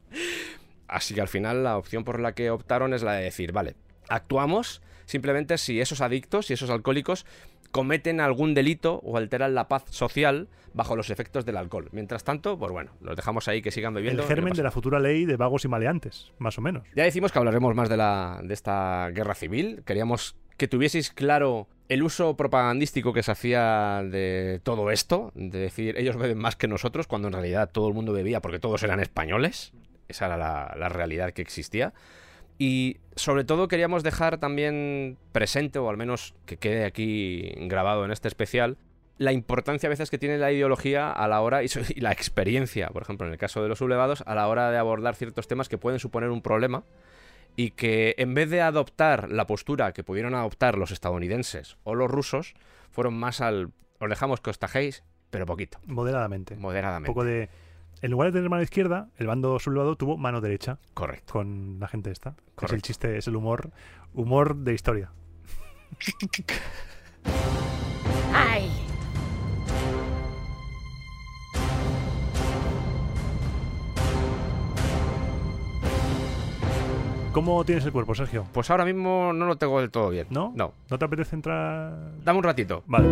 Así 0.87 1.15
que 1.15 1.21
al 1.21 1.29
final 1.29 1.63
la 1.63 1.77
opción 1.77 2.03
por 2.03 2.19
la 2.19 2.35
que 2.35 2.51
optaron 2.51 2.93
es 2.93 3.01
la 3.01 3.13
de 3.13 3.23
decir, 3.23 3.53
vale, 3.53 3.75
actuamos 4.09 4.81
simplemente 5.05 5.57
si 5.57 5.79
esos 5.79 6.01
adictos, 6.01 6.47
si 6.47 6.53
esos 6.53 6.69
alcohólicos 6.69 7.25
cometen 7.73 8.21
algún 8.21 8.53
delito 8.53 9.01
o 9.03 9.17
alteran 9.17 9.55
la 9.55 9.67
paz 9.67 9.83
social 9.89 10.47
bajo 10.73 10.95
los 10.95 11.09
efectos 11.09 11.43
del 11.43 11.57
alcohol. 11.57 11.89
Mientras 11.91 12.23
tanto, 12.23 12.57
pues 12.57 12.71
bueno, 12.71 12.91
los 13.01 13.15
dejamos 13.15 13.47
ahí 13.47 13.63
que 13.63 13.71
sigan 13.71 13.95
bebiendo. 13.95 14.21
el 14.21 14.27
germen 14.27 14.53
de 14.53 14.61
la 14.61 14.69
futura 14.69 14.99
ley 14.99 15.25
de 15.25 15.37
vagos 15.37 15.65
y 15.65 15.67
maleantes, 15.67 16.31
más 16.37 16.55
o 16.59 16.61
menos. 16.61 16.83
ya 16.95 17.03
decimos 17.03 17.31
que 17.31 17.39
hablaremos 17.39 17.73
más 17.75 17.89
de, 17.89 17.97
la, 17.97 18.39
de 18.43 18.53
esta 18.53 19.09
guerra 19.09 19.33
civil. 19.33 19.81
Queríamos 19.85 20.35
que 20.55 20.67
tuvieseis 20.67 21.09
claro 21.09 21.67
el 21.89 22.03
uso 22.03 22.37
propagandístico 22.37 23.11
que 23.11 23.23
se 23.23 23.31
hacía 23.31 24.03
de 24.03 24.61
todo 24.61 24.91
esto, 24.91 25.31
de 25.33 25.57
decir 25.57 25.97
ellos 25.97 26.15
beben 26.15 26.37
más 26.37 26.55
que 26.55 26.67
nosotros, 26.67 27.07
cuando 27.07 27.27
en 27.27 27.33
realidad 27.33 27.71
todo 27.71 27.87
el 27.87 27.95
mundo 27.95 28.13
bebía 28.13 28.39
porque 28.39 28.59
todos 28.59 28.83
eran 28.83 28.99
españoles. 28.99 29.73
Esa 30.07 30.27
era 30.27 30.37
la, 30.37 30.75
la 30.77 30.89
realidad 30.89 31.31
que 31.31 31.41
existía. 31.41 31.91
Y 32.63 32.95
sobre 33.17 33.43
todo 33.43 33.67
queríamos 33.67 34.03
dejar 34.03 34.37
también 34.37 35.17
presente, 35.33 35.79
o 35.79 35.89
al 35.89 35.97
menos 35.97 36.33
que 36.45 36.55
quede 36.55 36.85
aquí 36.85 37.51
grabado 37.57 38.05
en 38.05 38.11
este 38.11 38.29
especial, 38.29 38.77
la 39.17 39.33
importancia 39.33 39.87
a 39.87 39.89
veces 39.89 40.09
que 40.09 40.17
tiene 40.17 40.37
la 40.37 40.49
ideología 40.49 41.11
a 41.11 41.27
la 41.27 41.41
hora 41.41 41.61
y, 41.61 41.67
la 41.99 42.13
experiencia, 42.13 42.87
por 42.87 43.01
ejemplo, 43.01 43.27
en 43.27 43.33
el 43.33 43.37
caso 43.37 43.61
de 43.61 43.67
los 43.67 43.79
sublevados, 43.79 44.23
a 44.25 44.33
la 44.33 44.47
hora 44.47 44.71
de 44.71 44.77
abordar 44.77 45.15
ciertos 45.15 45.45
temas 45.45 45.67
que 45.67 45.77
pueden 45.77 45.99
suponer 45.99 46.29
un 46.29 46.41
problema 46.41 46.85
y 47.57 47.71
que 47.71 48.15
en 48.17 48.33
vez 48.33 48.49
de 48.49 48.61
adoptar 48.61 49.29
la 49.29 49.45
postura 49.45 49.91
que 49.91 50.05
pudieron 50.05 50.33
adoptar 50.33 50.77
los 50.77 50.91
estadounidenses 50.91 51.75
o 51.83 51.95
los 51.95 52.09
rusos, 52.09 52.53
fueron 52.91 53.13
más 53.13 53.41
al 53.41 53.73
os 53.99 54.09
dejamos 54.09 54.39
que 54.39 54.51
os 54.51 54.57
tajéis, 54.57 55.03
pero 55.31 55.45
poquito, 55.45 55.79
Moderadamente. 55.85 56.53
Un 56.53 56.61
moderadamente. 56.61 57.11
poco 57.11 57.25
de. 57.25 57.49
En 58.03 58.11
lugar 58.11 58.27
de 58.27 58.33
tener 58.37 58.49
mano 58.49 58.61
izquierda, 58.61 59.07
el 59.15 59.27
bando 59.27 59.57
sublevado 59.59 59.95
tuvo 59.95 60.17
mano 60.17 60.41
derecha 60.41 60.77
Correcto. 60.93 61.31
con 61.31 61.79
la 61.79 61.87
gente 61.87 62.11
esta. 62.11 62.31
Es 62.31 62.35
el 62.37 62.53
Correcto. 62.55 62.85
chiste, 62.87 63.17
es 63.17 63.27
el 63.29 63.35
humor, 63.37 63.71
humor 64.13 64.57
de 64.57 64.73
historia. 64.73 65.09
¡Ay! 68.33 68.69
¿Cómo 77.31 77.63
tienes 77.63 77.85
el 77.85 77.91
cuerpo, 77.91 78.13
Sergio? 78.13 78.45
Pues 78.51 78.69
ahora 78.69 78.85
mismo 78.85 79.31
no 79.33 79.45
lo 79.45 79.55
tengo 79.55 79.79
del 79.79 79.89
todo 79.89 80.09
bien. 80.09 80.27
¿No? 80.29 80.51
No. 80.55 80.73
¿No 80.89 80.99
te 80.99 81.05
apetece 81.05 81.35
entrar? 81.35 82.11
Dame 82.23 82.37
un 82.37 82.43
ratito. 82.43 82.83
Vale. 82.85 83.07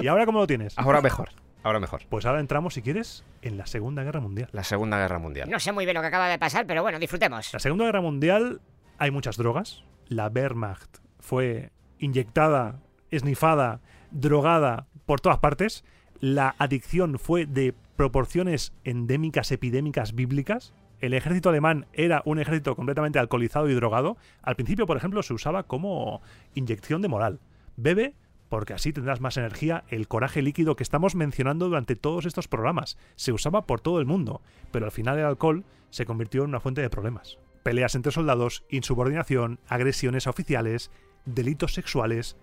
¿Y 0.00 0.06
ahora 0.06 0.26
cómo 0.26 0.38
lo 0.40 0.46
tienes? 0.46 0.78
Ahora 0.78 1.00
mejor. 1.00 1.30
Ahora 1.62 1.80
mejor. 1.80 2.02
Pues 2.08 2.24
ahora 2.26 2.40
entramos, 2.40 2.74
si 2.74 2.82
quieres, 2.82 3.24
en 3.42 3.58
la 3.58 3.66
Segunda 3.66 4.04
Guerra 4.04 4.20
Mundial. 4.20 4.48
La 4.52 4.64
Segunda 4.64 4.98
Guerra 4.98 5.18
Mundial. 5.18 5.50
No 5.50 5.58
sé 5.58 5.72
muy 5.72 5.84
bien 5.84 5.94
lo 5.94 6.00
que 6.00 6.06
acaba 6.06 6.28
de 6.28 6.38
pasar, 6.38 6.66
pero 6.66 6.82
bueno, 6.82 6.98
disfrutemos. 6.98 7.52
La 7.52 7.58
Segunda 7.58 7.84
Guerra 7.84 8.00
Mundial 8.00 8.60
hay 8.98 9.10
muchas 9.10 9.36
drogas. 9.36 9.84
La 10.08 10.28
Wehrmacht 10.28 10.98
fue 11.18 11.70
inyectada, 11.98 12.80
esnifada, 13.10 13.80
drogada 14.10 14.86
por 15.06 15.20
todas 15.20 15.38
partes. 15.38 15.84
La 16.20 16.54
adicción 16.58 17.18
fue 17.18 17.46
de 17.46 17.74
proporciones 17.96 18.72
endémicas, 18.84 19.50
epidémicas, 19.52 20.14
bíblicas. 20.14 20.72
El 21.00 21.14
ejército 21.14 21.48
alemán 21.48 21.86
era 21.92 22.22
un 22.24 22.40
ejército 22.40 22.74
completamente 22.74 23.18
alcoholizado 23.18 23.68
y 23.68 23.74
drogado. 23.74 24.16
Al 24.42 24.56
principio, 24.56 24.86
por 24.86 24.96
ejemplo, 24.96 25.22
se 25.22 25.34
usaba 25.34 25.64
como 25.64 26.22
inyección 26.54 27.02
de 27.02 27.08
moral. 27.08 27.40
Bebe 27.76 28.14
porque 28.48 28.72
así 28.72 28.92
tendrás 28.92 29.20
más 29.20 29.36
energía, 29.36 29.84
el 29.88 30.08
coraje 30.08 30.42
líquido 30.42 30.76
que 30.76 30.82
estamos 30.82 31.14
mencionando 31.14 31.66
durante 31.66 31.96
todos 31.96 32.26
estos 32.26 32.48
programas. 32.48 32.96
Se 33.16 33.32
usaba 33.32 33.66
por 33.66 33.80
todo 33.80 34.00
el 34.00 34.06
mundo, 34.06 34.42
pero 34.70 34.86
al 34.86 34.92
final 34.92 35.18
el 35.18 35.24
alcohol 35.24 35.64
se 35.90 36.06
convirtió 36.06 36.42
en 36.42 36.50
una 36.50 36.60
fuente 36.60 36.80
de 36.80 36.90
problemas. 36.90 37.38
Peleas 37.62 37.94
entre 37.94 38.12
soldados, 38.12 38.64
insubordinación, 38.70 39.58
agresiones 39.68 40.26
a 40.26 40.30
oficiales, 40.30 40.90
delitos 41.24 41.74
sexuales, 41.74 42.36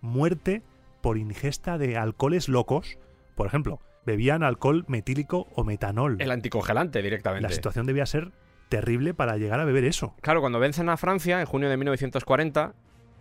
muerte 0.00 0.62
por 1.00 1.18
ingesta 1.18 1.78
de 1.78 1.96
alcoholes 1.96 2.48
locos. 2.48 2.98
Por 3.36 3.46
ejemplo, 3.46 3.80
bebían 4.04 4.42
alcohol 4.42 4.84
metílico 4.88 5.46
o 5.54 5.64
metanol. 5.64 6.16
El 6.20 6.30
anticongelante 6.30 7.02
directamente. 7.02 7.48
La 7.48 7.54
situación 7.54 7.86
debía 7.86 8.06
ser 8.06 8.32
terrible 8.68 9.14
para 9.14 9.36
llegar 9.36 9.60
a 9.60 9.64
beber 9.64 9.84
eso. 9.84 10.14
Claro, 10.22 10.40
cuando 10.40 10.58
vencen 10.58 10.88
a 10.88 10.96
Francia 10.96 11.40
en 11.40 11.46
junio 11.46 11.68
de 11.68 11.76
1940, 11.76 12.74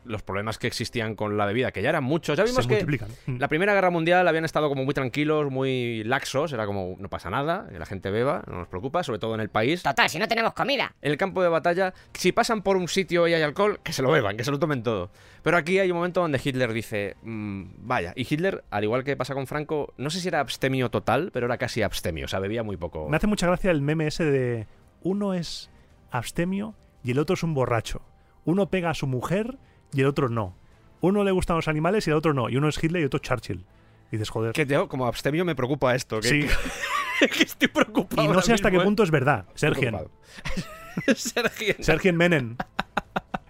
los 0.05 0.23
problemas 0.23 0.57
que 0.57 0.67
existían 0.67 1.15
con 1.15 1.37
la 1.37 1.45
bebida, 1.45 1.71
que 1.71 1.81
ya 1.81 1.89
eran 1.89 2.03
muchos, 2.03 2.37
ya 2.37 2.43
vimos 2.43 2.63
se 2.63 2.67
que 2.69 2.75
multiplican. 2.75 3.09
Mm. 3.25 3.37
la 3.37 3.47
Primera 3.47 3.73
Guerra 3.73 3.89
Mundial 3.89 4.27
habían 4.27 4.45
estado 4.45 4.69
como 4.69 4.83
muy 4.85 4.93
tranquilos, 4.93 5.51
muy 5.51 6.03
laxos, 6.03 6.53
era 6.53 6.65
como 6.65 6.95
no 6.99 7.09
pasa 7.09 7.29
nada, 7.29 7.67
que 7.71 7.79
la 7.79 7.85
gente 7.85 8.09
beba, 8.11 8.43
no 8.47 8.57
nos 8.57 8.67
preocupa, 8.67 9.03
sobre 9.03 9.19
todo 9.19 9.35
en 9.35 9.41
el 9.41 9.49
país. 9.49 9.83
Total, 9.83 10.09
si 10.09 10.19
no 10.19 10.27
tenemos 10.27 10.53
comida. 10.53 10.93
En 11.01 11.11
el 11.11 11.17
campo 11.17 11.43
de 11.43 11.49
batalla, 11.49 11.93
si 12.13 12.31
pasan 12.31 12.61
por 12.61 12.77
un 12.77 12.87
sitio 12.87 13.27
y 13.27 13.33
hay 13.33 13.41
alcohol, 13.41 13.79
que 13.83 13.93
se 13.93 14.01
lo 14.01 14.11
beban, 14.11 14.37
que 14.37 14.43
se 14.43 14.51
lo 14.51 14.59
tomen 14.59 14.83
todo. 14.83 15.11
Pero 15.43 15.57
aquí 15.57 15.79
hay 15.79 15.91
un 15.91 15.97
momento 15.97 16.21
donde 16.21 16.39
Hitler 16.43 16.73
dice, 16.73 17.15
"Mm, 17.23 17.63
vaya, 17.77 18.13
y 18.15 18.21
Hitler, 18.31 18.63
al 18.69 18.83
igual 18.83 19.03
que 19.03 19.15
pasa 19.15 19.33
con 19.33 19.47
Franco, 19.47 19.93
no 19.97 20.09
sé 20.09 20.19
si 20.19 20.27
era 20.27 20.39
abstemio 20.39 20.89
total, 20.89 21.31
pero 21.33 21.45
era 21.45 21.57
casi 21.57 21.81
abstemio, 21.81 22.25
o 22.25 22.27
sea, 22.27 22.39
bebía 22.39 22.63
muy 22.63 22.77
poco. 22.77 23.09
Me 23.09 23.17
hace 23.17 23.27
mucha 23.27 23.47
gracia 23.47 23.71
el 23.71 23.81
meme 23.81 24.07
ese 24.07 24.25
de 24.25 24.67
uno 25.03 25.33
es 25.33 25.69
abstemio 26.11 26.75
y 27.03 27.11
el 27.11 27.19
otro 27.19 27.33
es 27.33 27.43
un 27.43 27.53
borracho. 27.53 28.01
Uno 28.45 28.69
pega 28.69 28.89
a 28.89 28.93
su 28.93 29.07
mujer 29.07 29.57
y 29.93 30.01
el 30.01 30.07
otro 30.07 30.29
no. 30.29 30.55
Uno 31.01 31.23
le 31.23 31.31
gustan 31.31 31.55
los 31.55 31.67
animales 31.67 32.07
y 32.07 32.11
el 32.11 32.15
otro 32.15 32.33
no. 32.33 32.49
Y 32.49 32.57
uno 32.57 32.69
es 32.69 32.81
Hitler 32.81 33.01
y 33.01 33.05
otro 33.05 33.19
Churchill. 33.19 33.65
Y 34.11 34.17
dices, 34.17 34.29
joder. 34.29 34.53
Que 34.53 34.65
yo, 34.65 34.87
como 34.87 35.07
abstemio 35.07 35.45
me 35.45 35.55
preocupa 35.55 35.95
esto, 35.95 36.19
que, 36.19 36.27
Sí. 36.27 36.47
que 37.19 37.43
estoy 37.43 37.67
preocupado. 37.69 38.23
Y 38.23 38.27
no 38.27 38.41
sé 38.41 38.53
hasta 38.53 38.69
qué 38.69 38.73
mismo, 38.77 38.83
¿eh? 38.83 38.85
punto 38.85 39.03
es 39.03 39.11
verdad. 39.11 39.45
Sergien. 39.55 39.97
Sergien. 41.15 41.75
Sergien 41.79 42.17
Menem. 42.17 42.57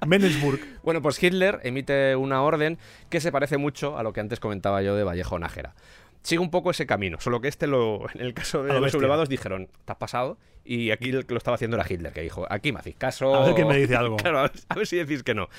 Menensburg. 0.05 0.59
Bueno, 0.83 1.01
pues 1.01 1.21
Hitler 1.21 1.59
emite 1.63 2.15
una 2.15 2.41
orden 2.41 2.77
que 3.09 3.19
se 3.21 3.31
parece 3.31 3.57
mucho 3.57 3.97
a 3.97 4.03
lo 4.03 4.13
que 4.13 4.19
antes 4.19 4.39
comentaba 4.39 4.81
yo 4.81 4.95
de 4.95 5.03
Vallejo 5.03 5.37
Nájera. 5.37 5.75
Sigue 6.23 6.39
un 6.39 6.51
poco 6.51 6.69
ese 6.71 6.85
camino, 6.85 7.19
solo 7.19 7.41
que 7.41 7.47
este 7.47 7.65
lo, 7.65 8.05
en 8.13 8.21
el 8.21 8.33
caso 8.33 8.63
de 8.63 8.73
lo 8.73 8.79
los 8.79 8.91
sublevados 8.91 9.27
dijeron, 9.27 9.69
te 9.85 9.91
has 9.91 9.97
pasado, 9.97 10.37
y 10.63 10.91
aquí 10.91 11.09
el 11.09 11.25
que 11.25 11.33
lo 11.33 11.39
estaba 11.39 11.55
haciendo 11.55 11.77
era 11.77 11.85
Hitler, 11.87 12.13
que 12.13 12.21
dijo, 12.21 12.45
aquí 12.47 12.71
me 12.71 12.79
hacéis 12.79 12.95
caso. 12.95 13.33
A 13.33 13.45
ver 13.45 13.55
quién 13.55 13.67
me 13.67 13.77
dice 13.77 13.95
algo. 13.97 14.17
claro, 14.17 14.39
a 14.39 14.41
ver, 14.43 14.51
a 14.69 14.75
ver 14.75 14.85
si 14.87 14.97
decís 14.97 15.23
que 15.23 15.33
no. 15.33 15.49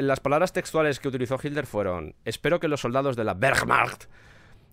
Las 0.00 0.20
palabras 0.20 0.54
textuales 0.54 0.98
que 0.98 1.08
utilizó 1.08 1.38
Hitler 1.42 1.66
fueron, 1.66 2.14
espero 2.24 2.58
que 2.58 2.68
los 2.68 2.80
soldados 2.80 3.16
de 3.16 3.24
la 3.24 3.34
Wehrmacht 3.34 4.04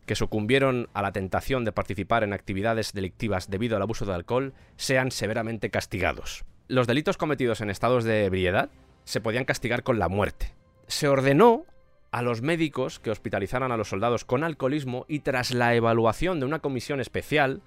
que 0.05 0.15
sucumbieron 0.15 0.87
a 0.93 1.01
la 1.01 1.11
tentación 1.11 1.65
de 1.65 1.73
participar 1.73 2.23
en 2.23 2.31
actividades 2.31 2.93
delictivas 2.93 3.49
debido 3.49 3.75
al 3.75 3.81
abuso 3.81 4.05
de 4.05 4.13
alcohol 4.13 4.53
sean 4.77 5.11
severamente 5.11 5.69
castigados. 5.69 6.45
Los 6.69 6.87
delitos 6.87 7.17
cometidos 7.17 7.59
en 7.59 7.69
estados 7.69 8.05
de 8.05 8.23
ebriedad 8.23 8.69
se 9.03 9.19
podían 9.19 9.43
castigar 9.43 9.83
con 9.83 9.99
la 9.99 10.07
muerte. 10.07 10.53
Se 10.87 11.09
ordenó 11.09 11.65
a 12.11 12.21
los 12.21 12.41
médicos 12.41 12.99
que 12.99 13.11
hospitalizaran 13.11 13.73
a 13.73 13.77
los 13.77 13.89
soldados 13.89 14.23
con 14.23 14.45
alcoholismo 14.45 15.03
y 15.09 15.19
tras 15.19 15.51
la 15.51 15.75
evaluación 15.75 16.39
de 16.39 16.45
una 16.45 16.59
comisión 16.59 17.01
especial 17.01 17.61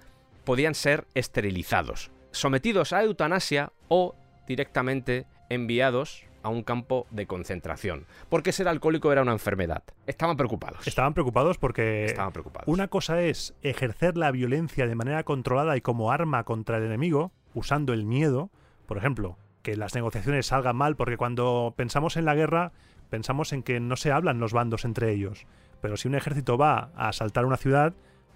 podían 0.45 0.73
ser 0.73 1.05
esterilizados, 1.13 2.09
sometidos 2.31 2.91
a 2.91 3.03
eutanasia 3.03 3.71
o 3.87 4.15
directamente 4.47 5.27
enviados 5.51 6.25
a 6.43 6.49
un 6.49 6.63
campo 6.63 7.07
de 7.11 7.27
concentración, 7.27 8.05
porque 8.29 8.51
ser 8.51 8.67
alcohólico 8.67 9.11
era 9.11 9.21
una 9.21 9.31
enfermedad. 9.31 9.83
Estaban 10.07 10.37
preocupados. 10.37 10.87
Estaban 10.87 11.13
preocupados 11.13 11.57
porque 11.57 12.05
Estaban 12.05 12.33
preocupados. 12.33 12.67
una 12.67 12.87
cosa 12.87 13.21
es 13.21 13.53
ejercer 13.61 14.17
la 14.17 14.31
violencia 14.31 14.87
de 14.87 14.95
manera 14.95 15.23
controlada 15.23 15.77
y 15.77 15.81
como 15.81 16.11
arma 16.11 16.43
contra 16.43 16.77
el 16.77 16.83
enemigo, 16.83 17.31
usando 17.53 17.93
el 17.93 18.05
miedo. 18.05 18.49
Por 18.85 18.97
ejemplo, 18.97 19.37
que 19.61 19.75
las 19.75 19.95
negociaciones 19.95 20.47
salgan 20.47 20.75
mal, 20.75 20.95
porque 20.95 21.17
cuando 21.17 21.73
pensamos 21.77 22.17
en 22.17 22.25
la 22.25 22.35
guerra, 22.35 22.71
pensamos 23.09 23.53
en 23.53 23.63
que 23.63 23.79
no 23.79 23.95
se 23.95 24.11
hablan 24.11 24.39
los 24.39 24.53
bandos 24.53 24.85
entre 24.85 25.11
ellos. 25.11 25.45
Pero 25.81 25.97
si 25.97 26.07
un 26.07 26.15
ejército 26.15 26.57
va 26.57 26.91
a 26.95 27.09
asaltar 27.09 27.45
una 27.45 27.57
ciudad, 27.57 27.93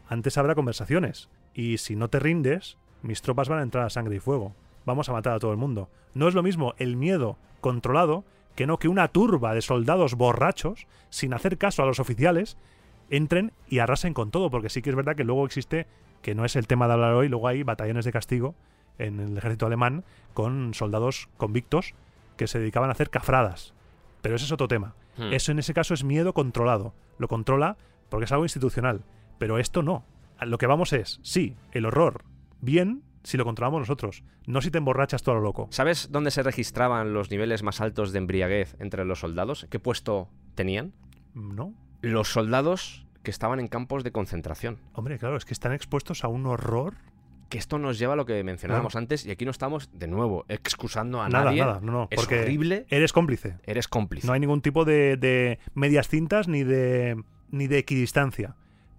antes 0.07 0.37
habrá 0.37 0.55
conversaciones. 0.55 1.29
Y 1.53 1.77
si 1.77 1.95
no 1.95 2.09
te 2.09 2.19
rindes, 2.19 2.77
mis 3.01 3.21
tropas 3.21 3.49
van 3.49 3.59
a 3.59 3.63
entrar 3.63 3.85
a 3.85 3.89
sangre 3.89 4.15
y 4.15 4.19
fuego. 4.19 4.55
Vamos 4.85 5.09
a 5.09 5.13
matar 5.13 5.33
a 5.33 5.39
todo 5.39 5.51
el 5.51 5.57
mundo. 5.57 5.89
No 6.13 6.27
es 6.27 6.33
lo 6.33 6.43
mismo 6.43 6.73
el 6.77 6.95
miedo 6.95 7.37
controlado 7.61 8.23
que 8.55 8.67
no 8.67 8.77
que 8.79 8.87
una 8.87 9.09
turba 9.09 9.53
de 9.53 9.61
soldados 9.61 10.15
borrachos, 10.15 10.87
sin 11.09 11.33
hacer 11.33 11.57
caso 11.57 11.83
a 11.83 11.85
los 11.85 11.99
oficiales, 11.99 12.57
entren 13.09 13.51
y 13.67 13.79
arrasen 13.79 14.13
con 14.13 14.31
todo, 14.31 14.49
porque 14.49 14.69
sí 14.69 14.81
que 14.81 14.89
es 14.89 14.95
verdad 14.95 15.15
que 15.15 15.23
luego 15.23 15.45
existe, 15.45 15.87
que 16.21 16.35
no 16.35 16.45
es 16.45 16.55
el 16.55 16.67
tema 16.67 16.87
de 16.87 16.93
hablar 16.93 17.13
hoy, 17.13 17.27
luego 17.27 17.47
hay 17.47 17.63
batallones 17.63 18.05
de 18.05 18.11
castigo 18.11 18.55
en 18.97 19.19
el 19.19 19.37
ejército 19.37 19.65
alemán 19.65 20.05
con 20.33 20.73
soldados 20.73 21.29
convictos 21.37 21.93
que 22.37 22.47
se 22.47 22.59
dedicaban 22.59 22.89
a 22.89 22.93
hacer 22.93 23.09
cafradas. 23.09 23.73
Pero 24.21 24.35
ese 24.35 24.45
es 24.45 24.51
otro 24.51 24.67
tema. 24.67 24.95
Hmm. 25.17 25.33
Eso 25.33 25.51
en 25.51 25.59
ese 25.59 25.73
caso 25.73 25.93
es 25.93 26.03
miedo 26.03 26.33
controlado. 26.33 26.93
Lo 27.17 27.27
controla 27.27 27.77
porque 28.09 28.25
es 28.25 28.31
algo 28.31 28.45
institucional. 28.45 29.03
Pero 29.37 29.59
esto 29.59 29.83
no. 29.83 30.05
A 30.37 30.45
Lo 30.45 30.57
que 30.57 30.67
vamos 30.67 30.93
es, 30.93 31.19
sí, 31.23 31.55
el 31.71 31.85
horror, 31.85 32.23
bien 32.59 33.03
si 33.25 33.35
lo 33.37 33.43
controlamos 33.43 33.81
nosotros, 33.81 34.23
no 34.47 34.61
si 34.61 34.71
te 34.71 34.77
emborrachas 34.77 35.21
todo 35.23 35.35
lo 35.35 35.41
loco. 35.41 35.67
¿Sabes 35.71 36.09
dónde 36.11 36.31
se 36.31 36.41
registraban 36.43 37.13
los 37.13 37.29
niveles 37.31 37.61
más 37.63 37.81
altos 37.81 38.13
de 38.13 38.19
embriaguez 38.19 38.75
entre 38.79 39.03
los 39.03 39.19
soldados? 39.19 39.67
¿Qué 39.69 39.79
puesto 39.79 40.29
tenían? 40.55 40.93
¿No? 41.33 41.73
Los 42.01 42.29
soldados 42.31 43.05
que 43.23 43.31
estaban 43.31 43.59
en 43.59 43.67
campos 43.67 44.03
de 44.03 44.11
concentración. 44.11 44.77
Hombre, 44.93 45.17
claro, 45.19 45.35
es 45.35 45.43
que 45.45 45.53
están 45.53 45.73
expuestos 45.73 46.23
a 46.23 46.27
un 46.29 46.45
horror. 46.45 46.93
Que 47.49 47.59
esto 47.59 47.77
nos 47.77 47.99
lleva 47.99 48.13
a 48.13 48.15
lo 48.15 48.25
que 48.25 48.43
mencionábamos 48.43 48.93
Claro. 48.93 49.03
antes 49.03 49.23
y 49.25 49.29
aquí 49.31 49.45
no 49.45 49.51
estamos, 49.51 49.89
de 49.93 50.07
nuevo, 50.07 50.45
excusando 50.49 51.21
a 51.21 51.29
nada, 51.29 51.45
nadie. 51.45 51.61
nada, 51.61 51.79
no, 51.79 51.91
no. 51.91 52.07
Es 52.09 52.17
porque 52.19 52.39
horrible. 52.41 52.87
eres 52.89 53.13
cómplice. 53.13 53.57
Eres 53.65 53.87
cómplice. 53.87 54.25
No 54.25 54.33
hay 54.33 54.39
ningún 54.39 54.61
tipo 54.61 54.83
de, 54.83 55.15
de 55.15 55.59
medias 55.75 56.07
cintas 56.07 56.47
ni 56.47 56.63
de, 56.63 57.23
ni 57.51 57.67
de 57.67 57.77
equidistancia. 57.77 58.55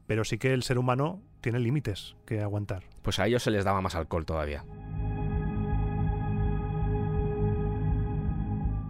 Pero 0.07 0.25
sí 0.25 0.39
que 0.39 0.53
el 0.55 0.63
ser 0.63 0.79
humano 0.79 1.21
tiene 1.47 1.61
límites 1.61 2.17
que 2.27 2.43
aguantar. 2.43 2.83
Pues 3.03 3.21
a 3.21 3.27
ellos 3.29 3.41
se 3.41 3.53
les 3.53 3.65
daba 3.65 3.81
más 3.81 3.95
alcohol 3.95 4.27
todavía. 4.27 4.65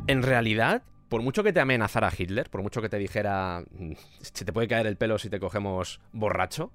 En 0.06 0.22
realidad, 0.22 0.82
por 1.10 1.20
mucho 1.20 1.44
que 1.44 1.52
te 1.52 1.60
amenazara 1.60 2.10
Hitler, 2.16 2.48
por 2.48 2.62
mucho 2.62 2.80
que 2.80 2.88
te 2.88 2.96
dijera 2.96 3.62
"Mm, 3.72 3.92
se 4.22 4.46
te 4.46 4.54
puede 4.54 4.68
caer 4.68 4.86
el 4.86 4.96
pelo 4.96 5.18
si 5.18 5.28
te 5.28 5.38
cogemos 5.38 6.00
borracho, 6.14 6.72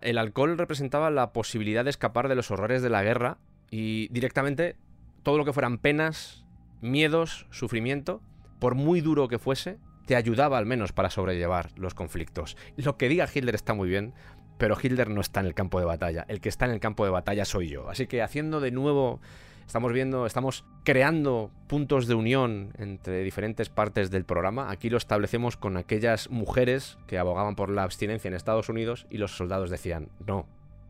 el 0.00 0.16
alcohol 0.16 0.56
representaba 0.56 1.10
la 1.10 1.32
posibilidad 1.32 1.82
de 1.82 1.90
escapar 1.90 2.28
de 2.28 2.36
los 2.36 2.52
horrores 2.52 2.80
de 2.80 2.90
la 2.90 3.02
guerra 3.02 3.38
y 3.72 4.06
directamente 4.12 4.76
todo 5.24 5.38
lo 5.38 5.44
que 5.44 5.52
fueran 5.52 5.78
penas, 5.78 6.44
miedos, 6.82 7.48
sufrimiento, 7.50 8.20
por 8.60 8.76
muy 8.76 9.00
duro 9.00 9.26
que 9.26 9.40
fuese, 9.40 9.80
te 10.06 10.14
ayudaba 10.14 10.58
al 10.58 10.66
menos 10.66 10.92
para 10.92 11.10
sobrellevar 11.10 11.70
los 11.76 11.94
conflictos. 11.94 12.56
Lo 12.76 12.96
que 12.96 13.08
diga 13.08 13.28
Hitler 13.32 13.56
está 13.56 13.74
muy 13.74 13.88
bien, 13.88 14.14
pero 14.58 14.76
Hitler 14.80 15.10
no 15.10 15.20
está 15.20 15.40
en 15.40 15.46
el 15.46 15.54
campo 15.54 15.78
de 15.78 15.86
batalla. 15.86 16.24
El 16.28 16.40
que 16.40 16.48
está 16.48 16.64
en 16.66 16.72
el 16.72 16.80
campo 16.80 17.04
de 17.04 17.10
batalla 17.10 17.44
soy 17.44 17.68
yo. 17.68 17.88
Así 17.88 18.06
que 18.06 18.22
haciendo 18.22 18.60
de 18.60 18.70
nuevo, 18.70 19.20
estamos 19.66 19.92
viendo, 19.92 20.26
estamos 20.26 20.64
creando 20.84 21.50
puntos 21.66 22.06
de 22.06 22.14
unión 22.14 22.72
entre 22.78 23.22
diferentes 23.22 23.68
partes 23.68 24.10
del 24.10 24.24
programa. 24.24 24.70
Aquí 24.70 24.90
lo 24.90 24.96
establecemos 24.96 25.56
con 25.56 25.76
aquellas 25.76 26.30
mujeres 26.30 26.98
que 27.06 27.18
abogaban 27.18 27.56
por 27.56 27.70
la 27.70 27.82
abstinencia 27.82 28.28
en 28.28 28.34
Estados 28.34 28.68
Unidos 28.68 29.06
y 29.10 29.18
los 29.18 29.36
soldados 29.36 29.70
decían, 29.70 30.10
no, 30.26 30.46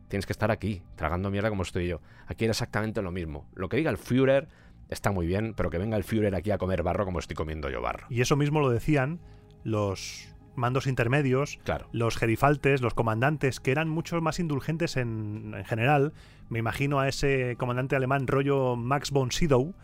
tienes 0.09 0.27
que 0.27 0.33
estar 0.33 0.51
aquí, 0.51 0.83
tragando 0.97 1.31
mierda 1.31 1.49
como 1.49 1.63
estoy 1.63 1.89
yo. 1.89 2.01
Aquí 2.27 2.45
era 2.45 2.53
exactamente 2.53 3.03
lo 3.03 3.11
mismo. 3.11 3.49
Lo 3.55 3.69
que 3.69 3.77
diga 3.77 3.91
el 3.91 3.99
Führer 3.99 4.49
está 4.91 5.11
muy 5.11 5.27
bien, 5.27 5.55
pero 5.55 5.71
que 5.71 5.79
venga 5.79 5.97
el 5.97 6.05
Führer 6.05 6.35
aquí 6.35 6.51
a 6.51 6.59
comer 6.59 6.83
barro 6.83 7.05
como 7.05 7.19
estoy 7.19 7.37
comiendo 7.37 7.71
yo 7.71 7.81
barro. 7.81 8.07
Y 8.11 8.21
eso 8.21 8.37
mismo 8.37 8.61
lo 8.61 8.71
decían 8.71 9.21
los 9.65 10.34
mandos 10.57 10.87
intermedios, 10.87 11.59
Claro. 11.65 11.87
los 11.93 12.17
gerifaltes, 12.17 12.81
los 12.81 12.95
comandantes, 12.95 13.61
que 13.61 13.71
eran 13.73 13.89
mucho 13.89 14.21
más 14.21 14.39
indulgentes 14.39 14.97
en, 14.97 15.53
en 15.57 15.65
general. 15.65 16.13
Me 16.49 16.59
imagino 16.59 17.01
a 17.01 17.09
ese 17.09 17.57
comandante 17.59 17.97
alemán 17.97 18.27
rollo 18.27 18.77
Max 18.77 19.11
von 19.11 19.31
Sydow 19.33 19.75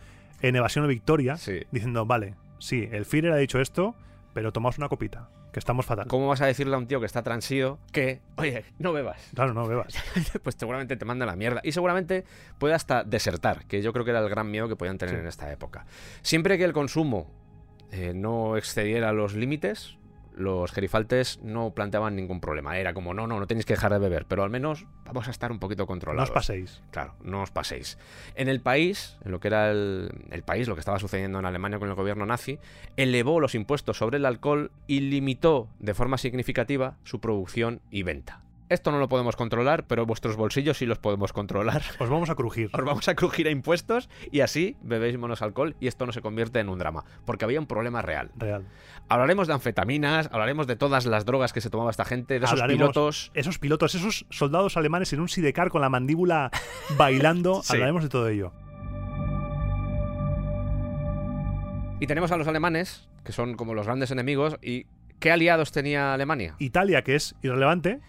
en 0.41 0.55
Evasión 0.55 0.85
o 0.85 0.87
Victoria, 0.87 1.35
Sí. 1.37 1.59
diciendo, 1.71 2.05
vale, 2.05 2.35
sí, 2.59 2.87
el 2.91 3.05
Führer 3.05 3.31
ha 3.33 3.37
dicho 3.37 3.59
esto, 3.59 3.95
pero 4.33 4.51
tomaos 4.53 4.77
una 4.77 4.87
copita, 4.89 5.29
que 5.51 5.59
estamos 5.59 5.85
fatal. 5.85 6.07
¿Cómo 6.07 6.27
vas 6.27 6.39
a 6.41 6.45
decirle 6.45 6.73
a 6.75 6.77
un 6.77 6.87
tío 6.87 6.99
que 7.01 7.05
está 7.05 7.21
transido 7.23 7.77
que, 7.91 8.21
oye, 8.37 8.63
no 8.79 8.93
bebas? 8.93 9.29
Claro, 9.35 9.53
no 9.53 9.67
bebas. 9.67 9.93
pues 10.43 10.55
seguramente 10.57 10.95
te 10.95 11.03
manda 11.05 11.25
la 11.25 11.35
mierda. 11.35 11.59
Y 11.63 11.73
seguramente 11.73 12.23
puede 12.57 12.73
hasta 12.73 13.03
desertar, 13.03 13.65
que 13.65 13.81
yo 13.81 13.91
creo 13.91 14.05
que 14.05 14.11
era 14.11 14.21
el 14.21 14.29
gran 14.29 14.49
miedo 14.49 14.67
que 14.69 14.75
podían 14.77 14.97
tener 14.97 15.15
Sí. 15.15 15.21
en 15.21 15.27
esta 15.27 15.51
época. 15.51 15.85
Siempre 16.21 16.57
que 16.57 16.63
el 16.63 16.73
consumo 16.73 17.29
eh, 17.91 18.13
no 18.15 18.55
excediera 18.55 19.11
los 19.11 19.33
límites, 19.35 19.97
los 20.35 20.71
gerifaltes 20.71 21.39
no 21.43 21.71
planteaban 21.71 22.15
ningún 22.15 22.39
problema. 22.39 22.77
Era 22.77 22.93
como, 22.93 23.13
no, 23.13 23.27
no, 23.27 23.39
no 23.39 23.47
tenéis 23.47 23.65
que 23.65 23.73
dejar 23.73 23.91
de 23.91 23.99
beber, 23.99 24.25
pero 24.27 24.43
al 24.43 24.49
menos 24.49 24.85
vamos 25.05 25.27
a 25.27 25.31
estar 25.31 25.51
un 25.51 25.59
poquito 25.59 25.83
No 25.83 25.87
controlados. 25.87 26.29
os 26.29 26.33
paséis. 26.33 26.81
Claro, 26.91 27.15
no 27.23 27.41
os 27.41 27.51
paséis. 27.51 27.97
En 28.35 28.47
el 28.47 28.61
país, 28.61 29.17
en 29.25 29.31
lo 29.31 29.39
que 29.39 29.47
era 29.49 29.71
el, 29.71 30.09
el 30.31 30.43
país, 30.43 30.67
lo 30.67 30.75
que 30.75 30.79
estaba 30.81 30.99
sucediendo 30.99 31.39
en 31.39 31.45
Alemania 31.45 31.79
con 31.79 31.89
el 31.89 31.95
gobierno 31.95 32.25
nazi, 32.25 32.59
elevó 32.97 33.39
los 33.39 33.55
impuestos 33.55 33.97
sobre 33.97 34.17
el 34.17 34.25
alcohol 34.25 34.71
y 34.87 35.01
limitó 35.01 35.67
de 35.79 35.93
forma 35.93 36.17
significativa 36.17 36.97
su 37.03 37.19
producción 37.19 37.81
y 37.91 38.03
venta. 38.03 38.41
Esto 38.71 38.89
no 38.93 38.99
lo 38.99 39.09
podemos 39.09 39.35
controlar, 39.35 39.85
pero 39.85 40.05
vuestros 40.05 40.37
bolsillos 40.37 40.77
sí 40.77 40.85
los 40.85 40.97
podemos 40.97 41.33
controlar. 41.33 41.81
Os 41.99 42.09
vamos 42.09 42.29
a 42.29 42.35
crujir. 42.35 42.69
Os 42.71 42.85
vamos 42.85 43.05
a 43.09 43.15
crujir 43.15 43.45
a 43.47 43.51
impuestos 43.51 44.09
y 44.31 44.39
así 44.39 44.77
bebéis 44.81 45.17
menos 45.17 45.41
alcohol 45.41 45.75
y 45.81 45.87
esto 45.87 46.05
no 46.05 46.13
se 46.13 46.21
convierte 46.21 46.59
en 46.61 46.69
un 46.69 46.79
drama, 46.79 47.03
porque 47.25 47.43
había 47.43 47.59
un 47.59 47.65
problema 47.67 48.01
real. 48.01 48.31
Real. 48.37 48.63
Hablaremos 49.09 49.47
de 49.49 49.55
anfetaminas, 49.55 50.29
hablaremos 50.31 50.67
de 50.67 50.77
todas 50.77 51.05
las 51.05 51.25
drogas 51.25 51.51
que 51.51 51.59
se 51.59 51.69
tomaba 51.69 51.91
esta 51.91 52.05
gente, 52.05 52.39
de 52.39 52.45
esos 52.45 52.61
Hablaremos- 52.61 52.77
pilotos. 52.77 53.31
Esos 53.33 53.59
pilotos, 53.59 53.93
esos 53.93 54.25
soldados 54.29 54.77
alemanes 54.77 55.11
en 55.11 55.19
un 55.19 55.27
sidecar 55.27 55.69
con 55.69 55.81
la 55.81 55.89
mandíbula 55.89 56.49
bailando, 56.97 57.61
Sí. 57.63 57.73
hablaremos 57.73 58.03
de 58.03 58.09
todo 58.09 58.29
ello. 58.29 58.53
Y 61.99 62.07
tenemos 62.07 62.31
a 62.31 62.37
los 62.37 62.47
alemanes, 62.47 63.09
que 63.25 63.33
son 63.33 63.55
como 63.55 63.73
los 63.73 63.85
grandes 63.85 64.11
enemigos, 64.11 64.57
y 64.61 64.85
¿qué 65.19 65.29
aliados 65.29 65.73
tenía 65.73 66.13
Alemania? 66.13 66.55
Italia, 66.57 67.03
que 67.03 67.15
es 67.15 67.35
irrelevante, 67.43 67.99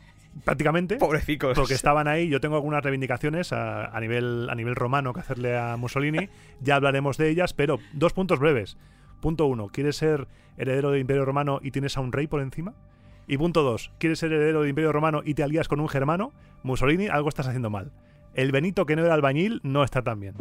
prácticamente. 0.44 0.96
Pobrecicos. 0.96 1.56
Porque 1.56 1.74
estaban 1.74 2.08
ahí, 2.08 2.28
yo 2.28 2.40
tengo 2.40 2.56
algunas 2.56 2.82
reivindicaciones 2.82 3.52
a, 3.52 3.86
a 3.86 4.00
nivel, 4.00 4.48
a 4.50 4.54
nivel 4.54 4.74
romano 4.74 5.12
que 5.12 5.20
hacerle 5.20 5.56
a 5.56 5.76
Mussolini, 5.76 6.28
ya 6.60 6.76
hablaremos 6.76 7.16
de 7.16 7.30
ellas, 7.30 7.54
pero 7.54 7.78
dos 7.92 8.12
puntos 8.12 8.38
breves. 8.38 8.76
Punto 9.20 9.46
uno, 9.46 9.68
¿quieres 9.68 9.96
ser 9.96 10.26
heredero 10.56 10.90
del 10.90 11.00
Imperio 11.00 11.24
Romano 11.24 11.60
y 11.62 11.70
tienes 11.70 11.96
a 11.96 12.00
un 12.00 12.12
rey 12.12 12.26
por 12.26 12.40
encima? 12.40 12.74
Y 13.28 13.38
punto 13.38 13.62
dos, 13.62 13.92
¿quieres 13.98 14.18
ser 14.18 14.32
heredero 14.32 14.60
del 14.60 14.70
Imperio 14.70 14.92
Romano 14.92 15.22
y 15.24 15.34
te 15.34 15.44
alías 15.44 15.68
con 15.68 15.80
un 15.80 15.88
germano? 15.88 16.32
Mussolini, 16.62 17.06
algo 17.06 17.28
estás 17.28 17.46
haciendo 17.46 17.70
mal. 17.70 17.92
El 18.34 18.50
Benito 18.50 18.86
que 18.86 18.96
no 18.96 19.04
era 19.04 19.14
albañil 19.14 19.60
no 19.62 19.84
está 19.84 20.02
tan 20.02 20.18
bien. 20.18 20.34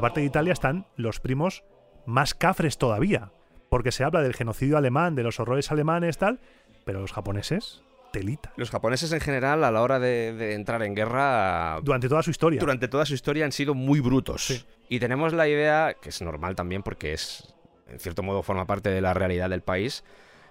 Aparte 0.00 0.20
de 0.20 0.26
Italia 0.26 0.52
están 0.52 0.86
los 0.96 1.20
primos 1.20 1.64
más 2.06 2.34
cafres 2.34 2.76
todavía. 2.78 3.32
Porque 3.68 3.92
se 3.92 4.02
habla 4.02 4.20
del 4.20 4.34
genocidio 4.34 4.76
alemán, 4.76 5.14
de 5.14 5.22
los 5.22 5.38
horrores 5.38 5.70
alemanes, 5.70 6.18
tal. 6.18 6.40
Pero 6.84 7.00
los 7.00 7.12
japoneses, 7.12 7.82
telita. 8.12 8.52
Los 8.56 8.70
japoneses 8.70 9.12
en 9.12 9.20
general, 9.20 9.62
a 9.62 9.70
la 9.70 9.82
hora 9.82 10.00
de, 10.00 10.32
de 10.32 10.54
entrar 10.54 10.82
en 10.82 10.94
guerra, 10.96 11.78
Durante 11.82 12.08
toda 12.08 12.22
su 12.24 12.30
historia. 12.30 12.58
durante 12.58 12.88
toda 12.88 13.06
su 13.06 13.14
historia 13.14 13.44
han 13.44 13.52
sido 13.52 13.74
muy 13.74 14.00
brutos. 14.00 14.44
Sí. 14.46 14.64
Y 14.88 14.98
tenemos 14.98 15.32
la 15.32 15.46
idea, 15.46 15.94
que 16.00 16.08
es 16.08 16.20
normal 16.20 16.56
también 16.56 16.82
porque 16.82 17.12
es, 17.12 17.54
en 17.88 18.00
cierto 18.00 18.24
modo, 18.24 18.42
forma 18.42 18.66
parte 18.66 18.88
de 18.90 19.00
la 19.00 19.14
realidad 19.14 19.48
del 19.50 19.62
país. 19.62 20.02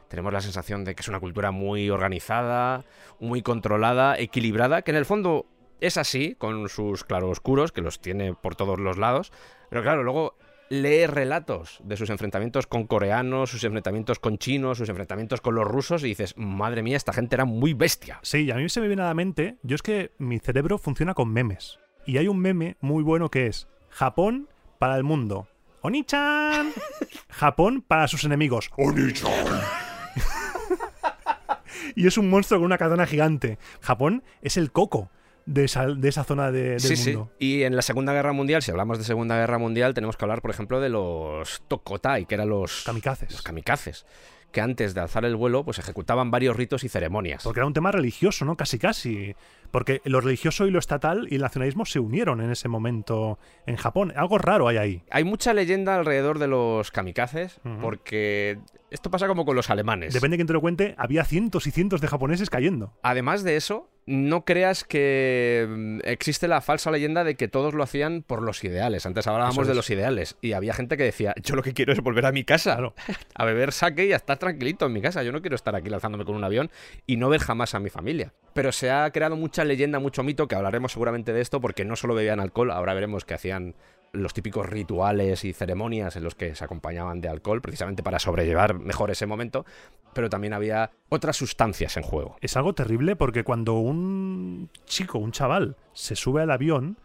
Tenemos 0.08 0.32
la 0.32 0.41
sensación 0.41 0.86
de 0.86 0.95
que 0.95 1.02
es 1.02 1.08
una 1.10 1.20
cultura 1.20 1.52
muy 1.52 1.89
organizada, 1.89 2.86
muy 3.20 3.41
controlada, 3.41 4.18
equilibrada, 4.18 4.82
que 4.82 4.91
en 4.91 4.97
el 4.97 5.06
fondo 5.06 5.45
es 5.82 5.98
así, 5.98 6.36
con 6.38 6.70
sus 6.70 7.04
claroscuros, 7.04 7.72
que 7.72 7.82
los 7.82 8.00
tiene 8.00 8.34
por 8.34 8.56
todos 8.56 8.80
los 8.80 8.98
lados. 8.98 9.32
Pero 9.70 9.84
claro, 9.84 10.04
luego 10.04 10.36
lee 10.70 11.08
relatos 11.08 11.80
de 11.84 11.98
sus 11.98 12.10
enfrentamientos 12.10 12.68
con 12.68 12.86
coreanos, 12.86 13.50
sus 13.50 13.64
enfrentamientos 13.64 14.20
con 14.20 14.38
chinos, 14.38 14.78
sus 14.78 14.90
enfrentamientos 14.90 15.42
con 15.42 15.56
los 15.56 15.68
rusos 15.68 16.04
y 16.04 16.08
dices, 16.08 16.36
madre 16.38 16.84
mía, 16.84 16.98
esta 16.98 17.14
gente 17.14 17.36
era 17.36 17.46
muy 17.46 17.74
bestia. 17.74 18.20
Sí, 18.22 18.46
y 18.46 18.52
a 18.52 18.56
mí 18.56 18.70
se 18.70 18.82
me 18.82 18.88
viene 18.88 19.02
a 19.02 19.08
la 19.08 19.14
mente, 19.14 19.58
yo 19.64 19.76
es 19.76 19.82
que 19.82 20.12
mi 20.18 20.40
cerebro 20.40 20.78
funciona 20.78 21.14
con 21.14 21.32
memes. 21.32 21.80
Y 22.06 22.18
hay 22.18 22.28
un 22.28 22.40
meme 22.40 22.78
muy 22.82 23.04
bueno 23.04 23.30
que 23.30 23.48
es 23.48 23.68
Japón 23.90 24.50
para 24.78 24.96
el 24.96 25.04
mundo. 25.04 25.48
Oni-chan. 25.82 26.72
Japón 27.30 27.84
para 27.88 28.08
sus 28.08 28.24
enemigos. 28.24 28.70
y 31.96 32.08
es 32.08 32.18
un 32.18 32.30
monstruo 32.30 32.60
con 32.60 32.66
una 32.66 32.78
katana 32.78 33.06
gigante. 33.06 33.58
Japón 33.82 34.24
es 34.42 34.58
el 34.58 34.72
coco 34.72 35.10
de 35.52 35.66
esa, 35.66 35.88
de 35.88 36.08
esa 36.10 36.24
zona 36.24 36.52
de- 36.52 36.70
del 36.72 36.80
Sí, 36.80 36.95
sí. 36.95 37.12
mundo. 37.16 37.32
Y 37.39 37.64
en 37.64 37.76
la 37.76 37.82
Segunda 37.82 38.14
Guerra 38.14 38.34
Mundial, 38.34 38.62
si 38.62 38.72
hablamos 38.72 38.97
de 39.00 39.04
Segunda 39.04 39.36
Guerra 39.38 39.58
Mundial, 39.58 39.93
tenemos 39.93 40.16
que 40.16 40.26
hablar, 40.26 40.41
por 40.41 40.52
ejemplo, 40.52 40.80
de 40.80 40.89
los 40.89 41.62
Tokotai, 41.68 42.26
que 42.26 42.36
eran 42.36 42.50
los 42.50 42.84
Kamikazes. 42.86 43.32
los 43.32 43.41
kamikazes, 43.41 44.06
que 44.52 44.62
antes 44.62 44.93
de 44.93 45.02
alzar 45.02 45.26
el 45.26 45.36
vuelo, 45.36 45.64
pues 45.64 45.80
ejecutaban 45.80 46.30
varios 46.32 46.56
ritos 46.56 46.84
y 46.84 46.89
ceremonias. 46.89 47.43
Porque 47.43 47.60
era 47.60 47.68
un 47.68 47.74
tema 47.74 47.91
religioso, 47.91 48.45
¿no? 48.45 48.56
Casi 48.58 48.78
casi. 48.80 49.36
Porque 49.72 50.02
lo 50.06 50.22
religioso 50.22 50.66
y 50.66 50.72
lo 50.72 50.80
estatal 50.80 51.28
y 51.30 51.36
el 51.36 51.41
nacionalismo 51.41 51.86
se 51.86 52.00
unieron 52.00 52.41
en 52.41 52.50
ese 52.52 52.68
momento 52.68 53.38
en 53.68 53.76
Japón. 53.76 54.12
Algo 54.16 54.38
raro 54.39 54.68
hay 54.68 54.78
ahí. 54.78 55.04
Hay 55.12 55.24
mucha 55.24 55.54
leyenda 55.54 55.95
alrededor 55.95 56.39
de 56.39 56.47
los 56.47 56.89
kamikazes, 56.91 57.60
porque 57.82 58.58
esto 58.92 59.12
pasa 59.12 59.28
como 59.28 59.46
con 59.46 59.56
los 59.56 59.70
alemanes. 59.70 60.14
Depende 60.14 60.36
de 60.36 60.40
quién 60.40 60.48
te 60.48 60.54
lo 60.54 60.62
cuente, 60.62 60.96
había 60.98 61.24
cientos 61.24 61.68
y 61.68 61.72
cientos 61.72 62.02
de 62.02 62.08
japoneses 62.08 62.50
cayendo. 62.50 62.94
Además 63.04 63.44
de 63.44 63.56
eso, 63.56 63.90
no 64.06 64.44
creas 64.46 64.84
que 64.84 65.68
mm, 65.70 66.00
existe 66.06 66.48
la 66.48 66.62
falsa 66.62 66.90
leyenda 66.90 67.24
de 67.24 67.36
que 67.36 67.48
todos 67.48 67.74
lo 67.74 67.84
hacían 67.84 68.24
por 68.24 68.42
los 68.42 68.64
ideales. 68.64 69.06
Antes 69.06 69.28
hablábamos 69.28 69.68
de 69.68 69.76
los 69.76 69.90
ideales 69.90 70.38
y 70.42 70.54
había 70.54 70.74
gente 70.74 70.98
que 70.98 71.04
decía, 71.04 71.34
yo 71.44 71.56
lo 71.56 71.62
que 71.64 71.74
quiero 71.74 71.94
es 71.94 72.02
volver 72.02 72.26
a 72.26 72.32
mi 72.32 72.44
casa, 72.44 72.76
Claro. 72.76 72.94
a 73.36 73.46
beber 73.46 73.72
sake 73.72 74.06
y 74.08 74.14
a 74.14 74.16
estar 74.16 74.38
tranquilito 74.38 74.86
en 74.88 74.94
mi 74.94 75.02
casa. 75.02 75.22
Yo 75.24 75.32
no 75.32 75.42
quiero 75.42 75.56
estar 75.56 75.76
aquí 75.76 75.90
lanzándome 75.90 76.26
con 76.26 76.36
un 76.36 76.44
avión 76.44 76.72
y 77.06 77.18
no 77.18 77.30
ver 77.30 77.42
jamás 77.42 77.76
a 77.76 77.80
mi 77.80 77.90
familia. 77.90 78.34
Pero 78.54 78.72
se 78.72 78.90
ha 78.90 79.10
creado 79.12 79.36
mucha 79.36 79.64
leyenda, 79.64 80.00
mucho 80.00 80.24
mito, 80.24 80.48
que 80.48 80.56
hablaremos 80.56 80.92
seguramente 80.92 81.32
de 81.34 81.42
esto 81.42 81.62
porque 81.62 81.86
no 81.86 81.96
solo 81.96 82.16
bebían 82.16 82.40
alcohol, 82.40 82.72
ahora 82.72 82.94
veremos 82.96 83.26
que 83.26 83.36
hacían 83.36 83.76
los 84.12 84.34
típicos 84.34 84.68
rituales 84.68 85.45
y 85.45 85.53
ceremonias 85.53 86.16
en 86.16 86.24
los 86.24 86.36
que 86.36 86.55
se 86.55 86.64
acompañaban 86.64 87.22
de 87.22 87.30
alcohol, 87.30 87.62
precisamente 87.62 88.03
para 88.03 88.20
sobrellevar 88.20 88.74
mejor 88.74 89.12
ese 89.12 89.26
momento, 89.26 89.66
pero 90.14 90.30
también 90.30 90.53
había 90.53 90.91
otras 91.10 91.38
sustancias 91.38 91.97
en 91.97 92.03
juego. 92.03 92.38
Es 92.41 92.57
algo 92.57 92.74
terrible 92.74 93.16
porque 93.16 93.43
cuando 93.43 93.76
un 93.76 94.70
chico, 94.86 95.20
un 95.20 95.32
chaval, 95.32 95.78
se 95.93 96.16
sube 96.16 96.41
al 96.41 96.51
avión, 96.51 96.97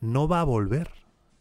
no 0.00 0.28
va 0.28 0.40
a 0.40 0.44
volver. 0.44 0.90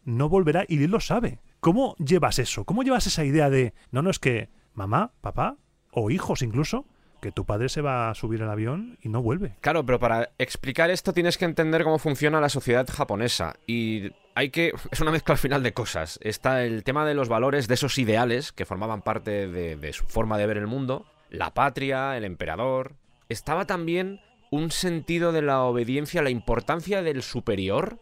No 0.05 0.29
volverá 0.29 0.65
y 0.67 0.83
él 0.83 0.91
lo 0.91 0.99
sabe. 0.99 1.39
¿Cómo 1.59 1.95
llevas 1.97 2.39
eso? 2.39 2.63
¿Cómo 2.63 2.83
llevas 2.83 3.07
esa 3.07 3.25
idea 3.25 3.49
de, 3.49 3.73
no, 3.91 4.01
no 4.01 4.09
es 4.09 4.19
que 4.19 4.49
mamá, 4.73 5.11
papá 5.21 5.57
o 5.91 6.09
hijos 6.09 6.41
incluso, 6.41 6.85
que 7.21 7.31
tu 7.31 7.45
padre 7.45 7.67
se 7.69 7.81
va 7.81 8.09
a 8.09 8.15
subir 8.15 8.41
al 8.41 8.49
avión 8.49 8.97
y 9.01 9.09
no 9.09 9.21
vuelve? 9.21 9.55
Claro, 9.61 9.85
pero 9.85 9.99
para 9.99 10.31
explicar 10.37 10.89
esto 10.89 11.13
tienes 11.13 11.37
que 11.37 11.45
entender 11.45 11.83
cómo 11.83 11.99
funciona 11.99 12.39
la 12.39 12.49
sociedad 12.49 12.87
japonesa. 12.87 13.55
Y 13.67 14.11
hay 14.39 14.49
que. 14.49 14.73
Es 14.91 15.01
una 15.01 15.11
mezcla 15.11 15.33
al 15.33 15.39
final 15.39 15.63
de 15.63 15.73
cosas. 15.73 16.17
Está 16.21 16.63
el 16.63 16.83
tema 16.83 17.05
de 17.05 17.13
los 17.13 17.29
valores, 17.29 17.67
de 17.67 17.73
esos 17.73 17.97
ideales 17.97 18.51
que 18.51 18.65
formaban 18.65 19.01
parte 19.01 19.47
de, 19.47 19.75
de 19.75 19.93
su 19.93 20.05
forma 20.05 20.37
de 20.37 20.47
ver 20.47 20.57
el 20.57 20.67
mundo. 20.67 21.05
La 21.29 21.53
patria, 21.53 22.17
el 22.17 22.23
emperador. 22.23 22.95
Estaba 23.27 23.65
también 23.65 24.21
un 24.49 24.71
sentido 24.71 25.31
de 25.31 25.43
la 25.43 25.61
obediencia, 25.61 26.23
la 26.23 26.31
importancia 26.31 27.03
del 27.03 27.21
superior. 27.21 27.99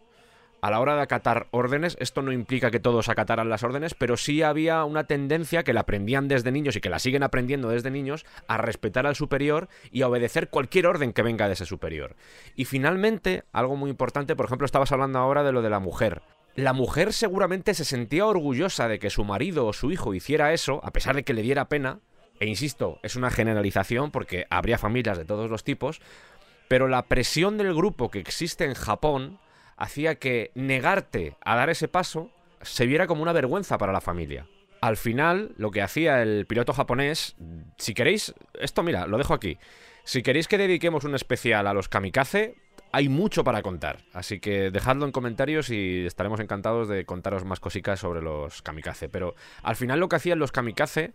A 0.60 0.72
la 0.72 0.80
hora 0.80 0.96
de 0.96 1.02
acatar 1.02 1.46
órdenes, 1.52 1.96
esto 2.00 2.20
no 2.20 2.32
implica 2.32 2.72
que 2.72 2.80
todos 2.80 3.08
acataran 3.08 3.48
las 3.48 3.62
órdenes, 3.62 3.94
pero 3.94 4.16
sí 4.16 4.42
había 4.42 4.82
una 4.84 5.04
tendencia 5.04 5.62
que 5.62 5.72
la 5.72 5.80
aprendían 5.80 6.26
desde 6.26 6.50
niños 6.50 6.74
y 6.74 6.80
que 6.80 6.90
la 6.90 6.98
siguen 6.98 7.22
aprendiendo 7.22 7.68
desde 7.68 7.92
niños 7.92 8.26
a 8.48 8.56
respetar 8.56 9.06
al 9.06 9.14
superior 9.14 9.68
y 9.92 10.02
a 10.02 10.08
obedecer 10.08 10.48
cualquier 10.48 10.88
orden 10.88 11.12
que 11.12 11.22
venga 11.22 11.46
de 11.46 11.52
ese 11.52 11.64
superior. 11.64 12.16
Y 12.56 12.64
finalmente, 12.64 13.44
algo 13.52 13.76
muy 13.76 13.88
importante, 13.88 14.34
por 14.34 14.46
ejemplo, 14.46 14.64
estabas 14.64 14.90
hablando 14.90 15.20
ahora 15.20 15.44
de 15.44 15.52
lo 15.52 15.62
de 15.62 15.70
la 15.70 15.78
mujer. 15.78 16.22
La 16.56 16.72
mujer 16.72 17.12
seguramente 17.12 17.72
se 17.72 17.84
sentía 17.84 18.26
orgullosa 18.26 18.88
de 18.88 18.98
que 18.98 19.10
su 19.10 19.24
marido 19.24 19.64
o 19.64 19.72
su 19.72 19.92
hijo 19.92 20.12
hiciera 20.12 20.52
eso, 20.52 20.80
a 20.82 20.90
pesar 20.90 21.14
de 21.14 21.22
que 21.22 21.34
le 21.34 21.42
diera 21.42 21.68
pena, 21.68 22.00
e 22.40 22.46
insisto, 22.46 22.98
es 23.04 23.14
una 23.14 23.30
generalización 23.30 24.10
porque 24.10 24.46
habría 24.50 24.76
familias 24.76 25.18
de 25.18 25.24
todos 25.24 25.50
los 25.50 25.62
tipos, 25.62 26.00
pero 26.66 26.88
la 26.88 27.02
presión 27.02 27.58
del 27.58 27.74
grupo 27.74 28.10
que 28.10 28.18
existe 28.18 28.64
en 28.64 28.74
Japón 28.74 29.38
hacía 29.78 30.16
que 30.16 30.50
negarte 30.54 31.36
a 31.44 31.56
dar 31.56 31.70
ese 31.70 31.88
paso 31.88 32.30
se 32.60 32.86
viera 32.86 33.06
como 33.06 33.22
una 33.22 33.32
vergüenza 33.32 33.78
para 33.78 33.92
la 33.92 34.00
familia. 34.00 34.46
Al 34.80 34.96
final, 34.96 35.52
lo 35.56 35.70
que 35.70 35.82
hacía 35.82 36.22
el 36.22 36.46
piloto 36.46 36.72
japonés, 36.72 37.36
Si 37.78 37.94
queréis, 37.94 38.34
esto 38.60 38.82
mira, 38.82 39.06
lo 39.06 39.18
dejo 39.18 39.34
aquí. 39.34 39.58
Si 40.04 40.22
queréis 40.22 40.48
que 40.48 40.58
dediquemos 40.58 41.04
un 41.04 41.14
especial 41.14 41.66
a 41.66 41.74
los 41.74 41.88
kamikaze, 41.88 42.56
hay 42.92 43.08
mucho 43.08 43.44
para 43.44 43.62
contar. 43.62 43.98
Así 44.12 44.40
que 44.40 44.70
dejadlo 44.70 45.04
en 45.04 45.12
comentarios 45.12 45.70
y 45.70 46.06
estaremos 46.06 46.40
encantados 46.40 46.88
de 46.88 47.04
contaros 47.04 47.44
más 47.44 47.60
cositas 47.60 48.00
sobre 48.00 48.22
los 48.22 48.62
kamikaze. 48.62 49.08
Pero 49.08 49.34
al 49.62 49.76
final 49.76 50.00
lo 50.00 50.08
que 50.08 50.16
hacían 50.16 50.38
los 50.38 50.52
kamikaze 50.52 51.12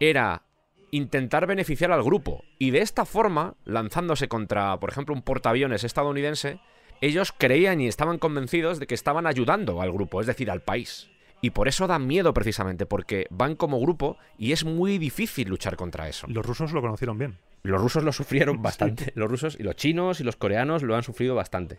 era 0.00 0.42
intentar 0.90 1.46
beneficiar 1.46 1.92
al 1.92 2.02
grupo. 2.02 2.44
Y 2.58 2.70
de 2.70 2.82
esta 2.82 3.04
forma, 3.04 3.54
lanzándose 3.64 4.28
contra, 4.28 4.78
por 4.78 4.90
ejemplo, 4.90 5.14
un 5.14 5.22
portaaviones 5.22 5.84
estadounidense, 5.84 6.60
ellos 7.02 7.34
creían 7.36 7.80
y 7.80 7.88
estaban 7.88 8.18
convencidos 8.18 8.78
de 8.78 8.86
que 8.86 8.94
estaban 8.94 9.26
ayudando 9.26 9.82
al 9.82 9.92
grupo, 9.92 10.20
es 10.20 10.26
decir, 10.28 10.50
al 10.50 10.62
país. 10.62 11.10
Y 11.40 11.50
por 11.50 11.66
eso 11.66 11.88
da 11.88 11.98
miedo 11.98 12.32
precisamente, 12.32 12.86
porque 12.86 13.26
van 13.28 13.56
como 13.56 13.80
grupo 13.80 14.16
y 14.38 14.52
es 14.52 14.64
muy 14.64 14.98
difícil 14.98 15.48
luchar 15.48 15.74
contra 15.74 16.08
eso. 16.08 16.28
Los 16.28 16.46
rusos 16.46 16.72
lo 16.72 16.80
conocieron 16.80 17.18
bien. 17.18 17.36
Los 17.64 17.80
rusos 17.80 18.04
lo 18.04 18.12
sufrieron 18.12 18.62
bastante. 18.62 19.12
Los 19.16 19.28
rusos 19.28 19.56
y 19.58 19.64
los 19.64 19.74
chinos 19.74 20.20
y 20.20 20.24
los 20.24 20.36
coreanos 20.36 20.84
lo 20.84 20.94
han 20.94 21.02
sufrido 21.02 21.34
bastante. 21.34 21.78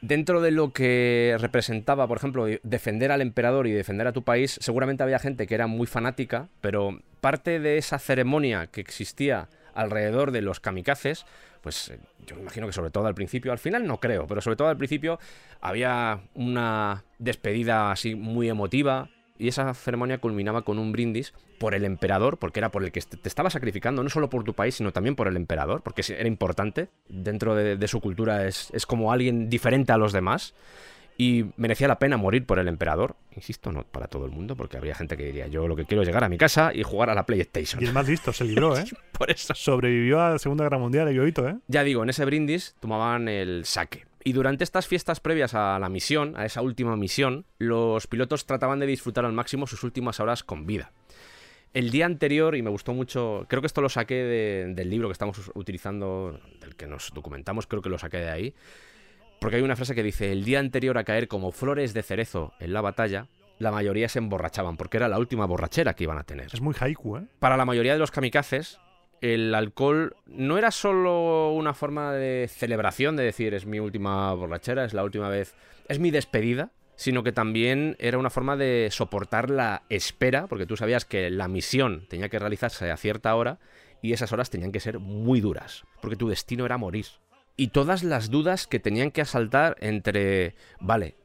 Dentro 0.00 0.40
de 0.40 0.50
lo 0.50 0.72
que 0.72 1.36
representaba, 1.38 2.08
por 2.08 2.16
ejemplo, 2.16 2.46
defender 2.62 3.12
al 3.12 3.20
emperador 3.20 3.66
y 3.66 3.72
defender 3.72 4.06
a 4.06 4.12
tu 4.12 4.22
país, 4.22 4.58
seguramente 4.62 5.02
había 5.02 5.18
gente 5.18 5.46
que 5.46 5.54
era 5.54 5.66
muy 5.66 5.86
fanática, 5.86 6.48
pero 6.62 7.00
parte 7.20 7.60
de 7.60 7.76
esa 7.76 7.98
ceremonia 7.98 8.68
que 8.68 8.80
existía 8.80 9.48
alrededor 9.74 10.30
de 10.32 10.40
los 10.40 10.60
kamikazes, 10.60 11.26
pues 11.66 11.88
eh, 11.88 11.98
yo 12.24 12.36
me 12.36 12.42
imagino 12.42 12.68
que 12.68 12.72
sobre 12.72 12.92
todo 12.92 13.08
al 13.08 13.14
principio, 13.16 13.50
al 13.50 13.58
final 13.58 13.84
no 13.88 13.98
creo, 13.98 14.28
pero 14.28 14.40
sobre 14.40 14.54
todo 14.54 14.68
al 14.68 14.76
principio 14.76 15.18
había 15.60 16.20
una 16.34 17.02
despedida 17.18 17.90
así 17.90 18.14
muy 18.14 18.48
emotiva, 18.48 19.10
y 19.36 19.48
esa 19.48 19.74
ceremonia 19.74 20.18
culminaba 20.18 20.62
con 20.62 20.78
un 20.78 20.92
brindis 20.92 21.34
por 21.58 21.74
el 21.74 21.84
emperador, 21.84 22.38
porque 22.38 22.60
era 22.60 22.70
por 22.70 22.84
el 22.84 22.92
que 22.92 23.00
te 23.00 23.28
estaba 23.28 23.50
sacrificando, 23.50 24.04
no 24.04 24.10
solo 24.10 24.30
por 24.30 24.44
tu 24.44 24.54
país, 24.54 24.76
sino 24.76 24.92
también 24.92 25.16
por 25.16 25.26
el 25.26 25.34
emperador, 25.34 25.82
porque 25.82 26.04
era 26.16 26.28
importante. 26.28 26.88
Dentro 27.08 27.56
de, 27.56 27.88
su 27.88 28.00
cultura 28.00 28.46
es, 28.46 28.70
como 28.86 29.12
alguien 29.12 29.50
diferente 29.50 29.90
a 29.90 29.96
los 29.96 30.12
demás. 30.12 30.54
Y 31.18 31.46
merecía 31.56 31.88
la 31.88 31.98
pena 31.98 32.16
morir 32.16 32.44
por 32.44 32.58
el 32.58 32.68
emperador. 32.68 33.16
Insisto, 33.34 33.72
no 33.72 33.84
para 33.84 34.06
todo 34.06 34.26
el 34.26 34.32
mundo, 34.32 34.54
porque 34.54 34.76
habría 34.76 34.94
gente 34.94 35.16
que 35.16 35.24
diría, 35.24 35.46
yo 35.46 35.66
lo 35.66 35.74
que 35.74 35.86
quiero 35.86 36.02
es 36.02 36.08
llegar 36.08 36.24
a 36.24 36.28
mi 36.28 36.36
casa 36.36 36.72
y 36.74 36.82
jugar 36.82 37.08
a 37.08 37.14
la 37.14 37.24
PlayStation. 37.24 37.82
Y 37.82 37.86
el 37.86 37.92
más 37.92 38.06
listo, 38.06 38.32
se 38.32 38.44
libró, 38.44 38.76
¿eh? 38.76 38.84
por 39.12 39.30
eso. 39.30 39.54
Sobrevivió 39.54 40.20
a 40.20 40.30
la 40.30 40.38
Segunda 40.38 40.64
Guerra 40.64 40.78
Mundial, 40.78 41.08
el 41.08 41.16
Yoito, 41.16 41.48
¿eh? 41.48 41.56
Ya 41.68 41.84
digo, 41.84 42.02
en 42.02 42.10
ese 42.10 42.24
brindis 42.24 42.74
tomaban 42.80 43.28
el 43.28 43.64
saque. 43.64 44.04
Y 44.24 44.32
durante 44.32 44.64
estas 44.64 44.88
fiestas 44.88 45.20
previas 45.20 45.54
a 45.54 45.78
la 45.78 45.88
misión, 45.88 46.36
a 46.36 46.44
esa 46.44 46.60
última 46.60 46.96
misión, 46.96 47.46
los 47.58 48.08
pilotos 48.08 48.44
trataban 48.44 48.80
de 48.80 48.86
disfrutar 48.86 49.24
al 49.24 49.32
máximo 49.32 49.68
sus 49.68 49.84
últimas 49.84 50.18
horas 50.18 50.42
con 50.42 50.66
vida. 50.66 50.90
El 51.72 51.90
día 51.90 52.06
anterior, 52.06 52.56
y 52.56 52.62
me 52.62 52.70
gustó 52.70 52.92
mucho, 52.92 53.46
creo 53.48 53.62
que 53.62 53.66
esto 53.66 53.82
lo 53.82 53.88
saqué 53.88 54.14
de, 54.14 54.72
del 54.74 54.90
libro 54.90 55.08
que 55.08 55.12
estamos 55.12 55.52
utilizando, 55.54 56.40
del 56.58 56.74
que 56.74 56.86
nos 56.86 57.12
documentamos, 57.14 57.66
creo 57.68 57.82
que 57.82 57.88
lo 57.88 57.98
saqué 57.98 58.16
de 58.16 58.30
ahí, 58.30 58.54
porque 59.40 59.56
hay 59.56 59.62
una 59.62 59.76
frase 59.76 59.94
que 59.94 60.02
dice, 60.02 60.32
el 60.32 60.44
día 60.44 60.60
anterior 60.60 60.98
a 60.98 61.04
caer 61.04 61.28
como 61.28 61.52
flores 61.52 61.94
de 61.94 62.02
cerezo 62.02 62.52
en 62.60 62.72
la 62.72 62.80
batalla, 62.80 63.28
la 63.58 63.70
mayoría 63.70 64.08
se 64.08 64.18
emborrachaban, 64.18 64.76
porque 64.76 64.98
era 64.98 65.08
la 65.08 65.18
última 65.18 65.46
borrachera 65.46 65.94
que 65.94 66.04
iban 66.04 66.18
a 66.18 66.24
tener. 66.24 66.48
Es 66.52 66.60
muy 66.60 66.74
haiku, 66.78 67.18
¿eh? 67.18 67.26
Para 67.38 67.56
la 67.56 67.64
mayoría 67.64 67.92
de 67.92 67.98
los 67.98 68.10
kamikazes, 68.10 68.78
el 69.20 69.54
alcohol 69.54 70.16
no 70.26 70.58
era 70.58 70.70
solo 70.70 71.52
una 71.52 71.74
forma 71.74 72.12
de 72.12 72.48
celebración, 72.48 73.16
de 73.16 73.24
decir 73.24 73.54
es 73.54 73.66
mi 73.66 73.80
última 73.80 74.32
borrachera, 74.34 74.84
es 74.84 74.94
la 74.94 75.04
última 75.04 75.28
vez, 75.28 75.54
es 75.88 75.98
mi 75.98 76.10
despedida, 76.10 76.70
sino 76.96 77.22
que 77.22 77.32
también 77.32 77.96
era 77.98 78.18
una 78.18 78.30
forma 78.30 78.56
de 78.56 78.88
soportar 78.90 79.50
la 79.50 79.82
espera, 79.88 80.46
porque 80.46 80.66
tú 80.66 80.76
sabías 80.76 81.04
que 81.04 81.30
la 81.30 81.48
misión 81.48 82.06
tenía 82.08 82.28
que 82.28 82.38
realizarse 82.38 82.90
a 82.90 82.96
cierta 82.96 83.34
hora 83.34 83.58
y 84.02 84.12
esas 84.12 84.32
horas 84.32 84.50
tenían 84.50 84.72
que 84.72 84.80
ser 84.80 84.98
muy 84.98 85.40
duras, 85.40 85.84
porque 86.00 86.16
tu 86.16 86.28
destino 86.28 86.64
era 86.64 86.78
morir. 86.78 87.06
Y 87.56 87.68
todas 87.68 88.04
las 88.04 88.30
dudas 88.30 88.66
que 88.66 88.80
tenían 88.80 89.10
que 89.10 89.22
asaltar 89.22 89.76
entre, 89.80 90.54
vale, 90.80 91.16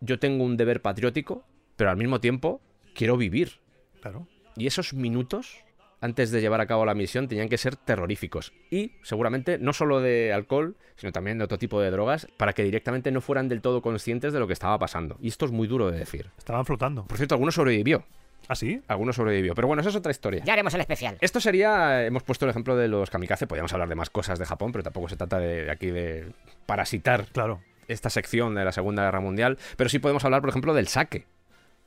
yo 0.00 0.18
tengo 0.18 0.44
un 0.44 0.56
deber 0.56 0.82
patriótico, 0.82 1.44
pero 1.76 1.90
al 1.90 1.96
mismo 1.96 2.20
tiempo 2.20 2.60
quiero 2.94 3.16
vivir. 3.16 3.60
Claro. 4.00 4.28
Y 4.56 4.66
esos 4.66 4.92
minutos 4.92 5.64
antes 6.00 6.30
de 6.30 6.40
llevar 6.40 6.60
a 6.60 6.66
cabo 6.66 6.84
la 6.84 6.94
misión 6.94 7.28
tenían 7.28 7.48
que 7.48 7.58
ser 7.58 7.76
terroríficos. 7.76 8.52
Y 8.70 8.92
seguramente 9.02 9.58
no 9.58 9.72
solo 9.72 10.00
de 10.00 10.32
alcohol, 10.32 10.76
sino 10.96 11.12
también 11.12 11.38
de 11.38 11.44
otro 11.44 11.58
tipo 11.58 11.80
de 11.80 11.90
drogas, 11.90 12.28
para 12.36 12.52
que 12.52 12.62
directamente 12.62 13.10
no 13.10 13.20
fueran 13.20 13.48
del 13.48 13.62
todo 13.62 13.82
conscientes 13.82 14.32
de 14.32 14.40
lo 14.40 14.46
que 14.46 14.52
estaba 14.52 14.78
pasando. 14.78 15.16
Y 15.20 15.28
esto 15.28 15.46
es 15.46 15.52
muy 15.52 15.66
duro 15.66 15.90
de 15.90 15.98
decir. 15.98 16.30
Estaban 16.38 16.64
flotando. 16.64 17.04
Por 17.04 17.16
cierto, 17.16 17.34
alguno 17.34 17.50
sobrevivió. 17.50 18.04
¿Ah, 18.46 18.54
sí? 18.54 18.80
Alguno 18.88 19.12
sobrevivió. 19.12 19.54
Pero 19.54 19.66
bueno, 19.68 19.80
eso 19.80 19.90
es 19.90 19.96
otra 19.96 20.10
historia. 20.10 20.42
Ya 20.44 20.52
haremos 20.54 20.72
el 20.74 20.80
especial. 20.80 21.18
Esto 21.20 21.40
sería, 21.40 22.04
hemos 22.06 22.22
puesto 22.22 22.44
el 22.46 22.50
ejemplo 22.50 22.76
de 22.76 22.88
los 22.88 23.10
kamikaze, 23.10 23.46
podríamos 23.46 23.72
hablar 23.72 23.88
de 23.88 23.94
más 23.94 24.08
cosas 24.10 24.38
de 24.38 24.46
Japón, 24.46 24.72
pero 24.72 24.82
tampoco 24.84 25.08
se 25.08 25.16
trata 25.16 25.38
de, 25.38 25.64
de 25.64 25.70
aquí 25.70 25.88
de 25.88 26.32
parasitar 26.66 27.26
Claro. 27.32 27.60
esta 27.88 28.08
sección 28.10 28.54
de 28.54 28.64
la 28.64 28.72
Segunda 28.72 29.04
Guerra 29.04 29.20
Mundial, 29.20 29.58
pero 29.76 29.90
sí 29.90 29.98
podemos 29.98 30.24
hablar, 30.24 30.40
por 30.40 30.50
ejemplo, 30.50 30.72
del 30.74 30.88
saque. 30.88 31.26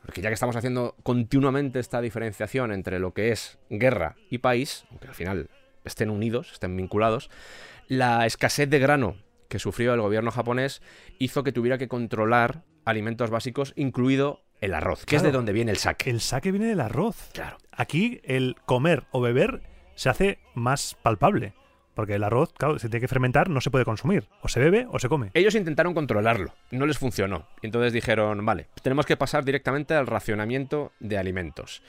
Porque 0.05 0.21
ya 0.21 0.29
que 0.29 0.33
estamos 0.33 0.55
haciendo 0.55 0.95
continuamente 1.03 1.79
esta 1.79 2.01
diferenciación 2.01 2.71
entre 2.71 2.99
lo 2.99 3.13
que 3.13 3.31
es 3.31 3.59
guerra 3.69 4.15
y 4.29 4.39
país, 4.39 4.85
aunque 4.89 5.07
al 5.07 5.13
final 5.15 5.49
estén 5.85 6.09
unidos, 6.09 6.51
estén 6.53 6.75
vinculados, 6.75 7.29
la 7.87 8.25
escasez 8.25 8.69
de 8.69 8.79
grano 8.79 9.15
que 9.47 9.59
sufrió 9.59 9.93
el 9.93 10.01
gobierno 10.01 10.31
japonés 10.31 10.81
hizo 11.19 11.43
que 11.43 11.51
tuviera 11.51 11.77
que 11.77 11.87
controlar 11.87 12.63
alimentos 12.85 13.29
básicos, 13.29 13.73
incluido 13.75 14.41
el 14.61 14.73
arroz, 14.73 15.05
que 15.05 15.15
es 15.15 15.23
de 15.23 15.31
donde 15.31 15.53
viene 15.53 15.71
el 15.71 15.77
saque. 15.77 16.09
El 16.09 16.21
saque 16.21 16.51
viene 16.51 16.67
del 16.67 16.79
arroz. 16.79 17.29
Claro. 17.33 17.57
Aquí 17.71 18.21
el 18.23 18.55
comer 18.65 19.05
o 19.11 19.19
beber 19.19 19.63
se 19.95 20.09
hace 20.09 20.39
más 20.53 20.95
palpable. 21.01 21.53
Porque 21.93 22.15
el 22.15 22.23
arroz, 22.23 22.53
claro, 22.53 22.79
se 22.79 22.87
tiene 22.87 23.01
que 23.01 23.07
fermentar, 23.09 23.49
no 23.49 23.59
se 23.59 23.69
puede 23.69 23.83
consumir. 23.83 24.27
O 24.41 24.47
se 24.47 24.61
bebe 24.61 24.87
o 24.89 24.97
se 24.97 25.09
come. 25.09 25.31
Ellos 25.33 25.55
intentaron 25.55 25.93
controlarlo, 25.93 26.53
no 26.71 26.85
les 26.85 26.97
funcionó. 26.97 27.47
Y 27.61 27.65
entonces 27.65 27.91
dijeron, 27.91 28.45
vale, 28.45 28.67
tenemos 28.81 29.05
que 29.05 29.17
pasar 29.17 29.43
directamente 29.43 29.93
al 29.93 30.07
racionamiento 30.07 30.93
de 30.99 31.17
alimentos. 31.17 31.83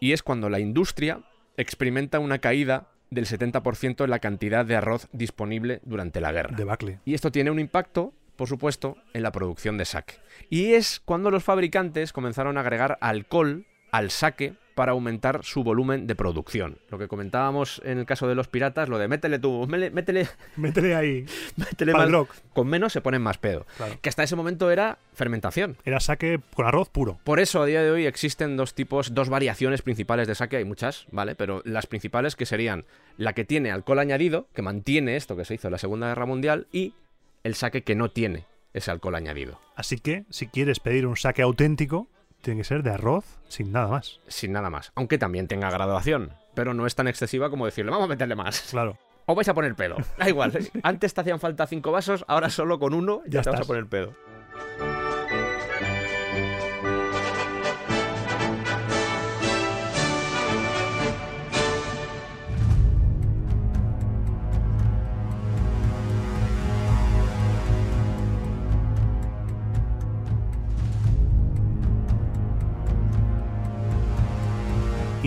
Y 0.00 0.12
es 0.12 0.22
cuando 0.22 0.48
la 0.48 0.58
industria 0.58 1.20
experimenta 1.56 2.18
una 2.18 2.38
caída 2.38 2.88
del 3.10 3.26
70% 3.26 4.04
en 4.04 4.10
la 4.10 4.20
cantidad 4.20 4.64
de 4.64 4.74
arroz 4.74 5.08
disponible 5.12 5.80
durante 5.84 6.20
la 6.20 6.32
guerra. 6.32 6.56
Debacle. 6.56 7.00
Y 7.04 7.12
esto 7.14 7.30
tiene 7.30 7.50
un 7.50 7.60
impacto, 7.60 8.14
por 8.36 8.48
supuesto, 8.48 8.96
en 9.12 9.22
la 9.22 9.32
producción 9.32 9.78
de 9.78 9.84
sake. 9.84 10.20
Y 10.50 10.74
es 10.74 11.00
cuando 11.04 11.30
los 11.30 11.44
fabricantes 11.44 12.12
comenzaron 12.12 12.56
a 12.56 12.60
agregar 12.60 12.98
alcohol 13.00 13.66
al 13.90 14.10
sake 14.10 14.54
para 14.74 14.92
aumentar 14.92 15.44
su 15.44 15.62
volumen 15.62 16.06
de 16.06 16.14
producción. 16.14 16.78
Lo 16.90 16.98
que 16.98 17.08
comentábamos 17.08 17.80
en 17.84 17.98
el 17.98 18.06
caso 18.06 18.26
de 18.28 18.34
los 18.34 18.48
piratas, 18.48 18.88
lo 18.88 18.98
de 18.98 19.08
métele 19.08 19.38
tú, 19.38 19.66
métele, 19.66 20.28
Métele 20.56 20.94
ahí. 20.94 21.26
métele 21.56 21.92
grog. 21.92 22.28
con 22.52 22.66
menos 22.66 22.92
se 22.92 23.00
ponen 23.00 23.22
más 23.22 23.38
pedo. 23.38 23.66
Claro. 23.76 23.98
Que 24.00 24.08
hasta 24.08 24.22
ese 24.22 24.36
momento 24.36 24.70
era 24.70 24.98
fermentación. 25.14 25.76
Era 25.84 26.00
saque 26.00 26.40
con 26.54 26.66
arroz 26.66 26.88
puro. 26.88 27.18
Por 27.24 27.40
eso 27.40 27.62
a 27.62 27.66
día 27.66 27.82
de 27.82 27.90
hoy 27.90 28.06
existen 28.06 28.56
dos 28.56 28.74
tipos, 28.74 29.14
dos 29.14 29.28
variaciones 29.28 29.82
principales 29.82 30.26
de 30.26 30.34
sake, 30.34 30.56
hay 30.56 30.64
muchas, 30.64 31.06
¿vale? 31.10 31.34
Pero 31.34 31.62
las 31.64 31.86
principales 31.86 32.36
que 32.36 32.46
serían 32.46 32.84
la 33.18 33.34
que 33.34 33.44
tiene 33.44 33.70
alcohol 33.70 33.98
añadido, 33.98 34.48
que 34.54 34.62
mantiene 34.62 35.16
esto 35.16 35.36
que 35.36 35.44
se 35.44 35.54
hizo 35.54 35.68
en 35.68 35.72
la 35.72 35.78
Segunda 35.78 36.08
Guerra 36.08 36.26
Mundial, 36.26 36.66
y 36.72 36.94
el 37.44 37.54
sake 37.54 37.84
que 37.84 37.94
no 37.94 38.10
tiene 38.10 38.46
ese 38.72 38.90
alcohol 38.90 39.14
añadido. 39.14 39.60
Así 39.76 39.98
que, 39.98 40.24
si 40.30 40.46
quieres 40.46 40.80
pedir 40.80 41.06
un 41.06 41.16
saque 41.16 41.42
auténtico, 41.42 42.08
tiene 42.40 42.60
que 42.60 42.64
ser 42.64 42.82
de 42.82 42.90
arroz 42.90 43.24
sin 43.48 43.72
nada 43.72 43.88
más. 43.88 44.20
sin 44.28 44.52
nada 44.52 44.70
más. 44.70 44.92
Aunque 44.94 45.18
también 45.18 45.48
tenga 45.48 45.70
graduación, 45.70 46.32
pero 46.54 46.74
no 46.74 46.86
es 46.86 46.94
tan 46.94 47.08
excesiva 47.08 47.50
como 47.50 47.66
decirle, 47.66 47.90
vamos 47.90 48.06
a 48.06 48.08
meterle 48.08 48.34
más. 48.34 48.60
Claro. 48.70 48.98
O 49.26 49.36
vais 49.36 49.48
a 49.48 49.54
poner 49.54 49.76
pedo. 49.76 49.96
Da 50.18 50.28
igual. 50.28 50.52
Antes 50.82 51.14
te 51.14 51.20
hacían 51.20 51.38
falta 51.38 51.66
cinco 51.68 51.92
vasos, 51.92 52.24
ahora 52.26 52.50
solo 52.50 52.80
con 52.80 52.92
uno 52.92 53.22
ya, 53.26 53.38
Ya 53.38 53.42
te 53.42 53.50
vas 53.50 53.60
a 53.60 53.64
poner 53.64 53.86
pedo. 53.86 54.14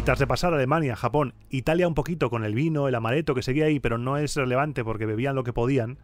Tras 0.05 0.19
repasar 0.19 0.53
Alemania, 0.53 0.95
Japón, 0.95 1.33
Italia 1.49 1.87
un 1.87 1.95
poquito 1.95 2.29
con 2.29 2.45
el 2.45 2.53
vino, 2.53 2.87
el 2.87 2.93
amaretto 2.93 3.33
que 3.33 3.41
seguía 3.41 3.65
ahí, 3.65 3.79
pero 3.79 3.97
no 3.97 4.17
es 4.17 4.35
relevante 4.35 4.83
porque 4.83 5.07
bebían 5.07 5.33
lo 5.33 5.43
que 5.43 5.51
podían, 5.51 5.97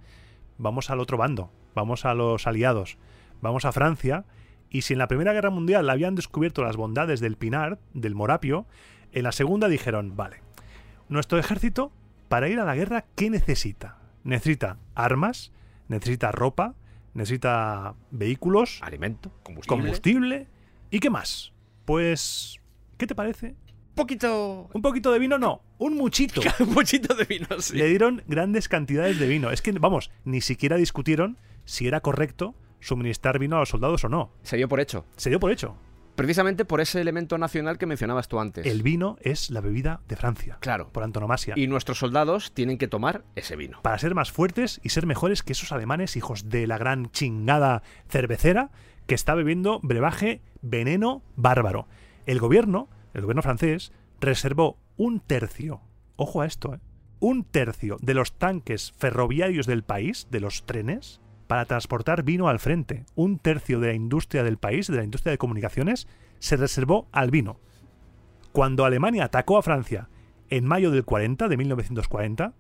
vamos 0.58 0.90
al 0.90 1.00
otro 1.00 1.18
bando, 1.18 1.52
vamos 1.76 2.04
a 2.04 2.16
los 2.16 2.48
aliados, 2.48 2.98
vamos 3.42 3.64
a 3.64 3.72
Francia, 3.72 4.26
y 4.72 4.82
si 4.82 4.94
en 4.94 5.00
la 5.00 5.08
Primera 5.08 5.34
Guerra 5.34 5.52
Mundial 5.52 5.88
habían 5.88 6.16
descubierto 6.16 6.64
las 6.64 6.78
bondades 6.78 7.20
del 7.20 7.38
pinar, 7.38 7.78
del 7.94 8.16
morapio, 8.16 8.66
en 9.12 9.22
la 9.22 9.32
Segunda 9.32 9.68
dijeron, 9.68 10.16
vale, 10.16 10.42
nuestro 11.08 11.38
ejército, 11.38 11.92
para 12.28 12.50
ir 12.50 12.60
a 12.60 12.66
la 12.66 12.76
guerra, 12.76 13.06
¿qué 13.14 13.30
necesita? 13.30 14.00
Necesita 14.24 14.78
armas, 14.96 15.52
necesita 15.90 16.32
ropa, 16.32 16.74
necesita 17.14 17.94
vehículos, 18.10 18.80
Alimento, 18.82 19.32
combustible. 19.44 19.84
combustible. 19.84 20.48
¿Y 20.90 21.00
qué 21.02 21.12
más? 21.12 21.54
Pues, 21.86 22.60
¿qué 22.98 23.06
te 23.06 23.14
parece 23.14 23.61
poquito... 23.96 24.70
Un 24.74 24.82
poquito 24.82 25.12
de 25.12 25.20
vino, 25.20 25.38
no, 25.38 25.62
un 25.78 25.96
muchito. 25.96 26.42
un 26.60 26.74
poquito 26.74 27.14
de 27.14 27.26
vino, 27.26 27.48
sí. 27.60 27.78
Le 27.78 27.88
dieron 27.88 28.24
grandes 28.28 28.68
cantidades 28.68 29.20
de 29.20 29.28
vino. 29.28 29.52
Es 29.52 29.62
que, 29.62 29.72
vamos, 29.74 30.12
ni 30.26 30.42
siquiera 30.42 30.78
discutieron 30.78 31.38
si 31.66 31.88
era 31.88 32.02
correcto 32.02 32.56
suministrar 32.80 33.40
vino 33.40 33.58
a 33.58 33.60
los 33.60 33.70
soldados 33.70 34.04
o 34.04 34.10
no. 34.10 34.32
Se 34.44 34.58
dio 34.58 34.68
por 34.68 34.80
hecho. 34.80 35.06
Se 35.16 35.30
dio 35.30 35.40
por 35.40 35.52
hecho. 35.52 35.76
Precisamente 36.16 36.66
por 36.66 36.82
ese 36.82 37.00
elemento 37.00 37.38
nacional 37.38 37.78
que 37.78 37.86
mencionabas 37.86 38.28
tú 38.28 38.40
antes. 38.40 38.66
El 38.66 38.84
vino 38.84 39.18
es 39.22 39.50
la 39.50 39.62
bebida 39.62 40.02
de 40.08 40.18
Francia. 40.18 40.58
Claro. 40.60 40.90
Por 40.92 41.04
antonomasia. 41.04 41.54
Y 41.58 41.68
nuestros 41.68 42.00
soldados 42.00 42.52
tienen 42.54 42.78
que 42.78 42.88
tomar 42.88 43.24
ese 43.36 43.56
vino. 43.56 43.82
Para 43.82 43.98
ser 43.98 44.14
más 44.14 44.32
fuertes 44.32 44.82
y 44.84 44.90
ser 44.90 45.06
mejores 45.06 45.42
que 45.42 45.54
esos 45.54 45.72
alemanes, 45.72 46.18
hijos 46.18 46.50
de 46.50 46.68
la 46.68 46.78
gran 46.78 47.12
chingada 47.12 47.82
cervecera, 48.10 48.72
que 49.08 49.16
está 49.16 49.36
bebiendo 49.36 49.80
brebaje 49.84 50.42
veneno 50.62 51.24
bárbaro. 51.36 51.88
El 52.26 52.40
gobierno, 52.40 52.90
el 53.14 53.22
gobierno 53.22 53.42
francés, 53.42 53.92
reservó 54.20 54.78
un 54.98 55.20
tercio, 55.20 55.82
ojo 56.16 56.42
a 56.42 56.46
esto, 56.46 56.76
¿eh? 56.76 56.80
un 57.20 57.44
tercio 57.44 57.98
de 58.02 58.14
los 58.14 58.38
tanques 58.38 58.94
ferroviarios 58.98 59.68
del 59.68 59.84
país, 59.84 60.28
de 60.32 60.40
los 60.40 60.66
trenes, 60.66 61.22
para 61.48 61.66
transportar 61.66 62.24
vino 62.24 62.48
al 62.48 62.60
frente. 62.60 63.06
Un 63.14 63.38
tercio 63.38 63.80
de 63.80 63.88
la 63.88 63.94
industria 63.94 64.44
del 64.44 64.58
país, 64.58 64.88
de 64.88 64.98
la 64.98 65.04
industria 65.04 65.32
de 65.32 65.38
comunicaciones, 65.38 66.08
se 66.40 66.58
reservó 66.58 67.08
al 67.12 67.30
vino. 67.30 67.60
Cuando 68.52 68.86
Alemania 68.86 69.26
atacó 69.26 69.58
a 69.58 69.62
Francia 69.62 70.10
en 70.50 70.66
mayo 70.66 70.92
del 70.92 71.06
40, 71.06 71.48
de 71.48 71.58
1940, 71.58 72.54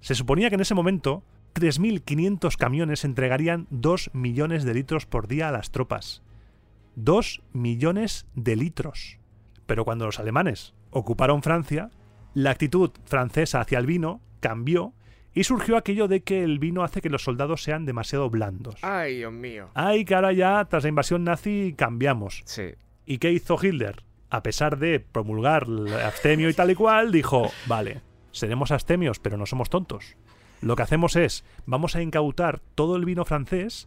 se 0.00 0.14
suponía 0.14 0.48
que 0.48 0.54
en 0.54 0.60
ese 0.60 0.74
momento 0.74 1.24
3.500 1.54 2.56
camiones 2.56 3.04
entregarían 3.04 3.66
2 3.70 4.10
millones 4.12 4.64
de 4.64 4.74
litros 4.74 5.06
por 5.06 5.26
día 5.26 5.48
a 5.48 5.52
las 5.52 5.70
tropas. 5.70 6.22
2 6.96 7.42
millones 7.52 8.26
de 8.34 8.56
litros. 8.56 9.18
Pero 9.68 9.84
cuando 9.84 10.06
los 10.06 10.18
alemanes 10.18 10.72
ocuparon 10.90 11.42
Francia, 11.42 11.90
la 12.32 12.50
actitud 12.52 12.90
francesa 13.04 13.60
hacia 13.60 13.78
el 13.78 13.84
vino 13.84 14.22
cambió 14.40 14.94
y 15.34 15.44
surgió 15.44 15.76
aquello 15.76 16.08
de 16.08 16.22
que 16.22 16.42
el 16.42 16.58
vino 16.58 16.82
hace 16.82 17.02
que 17.02 17.10
los 17.10 17.22
soldados 17.22 17.64
sean 17.64 17.84
demasiado 17.84 18.30
blandos. 18.30 18.76
Ay, 18.80 19.18
Dios 19.18 19.32
mío. 19.32 19.68
Ay, 19.74 20.06
que 20.06 20.14
ahora 20.14 20.32
ya, 20.32 20.64
tras 20.64 20.84
la 20.84 20.88
invasión 20.88 21.22
nazi, 21.22 21.74
cambiamos. 21.76 22.40
Sí. 22.46 22.70
¿Y 23.04 23.18
qué 23.18 23.30
hizo 23.30 23.58
Hitler? 23.62 24.04
A 24.30 24.42
pesar 24.42 24.78
de 24.78 25.00
promulgar 25.00 25.64
el 25.68 25.92
abstemio 26.00 26.48
y 26.48 26.54
tal 26.54 26.70
y 26.70 26.74
cual, 26.74 27.12
dijo, 27.12 27.50
vale, 27.66 28.00
seremos 28.30 28.70
abstemios, 28.70 29.18
pero 29.18 29.36
no 29.36 29.44
somos 29.44 29.68
tontos. 29.68 30.16
Lo 30.62 30.76
que 30.76 30.82
hacemos 30.82 31.14
es, 31.14 31.44
vamos 31.66 31.94
a 31.94 32.00
incautar 32.00 32.60
todo 32.74 32.96
el 32.96 33.04
vino 33.04 33.26
francés 33.26 33.86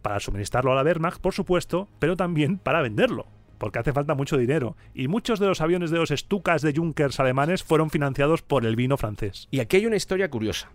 para 0.00 0.20
suministrarlo 0.20 0.70
a 0.70 0.76
la 0.76 0.84
Wehrmacht, 0.84 1.20
por 1.20 1.34
supuesto, 1.34 1.88
pero 1.98 2.16
también 2.16 2.58
para 2.58 2.82
venderlo, 2.82 3.26
porque 3.58 3.78
hace 3.78 3.92
falta 3.92 4.14
mucho 4.14 4.36
dinero. 4.36 4.76
Y 4.94 5.08
muchos 5.08 5.38
de 5.40 5.46
los 5.46 5.60
aviones 5.60 5.90
de 5.90 5.98
los 5.98 6.10
Stukas 6.10 6.62
de 6.62 6.72
Junkers 6.74 7.20
alemanes 7.20 7.62
fueron 7.62 7.90
financiados 7.90 8.42
por 8.42 8.64
el 8.64 8.76
vino 8.76 8.96
francés. 8.96 9.48
Y 9.50 9.60
aquí 9.60 9.76
hay 9.76 9.86
una 9.86 9.96
historia 9.96 10.30
curiosa. 10.30 10.70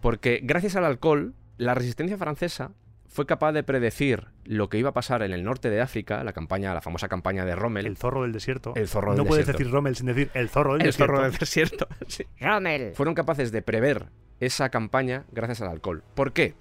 Porque 0.00 0.40
gracias 0.42 0.76
al 0.76 0.84
alcohol, 0.84 1.34
la 1.56 1.74
resistencia 1.74 2.16
francesa 2.16 2.72
fue 3.08 3.26
capaz 3.26 3.52
de 3.52 3.62
predecir 3.62 4.28
lo 4.44 4.68
que 4.68 4.78
iba 4.78 4.90
a 4.90 4.94
pasar 4.94 5.22
en 5.22 5.32
el 5.32 5.42
norte 5.42 5.70
de 5.70 5.80
África, 5.80 6.22
la 6.24 6.32
campaña, 6.32 6.74
la 6.74 6.80
famosa 6.80 7.08
campaña 7.08 7.44
de 7.44 7.56
Rommel. 7.56 7.86
El 7.86 7.96
zorro 7.96 8.22
del 8.22 8.32
desierto. 8.32 8.74
El 8.76 8.86
zorro 8.86 9.12
no 9.12 9.16
del 9.18 9.26
puedes 9.26 9.46
desierto. 9.46 9.58
decir 9.58 9.72
Rommel 9.72 9.96
sin 9.96 10.06
decir 10.06 10.30
el 10.34 10.48
zorro 10.48 10.74
del 10.74 10.82
el 10.82 10.86
desierto. 10.88 11.12
zorro 11.14 11.28
del 11.28 11.38
desierto. 11.38 11.88
sí. 12.06 12.24
Rommel. 12.40 12.92
Fueron 12.94 13.14
capaces 13.14 13.50
de 13.50 13.62
prever 13.62 14.06
esa 14.40 14.68
campaña 14.68 15.24
gracias 15.32 15.62
al 15.62 15.68
alcohol. 15.68 16.04
¿Por 16.14 16.32
qué? 16.32 16.54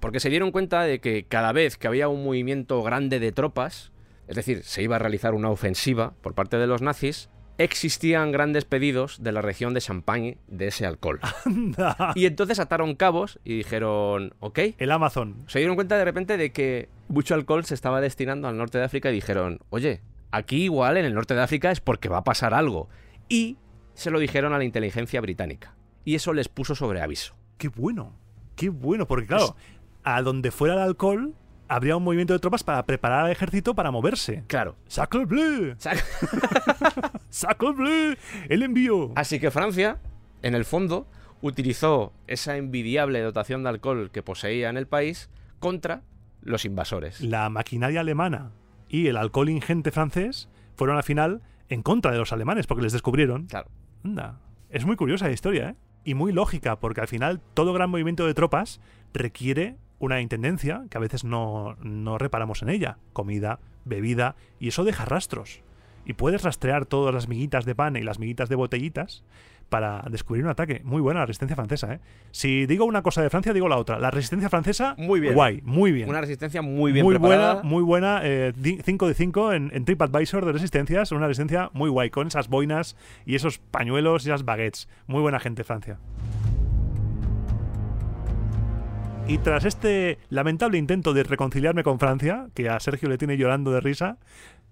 Porque 0.00 0.20
se 0.20 0.28
dieron 0.28 0.52
cuenta 0.52 0.82
de 0.82 1.00
que 1.00 1.24
cada 1.24 1.52
vez 1.52 1.76
que 1.78 1.88
había 1.88 2.08
un 2.08 2.22
movimiento 2.24 2.82
grande 2.82 3.18
de 3.18 3.32
tropas, 3.32 3.90
es 4.28 4.36
decir, 4.36 4.62
se 4.64 4.82
iba 4.82 4.96
a 4.96 4.98
realizar 4.98 5.34
una 5.34 5.50
ofensiva 5.50 6.14
por 6.20 6.34
parte 6.34 6.56
de 6.56 6.66
los 6.66 6.82
nazis, 6.82 7.30
existían 7.58 8.32
grandes 8.32 8.64
pedidos 8.64 9.22
de 9.22 9.32
la 9.32 9.42
región 9.42 9.74
de 9.74 9.80
Champagne 9.80 10.38
de 10.46 10.68
ese 10.68 10.86
alcohol. 10.86 11.20
Anda. 11.44 12.12
Y 12.14 12.26
entonces 12.26 12.58
ataron 12.58 12.94
cabos 12.94 13.40
y 13.44 13.56
dijeron, 13.56 14.34
ok. 14.40 14.58
El 14.78 14.92
Amazon. 14.92 15.44
Se 15.46 15.58
dieron 15.58 15.76
cuenta 15.76 15.96
de 15.96 16.04
repente 16.04 16.36
de 16.36 16.52
que 16.52 16.88
mucho 17.08 17.34
alcohol 17.34 17.64
se 17.64 17.74
estaba 17.74 18.00
destinando 18.00 18.48
al 18.48 18.56
norte 18.58 18.78
de 18.78 18.84
África 18.84 19.10
y 19.10 19.14
dijeron, 19.14 19.60
oye, 19.70 20.02
aquí 20.30 20.64
igual 20.64 20.96
en 20.96 21.04
el 21.04 21.14
norte 21.14 21.34
de 21.34 21.42
África 21.42 21.70
es 21.70 21.80
porque 21.80 22.08
va 22.08 22.18
a 22.18 22.24
pasar 22.24 22.52
algo. 22.52 22.88
Y 23.28 23.56
se 23.94 24.10
lo 24.10 24.18
dijeron 24.18 24.52
a 24.52 24.58
la 24.58 24.64
inteligencia 24.64 25.20
británica. 25.20 25.74
Y 26.04 26.14
eso 26.14 26.32
les 26.32 26.48
puso 26.48 26.74
sobre 26.74 27.00
aviso. 27.00 27.34
Qué 27.58 27.68
bueno. 27.68 28.14
Qué 28.54 28.68
bueno, 28.70 29.06
porque 29.06 29.26
claro, 29.26 29.56
a 30.02 30.22
donde 30.22 30.50
fuera 30.50 30.74
el 30.74 30.80
alcohol, 30.80 31.34
habría 31.68 31.96
un 31.96 32.04
movimiento 32.04 32.32
de 32.32 32.38
tropas 32.38 32.64
para 32.64 32.84
preparar 32.84 33.26
al 33.26 33.30
ejército 33.30 33.74
para 33.74 33.90
moverse. 33.90 34.44
Claro. 34.46 34.76
¡Sacre 34.86 35.24
bleu! 35.24 35.74
¡Sacre 37.30 37.72
bleu! 37.76 38.16
El 38.48 38.62
envío. 38.62 39.12
Así 39.16 39.40
que 39.40 39.50
Francia, 39.50 39.98
en 40.42 40.54
el 40.54 40.64
fondo, 40.64 41.06
utilizó 41.42 42.12
esa 42.26 42.56
envidiable 42.56 43.20
dotación 43.20 43.62
de 43.62 43.70
alcohol 43.70 44.10
que 44.10 44.22
poseía 44.22 44.70
en 44.70 44.76
el 44.76 44.86
país 44.86 45.30
contra 45.58 46.02
los 46.42 46.64
invasores. 46.64 47.20
La 47.20 47.48
maquinaria 47.50 48.00
alemana 48.00 48.52
y 48.88 49.08
el 49.08 49.16
alcohol 49.16 49.48
ingente 49.48 49.90
francés 49.90 50.48
fueron 50.76 50.96
al 50.96 51.02
final 51.02 51.42
en 51.68 51.82
contra 51.82 52.12
de 52.12 52.18
los 52.18 52.32
alemanes 52.32 52.66
porque 52.66 52.84
les 52.84 52.92
descubrieron. 52.92 53.46
Claro. 53.46 53.68
Anda. 54.04 54.40
Es 54.70 54.84
muy 54.84 54.96
curiosa 54.96 55.26
la 55.26 55.32
historia, 55.32 55.70
¿eh? 55.70 55.76
Y 56.04 56.14
muy 56.14 56.32
lógica, 56.32 56.78
porque 56.78 57.00
al 57.00 57.08
final 57.08 57.40
todo 57.54 57.72
gran 57.72 57.90
movimiento 57.90 58.26
de 58.26 58.34
tropas 58.34 58.80
requiere 59.12 59.76
una 59.98 60.20
intendencia 60.20 60.84
que 60.90 60.98
a 60.98 61.00
veces 61.00 61.24
no, 61.24 61.76
no 61.82 62.18
reparamos 62.18 62.62
en 62.62 62.68
ella. 62.68 62.98
Comida, 63.12 63.58
bebida, 63.84 64.36
y 64.60 64.68
eso 64.68 64.84
deja 64.84 65.04
rastros. 65.04 65.60
Y 66.04 66.12
puedes 66.12 66.42
rastrear 66.42 66.86
todas 66.86 67.12
las 67.12 67.28
miguitas 67.28 67.64
de 67.64 67.74
pan 67.74 67.96
y 67.96 68.02
las 68.02 68.18
miguitas 68.20 68.48
de 68.48 68.54
botellitas 68.54 69.24
para 69.68 70.04
descubrir 70.08 70.44
un 70.44 70.50
ataque. 70.50 70.80
Muy 70.84 71.00
buena 71.00 71.18
la 71.20 71.26
resistencia 71.26 71.56
francesa, 71.56 71.94
¿eh? 71.94 72.00
Si 72.30 72.66
digo 72.66 72.84
una 72.84 73.02
cosa 73.02 73.20
de 73.22 73.30
Francia, 73.30 73.52
digo 73.52 73.68
la 73.68 73.76
otra. 73.78 73.98
La 73.98 74.12
resistencia 74.12 74.48
francesa, 74.48 74.94
Muy 74.96 75.18
bien. 75.18 75.34
guay, 75.34 75.60
muy 75.64 75.90
bien. 75.90 76.08
Una 76.08 76.20
resistencia 76.20 76.62
muy 76.62 76.92
bien 76.92 77.04
muy 77.04 77.14
preparada. 77.16 77.54
buena, 77.54 77.68
muy 77.68 77.82
buena. 77.82 78.22
5 78.84 79.08
de 79.08 79.14
5 79.14 79.52
en, 79.54 79.70
en 79.74 79.84
TripAdvisor 79.84 80.44
de 80.44 80.52
resistencias. 80.52 81.10
Una 81.10 81.26
resistencia 81.26 81.70
muy 81.72 81.90
guay, 81.90 82.10
con 82.10 82.28
esas 82.28 82.46
boinas 82.46 82.96
y 83.24 83.34
esos 83.34 83.58
pañuelos 83.58 84.24
y 84.24 84.28
esas 84.28 84.44
baguettes. 84.44 84.88
Muy 85.08 85.22
buena 85.22 85.40
gente, 85.40 85.64
Francia. 85.64 85.98
Y 89.28 89.38
tras 89.38 89.64
este 89.64 90.18
lamentable 90.28 90.78
intento 90.78 91.12
de 91.12 91.24
reconciliarme 91.24 91.82
con 91.82 91.98
Francia, 91.98 92.46
que 92.54 92.68
a 92.68 92.78
Sergio 92.78 93.08
le 93.08 93.18
tiene 93.18 93.36
llorando 93.36 93.72
de 93.72 93.80
risa, 93.80 94.18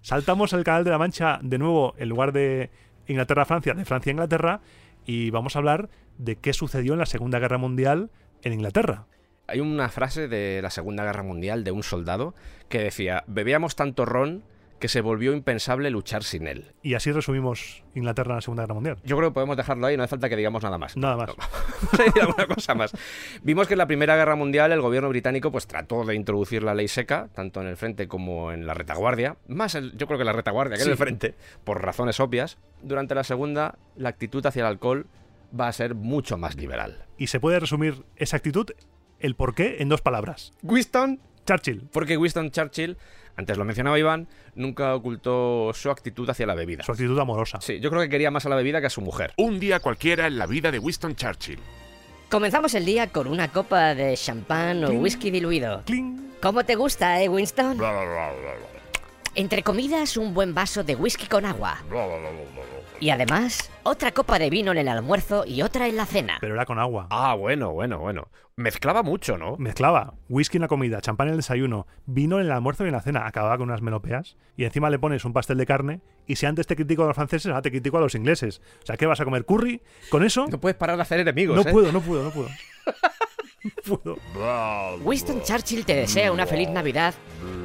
saltamos 0.01 0.52
el 0.52 0.62
canal 0.62 0.85
de 0.85 0.90
la 0.90 0.98
Mancha 0.98 1.40
de 1.43 1.59
nuevo 1.59 1.94
en 1.98 2.09
lugar 2.09 2.32
de 2.32 2.70
Inglaterra-Francia, 3.09 3.74
de 3.74 3.85
Francia-Inglaterra, 3.85 4.60
y 5.06 5.31
vamos 5.31 5.56
a 5.56 5.59
hablar 5.59 5.90
de 6.18 6.36
qué 6.36 6.52
sucedió 6.52 6.93
en 6.93 7.01
la 7.01 7.06
Segunda 7.06 7.40
Guerra 7.40 7.59
Mundial 7.59 8.10
en 8.43 8.52
Inglaterra. 8.52 9.06
Hay 9.48 9.59
una 9.59 9.89
frase 9.89 10.28
de 10.28 10.62
la 10.62 10.70
Segunda 10.70 11.02
Guerra 11.02 11.24
Mundial 11.24 11.64
de 11.64 11.72
un 11.72 11.82
soldado 11.82 12.36
que 12.68 12.78
decía, 12.78 13.24
bebíamos 13.26 13.74
tanto 13.74 14.05
ron 14.05 14.44
que 14.85 14.89
se 14.89 15.01
volvió 15.01 15.32
impensable 15.32 15.89
luchar 15.89 16.24
sin 16.24 16.47
él. 16.47 16.74
Y 16.82 16.93
así 16.93 17.11
resumimos 17.11 17.82
Inglaterra 17.94 18.32
en 18.32 18.36
la 18.36 18.40
Segunda 18.43 18.65
Guerra 18.65 18.74
Mundial. 18.74 18.98
Yo 19.02 19.16
creo 19.16 19.31
que 19.31 19.32
podemos 19.32 19.56
dejarlo 19.56 19.86
ahí, 19.86 19.97
no 19.97 20.02
hace 20.02 20.11
falta 20.11 20.28
que 20.28 20.36
digamos 20.36 20.62
nada 20.62 20.77
más. 20.77 20.94
Nada 20.94 21.16
más. 21.16 21.31
No, 21.31 22.20
alguna 22.20 22.47
cosa 22.48 22.74
más. 22.74 22.93
Vimos 23.43 23.66
que 23.66 23.73
en 23.73 23.78
la 23.78 23.86
Primera 23.86 24.15
Guerra 24.15 24.36
Mundial 24.36 24.73
el 24.73 24.82
gobierno 24.82 25.09
británico 25.09 25.51
pues 25.51 25.66
trató 25.66 26.05
de 26.05 26.15
introducir 26.15 26.62
la 26.62 26.74
ley 26.74 26.86
seca, 26.89 27.31
tanto 27.35 27.62
en 27.62 27.69
el 27.69 27.78
frente 27.78 28.09
como 28.09 28.52
en 28.52 28.66
la 28.66 28.74
retaguardia. 28.74 29.39
Más 29.48 29.74
el- 29.74 29.97
yo 29.97 30.06
creo 30.06 30.19
que 30.19 30.24
la 30.27 30.35
retaguardia 30.35 30.77
que 30.77 30.82
en 30.82 30.85
Sí. 30.85 30.90
el 30.90 30.98
frente, 30.98 31.35
por 31.65 31.81
razones 31.82 32.20
obvias. 32.20 32.59
Durante 32.82 33.15
la 33.15 33.24
Segunda, 33.24 33.78
la 33.97 34.11
actitud 34.11 34.44
hacia 34.44 34.61
el 34.61 34.66
alcohol 34.66 35.06
va 35.59 35.69
a 35.69 35.73
ser 35.73 35.94
mucho 35.94 36.36
más 36.36 36.56
liberal. 36.56 37.06
Y 37.16 37.28
se 37.28 37.40
puede 37.40 37.59
resumir 37.59 38.05
esa 38.16 38.36
actitud, 38.36 38.66
el 39.19 39.35
porqué, 39.35 39.77
en 39.81 39.89
dos 39.89 40.02
palabras. 40.02 40.52
Winston 40.62 41.20
Churchill. 41.47 41.89
Porque 41.90 42.19
Winston 42.19 42.51
Churchill, 42.51 42.98
antes 43.36 43.59
lo 43.59 43.65
mencionaba 43.65 43.98
Iván, 43.98 44.28
nunca 44.55 44.94
ocultó 44.94 45.73
su 45.74 45.90
actitud 45.90 46.28
hacia 46.28 46.47
la 46.47 46.55
bebida. 46.55 46.85
Su 46.85 46.93
actitud 46.93 47.19
amorosa. 47.19 47.61
Sí, 47.61 47.81
yo 47.81 47.90
creo 47.90 48.02
que 48.02 48.09
quería 48.09 48.31
más 48.31 48.47
a 48.47 48.48
la 48.48 48.56
bebida 48.56 48.81
que 48.81 48.86
a 48.86 48.90
su 48.90 49.01
mujer. 49.01 49.32
Un 49.36 49.59
día 49.59 49.81
cualquiera 49.81 50.27
en 50.27 50.39
la 50.39 50.47
vida 50.47 50.70
de 50.70 50.78
Winston 50.78 51.16
Churchill. 51.16 51.59
Comenzamos 52.31 52.74
el 52.74 52.85
día 52.85 53.09
con 53.09 53.27
una 53.27 53.48
copa 53.48 53.94
de 53.94 54.16
champán 54.16 54.85
o 54.85 54.90
whisky 54.90 55.31
diluido. 55.31 55.82
Cling. 55.85 56.32
¿Cómo 56.43 56.65
te 56.65 56.74
gusta, 56.74 57.23
eh, 57.23 57.28
Winston? 57.28 57.78
Bla, 57.78 57.90
bla, 57.93 58.05
bla, 58.05 58.32
bla, 58.32 58.52
bla, 58.55 58.82
Entre 59.35 59.62
comidas, 59.62 60.16
un 60.16 60.35
buen 60.35 60.52
vaso 60.52 60.85
de 60.85 60.94
whisky 60.94 61.27
con 61.27 61.44
agua. 61.44 61.78
Y 63.01 63.11
además, 63.11 63.71
otra 63.83 64.12
copa 64.12 64.39
de 64.39 64.51
vino 64.51 64.73
en 64.73 64.79
el 64.79 64.89
almuerzo 64.89 65.45
y 65.47 65.62
otra 65.62 65.89
en 65.89 65.97
la 65.97 66.07
cena. 66.07 66.39
Pero 66.41 66.55
era 66.55 66.65
con 66.65 66.79
agua. 66.79 67.09
Ah, 67.11 67.35
bueno, 67.35 67.73
bueno, 67.73 67.99
bueno. 67.99 68.29
Mezclaba 68.57 69.03
mucho, 69.03 69.37
¿no? 69.37 69.57
Mezclaba 69.59 70.15
whisky 70.29 70.59
en 70.59 70.62
la 70.62 70.69
comida, 70.69 71.01
champán 71.01 71.27
en 71.27 71.33
el 71.33 71.39
desayuno, 71.39 71.87
vino 72.07 72.39
en 72.39 72.47
el 72.47 72.53
almuerzo 72.53 72.85
y 72.85 72.87
en 72.89 72.93
la 72.93 73.03
cena. 73.03 73.27
Acababa 73.27 73.59
con 73.59 73.69
unas 73.69 73.83
melopeas. 73.83 74.37
Y 74.57 74.65
encima 74.65 74.91
le 74.91 74.99
pones 75.01 75.25
un 75.25 75.33
pastel 75.33 75.59
de 75.59 75.66
carne. 75.66 76.01
Y 76.27 76.37
si 76.37 76.47
antes 76.47 76.66
te 76.66 76.77
critico 76.77 77.03
a 77.03 77.07
los 77.09 77.16
franceses, 77.16 77.47
ahora 77.49 77.62
te 77.62 77.71
critico 77.73 77.99
a 77.99 78.01
los 78.01 78.15
ingleses. 78.15 78.62
O 78.83 78.87
sea, 78.87 78.97
¿qué 78.97 79.07
vas 79.07 79.21
a 79.21 79.25
comer? 79.25 79.45
¿Curry? 79.45 79.83
¿Con 80.09 80.25
eso? 80.25 80.47
No 80.49 80.61
puedes 80.61 80.77
parar 80.77 80.97
de 80.97 81.03
hacer 81.03 81.21
enemigos, 81.21 81.57
No 81.57 81.69
¿eh? 81.69 81.73
puedo, 81.73 81.93
no 81.93 82.01
puedo, 82.01 82.23
no 82.23 82.31
puedo. 82.31 82.49
puedo. 83.86 84.19
Winston 85.03 85.43
Churchill 85.43 85.85
te 85.85 85.95
desea 85.95 86.32
una 86.32 86.47
feliz 86.47 86.69
Navidad 86.70 87.15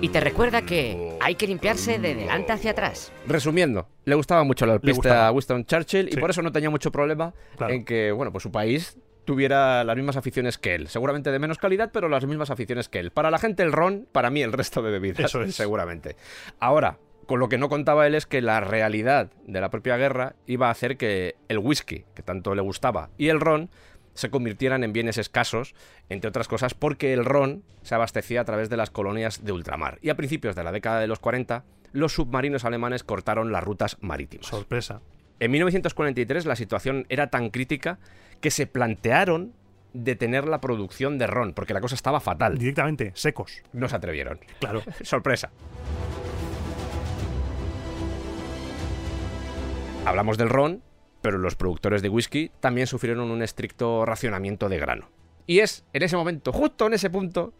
y 0.01 0.09
te 0.09 0.19
recuerda 0.19 0.61
que 0.63 1.17
hay 1.21 1.35
que 1.35 1.47
limpiarse 1.47 1.99
de 1.99 2.15
delante 2.15 2.51
hacia 2.51 2.71
atrás. 2.71 3.11
Resumiendo, 3.27 3.87
le 4.05 4.15
gustaba 4.15 4.43
mucho 4.43 4.65
la 4.65 4.77
gustaba. 4.77 5.27
a 5.27 5.31
Winston 5.31 5.65
Churchill 5.65 6.07
y 6.09 6.13
Sí. 6.13 6.17
por 6.17 6.29
eso 6.29 6.41
no 6.41 6.51
tenía 6.51 6.69
mucho 6.69 6.91
problema 6.91 7.33
Claro. 7.57 7.73
en 7.73 7.85
que, 7.85 8.11
bueno, 8.11 8.31
pues 8.31 8.43
su 8.43 8.51
país 8.51 8.97
tuviera 9.25 9.83
las 9.83 9.95
mismas 9.95 10.17
aficiones 10.17 10.57
que 10.57 10.73
él. 10.75 10.87
Seguramente 10.87 11.31
de 11.31 11.37
menos 11.39 11.57
calidad, 11.59 11.91
pero 11.93 12.09
las 12.09 12.25
mismas 12.25 12.49
aficiones 12.49 12.89
que 12.89 12.99
él. 12.99 13.11
Para 13.11 13.29
la 13.29 13.37
gente 13.37 13.61
el 13.63 13.71
ron, 13.71 14.07
para 14.11 14.29
mí 14.31 14.41
el 14.41 14.53
resto 14.53 14.81
de 14.81 14.91
bebidas, 14.91 15.19
Eso 15.25 15.43
es. 15.43 15.53
seguramente. 15.55 16.15
Ahora, 16.59 16.97
con 17.27 17.39
lo 17.39 17.47
que 17.47 17.59
no 17.59 17.69
contaba 17.69 18.07
él 18.07 18.15
es 18.15 18.25
que 18.25 18.41
la 18.41 18.59
realidad 18.59 19.29
de 19.45 19.61
la 19.61 19.69
propia 19.69 19.97
guerra 19.97 20.35
iba 20.47 20.67
a 20.67 20.71
hacer 20.71 20.97
que 20.97 21.35
el 21.47 21.59
whisky, 21.59 22.05
que 22.15 22.23
tanto 22.23 22.55
le 22.55 22.61
gustaba, 22.63 23.11
y 23.19 23.27
el 23.27 23.39
ron 23.39 23.69
se 24.13 24.29
convirtieran 24.29 24.83
en 24.83 24.93
bienes 24.93 25.17
escasos, 25.17 25.75
entre 26.09 26.29
otras 26.29 26.47
cosas 26.47 26.73
porque 26.73 27.13
el 27.13 27.25
ron 27.25 27.63
se 27.83 27.95
abastecía 27.95 28.41
a 28.41 28.45
través 28.45 28.69
de 28.69 28.77
las 28.77 28.89
colonias 28.89 29.43
de 29.43 29.51
ultramar. 29.51 29.99
Y 30.01 30.09
a 30.09 30.15
principios 30.15 30.55
de 30.55 30.63
la 30.63 30.71
década 30.71 30.99
de 30.99 31.07
los 31.07 31.19
40, 31.19 31.63
los 31.91 32.13
submarinos 32.13 32.65
alemanes 32.65 33.03
cortaron 33.03 33.51
las 33.51 33.63
rutas 33.63 33.97
marítimas. 34.01 34.47
Sorpresa. 34.47 35.01
En 35.39 35.51
1943 35.51 36.45
la 36.45 36.55
situación 36.55 37.05
era 37.09 37.29
tan 37.29 37.49
crítica 37.49 37.99
que 38.41 38.51
se 38.51 38.67
plantearon 38.67 39.53
detener 39.93 40.47
la 40.47 40.61
producción 40.61 41.17
de 41.17 41.27
ron, 41.27 41.53
porque 41.53 41.73
la 41.73 41.81
cosa 41.81 41.95
estaba 41.95 42.19
fatal. 42.19 42.57
Directamente, 42.57 43.11
secos. 43.15 43.63
No 43.73 43.89
se 43.89 43.95
atrevieron. 43.95 44.39
Claro. 44.59 44.83
Sorpresa. 45.01 45.51
Hablamos 50.05 50.37
del 50.37 50.49
ron, 50.49 50.81
pero 51.21 51.37
los 51.37 51.55
productores 51.55 52.01
de 52.01 52.09
whisky 52.09 52.51
también 52.59 52.87
sufrieron 52.87 53.31
un 53.31 53.41
estricto 53.41 54.05
racionamiento 54.05 54.69
de 54.69 54.79
grano. 54.79 55.09
Y 55.45 55.59
es 55.59 55.85
en 55.93 56.03
ese 56.03 56.15
momento, 56.15 56.51
justo 56.53 56.87
en 56.87 56.93
ese 56.93 57.09
punto, 57.09 57.53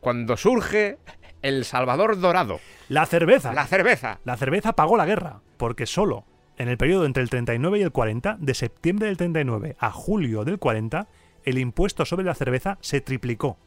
cuando 0.00 0.36
surge 0.36 0.98
el 1.42 1.64
Salvador 1.64 2.18
Dorado, 2.18 2.60
La 2.88 3.06
cerveza. 3.06 3.52
la 3.52 3.66
cerveza. 3.66 4.20
La 4.24 4.36
cerveza 4.36 4.72
pagó 4.72 4.96
la 4.96 5.06
guerra, 5.06 5.40
porque 5.56 5.86
solo 5.86 6.24
en 6.58 6.68
el 6.68 6.78
periodo 6.78 7.04
entre 7.04 7.22
el 7.22 7.28
39 7.30 7.78
y 7.78 7.82
el 7.82 7.92
40, 7.92 8.38
de 8.40 8.54
septiembre 8.54 9.08
del 9.08 9.16
39 9.18 9.76
a 9.78 9.90
julio 9.90 10.44
del 10.44 10.58
40, 10.58 11.06
el 11.44 11.58
impuesto 11.58 12.04
sobre 12.06 12.24
la 12.24 12.34
cerveza 12.34 12.78
se 12.80 13.00
triplicó. 13.00 13.58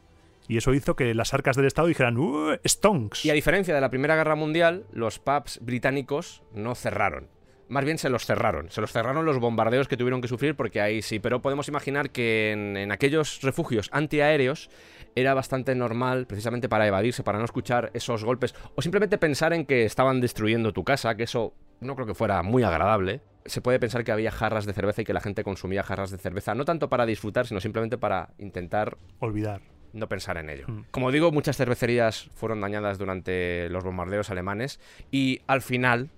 Y 0.48 0.58
eso 0.58 0.74
hizo 0.74 0.96
que 0.96 1.14
las 1.14 1.36
arcas 1.36 1.56
del 1.56 1.66
Estado 1.68 1.88
dijeran, 1.88 2.18
"Uh, 2.18 2.58
stonks. 2.68 3.24
Y 3.24 3.30
a 3.30 3.34
diferencia 3.36 3.76
de 3.76 3.82
la 3.82 3.92
Primera 3.92 4.16
Guerra 4.16 4.34
Mundial, 4.36 4.86
los 4.92 5.20
pubs 5.20 5.60
británicos 5.62 6.42
no 6.56 6.74
cerraron. 6.74 7.28
Más 7.70 7.86
bien 7.86 7.98
se 7.98 8.10
los 8.10 8.26
cerraron. 8.26 8.70
Se 8.70 8.82
los 8.82 8.92
cerraron 8.92 9.26
los 9.26 9.40
bombardeos 9.40 9.88
que 9.88 9.96
tuvieron 9.96 10.22
que 10.22 10.28
sufrir 10.28 10.56
porque 10.56 10.82
ahí 10.82 11.02
sí. 11.02 11.20
Pero 11.20 11.42
podemos 11.42 11.68
imaginar 11.68 12.10
que 12.10 12.52
en, 12.52 12.76
en 12.76 12.92
aquellos 12.92 13.42
refugios 13.42 13.90
antiaéreos 13.94 14.70
era 15.16 15.34
bastante 15.34 15.76
normal, 15.76 16.26
precisamente 16.28 16.68
para 16.68 16.88
evadirse, 16.88 17.24
para 17.24 17.40
no 17.40 17.46
escuchar 17.46 17.92
esos 17.94 18.24
golpes. 18.24 18.54
O 18.76 18.82
simplemente 18.82 19.18
pensar 19.18 19.54
en 19.54 19.66
que 19.66 19.86
estaban 19.86 20.20
destruyendo 20.22 20.74
tu 20.74 20.84
casa, 20.84 21.16
que 21.16 21.24
eso 21.24 21.54
no 21.80 21.96
creo 21.96 22.08
que 22.08 22.16
fuera 22.16 22.42
muy 22.44 22.64
agradable. 22.64 23.22
Se 23.46 23.62
puede 23.62 23.80
pensar 23.80 24.04
que 24.04 24.12
había 24.12 24.32
jarras 24.32 24.66
de 24.66 24.74
cerveza 24.74 25.02
y 25.02 25.06
que 25.06 25.14
la 25.14 25.22
gente 25.22 25.44
consumía 25.44 25.84
jarras 25.84 26.12
de 26.12 26.18
cerveza, 26.18 26.54
no 26.56 26.66
tanto 26.66 26.90
para 26.90 27.06
disfrutar, 27.06 27.48
sino 27.48 27.60
simplemente 27.60 27.98
para 27.98 28.30
intentar 28.38 28.98
Olvidar. 29.20 29.62
no 29.94 30.08
pensar 30.08 30.38
en 30.38 30.50
ello. 30.50 30.66
Mm. 30.68 30.86
Como 30.92 31.12
digo, 31.12 31.32
muchas 31.32 31.58
cervecerías 31.58 32.30
fueron 32.36 32.62
dañadas 32.62 32.98
durante 32.98 33.70
los 33.70 33.84
bombardeos 33.84 34.30
alemanes 34.30 34.80
y 35.10 35.42
al 35.48 35.62
final, 35.62 36.10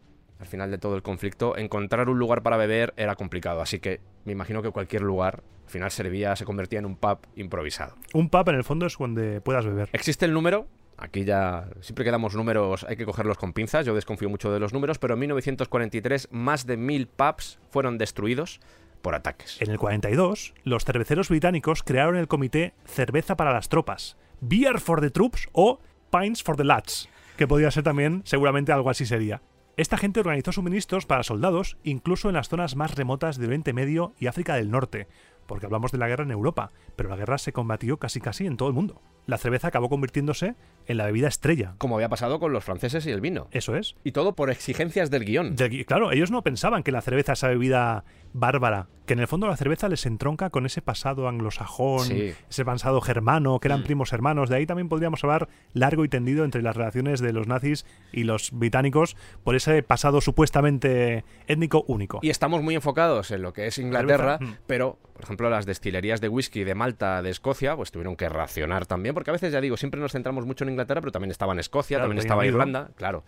al 0.41 0.47
final 0.47 0.71
de 0.71 0.79
todo 0.79 0.95
el 0.95 1.03
conflicto, 1.03 1.55
encontrar 1.55 2.09
un 2.09 2.17
lugar 2.17 2.41
para 2.41 2.57
beber 2.57 2.95
era 2.97 3.15
complicado, 3.15 3.61
así 3.61 3.79
que 3.79 4.01
me 4.25 4.31
imagino 4.31 4.63
que 4.63 4.71
cualquier 4.71 5.03
lugar 5.03 5.43
al 5.65 5.69
final 5.69 5.91
servía, 5.91 6.35
se 6.35 6.45
convertía 6.45 6.79
en 6.79 6.87
un 6.87 6.95
pub 6.95 7.19
improvisado. 7.35 7.95
Un 8.15 8.27
pub 8.29 8.49
en 8.49 8.55
el 8.55 8.63
fondo 8.63 8.87
es 8.87 8.97
donde 8.97 9.39
puedas 9.39 9.65
beber. 9.65 9.89
Existe 9.93 10.25
el 10.25 10.33
número, 10.33 10.67
aquí 10.97 11.25
ya 11.25 11.69
siempre 11.81 12.03
que 12.03 12.09
damos 12.09 12.35
números 12.35 12.83
hay 12.89 12.95
que 12.95 13.05
cogerlos 13.05 13.37
con 13.37 13.53
pinzas, 13.53 13.85
yo 13.85 13.93
desconfío 13.93 14.29
mucho 14.29 14.51
de 14.51 14.59
los 14.59 14.73
números, 14.73 14.97
pero 14.97 15.13
en 15.13 15.19
1943 15.19 16.29
más 16.31 16.65
de 16.65 16.75
mil 16.75 17.07
pubs 17.07 17.59
fueron 17.69 17.99
destruidos 17.99 18.59
por 19.03 19.13
ataques. 19.13 19.61
En 19.61 19.69
el 19.69 19.77
42, 19.77 20.55
los 20.63 20.85
cerveceros 20.85 21.29
británicos 21.29 21.83
crearon 21.83 22.15
el 22.15 22.27
comité 22.27 22.73
Cerveza 22.85 23.37
para 23.37 23.53
las 23.53 23.69
Tropas, 23.69 24.17
Beer 24.39 24.79
for 24.79 25.01
the 25.01 25.11
Troops 25.11 25.47
o 25.51 25.79
Pints 26.11 26.41
for 26.41 26.55
the 26.55 26.63
Lads, 26.63 27.09
que 27.37 27.47
podría 27.47 27.69
ser 27.69 27.83
también, 27.83 28.23
seguramente 28.25 28.71
algo 28.71 28.89
así 28.89 29.05
sería. 29.05 29.43
Esta 29.77 29.97
gente 29.97 30.19
organizó 30.19 30.51
suministros 30.51 31.05
para 31.05 31.23
soldados, 31.23 31.77
incluso 31.83 32.27
en 32.27 32.35
las 32.35 32.49
zonas 32.49 32.75
más 32.75 32.95
remotas 32.95 33.37
de 33.37 33.47
Oriente 33.47 33.71
Medio 33.71 34.13
y 34.19 34.27
África 34.27 34.55
del 34.55 34.69
Norte, 34.69 35.07
porque 35.47 35.65
hablamos 35.65 35.93
de 35.93 35.97
la 35.97 36.09
guerra 36.09 36.25
en 36.25 36.31
Europa, 36.31 36.71
pero 36.97 37.09
la 37.09 37.15
guerra 37.15 37.37
se 37.37 37.53
combatió 37.53 37.97
casi 37.97 38.19
casi 38.19 38.45
en 38.45 38.57
todo 38.57 38.67
el 38.67 38.75
mundo. 38.75 39.01
La 39.27 39.37
cerveza 39.37 39.69
acabó 39.69 39.87
convirtiéndose 39.87 40.55
en 40.91 40.97
la 40.97 41.05
bebida 41.05 41.27
estrella. 41.27 41.75
Como 41.77 41.95
había 41.95 42.09
pasado 42.09 42.39
con 42.39 42.53
los 42.53 42.63
franceses 42.63 43.05
y 43.05 43.11
el 43.11 43.21
vino. 43.21 43.47
Eso 43.51 43.75
es. 43.75 43.95
Y 44.03 44.11
todo 44.11 44.35
por 44.35 44.49
exigencias 44.49 45.09
del 45.09 45.25
guion. 45.25 45.55
Claro, 45.87 46.11
ellos 46.11 46.31
no 46.31 46.41
pensaban 46.43 46.83
que 46.83 46.91
la 46.91 47.01
cerveza, 47.01 47.33
esa 47.33 47.47
bebida 47.47 48.03
bárbara, 48.33 48.87
que 49.05 49.13
en 49.13 49.19
el 49.19 49.27
fondo 49.27 49.47
la 49.47 49.57
cerveza 49.57 49.89
les 49.89 50.05
entronca 50.05 50.49
con 50.49 50.65
ese 50.65 50.81
pasado 50.81 51.27
anglosajón, 51.27 52.05
Sí. 52.05 52.33
ese 52.49 52.63
pasado 52.63 53.01
germano, 53.01 53.59
que 53.59 53.67
eran 53.67 53.81
Mm. 53.81 53.83
primos 53.83 54.13
hermanos. 54.13 54.49
De 54.49 54.55
ahí 54.55 54.65
también 54.65 54.87
podríamos 54.87 55.21
hablar 55.23 55.49
largo 55.73 56.05
y 56.05 56.09
tendido 56.09 56.45
entre 56.45 56.61
las 56.61 56.75
relaciones 56.77 57.19
de 57.19 57.33
los 57.33 57.47
nazis 57.47 57.85
y 58.13 58.23
los 58.23 58.51
británicos 58.51 59.17
por 59.43 59.55
ese 59.55 59.83
pasado 59.83 60.21
supuestamente 60.21 61.23
étnico 61.47 61.83
único. 61.87 62.19
Y 62.21 62.29
estamos 62.29 62.61
muy 62.61 62.75
enfocados 62.75 63.31
en 63.31 63.41
lo 63.41 63.53
que 63.53 63.67
es 63.67 63.77
Inglaterra, 63.77 64.37
mm. 64.39 64.55
pero, 64.67 64.97
por 65.13 65.23
ejemplo, 65.23 65.49
las 65.49 65.65
destilerías 65.65 66.21
de 66.21 66.29
whisky 66.29 66.63
de 66.63 66.75
Malta, 66.75 67.21
de 67.21 67.29
Escocia, 67.31 67.75
pues 67.75 67.91
tuvieron 67.91 68.15
que 68.15 68.29
racionar 68.29 68.85
también, 68.85 69.13
porque 69.13 69.31
a 69.31 69.33
veces, 69.33 69.51
ya 69.51 69.59
digo, 69.61 69.75
siempre 69.77 69.99
nos 69.99 70.11
centramos 70.13 70.45
mucho 70.45 70.63
en 70.63 70.69
Inglaterra, 70.71 70.80
pero 70.85 71.11
también 71.11 71.31
estaba 71.31 71.53
en 71.53 71.59
Escocia, 71.59 71.97
Claro, 71.97 72.09
también 72.09 72.19
estaba 72.19 72.41
Unido. 72.41 72.53
Irlanda, 72.57 72.91
claro. 72.95 73.23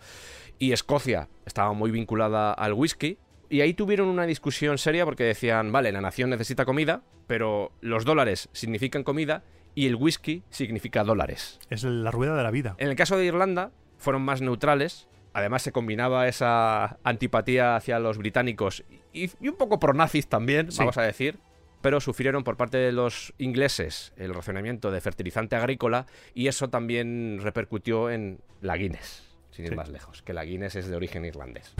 Y 0.58 0.72
Escocia 0.72 1.28
estaba 1.46 1.72
muy 1.72 1.90
vinculada 1.90 2.52
al 2.52 2.72
whisky. 2.74 3.18
Y 3.50 3.60
ahí 3.60 3.74
tuvieron 3.74 4.08
una 4.08 4.26
discusión 4.26 4.78
seria 4.78 5.04
porque 5.04 5.24
decían, 5.24 5.70
vale, 5.70 5.92
la 5.92 6.00
nación 6.00 6.30
necesita 6.30 6.64
comida, 6.64 7.02
pero 7.26 7.72
los 7.80 8.04
dólares 8.04 8.48
significan 8.52 9.04
comida 9.04 9.44
y 9.74 9.86
el 9.86 9.96
whisky 9.96 10.42
significa 10.50 11.04
dólares. 11.04 11.58
Es 11.70 11.84
la 11.84 12.10
rueda 12.10 12.36
de 12.36 12.42
la 12.42 12.50
vida. 12.50 12.74
En 12.78 12.88
el 12.88 12.96
caso 12.96 13.16
de 13.16 13.24
Irlanda, 13.26 13.70
fueron 13.98 14.22
más 14.22 14.40
neutrales. 14.40 15.08
Además, 15.34 15.62
se 15.62 15.72
combinaba 15.72 16.28
esa 16.28 16.98
antipatía 17.02 17.74
hacia 17.76 17.98
los 17.98 18.18
británicos 18.18 18.84
y, 19.12 19.30
y 19.40 19.48
un 19.48 19.56
poco 19.56 19.78
pronazis 19.80 20.28
también, 20.28 20.70
Sí. 20.70 20.78
vamos 20.78 20.96
a 20.96 21.02
decir. 21.02 21.38
Pero 21.84 22.00
sufrieron 22.00 22.44
por 22.44 22.56
parte 22.56 22.78
de 22.78 22.92
los 22.92 23.34
ingleses 23.36 24.14
el 24.16 24.32
racionamiento 24.32 24.90
de 24.90 25.02
fertilizante 25.02 25.54
agrícola 25.54 26.06
y 26.32 26.46
eso 26.48 26.70
también 26.70 27.40
repercutió 27.42 28.08
en 28.08 28.40
la 28.62 28.78
Guinness, 28.78 29.22
sin 29.50 29.66
ir 29.66 29.72
Sí. 29.72 29.76
más 29.76 29.90
lejos, 29.90 30.22
que 30.22 30.32
la 30.32 30.46
Guinness 30.46 30.76
es 30.76 30.88
de 30.88 30.96
origen 30.96 31.26
irlandés. 31.26 31.74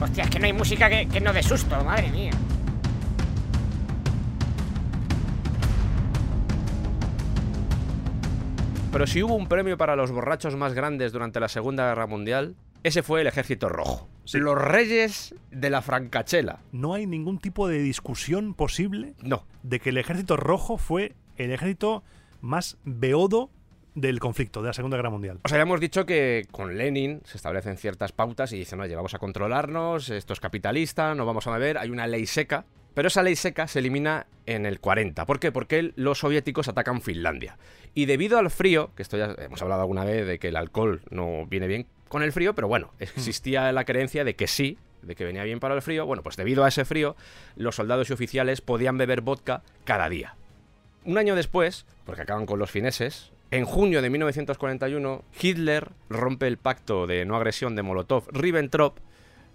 Hostia, 0.00 0.24
es 0.24 0.30
que 0.30 0.40
no 0.40 0.46
hay 0.46 0.52
música 0.52 0.90
que, 0.90 1.06
que 1.06 1.20
no 1.20 1.32
dé 1.32 1.40
susto, 1.44 1.84
madre 1.84 2.10
mía. 2.10 2.32
Pero 8.92 9.06
si 9.06 9.22
hubo 9.22 9.34
un 9.36 9.46
premio 9.46 9.76
para 9.78 9.94
los 9.94 10.10
borrachos 10.10 10.56
más 10.56 10.74
grandes 10.74 11.12
durante 11.12 11.38
la 11.38 11.48
Segunda 11.48 11.88
Guerra 11.88 12.06
Mundial, 12.06 12.56
ese 12.82 13.02
fue 13.02 13.20
el 13.20 13.28
Ejército 13.28 13.68
Rojo. 13.68 14.08
Sí. 14.30 14.38
Los 14.38 14.56
reyes 14.56 15.34
de 15.50 15.70
la 15.70 15.82
Francachela. 15.82 16.60
No 16.70 16.94
hay 16.94 17.04
ningún 17.04 17.40
tipo 17.40 17.66
de 17.66 17.80
discusión 17.80 18.54
posible 18.54 19.14
No, 19.22 19.44
de 19.64 19.80
que 19.80 19.90
el 19.90 19.98
ejército 19.98 20.36
rojo 20.36 20.78
fue 20.78 21.16
el 21.36 21.50
ejército 21.50 22.04
más 22.40 22.78
beodo 22.84 23.50
del 23.96 24.20
conflicto 24.20 24.62
de 24.62 24.68
la 24.68 24.72
Segunda 24.72 24.96
Guerra 24.96 25.10
Mundial. 25.10 25.40
O 25.42 25.48
sea, 25.48 25.58
ya 25.58 25.62
hemos 25.62 25.80
dicho 25.80 26.06
que 26.06 26.46
con 26.52 26.78
Lenin 26.78 27.22
se 27.24 27.38
establecen 27.38 27.76
ciertas 27.76 28.12
pautas 28.12 28.52
y 28.52 28.58
dicen, 28.58 28.80
oye, 28.80 28.94
vamos 28.94 29.14
a 29.14 29.18
controlarnos, 29.18 30.10
esto 30.10 30.32
es 30.32 30.38
capitalista, 30.38 31.12
no 31.16 31.26
vamos 31.26 31.48
a 31.48 31.50
beber, 31.50 31.76
hay 31.76 31.90
una 31.90 32.06
ley 32.06 32.24
seca. 32.26 32.66
Pero 32.94 33.08
esa 33.08 33.24
ley 33.24 33.34
seca 33.34 33.66
se 33.66 33.80
elimina 33.80 34.28
en 34.46 34.64
el 34.64 34.78
40. 34.78 35.26
¿Por 35.26 35.40
qué? 35.40 35.50
Porque 35.50 35.92
los 35.96 36.18
soviéticos 36.18 36.68
atacan 36.68 37.02
Finlandia. 37.02 37.58
Y 37.94 38.06
debido 38.06 38.38
al 38.38 38.50
frío, 38.50 38.92
que 38.94 39.02
esto 39.02 39.16
ya 39.16 39.34
hemos 39.38 39.60
hablado 39.60 39.80
alguna 39.80 40.04
vez 40.04 40.24
de 40.24 40.38
que 40.38 40.48
el 40.48 40.56
alcohol 40.56 41.02
no 41.10 41.46
viene 41.46 41.66
bien 41.66 41.88
con 42.10 42.24
el 42.24 42.32
frío, 42.32 42.56
pero 42.56 42.66
bueno, 42.66 42.92
existía 42.98 43.70
la 43.70 43.84
creencia 43.84 44.24
de 44.24 44.34
que 44.34 44.48
sí, 44.48 44.78
de 45.00 45.14
que 45.14 45.24
venía 45.24 45.44
bien 45.44 45.60
para 45.60 45.76
el 45.76 45.80
frío. 45.80 46.06
Bueno, 46.06 46.24
pues 46.24 46.36
debido 46.36 46.64
a 46.64 46.68
ese 46.68 46.84
frío, 46.84 47.14
los 47.54 47.76
soldados 47.76 48.10
y 48.10 48.12
oficiales 48.12 48.60
podían 48.60 48.98
beber 48.98 49.20
vodka 49.20 49.62
cada 49.84 50.08
día. 50.08 50.34
Un 51.04 51.18
año 51.18 51.36
después, 51.36 51.86
porque 52.04 52.22
acaban 52.22 52.46
con 52.46 52.58
los 52.58 52.68
fineses, 52.68 53.30
en 53.52 53.64
junio 53.64 54.02
de 54.02 54.10
1941, 54.10 55.22
Hitler 55.40 55.92
rompe 56.08 56.48
el 56.48 56.56
pacto 56.56 57.06
de 57.06 57.24
no 57.24 57.36
agresión 57.36 57.76
de 57.76 57.84
Molotov-Ribbentrop 57.84 58.94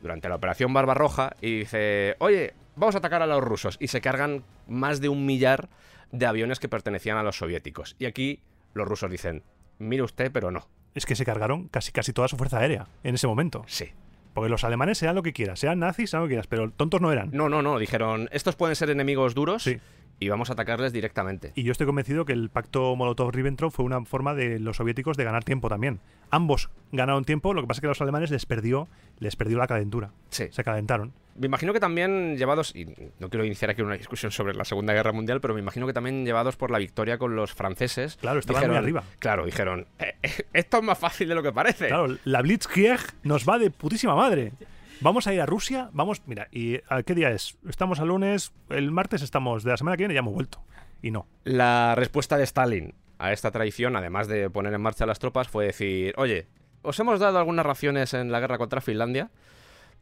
durante 0.02 0.30
la 0.30 0.36
Operación 0.36 0.74
Barbarroja 0.74 1.36
y 1.42 1.60
dice, 1.60 2.16
oye, 2.20 2.54
vamos 2.78 2.96
a 2.96 3.00
atacar 3.00 3.22
a 3.22 3.28
los 3.28 3.44
rusos. 3.44 3.76
Y 3.82 3.90
se 3.90 4.00
cargan 4.00 4.46
más 4.66 5.02
de 5.02 5.10
un 5.10 5.26
millar 5.26 5.68
de 6.14 6.26
aviones 6.26 6.62
que 6.62 6.70
pertenecían 6.70 7.18
a 7.18 7.24
los 7.24 7.38
soviéticos. 7.38 7.98
Y 8.00 8.06
aquí 8.06 8.40
los 8.74 8.88
rusos 8.88 9.12
dicen, 9.12 9.44
mire 9.78 10.04
usted, 10.04 10.32
pero 10.32 10.52
no. 10.52 10.70
Es 10.96 11.06
que 11.06 11.16
se 11.16 11.26
cargaron 11.26 11.68
casi 11.68 11.92
casi 11.92 12.12
toda 12.14 12.28
su 12.28 12.38
fuerza 12.38 12.58
aérea 12.60 12.88
en 13.04 13.16
ese 13.16 13.28
momento. 13.28 13.64
Sí. 13.68 13.86
Porque 14.34 14.50
los 14.50 14.64
alemanes 14.64 14.98
sean 14.98 15.16
lo 15.16 15.24
que 15.24 15.32
quieras, 15.34 15.60
sean 15.60 15.80
nazis, 15.80 16.10
sean 16.10 16.22
lo 16.24 16.28
que 16.28 16.32
quieras, 16.32 16.48
pero 16.48 16.70
tontos 16.72 17.00
no 17.02 17.12
eran. 17.12 17.30
No, 17.32 17.48
no, 17.50 17.62
no. 17.62 17.78
Dijeron, 17.78 18.28
estos 18.32 18.56
pueden 18.56 18.76
ser 18.76 18.90
enemigos 18.90 19.34
duros 19.36 19.64
Sí. 19.64 19.78
y 20.20 20.28
vamos 20.30 20.50
a 20.50 20.54
atacarles 20.54 20.92
directamente. 20.92 21.52
Y 21.56 21.64
yo 21.64 21.72
estoy 21.72 21.86
convencido 21.88 22.26
que 22.26 22.34
el 22.34 22.50
pacto 22.50 22.96
Molotov-Ribbentrop 22.96 23.72
fue 23.72 23.86
una 23.86 24.04
forma 24.06 24.34
de 24.34 24.60
los 24.60 24.78
soviéticos 24.78 25.16
de 25.16 25.24
ganar 25.24 25.44
tiempo 25.46 25.70
también. 25.70 26.00
Ambos 26.32 26.70
ganaron 26.92 27.24
tiempo, 27.24 27.54
lo 27.54 27.62
que 27.62 27.68
pasa 27.68 27.78
es 27.78 27.82
que 27.82 27.88
a 27.88 27.90
los 27.90 28.02
alemanes 28.02 28.30
les 28.32 28.46
perdió, 28.46 28.88
les 29.20 29.36
perdió 29.38 29.58
la 29.58 29.68
calentura. 29.68 30.12
Sí. 30.32 30.48
Se 30.52 30.64
calentaron. 30.66 31.14
Me 31.36 31.48
imagino 31.48 31.74
que 31.74 31.82
también 31.82 32.38
llevados, 32.38 32.74
y 32.76 32.86
no 33.20 33.30
quiero 33.30 33.44
iniciar 33.44 33.70
aquí 33.70 33.82
una 33.82 33.98
discusión 33.98 34.32
sobre 34.32 34.54
la 34.56 34.64
Segunda 34.64 34.94
Guerra 34.94 35.12
Mundial, 35.12 35.42
pero 35.42 35.54
me 35.54 35.60
imagino 35.60 35.86
que 35.86 35.92
también 35.94 36.26
llevados 36.26 36.56
por 36.56 36.72
la 36.72 36.78
victoria 36.78 37.18
con 37.18 37.36
los 37.36 37.54
franceses. 37.54 38.16
Claro, 38.16 38.40
estaban 38.40 38.68
muy 38.68 38.78
arriba. 38.78 39.04
Claro, 39.20 39.46
dijeron, 39.46 39.86
"Eh, 40.00 40.16
eh, 40.24 40.32
esto 40.54 40.78
es 40.78 40.84
más 40.84 40.98
fácil 40.98 41.28
de 41.28 41.36
lo 41.36 41.44
que 41.44 41.52
parece. 41.52 41.88
Claro, 41.90 42.16
la 42.24 42.42
Blitzkrieg 42.42 43.00
nos 43.24 43.48
va 43.48 43.60
de 43.60 43.70
putísima 43.70 44.16
madre. 44.16 44.54
Vamos 45.02 45.28
a 45.28 45.34
ir 45.34 45.42
a 45.42 45.46
Rusia, 45.46 45.90
vamos, 45.92 46.22
mira, 46.26 46.48
¿y 46.52 46.80
a 46.88 47.04
qué 47.04 47.14
día 47.14 47.30
es? 47.32 47.58
Estamos 47.68 48.00
al 48.00 48.08
lunes, 48.08 48.54
el 48.70 48.92
martes 48.92 49.22
estamos, 49.22 49.64
de 49.66 49.72
la 49.72 49.78
semana 49.78 49.98
que 49.98 50.04
viene 50.04 50.14
ya 50.14 50.22
hemos 50.22 50.34
vuelto. 50.34 50.64
Y 51.02 51.12
no. 51.12 51.28
La 51.44 51.96
respuesta 51.96 52.38
de 52.38 52.46
Stalin 52.46 52.96
a 53.20 53.34
esta 53.34 53.52
traición, 53.52 53.98
además 53.98 54.28
de 54.30 54.50
poner 54.50 54.74
en 54.74 54.82
marcha 54.82 55.06
las 55.06 55.20
tropas, 55.20 55.50
fue 55.50 55.66
decir, 55.66 56.14
oye, 56.18 56.48
os 56.82 56.98
hemos 57.00 57.20
dado 57.20 57.38
algunas 57.40 57.66
raciones 57.66 58.14
en 58.14 58.32
la 58.32 58.40
guerra 58.40 58.58
contra 58.58 58.80
Finlandia, 58.80 59.32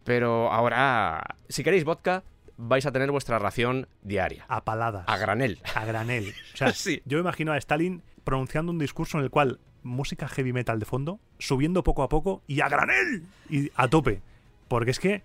pero 0.04 0.52
ahora, 0.52 1.36
si 1.50 1.64
queréis 1.64 1.84
vodka, 1.84 2.24
vais 2.58 2.86
a 2.86 2.92
tener 2.92 3.12
vuestra 3.12 3.40
ración 3.40 3.88
diaria. 4.02 4.46
A 4.48 4.64
paladas. 4.64 5.04
A 5.08 5.18
granel. 5.18 5.60
A 5.76 5.86
granel. 5.86 6.34
O 6.54 6.58
sea, 6.58 6.74
Sí. 6.74 7.02
yo 7.06 7.20
imagino 7.20 7.52
a 7.52 7.58
Stalin 7.58 8.02
pronunciando 8.24 8.72
un 8.72 8.80
discurso 8.80 9.18
en 9.18 9.24
el 9.24 9.30
cual 9.30 9.60
música 9.82 10.28
heavy 10.28 10.54
metal 10.54 10.80
de 10.80 10.86
fondo, 10.86 11.20
subiendo 11.40 11.84
poco 11.84 12.04
a 12.04 12.10
poco 12.10 12.42
y 12.48 12.62
a 12.62 12.70
granel 12.70 13.26
y 13.50 13.72
a 13.76 13.88
tope. 13.90 14.22
Porque 14.70 14.92
es 14.92 15.00
que 15.00 15.24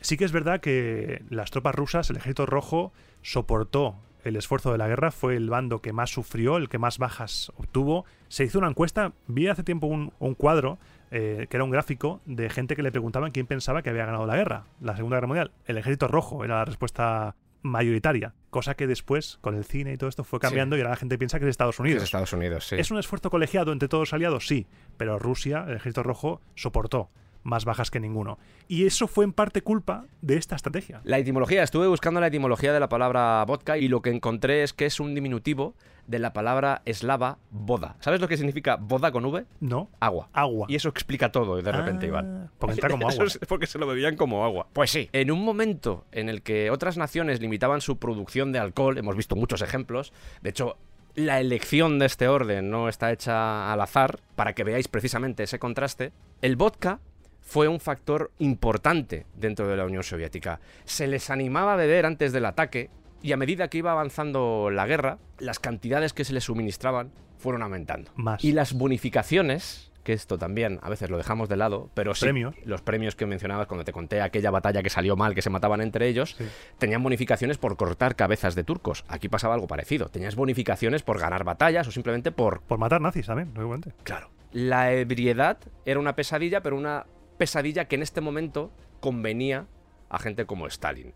sí 0.00 0.16
que 0.16 0.24
es 0.24 0.32
verdad 0.32 0.60
que 0.60 1.22
las 1.30 1.50
tropas 1.50 1.74
rusas, 1.74 2.10
el 2.10 2.16
ejército 2.16 2.46
rojo, 2.46 2.92
soportó 3.22 3.96
el 4.24 4.36
esfuerzo 4.36 4.70
de 4.72 4.78
la 4.78 4.88
guerra, 4.88 5.10
fue 5.10 5.36
el 5.36 5.50
bando 5.50 5.80
que 5.80 5.92
más 5.92 6.10
sufrió, 6.10 6.56
el 6.56 6.68
que 6.68 6.78
más 6.78 6.98
bajas 6.98 7.52
obtuvo. 7.56 8.04
Se 8.28 8.44
hizo 8.44 8.58
una 8.58 8.68
encuesta, 8.68 9.12
vi 9.26 9.48
hace 9.48 9.62
tiempo 9.64 9.86
un, 9.86 10.12
un 10.18 10.34
cuadro, 10.34 10.78
eh, 11.12 11.46
que 11.48 11.56
era 11.58 11.64
un 11.64 11.70
gráfico, 11.70 12.22
de 12.24 12.48
gente 12.48 12.74
que 12.74 12.82
le 12.82 12.90
preguntaban 12.90 13.30
quién 13.32 13.46
pensaba 13.46 13.82
que 13.82 13.90
había 13.90 14.06
ganado 14.06 14.26
la 14.26 14.34
guerra, 14.34 14.64
la 14.80 14.96
Segunda 14.96 15.18
Guerra 15.18 15.26
Mundial. 15.26 15.52
El 15.66 15.76
ejército 15.76 16.08
rojo 16.08 16.42
era 16.42 16.56
la 16.56 16.64
respuesta 16.64 17.36
mayoritaria, 17.60 18.34
cosa 18.50 18.74
que 18.74 18.86
después, 18.86 19.38
con 19.42 19.54
el 19.54 19.64
cine 19.64 19.92
y 19.92 19.96
todo 19.98 20.08
esto, 20.08 20.24
fue 20.24 20.40
cambiando 20.40 20.76
y 20.76 20.80
ahora 20.80 20.90
la 20.90 20.96
gente 20.96 21.18
piensa 21.18 21.38
que 21.38 21.44
es 21.44 21.50
Estados 21.50 21.78
Unidos. 21.78 21.98
Es 21.98 22.04
Estados 22.04 22.32
Unidos, 22.32 22.66
sí. 22.66 22.76
¿Es 22.78 22.90
un 22.90 22.98
esfuerzo 22.98 23.30
colegiado 23.30 23.72
entre 23.72 23.88
todos 23.88 24.08
los 24.08 24.12
aliados? 24.14 24.46
Sí, 24.46 24.66
pero 24.96 25.18
Rusia, 25.18 25.64
el 25.68 25.76
ejército 25.76 26.02
rojo, 26.02 26.40
soportó 26.54 27.10
más 27.42 27.64
bajas 27.64 27.90
que 27.90 28.00
ninguno. 28.00 28.38
Y 28.68 28.86
eso 28.86 29.06
fue 29.08 29.24
en 29.24 29.32
parte 29.32 29.62
culpa 29.62 30.04
de 30.20 30.36
esta 30.36 30.56
estrategia. 30.56 31.00
La 31.04 31.18
etimología, 31.18 31.62
estuve 31.62 31.86
buscando 31.88 32.20
la 32.20 32.28
etimología 32.28 32.72
de 32.72 32.80
la 32.80 32.88
palabra 32.88 33.44
vodka 33.46 33.78
y 33.78 33.88
lo 33.88 34.02
que 34.02 34.10
encontré 34.10 34.62
es 34.62 34.72
que 34.72 34.86
es 34.86 35.00
un 35.00 35.14
diminutivo 35.14 35.74
de 36.06 36.18
la 36.18 36.32
palabra 36.32 36.82
eslava 36.84 37.38
boda. 37.50 37.96
¿Sabes 38.00 38.20
lo 38.20 38.26
que 38.26 38.36
significa 38.36 38.76
boda 38.76 39.12
con 39.12 39.24
V? 39.24 39.44
No, 39.60 39.88
Agua. 40.00 40.28
agua. 40.32 40.66
Y 40.68 40.74
eso 40.74 40.88
explica 40.88 41.30
todo 41.30 41.62
de 41.62 41.72
repente, 41.72 42.06
Ah, 42.06 42.08
Iván. 42.08 42.50
Porque 42.58 42.74
entra 42.74 42.90
como 42.90 43.08
Eso 43.08 43.22
agua. 43.22 43.32
es 43.40 43.46
porque 43.48 43.66
se 43.66 43.78
lo 43.78 43.86
bebían 43.86 44.16
como 44.16 44.44
agua. 44.44 44.66
Pues 44.72 44.90
sí, 44.90 45.08
en 45.12 45.30
un 45.30 45.44
momento 45.44 46.04
en 46.10 46.28
el 46.28 46.42
que 46.42 46.70
otras 46.70 46.96
naciones 46.96 47.40
limitaban 47.40 47.80
su 47.80 47.98
producción 47.98 48.50
de 48.52 48.58
alcohol, 48.58 48.98
hemos 48.98 49.14
visto 49.16 49.36
muchos 49.36 49.62
ejemplos, 49.62 50.12
de 50.42 50.50
hecho, 50.50 50.76
la 51.14 51.40
elección 51.40 51.98
de 51.98 52.06
este 52.06 52.26
orden 52.26 52.70
no 52.70 52.88
está 52.88 53.12
hecha 53.12 53.72
al 53.72 53.80
azar, 53.80 54.18
para 54.34 54.54
que 54.54 54.64
veáis 54.64 54.88
precisamente 54.88 55.42
ese 55.44 55.58
contraste, 55.58 56.10
el 56.40 56.56
vodka 56.56 57.00
fue 57.42 57.68
un 57.68 57.80
factor 57.80 58.30
importante 58.38 59.26
dentro 59.34 59.68
de 59.68 59.76
la 59.76 59.84
Unión 59.84 60.02
Soviética. 60.02 60.60
Se 60.84 61.06
les 61.06 61.28
animaba 61.28 61.74
a 61.74 61.76
beber 61.76 62.06
antes 62.06 62.32
del 62.32 62.46
ataque 62.46 62.88
y 63.20 63.32
a 63.32 63.36
medida 63.36 63.68
que 63.68 63.78
iba 63.78 63.92
avanzando 63.92 64.70
la 64.70 64.86
guerra, 64.86 65.18
las 65.38 65.58
cantidades 65.58 66.12
que 66.12 66.24
se 66.24 66.32
les 66.32 66.44
suministraban 66.44 67.10
fueron 67.38 67.62
aumentando. 67.62 68.10
Más. 68.16 68.42
Y 68.44 68.52
las 68.52 68.72
bonificaciones, 68.72 69.90
que 70.04 70.12
esto 70.12 70.38
también 70.38 70.78
a 70.82 70.88
veces 70.88 71.10
lo 71.10 71.16
dejamos 71.18 71.48
de 71.48 71.56
lado, 71.56 71.90
pero 71.94 72.14
sí, 72.14 72.24
Premios. 72.24 72.54
los 72.64 72.80
premios 72.82 73.14
que 73.14 73.26
mencionabas 73.26 73.66
cuando 73.66 73.84
te 73.84 73.92
conté 73.92 74.20
aquella 74.20 74.50
batalla 74.50 74.82
que 74.82 74.90
salió 74.90 75.16
mal, 75.16 75.34
que 75.34 75.42
se 75.42 75.50
mataban 75.50 75.80
entre 75.80 76.08
ellos, 76.08 76.34
Sí. 76.38 76.44
tenían 76.78 77.02
bonificaciones 77.02 77.58
por 77.58 77.76
cortar 77.76 78.16
cabezas 78.16 78.54
de 78.54 78.64
turcos. 78.64 79.04
Aquí 79.08 79.28
pasaba 79.28 79.54
algo 79.54 79.66
parecido. 79.66 80.08
Tenías 80.08 80.34
bonificaciones 80.36 81.02
por 81.02 81.18
ganar 81.20 81.44
batallas 81.44 81.86
o 81.86 81.90
simplemente 81.92 82.32
por... 82.32 82.62
Por 82.62 82.78
matar 82.78 83.00
nazis 83.00 83.26
también, 83.26 83.52
obviamente. 83.56 83.92
Claro. 84.04 84.30
La 84.52 84.92
ebriedad 84.92 85.58
era 85.84 85.98
una 86.00 86.14
pesadilla, 86.16 86.62
pero 86.62 86.76
una 86.76 87.06
pesadilla 87.38 87.86
que 87.86 87.96
en 87.96 88.02
este 88.02 88.20
momento 88.20 88.70
convenía 89.00 89.66
a 90.08 90.18
gente 90.18 90.46
como 90.46 90.66
Stalin. 90.66 91.12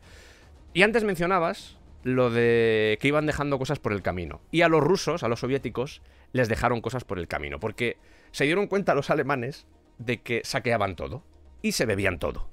Y 0.72 0.82
antes 0.82 1.05
mencionabas 1.05 1.76
lo 2.02 2.30
de 2.30 2.98
que 3.01 3.09
iban 3.09 3.26
dejando 3.26 3.59
cosas 3.59 3.78
por 3.78 3.93
el 3.93 4.02
camino. 4.02 4.40
Y 4.51 4.62
a 4.62 4.68
los 4.68 4.82
rusos, 4.82 5.22
a 5.22 5.28
los 5.28 5.40
soviéticos, 5.40 6.02
les 6.32 6.48
dejaron 6.48 6.80
cosas 6.80 7.05
por 7.05 7.18
el 7.18 7.28
camino. 7.28 7.59
Porque 7.60 7.97
se 8.30 8.44
dieron 8.44 8.66
cuenta 8.68 8.94
los 8.94 9.10
alemanes 9.10 9.66
de 9.98 10.18
que 10.22 10.43
saqueaban 10.44 10.94
todo. 10.97 11.22
Y 11.62 11.72
se 11.72 11.86
bebían 11.86 12.18
todo. 12.18 12.48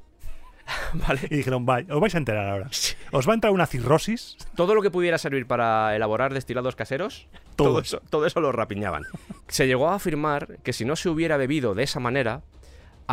¿Vale? 0.94 1.22
Y 1.30 1.36
dijeron, 1.36 1.66
"Vaya, 1.66 1.94
os 1.94 2.00
vais 2.00 2.16
a 2.16 2.18
enterar 2.18 2.48
ahora. 2.50 2.70
Os 3.12 3.28
va 3.28 3.34
a 3.34 3.36
entrar 3.36 3.52
una 3.52 3.66
cirrosis. 3.68 4.38
todo 4.56 4.74
lo 4.76 4.82
que 4.82 4.90
pudiera 4.90 5.18
servir 5.18 5.46
para 5.46 5.94
elaborar 5.96 6.34
destilados 6.34 6.76
caseros, 6.76 7.28
Todo. 7.58 7.70
todo, 7.70 7.80
eso, 7.82 8.02
todo 8.10 8.26
eso 8.26 8.40
lo 8.40 8.52
rapiñaban. 8.54 9.04
Se 9.50 9.68
llegó 9.68 9.90
a 9.90 9.96
afirmar 9.96 10.60
que 10.64 10.72
si 10.74 10.86
no 10.86 10.96
se 10.96 11.10
hubiera 11.10 11.36
bebido 11.38 11.76
de 11.76 11.84
esa 11.84 12.00
manera, 12.00 12.42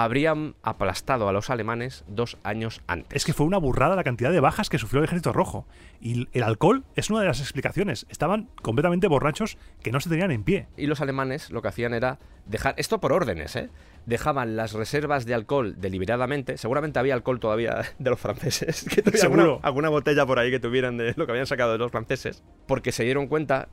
habrían 0.05 0.55
aplastado 0.62 1.28
a 1.28 1.32
los 1.32 1.51
alemanes 1.51 2.05
dos 2.09 2.39
años 2.43 2.81
antes. 2.86 3.16
Es 3.16 3.24
que 3.24 3.32
fue 3.32 3.47
una 3.47 3.59
burrada 3.59 3.97
la 3.97 4.05
cantidad 4.05 4.32
de 4.32 4.40
bajas 4.40 4.68
que 4.68 4.78
sufrió 4.78 5.01
el 5.01 5.05
ejército 5.05 5.32
rojo. 5.32 5.66
Y 6.01 6.28
el 6.32 6.43
alcohol 6.43 6.85
es 6.97 7.10
una 7.10 7.20
de 7.20 7.27
las 7.27 7.40
explicaciones. 7.40 8.06
Estaban 8.09 8.48
completamente 8.62 9.09
borrachos 9.09 9.59
que 9.82 9.93
no 9.93 10.01
se 10.01 10.09
tenían 10.09 10.31
en 10.31 10.44
pie. 10.44 10.68
Y 10.77 10.86
los 10.86 11.01
alemanes 11.01 11.51
lo 11.51 11.60
que 11.62 11.68
hacían 11.68 11.93
era 11.93 12.18
dejar, 12.47 12.74
esto 12.78 13.01
por 13.01 13.12
órdenes, 13.12 13.55
¿eh? 13.56 13.70
Dejaban 14.06 14.56
las 14.56 14.72
reservas 14.72 15.27
de 15.27 15.35
alcohol 15.35 15.74
deliberadamente. 15.78 16.56
Seguramente 16.56 16.98
había 16.98 17.14
alcohol 17.14 17.39
todavía 17.39 17.82
de 17.98 18.10
los 18.10 18.18
franceses. 18.18 18.86
Que 18.89 19.18
Seguro. 19.18 19.43
Alguna, 19.43 19.66
alguna 19.66 19.89
botella 19.90 20.24
por 20.24 20.39
ahí 20.39 20.51
que 20.51 20.60
tuvieran 20.60 20.97
de 20.97 21.12
lo 21.16 21.27
que 21.27 21.32
habían 21.32 21.47
sacado 21.47 21.72
de 21.72 21.78
los 21.78 21.90
franceses. 21.90 22.43
Porque 22.66 22.93
se 22.93 23.05
dieron 23.05 23.27
cuenta 23.27 23.68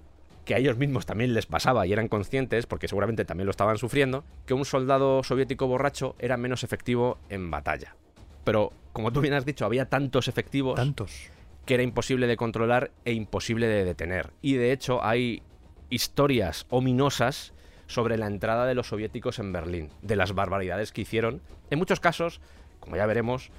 que 0.48 0.56
a 0.56 0.60
ellos 0.60 0.78
mismos 0.78 1.06
también 1.06 1.34
les 1.34 1.46
pasaba 1.46 1.86
y 1.86 1.92
eran 1.92 2.08
conscientes, 2.08 2.66
porque 2.66 2.88
seguramente 2.88 3.26
también 3.26 3.46
lo 3.46 3.52
estaban 3.52 3.78
sufriendo, 3.78 4.24
que 4.46 4.54
un 4.54 4.64
soldado 4.64 5.22
soviético 5.22 5.68
borracho 5.68 6.16
era 6.20 6.38
menos 6.38 6.64
efectivo 6.64 7.20
en 7.30 7.52
batalla. 7.52 7.98
Pero, 8.46 8.72
como 8.94 9.12
tú 9.12 9.20
bien 9.20 9.34
has 9.34 9.46
dicho, 9.46 9.66
había 9.66 9.90
tantos 9.90 10.30
efectivos 10.30 10.76
Tantos. 10.76 11.30
que 11.66 11.74
era 11.74 11.84
imposible 11.84 12.28
de 12.28 12.38
controlar 12.38 12.92
e 13.04 13.12
imposible 13.12 13.68
de 13.68 13.84
detener. 13.84 14.32
Y 14.42 14.54
de 14.54 14.72
hecho 14.72 15.04
hay 15.04 15.44
historias 15.90 16.66
ominosas 16.70 17.54
sobre 17.88 18.18
la 18.18 18.28
entrada 18.28 18.66
de 18.66 18.74
los 18.74 18.88
soviéticos 18.88 19.40
en 19.40 19.52
Berlín, 19.52 19.90
de 20.02 20.16
las 20.16 20.34
barbaridades 20.34 20.94
que 20.94 21.02
hicieron, 21.02 21.42
en 21.70 21.78
muchos 21.78 22.00
casos, 22.00 22.40
como 22.80 22.96
ya 22.96 23.06
veremos, 23.06 23.52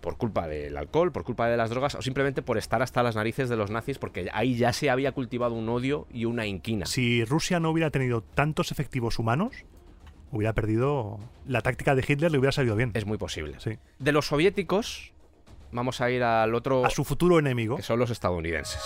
por 0.00 0.16
culpa 0.16 0.46
del 0.46 0.76
alcohol, 0.76 1.12
por 1.12 1.24
culpa 1.24 1.48
de 1.48 1.56
las 1.56 1.70
drogas 1.70 1.94
o 1.94 2.02
simplemente 2.02 2.42
por 2.42 2.58
estar 2.58 2.82
hasta 2.82 3.02
las 3.02 3.16
narices 3.16 3.48
de 3.48 3.56
los 3.56 3.70
nazis, 3.70 3.98
porque 3.98 4.28
ahí 4.32 4.56
ya 4.56 4.72
se 4.72 4.90
había 4.90 5.12
cultivado 5.12 5.54
un 5.54 5.68
odio 5.68 6.06
y 6.12 6.24
una 6.24 6.46
inquina. 6.46 6.86
Si 6.86 7.24
Rusia 7.24 7.60
no 7.60 7.70
hubiera 7.70 7.90
tenido 7.90 8.22
tantos 8.22 8.70
efectivos 8.72 9.18
humanos, 9.18 9.64
hubiera 10.30 10.52
perdido. 10.52 11.18
La 11.46 11.60
táctica 11.62 11.94
de 11.94 12.04
Hitler 12.06 12.30
le 12.30 12.38
hubiera 12.38 12.52
salido 12.52 12.76
bien. 12.76 12.90
Es 12.94 13.06
muy 13.06 13.18
posible. 13.18 13.56
Sí. 13.58 13.78
De 13.98 14.12
los 14.12 14.26
soviéticos, 14.26 15.12
vamos 15.72 16.00
a 16.00 16.10
ir 16.10 16.22
al 16.22 16.54
otro, 16.54 16.84
A 16.84 16.90
su 16.90 17.04
futuro 17.04 17.38
enemigo. 17.38 17.76
que 17.76 17.82
son 17.82 17.98
los 17.98 18.10
estadounidenses. 18.10 18.82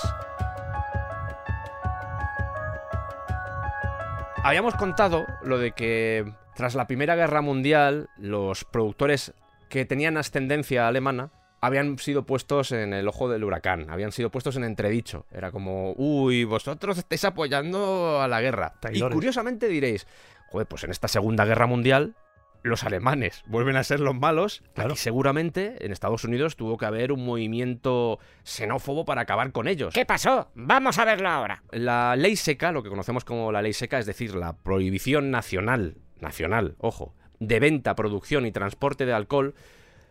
Habíamos 4.44 4.74
contado 4.74 5.24
lo 5.44 5.58
de 5.58 5.72
que 5.72 6.32
tras 6.56 6.74
la 6.74 6.86
Primera 6.86 7.14
Guerra 7.14 7.42
Mundial, 7.42 8.08
los 8.18 8.64
productores 8.64 9.32
que 9.72 9.86
tenían 9.86 10.18
ascendencia 10.18 10.86
alemana 10.86 11.30
habían 11.62 11.98
sido 11.98 12.26
puestos 12.26 12.72
en 12.72 12.92
el 12.92 13.08
ojo 13.08 13.30
del 13.30 13.42
huracán, 13.42 13.88
habían 13.88 14.12
sido 14.12 14.28
puestos 14.28 14.56
en 14.56 14.64
entredicho. 14.64 15.24
Era 15.32 15.50
como, 15.50 15.94
uy, 15.96 16.44
vosotros 16.44 16.98
estáis 16.98 17.24
apoyando 17.24 18.20
a 18.20 18.28
la 18.28 18.42
guerra. 18.42 18.74
Traidores. 18.82 19.14
Y 19.14 19.16
curiosamente 19.16 19.68
diréis, 19.68 20.06
joder, 20.50 20.66
pues 20.66 20.84
en 20.84 20.90
esta 20.90 21.08
Segunda 21.08 21.46
Guerra 21.46 21.66
Mundial 21.66 22.16
los 22.62 22.84
alemanes 22.84 23.44
vuelven 23.46 23.76
a 23.76 23.82
ser 23.82 24.00
los 24.00 24.14
malos. 24.14 24.62
Claro. 24.74 24.90
Aquí 24.90 25.00
seguramente 25.00 25.76
en 25.80 25.90
Estados 25.90 26.22
Unidos 26.24 26.56
tuvo 26.56 26.76
que 26.76 26.84
haber 26.84 27.10
un 27.10 27.24
movimiento 27.24 28.18
xenófobo 28.44 29.06
para 29.06 29.22
acabar 29.22 29.52
con 29.52 29.68
ellos. 29.68 29.94
¿Qué 29.94 30.04
pasó? 30.04 30.50
Vamos 30.54 30.98
a 30.98 31.06
verlo 31.06 31.30
ahora. 31.30 31.62
La 31.70 32.14
ley 32.14 32.36
seca, 32.36 32.72
lo 32.72 32.82
que 32.82 32.90
conocemos 32.90 33.24
como 33.24 33.50
la 33.50 33.62
ley 33.62 33.72
seca, 33.72 33.98
es 33.98 34.04
decir, 34.04 34.34
la 34.34 34.54
prohibición 34.58 35.30
nacional, 35.30 35.96
nacional, 36.20 36.76
ojo, 36.76 37.14
de 37.46 37.60
venta, 37.60 37.94
producción 37.94 38.46
y 38.46 38.52
transporte 38.52 39.06
de 39.06 39.12
alcohol, 39.12 39.54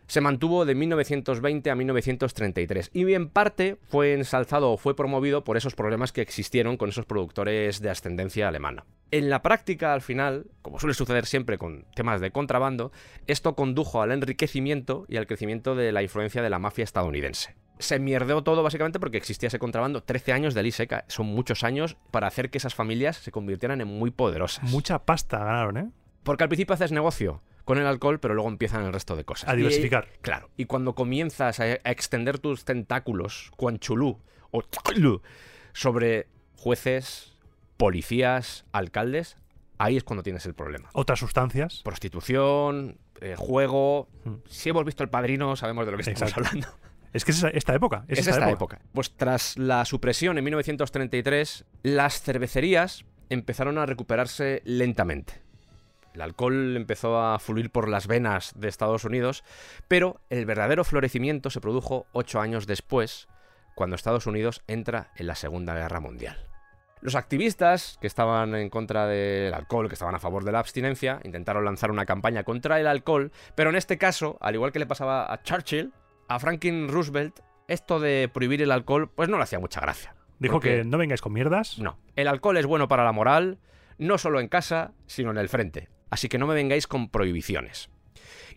se 0.07 0.19
mantuvo 0.19 0.65
de 0.65 0.75
1920 0.75 1.71
a 1.71 1.75
1933 1.75 2.91
y 2.93 3.13
en 3.13 3.29
parte 3.29 3.77
fue 3.87 4.13
ensalzado 4.13 4.71
o 4.71 4.77
fue 4.77 4.93
promovido 4.93 5.45
por 5.45 5.55
esos 5.55 5.73
problemas 5.73 6.11
que 6.11 6.19
existieron 6.19 6.75
con 6.75 6.89
esos 6.89 7.05
productores 7.05 7.79
de 7.79 7.89
ascendencia 7.89 8.49
alemana. 8.49 8.83
En 9.11 9.29
la 9.29 9.41
práctica, 9.41 9.93
al 9.93 10.01
final, 10.01 10.47
como 10.61 10.79
suele 10.79 10.95
suceder 10.95 11.25
siempre 11.25 11.57
con 11.57 11.85
temas 11.95 12.19
de 12.19 12.31
contrabando, 12.31 12.91
esto 13.27 13.55
condujo 13.55 14.01
al 14.01 14.11
enriquecimiento 14.11 15.05
y 15.07 15.15
al 15.15 15.27
crecimiento 15.27 15.75
de 15.75 15.93
la 15.93 16.03
influencia 16.03 16.41
de 16.41 16.49
la 16.49 16.59
mafia 16.59 16.83
estadounidense. 16.83 17.55
se 17.79 17.97
mierdeó 17.97 18.43
todo 18.43 18.63
básicamente 18.63 18.99
porque 18.99 19.17
existía 19.17 19.47
ese 19.47 19.59
contrabando. 19.59 20.03
13 20.03 20.33
años 20.33 20.53
de 20.53 20.63
ley 20.63 20.71
seca. 20.71 21.05
Son 21.07 21.25
muchos 21.25 21.63
años 21.63 21.95
para 22.11 22.27
hacer 22.27 22.49
que 22.49 22.57
esas 22.57 22.75
familias 22.75 23.15
se 23.15 23.31
convirtieran 23.31 23.79
en 23.79 23.87
muy 23.87 24.11
poderosas. 24.11 24.69
Mucha 24.69 24.99
pasta 24.99 25.39
ganaron, 25.39 25.77
¿eh? 25.77 25.89
Porque 26.23 26.43
al 26.43 26.49
principio 26.49 26.73
haces 26.75 26.91
negocio 26.91 27.41
con 27.65 27.77
el 27.77 27.85
alcohol, 27.85 28.19
pero 28.19 28.33
luego 28.33 28.49
empiezan 28.49 28.83
el 28.85 28.93
resto 28.93 29.15
de 29.15 29.23
cosas. 29.23 29.49
A 29.49 29.53
Y- 29.53 29.57
diversificar. 29.57 30.07
claro. 30.21 30.49
Y 30.57 30.65
cuando 30.65 30.93
comienzas 30.95 31.59
a, 31.59 31.63
a 31.63 31.91
extender 31.91 32.39
tus 32.39 32.65
tentáculos, 32.65 33.51
cuanchulú 33.55 34.19
o 34.51 34.61
chulú, 34.63 35.21
sobre 35.73 36.27
jueces, 36.55 37.35
policías, 37.77 38.65
alcaldes, 38.71 39.37
ahí 39.77 39.97
es 39.97 40.03
cuando 40.03 40.23
tienes 40.23 40.45
el 40.45 40.53
problema. 40.53 40.89
Otras 40.93 41.19
sustancias. 41.19 41.81
Prostitución, 41.83 42.97
eh, 43.21 43.35
juego. 43.37 44.07
Mm. 44.25 44.33
Si 44.47 44.69
hemos 44.69 44.85
visto 44.85 45.03
el 45.03 45.09
padrino, 45.09 45.55
sabemos 45.55 45.85
de 45.85 45.91
lo 45.91 45.97
que 45.97 46.09
estamos 46.11 46.35
hablando. 46.37 46.67
Es 47.13 47.25
que 47.25 47.31
es 47.31 47.43
esta 47.43 47.75
época. 47.75 48.05
Es, 48.07 48.19
Es 48.19 48.27
esta 48.27 48.49
época. 48.49 48.79
Pues 48.93 49.11
tras 49.17 49.57
la 49.57 49.83
supresión 49.85 50.37
en 50.37 50.43
1933, 50.45 51.65
las 51.83 52.21
cervecerías 52.21 53.03
empezaron 53.29 53.77
a 53.77 53.85
recuperarse 53.85 54.61
lentamente. 54.65 55.41
El 56.13 56.21
alcohol 56.21 56.75
empezó 56.75 57.19
a 57.21 57.39
fluir 57.39 57.71
por 57.71 57.87
las 57.87 58.07
venas 58.07 58.53
de 58.55 58.67
Estados 58.67 59.05
Unidos, 59.05 59.43
pero 59.87 60.19
el 60.29 60.45
verdadero 60.45 60.83
florecimiento 60.83 61.49
se 61.49 61.61
produjo 61.61 62.05
ocho 62.11 62.41
años 62.41 62.67
después, 62.67 63.27
cuando 63.75 63.95
Estados 63.95 64.27
Unidos 64.27 64.61
entra 64.67 65.11
en 65.15 65.27
la 65.27 65.35
Segunda 65.35 65.73
Guerra 65.73 65.99
Mundial. 66.01 66.47
Los 66.99 67.15
activistas 67.15 67.97
que 67.99 68.07
estaban 68.07 68.53
en 68.53 68.69
contra 68.69 69.07
del 69.07 69.53
alcohol, 69.53 69.87
que 69.87 69.95
estaban 69.95 70.13
a 70.13 70.19
favor 70.19 70.43
de 70.43 70.51
la 70.51 70.59
abstinencia, 70.59 71.19
intentaron 71.23 71.65
lanzar 71.65 71.89
una 71.89 72.05
campaña 72.05 72.43
contra 72.43 72.79
el 72.79 72.85
alcohol, 72.85 73.31
pero 73.55 73.69
en 73.71 73.75
este 73.75 73.97
caso, 73.97 74.37
al 74.39 74.53
igual 74.55 74.71
que 74.71 74.79
le 74.79 74.85
pasaba 74.85 75.31
a 75.31 75.41
Churchill, 75.41 75.93
a 76.27 76.39
Franklin 76.39 76.89
Roosevelt, 76.89 77.39
esto 77.67 77.99
de 77.99 78.29
prohibir 78.31 78.61
el 78.61 78.71
alcohol, 78.71 79.09
pues 79.09 79.29
no 79.29 79.37
le 79.37 79.43
hacía 79.43 79.59
mucha 79.59 79.79
gracia. 79.81 80.13
Dijo 80.37 80.55
Porque- 80.55 80.77
que 80.77 80.83
no 80.83 80.97
vengáis 80.97 81.21
con 81.21 81.33
mierdas. 81.33 81.79
No, 81.79 81.97
el 82.15 82.27
alcohol 82.27 82.57
es 82.57 82.65
bueno 82.65 82.87
para 82.87 83.03
la 83.03 83.13
moral, 83.13 83.57
no 83.97 84.17
solo 84.17 84.39
en 84.39 84.47
casa, 84.47 84.93
sino 85.07 85.31
en 85.31 85.37
el 85.37 85.49
frente. 85.49 85.89
Así 86.11 86.29
que 86.29 86.37
no 86.37 86.45
me 86.45 86.53
vengáis 86.53 86.85
con 86.85 87.09
prohibiciones. 87.09 87.89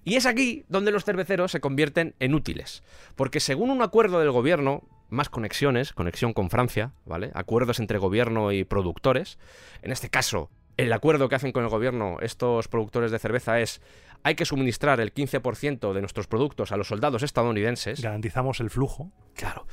Y 0.04 0.16
es 0.16 0.26
aquí 0.26 0.64
donde 0.68 0.90
los 0.90 1.04
cerveceros 1.04 1.50
se 1.50 1.60
convierten 1.60 2.14
en 2.20 2.34
útiles, 2.34 2.82
porque 3.16 3.40
según 3.40 3.70
un 3.70 3.80
acuerdo 3.80 4.20
del 4.20 4.32
gobierno, 4.32 4.86
más 5.08 5.30
conexiones, 5.30 5.94
conexión 5.94 6.34
con 6.34 6.50
Francia, 6.50 6.92
¿vale? 7.06 7.30
Acuerdos 7.32 7.78
entre 7.78 7.96
gobierno 7.96 8.52
y 8.52 8.64
productores. 8.64 9.38
En 9.80 9.92
este 9.92 10.10
caso, 10.10 10.50
el 10.76 10.92
acuerdo 10.92 11.28
que 11.28 11.36
hacen 11.36 11.52
con 11.52 11.62
el 11.64 11.70
gobierno 11.70 12.18
estos 12.20 12.68
productores 12.68 13.12
de 13.12 13.18
cerveza 13.18 13.60
es 13.60 13.80
hay 14.24 14.34
que 14.34 14.44
suministrar 14.44 15.00
el 15.00 15.14
15% 15.14 15.92
de 15.92 16.00
nuestros 16.00 16.26
productos 16.26 16.72
a 16.72 16.76
los 16.76 16.88
soldados 16.88 17.22
estadounidenses. 17.22 18.02
Garantizamos 18.02 18.60
el 18.60 18.70
flujo. 18.70 19.12
Claro. 19.34 19.66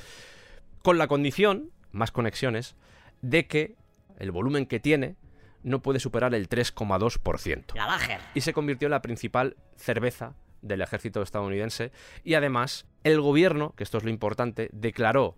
Con 0.84 0.98
la 0.98 1.08
condición, 1.08 1.72
más 1.92 2.12
conexiones, 2.12 2.76
de 3.22 3.48
que 3.48 3.76
el 4.20 4.32
volumen 4.32 4.66
que 4.66 4.80
tiene 4.80 5.16
no 5.64 5.82
puede 5.82 6.00
superar 6.00 6.34
el 6.34 6.50
3,2%. 6.50 7.76
La 7.76 7.86
Lager. 7.88 8.20
Y 8.34 8.42
se 8.42 8.54
convirtió 8.54 8.88
en 8.88 8.92
la 8.92 9.02
principal 9.02 9.56
cerveza 9.76 10.34
del 10.62 10.82
ejército 10.82 11.22
estadounidense. 11.22 11.92
Y 12.24 12.36
además, 12.36 12.86
el 13.04 13.20
gobierno, 13.22 13.74
que 13.76 13.84
esto 13.84 13.98
es 13.98 14.04
lo 14.04 14.10
importante, 14.10 14.70
declaró 14.74 15.36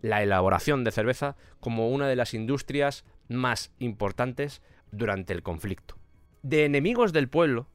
la 0.00 0.22
elaboración 0.22 0.84
de 0.84 0.92
cerveza 0.92 1.36
como 1.60 1.88
una 1.90 2.08
de 2.08 2.16
las 2.16 2.34
industrias 2.34 3.04
más 3.28 3.70
importantes 3.78 4.62
durante 4.92 5.32
el 5.32 5.42
conflicto. 5.42 5.96
De 6.42 6.64
enemigos 6.64 7.12
del 7.12 7.28
pueblo 7.28 7.68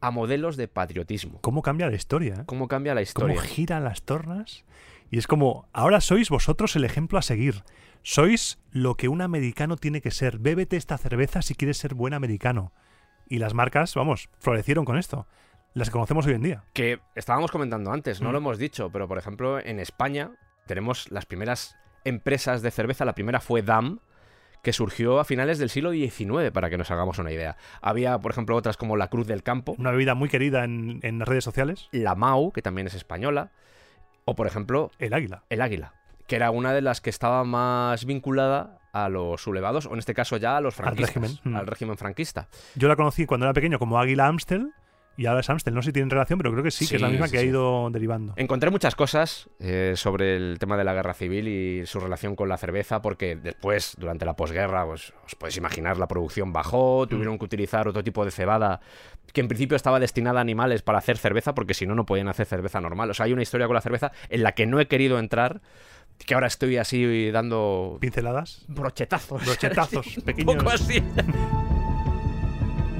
a 0.00 0.10
modelos 0.10 0.56
de 0.56 0.68
patriotismo. 0.68 1.40
¿Cómo 1.40 1.62
cambia 1.62 1.88
la 1.88 1.96
historia? 1.96 2.44
¿Cómo 2.46 2.68
cambia 2.68 2.94
la 2.94 3.00
¿Cómo 3.00 3.28
historia? 3.30 3.40
giran 3.42 3.84
las 3.84 4.02
tornas? 4.02 4.64
Y 5.10 5.18
es 5.18 5.26
como, 5.26 5.68
ahora 5.72 6.00
sois 6.00 6.30
vosotros 6.30 6.74
el 6.76 6.84
ejemplo 6.84 7.18
a 7.18 7.22
seguir. 7.22 7.62
Sois 8.02 8.58
lo 8.70 8.94
que 8.96 9.08
un 9.08 9.20
americano 9.22 9.76
tiene 9.76 10.00
que 10.00 10.10
ser. 10.10 10.38
Bébete 10.38 10.76
esta 10.76 10.98
cerveza 10.98 11.42
si 11.42 11.54
quieres 11.54 11.76
ser 11.78 11.94
buen 11.94 12.14
americano. 12.14 12.72
Y 13.28 13.38
las 13.38 13.54
marcas, 13.54 13.94
vamos, 13.94 14.28
florecieron 14.38 14.84
con 14.84 14.96
esto. 14.98 15.26
Las 15.74 15.88
que 15.88 15.92
conocemos 15.94 16.26
hoy 16.26 16.34
en 16.34 16.42
día. 16.42 16.64
que 16.72 17.00
estábamos 17.14 17.50
comentando 17.50 17.92
antes, 17.92 18.20
no 18.22 18.28
Mm. 18.30 18.32
lo 18.32 18.38
hemos 18.38 18.58
dicho, 18.58 18.90
pero 18.90 19.06
por 19.08 19.18
ejemplo 19.18 19.58
en 19.58 19.78
España 19.78 20.30
tenemos 20.66 21.10
las 21.10 21.26
primeras 21.26 21.76
empresas 22.04 22.62
de 22.62 22.70
cerveza, 22.70 23.04
la 23.04 23.14
primera 23.14 23.40
fue 23.40 23.62
DAM, 23.62 23.98
que 24.62 24.72
surgió 24.72 25.20
a 25.20 25.24
finales 25.24 25.58
del 25.58 25.68
siglo 25.70 25.92
XIX, 25.92 26.50
para 26.50 26.70
que 26.70 26.78
nos 26.78 26.90
hagamos 26.90 27.18
una 27.18 27.30
idea. 27.30 27.56
Había, 27.82 28.18
por 28.18 28.30
ejemplo, 28.32 28.56
otras 28.56 28.76
como 28.76 28.96
la 28.96 29.08
Cruz 29.08 29.26
del 29.26 29.42
Campo, 29.42 29.74
Una 29.78 29.90
bebida 29.90 30.14
muy 30.14 30.28
querida 30.28 30.64
en, 30.64 30.98
en 31.02 31.18
las 31.18 31.28
redes 31.28 31.44
sociales. 31.44 31.88
la 31.92 32.14
Mau, 32.14 32.52
que 32.52 32.62
también 32.62 32.86
es 32.86 32.94
española, 32.94 33.52
o 34.26 34.34
por 34.34 34.46
ejemplo 34.46 34.90
El 34.98 35.14
águila. 35.14 35.44
el 35.48 35.62
Águila, 35.62 35.94
que 36.26 36.36
era 36.36 36.50
una 36.50 36.74
de 36.74 36.82
las 36.82 37.00
que 37.00 37.08
estaba 37.08 37.44
más 37.44 38.04
vinculada 38.04 38.78
a 38.92 39.08
los 39.08 39.40
sublevados, 39.40 39.86
o 39.86 39.92
en 39.92 39.98
este 39.98 40.12
caso 40.14 40.36
ya 40.36 40.56
a 40.56 40.60
los 40.60 40.74
franquistas, 40.74 41.14
régimen. 41.14 41.38
Mm. 41.44 41.56
al 41.56 41.66
régimen 41.66 41.96
franquista. 41.96 42.48
Yo 42.74 42.88
la 42.88 42.96
conocí 42.96 43.24
cuando 43.26 43.46
era 43.46 43.54
pequeño 43.54 43.78
como 43.78 43.98
Águila 43.98 44.26
Amstel. 44.26 44.72
Y 45.16 45.26
ahora 45.26 45.40
es 45.40 45.48
Amstel. 45.50 45.74
No 45.74 45.82
sé 45.82 45.86
si 45.86 45.92
tienen 45.94 46.10
relación, 46.10 46.38
pero 46.38 46.52
creo 46.52 46.62
que 46.62 46.70
sí, 46.70 46.86
que 46.86 46.96
es 46.96 47.00
la 47.00 47.08
Sí, 47.08 47.12
misma 47.12 47.26
sí, 47.26 47.32
que 47.32 47.38
ha 47.38 47.42
sí. 47.42 47.46
ido 47.48 47.88
derivando. 47.90 48.34
Encontré 48.36 48.70
muchas 48.70 48.94
cosas 48.94 49.48
eh, 49.60 49.94
sobre 49.96 50.36
el 50.36 50.58
tema 50.58 50.76
de 50.76 50.84
la 50.84 50.92
guerra 50.92 51.14
civil 51.14 51.48
y 51.48 51.86
su 51.86 52.00
relación 52.00 52.36
con 52.36 52.48
la 52.48 52.58
cerveza, 52.58 53.00
porque 53.00 53.34
después, 53.36 53.94
durante 53.98 54.24
la 54.26 54.34
posguerra, 54.36 54.84
pues, 54.86 55.12
os 55.24 55.34
podéis 55.34 55.56
imaginar, 55.56 55.96
la 55.96 56.06
producción 56.06 56.52
bajó, 56.52 57.06
tuvieron 57.06 57.38
que 57.38 57.44
utilizar 57.46 57.88
otro 57.88 58.04
tipo 58.04 58.24
de 58.24 58.30
cebada 58.30 58.80
que 59.32 59.40
en 59.40 59.48
principio 59.48 59.76
estaba 59.76 59.98
destinada 60.00 60.38
a 60.38 60.42
animales 60.42 60.82
para 60.82 60.98
hacer 60.98 61.18
cerveza, 61.18 61.54
porque 61.54 61.74
si 61.74 61.86
no, 61.86 61.94
no 61.94 62.06
podían 62.06 62.28
hacer 62.28 62.46
cerveza 62.46 62.80
normal. 62.80 63.10
O 63.10 63.14
sea, 63.14 63.26
hay 63.26 63.32
una 63.32 63.42
historia 63.42 63.66
con 63.66 63.74
la 63.74 63.80
cerveza 63.80 64.12
en 64.28 64.42
la 64.42 64.52
que 64.52 64.66
no 64.66 64.80
he 64.80 64.86
querido 64.86 65.18
entrar, 65.18 65.60
que 66.24 66.34
ahora 66.34 66.46
estoy 66.46 66.76
así 66.76 67.30
dando 67.30 67.98
Pinceladas. 68.00 68.64
brochetazos. 68.68 69.44
Brochetazos, 69.44 70.16
Un 70.18 70.24
pequeños. 70.24 70.54
poco 70.56 70.70
así. 70.70 71.02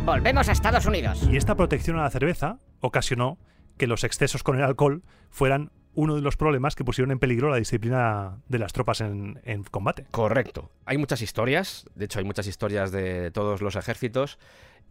Volvemos 0.07 0.49
a 0.49 0.53
Estados 0.53 0.87
Unidos. 0.87 1.21
Y 1.29 1.37
esta 1.37 1.57
protección 1.57 1.99
a 1.99 2.03
la 2.03 2.11
cerveza 2.11 2.61
ocasionó 2.79 3.39
que 3.77 3.89
los 3.89 4.05
excesos 4.05 4.45
con 4.45 4.57
el 4.57 4.63
alcohol 4.63 5.03
fueran 5.31 5.73
uno 5.95 6.15
de 6.15 6.21
los 6.21 6.37
problemas 6.37 6.77
que 6.77 6.85
pusieron 6.85 7.11
en 7.11 7.19
peligro 7.19 7.51
la 7.51 7.57
disciplina 7.57 8.39
de 8.47 8.61
las 8.61 8.73
tropas 8.73 9.01
en, 9.01 9.41
en 9.43 9.65
combate. 9.65 10.07
Correcto. 10.13 10.71
Hay 10.85 10.97
muchas 10.97 11.23
historias, 11.23 11.87
de 11.97 12.05
hecho 12.05 12.21
hay 12.21 12.25
muchas 12.25 12.47
historias 12.47 12.93
de 12.93 13.33
todos 13.33 13.63
los 13.63 13.75
ejércitos. 13.75 14.39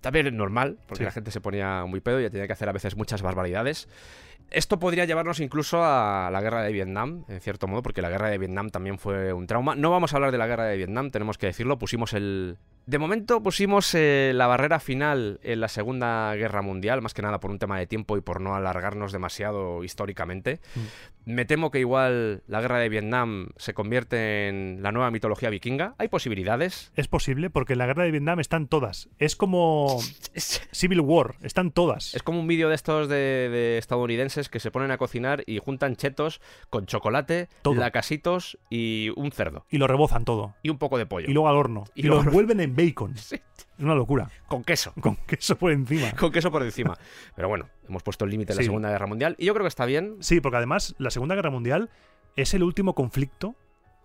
También 0.02 0.28
es 0.28 0.34
normal, 0.34 0.78
porque 0.88 1.00
Sí. 1.04 1.06
la 1.06 1.12
gente 1.12 1.32
se 1.32 1.42
ponía 1.42 1.86
muy 1.86 2.00
pedo 2.00 2.20
y 2.22 2.30
tenía 2.30 2.48
que 2.48 2.54
hacer 2.54 2.70
a 2.70 2.74
veces 2.74 2.96
muchas 2.96 3.22
barbaridades. 3.22 3.88
Esto 4.52 4.78
podría 4.78 5.06
llevarnos 5.06 5.40
incluso 5.40 5.84
a 5.84 6.30
la 6.32 6.40
guerra 6.42 6.62
de 6.62 6.72
Vietnam, 6.72 7.26
en 7.28 7.42
cierto 7.42 7.68
modo, 7.68 7.82
porque 7.82 8.04
la 8.04 8.10
guerra 8.10 8.30
de 8.30 8.38
Vietnam 8.38 8.70
también 8.70 9.00
fue 9.00 9.34
un 9.34 9.48
trauma. 9.48 9.76
No 9.76 9.90
vamos 9.90 10.14
a 10.14 10.18
hablar 10.18 10.32
de 10.32 10.38
la 10.38 10.46
guerra 10.46 10.66
de 10.66 10.78
Vietnam, 10.78 11.10
tenemos 11.10 11.40
que 11.40 11.48
decirlo. 11.48 11.80
Pusimos 11.80 12.14
el. 12.14 12.58
De 12.86 13.00
momento 13.00 13.42
pusimos 13.42 13.96
eh, 13.96 14.32
la 14.36 14.46
barrera 14.46 14.80
final 14.80 15.40
en 15.42 15.60
la 15.60 15.68
Segunda 15.70 16.36
Guerra 16.36 16.62
Mundial, 16.62 17.02
más 17.02 17.16
que 17.16 17.24
nada 17.24 17.40
por 17.40 17.50
un 17.50 17.58
tema 17.58 17.80
de 17.80 17.88
tiempo 17.88 18.16
y 18.16 18.22
por 18.22 18.40
no 18.42 18.54
alargarnos 18.54 19.12
demasiado 19.12 19.84
históricamente. 19.84 20.60
Me 21.26 21.46
temo 21.46 21.72
que 21.72 21.80
igual 21.80 22.44
la 22.46 22.62
guerra 22.62 22.78
de 22.78 22.90
Vietnam 22.90 23.50
se 23.58 23.74
convierte 23.74 24.48
en 24.50 24.84
la 24.84 24.92
nueva 24.92 25.10
mitología 25.10 25.50
vikinga. 25.50 25.96
Hay 25.98 26.10
posibilidades. 26.10 26.92
Es 26.96 27.08
posible 27.08 27.50
porque 27.50 27.74
en 27.74 27.80
la 27.80 27.88
guerra 27.88 28.04
de 28.04 28.12
Vietnam 28.12 28.40
están 28.40 28.68
todas. 28.68 29.10
Es 29.18 29.36
como 29.36 29.85
Civil 30.72 31.00
War, 31.02 31.36
están 31.42 31.72
todas. 31.72 32.14
Es 32.14 32.24
como 32.24 32.40
un 32.40 32.48
vídeo 32.48 32.70
de 32.70 32.76
estos 32.76 33.08
de, 33.08 33.16
de 33.16 33.78
estadounidenses 33.78 34.50
que 34.50 34.60
se 34.60 34.72
ponen 34.72 34.92
a 34.92 34.98
cocinar 34.98 35.44
y 35.48 35.60
juntan 35.60 35.96
chetos 35.96 36.42
con 36.70 36.86
chocolate, 36.86 37.48
Todo. 37.62 37.76
lacasitos 37.76 38.58
y 38.70 39.12
un 39.16 39.32
cerdo. 39.32 39.66
Y 39.70 39.78
lo 39.78 39.88
rebozan 39.88 40.26
todo. 40.26 40.56
Y 40.64 40.70
un 40.70 40.78
poco 40.78 40.98
de 40.98 41.06
pollo. 41.06 41.30
Y 41.30 41.34
luego 41.34 41.48
al 41.50 41.56
horno. 41.56 41.86
Y 41.96 42.04
lo 42.04 42.20
envuelven 42.22 42.60
en 42.60 42.76
bacon. 42.76 43.16
Sí. 43.26 43.36
Es 43.78 43.84
una 43.84 43.96
locura. 43.96 44.30
Con 44.48 44.64
queso. 44.64 44.94
Con 45.02 45.16
queso 45.16 45.58
por 45.58 45.72
encima. 45.72 46.12
Con 46.14 46.32
queso 46.32 46.52
por 46.52 46.64
encima. 46.64 46.98
Pero 47.36 47.48
bueno, 47.50 47.70
hemos 47.88 48.04
puesto 48.04 48.26
el 48.26 48.32
límite 48.32 48.54
en 48.54 48.58
la 48.58 48.62
Sí. 48.62 48.66
Segunda 48.68 48.90
Guerra 48.90 49.08
Mundial 49.08 49.36
y 49.40 49.46
yo 49.46 49.54
creo 49.54 49.64
que 49.64 49.70
está 49.70 49.86
bien. 49.86 50.18
Sí, 50.20 50.40
porque 50.42 50.58
además 50.58 50.96
la 50.98 51.10
Segunda 51.10 51.36
Guerra 51.36 51.50
Mundial 51.50 51.90
es 52.36 52.54
el 52.54 52.64
último 52.64 52.96
conflicto 52.96 53.56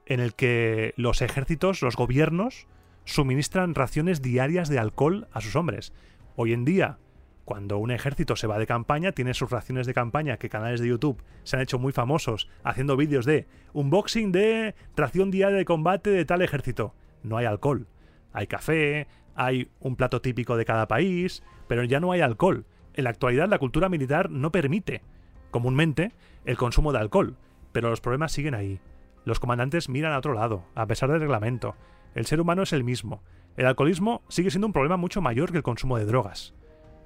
en 0.07 0.21
el 0.21 0.35
que 0.35 0.93
los 0.97 1.23
ejércitos, 1.23 1.83
los 1.83 1.95
gobiernos, 1.97 2.67
suministran 3.05 3.75
raciones 3.75 4.23
diarias 4.23 4.69
de 4.69 4.79
alcohol 4.79 5.29
a 5.33 5.41
sus 5.41 5.57
hombres. 5.57 5.93
Hoy 6.37 6.53
en 6.53 6.65
día, 6.65 6.99
cuando 7.45 7.79
un 7.79 7.91
ejército 7.91 8.37
se 8.37 8.47
va 8.47 8.59
de 8.59 8.67
campaña, 8.67 9.13
tiene 9.13 9.35
sus 9.35 9.51
raciones 9.51 9.87
de 9.87 9.95
campaña 9.95 10.37
que 10.37 10.49
canales 10.49 10.81
de 10.81 10.89
YouTube 10.89 11.23
se 11.43 11.57
han 11.57 11.63
hecho 11.63 11.79
muy 11.79 11.93
famosos 11.93 12.49
haciendo 12.63 12.97
vídeos 12.97 13.25
de 13.25 13.49
unboxing 13.73 14.31
de 14.31 14.75
ración 14.97 15.31
diaria 15.31 15.57
de 15.57 15.65
combate 15.65 16.11
de 16.11 16.25
tal 16.25 16.43
ejército. 16.43 16.95
No 17.23 17.37
hay 17.37 17.47
alcohol. 17.47 17.89
Hay 18.33 18.47
café, 18.47 19.09
hay 19.35 19.69
un 19.81 19.97
plato 19.97 20.21
típico 20.21 20.57
de 20.57 20.65
cada 20.65 20.87
país, 20.87 21.43
pero 21.67 21.83
ya 21.83 21.99
no 21.99 22.13
hay 22.13 22.21
alcohol. 22.21 22.67
En 22.95 23.05
la 23.05 23.11
actualidad 23.11 23.49
la 23.49 23.59
cultura 23.59 23.89
militar 23.89 24.31
no 24.31 24.53
permite, 24.53 25.03
comúnmente, 25.51 26.13
el 26.45 26.57
consumo 26.57 26.93
de 26.93 26.99
alcohol, 26.99 27.37
pero 27.73 27.91
los 27.91 28.01
problemas 28.01 28.33
siguen 28.33 28.55
ahí. 28.55 28.81
Los 29.25 29.41
comandantes 29.41 29.89
miran 29.89 30.13
a 30.13 30.19
otro 30.19 30.35
lado, 30.35 30.65
a 30.75 30.87
pesar 30.87 31.11
del 31.11 31.21
reglamento. 31.21 31.75
El 32.15 32.27
ser 32.27 32.41
humano 32.41 32.63
es 32.63 32.73
el 32.73 32.85
mismo. 32.85 33.23
El 33.57 33.67
alcoholismo 33.67 34.23
sigue 34.29 34.51
siendo 34.51 34.67
un 34.67 34.73
problema 34.73 34.97
mucho 34.97 35.21
mayor 35.21 35.51
que 35.51 35.59
el 35.59 35.63
consumo 35.63 35.99
de 35.99 36.07
drogas. 36.07 36.55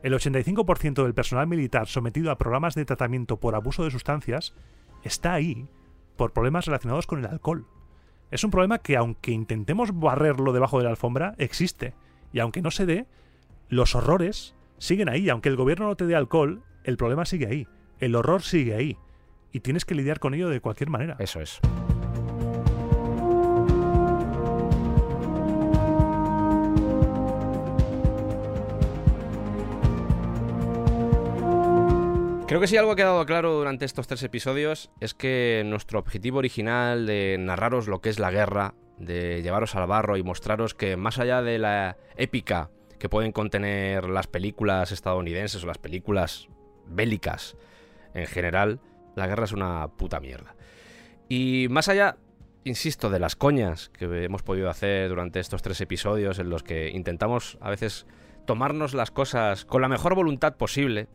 El 0.02 0.12
85% 0.12 1.02
del 1.02 1.14
personal 1.14 1.47
militar 1.47 1.86
sometido 1.86 2.31
a 2.31 2.39
programas 2.39 2.74
de 2.74 2.85
tratamiento 2.85 3.40
por 3.40 3.55
abuso 3.55 3.85
de 3.85 3.90
sustancias 3.90 4.55
está 5.02 5.32
ahí 5.32 5.66
por 6.16 6.32
problemas 6.32 6.66
relacionados 6.66 7.06
con 7.06 7.18
el 7.18 7.26
alcohol. 7.26 7.66
Es 8.31 8.44
un 8.44 8.51
problema 8.51 8.78
que 8.78 8.97
aunque 8.97 9.32
intentemos 9.32 9.98
barrerlo 9.98 10.52
debajo 10.52 10.78
de 10.78 10.85
la 10.85 10.90
alfombra, 10.90 11.35
existe. 11.39 11.94
Y 12.32 12.40
aunque 12.40 12.62
no 12.62 12.70
se 12.70 12.86
dé, 12.86 13.06
los 13.68 13.94
horrores 13.94 14.55
siguen 14.78 15.09
ahí. 15.09 15.28
Aunque 15.28 15.48
el 15.48 15.56
gobierno 15.56 15.86
no 15.86 15.97
te 15.97 16.06
dé 16.06 16.14
alcohol, 16.14 16.62
el 16.85 16.97
problema 16.97 17.24
sigue 17.24 17.47
ahí. 17.47 17.68
El 17.98 18.14
horror 18.14 18.43
sigue 18.43 18.74
ahí. 18.74 18.98
Y 19.52 19.60
tienes 19.60 19.85
que 19.85 19.94
lidiar 19.94 20.18
con 20.18 20.35
ello 20.35 20.48
de 20.48 20.60
cualquier 20.60 20.90
manera. 20.90 21.16
Eso 21.18 21.40
es. 21.40 21.60
Creo 32.46 32.60
que 32.60 32.66
si 32.66 32.76
algo 32.76 32.92
ha 32.92 32.96
quedado 32.96 33.24
claro 33.24 33.54
durante 33.54 33.86
estos 33.86 34.06
tres 34.06 34.22
episodios 34.22 34.90
es 35.00 35.14
que 35.14 35.62
nuestro 35.64 35.98
objetivo 35.98 36.38
original 36.38 37.06
de 37.06 37.38
narraros 37.40 37.88
lo 37.88 38.02
que 38.02 38.10
es 38.10 38.18
la 38.18 38.30
guerra, 38.30 38.74
de 38.98 39.42
llevaros 39.42 39.74
al 39.74 39.86
barro 39.86 40.18
y 40.18 40.22
mostraros 40.22 40.74
que 40.74 40.98
más 40.98 41.18
allá 41.18 41.40
de 41.40 41.58
la 41.58 41.96
épica 42.16 42.70
que 42.98 43.08
pueden 43.08 43.32
contener 43.32 44.10
las 44.10 44.26
películas 44.26 44.92
estadounidenses 44.92 45.64
o 45.64 45.66
las 45.66 45.78
películas 45.78 46.48
bélicas 46.86 47.56
en 48.12 48.26
general, 48.26 48.78
la 49.16 49.26
guerra 49.26 49.44
es 49.44 49.52
una 49.52 49.88
puta 49.88 50.20
mierda. 50.20 50.54
Y 51.30 51.66
más 51.70 51.88
allá, 51.88 52.18
insisto, 52.64 53.08
de 53.08 53.20
las 53.20 53.36
coñas 53.36 53.88
que 53.88 54.24
hemos 54.24 54.42
podido 54.42 54.68
hacer 54.68 55.08
durante 55.08 55.40
estos 55.40 55.62
tres 55.62 55.80
episodios 55.80 56.38
en 56.38 56.50
los 56.50 56.62
que 56.62 56.90
intentamos 56.90 57.56
a 57.62 57.70
veces 57.70 58.06
tomarnos 58.46 58.92
las 58.92 59.10
cosas 59.10 59.64
con 59.64 59.80
la 59.80 59.88
mejor 59.88 60.14
voluntad 60.14 60.56
posible, 60.56 61.08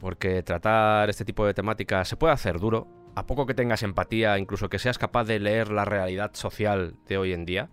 porque 0.00 0.42
tratar 0.42 1.10
este 1.10 1.24
tipo 1.24 1.46
de 1.46 1.54
temáticas 1.54 2.08
se 2.08 2.16
puede 2.16 2.32
hacer 2.32 2.58
duro, 2.58 2.88
a 3.14 3.26
poco 3.26 3.46
que 3.46 3.54
tengas 3.54 3.82
empatía, 3.82 4.38
incluso 4.38 4.68
que 4.68 4.78
seas 4.78 4.98
capaz 4.98 5.24
de 5.24 5.38
leer 5.38 5.70
la 5.70 5.84
realidad 5.84 6.30
social 6.34 6.96
de 7.06 7.18
hoy 7.18 7.32
en 7.32 7.44
día. 7.44 7.70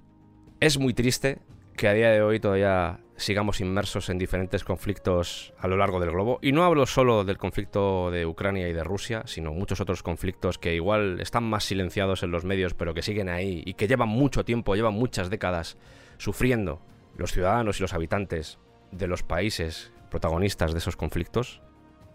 Es 0.59 0.77
muy 0.77 0.93
triste 0.93 1.39
que 1.75 1.87
a 1.87 1.93
día 1.93 2.11
de 2.11 2.21
hoy 2.21 2.39
todavía 2.39 2.99
sigamos 3.17 3.61
inmersos 3.61 4.09
en 4.09 4.17
diferentes 4.17 4.63
conflictos 4.63 5.53
a 5.59 5.67
lo 5.67 5.77
largo 5.77 5.99
del 5.99 6.11
globo. 6.11 6.39
Y 6.41 6.51
no 6.51 6.63
hablo 6.63 6.85
solo 6.85 7.23
del 7.23 7.37
conflicto 7.37 8.11
de 8.11 8.25
Ucrania 8.25 8.67
y 8.67 8.73
de 8.73 8.83
Rusia, 8.83 9.23
sino 9.25 9.53
muchos 9.53 9.81
otros 9.81 10.03
conflictos 10.03 10.57
que 10.57 10.75
igual 10.75 11.19
están 11.19 11.43
más 11.43 11.63
silenciados 11.65 12.23
en 12.23 12.31
los 12.31 12.45
medios, 12.45 12.73
pero 12.73 12.93
que 12.93 13.01
siguen 13.01 13.29
ahí 13.29 13.63
y 13.65 13.73
que 13.73 13.87
llevan 13.87 14.09
mucho 14.09 14.45
tiempo, 14.45 14.75
llevan 14.75 14.93
muchas 14.93 15.29
décadas 15.29 15.77
sufriendo 16.17 16.81
los 17.15 17.31
ciudadanos 17.31 17.79
y 17.79 17.83
los 17.83 17.93
habitantes 17.93 18.59
de 18.91 19.07
los 19.07 19.23
países 19.23 19.91
protagonistas 20.09 20.71
de 20.71 20.79
esos 20.79 20.95
conflictos. 20.95 21.61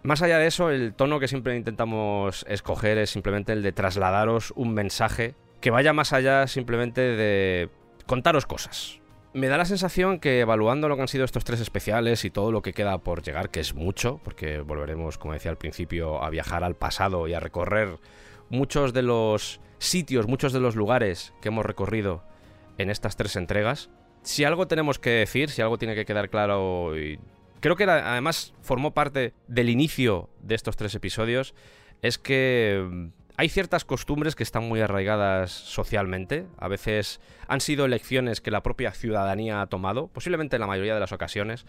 Más 0.02 0.20
allá 0.20 0.38
de 0.38 0.48
eso, 0.48 0.70
el 0.70 0.94
tono 0.94 1.20
que 1.20 1.28
siempre 1.28 1.56
intentamos 1.56 2.44
escoger 2.48 2.98
es 2.98 3.10
simplemente 3.10 3.52
el 3.52 3.62
de 3.62 3.72
trasladaros 3.72 4.52
un 4.56 4.74
mensaje 4.74 5.36
que 5.60 5.70
vaya 5.70 5.92
más 5.92 6.12
allá 6.12 6.48
simplemente 6.48 7.00
de 7.00 7.70
contaros 8.06 8.46
cosas. 8.46 9.00
Me 9.32 9.46
da 9.46 9.56
la 9.56 9.64
sensación 9.64 10.18
que 10.18 10.40
evaluando 10.40 10.88
lo 10.88 10.96
que 10.96 11.02
han 11.02 11.08
sido 11.08 11.24
estos 11.24 11.44
tres 11.44 11.60
especiales 11.60 12.24
y 12.24 12.30
todo 12.30 12.50
lo 12.50 12.62
que 12.62 12.72
queda 12.72 12.98
por 12.98 13.22
llegar, 13.22 13.50
que 13.50 13.60
es 13.60 13.74
mucho, 13.74 14.20
porque 14.24 14.58
volveremos, 14.58 15.18
como 15.18 15.34
decía 15.34 15.52
al 15.52 15.56
principio, 15.56 16.22
a 16.22 16.30
viajar 16.30 16.64
al 16.64 16.74
pasado 16.74 17.28
y 17.28 17.34
a 17.34 17.40
recorrer 17.40 17.98
muchos 18.50 18.92
de 18.92 19.02
los 19.02 19.60
sitios, 19.78 20.26
muchos 20.26 20.52
de 20.52 20.60
los 20.60 20.74
lugares 20.74 21.32
que 21.40 21.48
hemos 21.48 21.64
recorrido 21.64 22.24
en 22.76 22.90
estas 22.90 23.16
tres 23.16 23.36
entregas. 23.36 23.88
Si 24.22 24.44
algo 24.44 24.66
tenemos 24.66 24.98
que 24.98 25.10
decir, 25.10 25.48
si 25.48 25.62
algo 25.62 25.78
tiene 25.78 25.94
que 25.94 26.04
quedar 26.04 26.28
claro 26.28 26.98
y 26.98 27.18
creo 27.62 27.76
que 27.76 27.84
además 27.84 28.52
formó 28.60 28.92
parte 28.92 29.32
del 29.46 29.70
inicio 29.70 30.28
de 30.42 30.54
estos 30.54 30.76
tres 30.76 30.94
episodios, 30.94 31.54
es 32.02 32.18
que 32.18 32.84
mm, 32.86 33.06
hay 33.36 33.48
ciertas 33.48 33.84
costumbres 33.86 34.34
que 34.34 34.42
están 34.42 34.68
muy 34.68 34.80
arraigadas 34.80 35.52
socialmente. 35.52 36.46
A 36.58 36.68
veces 36.68 37.20
han 37.48 37.60
sido 37.60 37.86
elecciones 37.86 38.40
que 38.42 38.50
la 38.50 38.62
propia 38.62 38.92
ciudadanía 38.92 39.62
ha 39.62 39.68
tomado, 39.68 40.08
posiblemente 40.08 40.56
en 40.56 40.60
la 40.60 40.66
mayoría 40.66 40.94
de 40.94 41.00
las 41.00 41.12
ocasiones, 41.12 41.64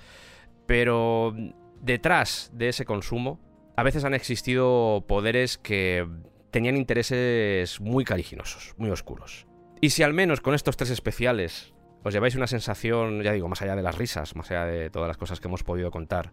pero 0.65 1.31
mm, 1.33 1.51
detrás 1.79 2.51
de 2.53 2.69
ese 2.69 2.83
consumo 2.83 3.39
a 3.77 3.83
veces 3.83 4.03
han 4.03 4.13
existido 4.13 5.05
poderes 5.07 5.57
que 5.57 6.07
tenían 6.51 6.75
intereses 6.75 7.79
muy 7.79 8.03
caliginosos, 8.03 8.73
muy 8.77 8.89
oscuros. 8.89 9.47
Y 9.79 9.91
si 9.91 10.01
al 10.01 10.13
menos 10.13 10.41
con 10.41 10.53
estos 10.55 10.77
tres 10.77 10.89
especiales 10.89 11.72
os 12.03 12.13
lleváis 12.13 12.35
una 12.35 12.47
sensación, 12.47 13.21
ya 13.23 13.31
digo, 13.31 13.47
más 13.47 13.61
allá 13.61 13.75
de 13.75 13.81
las 13.81 13.97
risas, 13.97 14.35
más 14.35 14.51
allá 14.51 14.65
de 14.65 14.89
todas 14.89 15.07
las 15.07 15.17
cosas 15.17 15.39
que 15.39 15.47
hemos 15.47 15.63
podido 15.63 15.89
contar, 15.89 16.31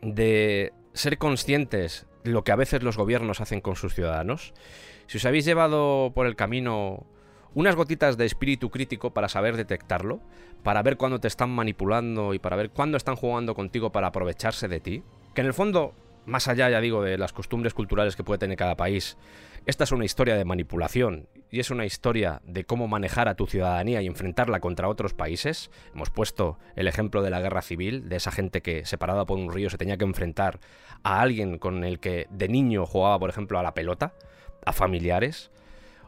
de 0.00 0.72
ser 0.92 1.18
conscientes 1.18 2.06
de 2.24 2.32
lo 2.32 2.44
que 2.44 2.52
a 2.52 2.56
veces 2.56 2.82
los 2.82 2.96
gobiernos 2.96 3.40
hacen 3.40 3.60
con 3.60 3.76
sus 3.76 3.94
ciudadanos, 3.94 4.52
si 5.06 5.18
os 5.18 5.24
habéis 5.24 5.44
llevado 5.44 6.12
por 6.14 6.26
el 6.26 6.36
camino 6.36 7.06
unas 7.54 7.76
gotitas 7.76 8.16
de 8.16 8.24
espíritu 8.24 8.70
crítico 8.70 9.12
para 9.12 9.28
saber 9.28 9.56
detectarlo, 9.56 10.20
para 10.62 10.82
ver 10.82 10.96
cuándo 10.96 11.20
te 11.20 11.28
están 11.28 11.50
manipulando 11.50 12.34
y 12.34 12.38
para 12.38 12.56
ver 12.56 12.70
cuándo 12.70 12.96
están 12.96 13.16
jugando 13.16 13.54
contigo 13.54 13.92
para 13.92 14.08
aprovecharse 14.08 14.68
de 14.68 14.80
ti, 14.80 15.02
que 15.34 15.40
en 15.42 15.46
el 15.46 15.54
fondo, 15.54 15.94
más 16.24 16.48
allá, 16.48 16.70
ya 16.70 16.80
digo, 16.80 17.02
de 17.02 17.18
las 17.18 17.32
costumbres 17.32 17.74
culturales 17.74 18.16
que 18.16 18.24
puede 18.24 18.38
tener 18.38 18.56
cada 18.56 18.76
país, 18.76 19.16
esta 19.64 19.84
es 19.84 19.92
una 19.92 20.04
historia 20.04 20.34
de 20.34 20.44
manipulación 20.44 21.28
y 21.48 21.60
es 21.60 21.70
una 21.70 21.86
historia 21.86 22.42
de 22.44 22.64
cómo 22.64 22.88
manejar 22.88 23.28
a 23.28 23.36
tu 23.36 23.46
ciudadanía 23.46 24.02
y 24.02 24.08
enfrentarla 24.08 24.58
contra 24.58 24.88
otros 24.88 25.14
países. 25.14 25.70
Hemos 25.94 26.10
puesto 26.10 26.58
el 26.74 26.88
ejemplo 26.88 27.22
de 27.22 27.30
la 27.30 27.40
guerra 27.40 27.62
civil, 27.62 28.08
de 28.08 28.16
esa 28.16 28.32
gente 28.32 28.60
que 28.60 28.84
separada 28.86 29.24
por 29.24 29.38
un 29.38 29.52
río 29.52 29.70
se 29.70 29.78
tenía 29.78 29.96
que 29.96 30.04
enfrentar 30.04 30.58
a 31.04 31.20
alguien 31.20 31.58
con 31.58 31.84
el 31.84 32.00
que 32.00 32.26
de 32.30 32.48
niño 32.48 32.86
jugaba, 32.86 33.20
por 33.20 33.30
ejemplo, 33.30 33.58
a 33.58 33.62
la 33.62 33.74
pelota, 33.74 34.14
a 34.64 34.72
familiares, 34.72 35.52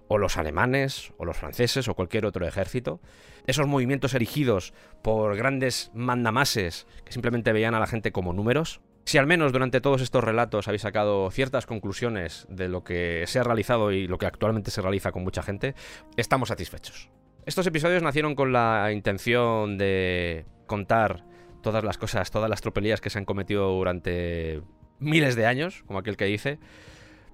o 0.08 0.18
los 0.18 0.36
alemanes, 0.36 1.12
o 1.16 1.24
los 1.24 1.36
franceses, 1.36 1.86
o 1.86 1.94
cualquier 1.94 2.26
otro 2.26 2.46
ejército. 2.46 3.00
Esos 3.46 3.68
movimientos 3.68 4.14
erigidos 4.14 4.74
por 5.02 5.36
grandes 5.36 5.92
mandamases 5.94 6.86
que 7.04 7.12
simplemente 7.12 7.52
veían 7.52 7.74
a 7.74 7.80
la 7.80 7.86
gente 7.86 8.10
como 8.10 8.32
números, 8.32 8.80
si 9.04 9.18
al 9.18 9.26
menos 9.26 9.52
durante 9.52 9.80
todos 9.80 10.00
estos 10.00 10.24
relatos 10.24 10.66
habéis 10.68 10.82
sacado 10.82 11.30
ciertas 11.30 11.66
conclusiones 11.66 12.46
de 12.48 12.68
lo 12.68 12.84
que 12.84 13.24
se 13.26 13.38
ha 13.38 13.44
realizado 13.44 13.92
y 13.92 14.06
lo 14.06 14.18
que 14.18 14.26
actualmente 14.26 14.70
se 14.70 14.80
realiza 14.80 15.12
con 15.12 15.24
mucha 15.24 15.42
gente, 15.42 15.74
estamos 16.16 16.48
satisfechos. 16.48 17.10
Estos 17.46 17.66
episodios 17.66 18.02
nacieron 18.02 18.34
con 18.34 18.52
la 18.52 18.90
intención 18.92 19.76
de 19.76 20.46
contar 20.66 21.24
todas 21.62 21.84
las 21.84 21.98
cosas, 21.98 22.30
todas 22.30 22.48
las 22.48 22.62
tropelías 22.62 23.00
que 23.00 23.10
se 23.10 23.18
han 23.18 23.26
cometido 23.26 23.70
durante 23.70 24.62
miles 24.98 25.36
de 25.36 25.46
años, 25.46 25.82
como 25.86 25.98
aquel 25.98 26.16
que 26.16 26.24
dice, 26.24 26.58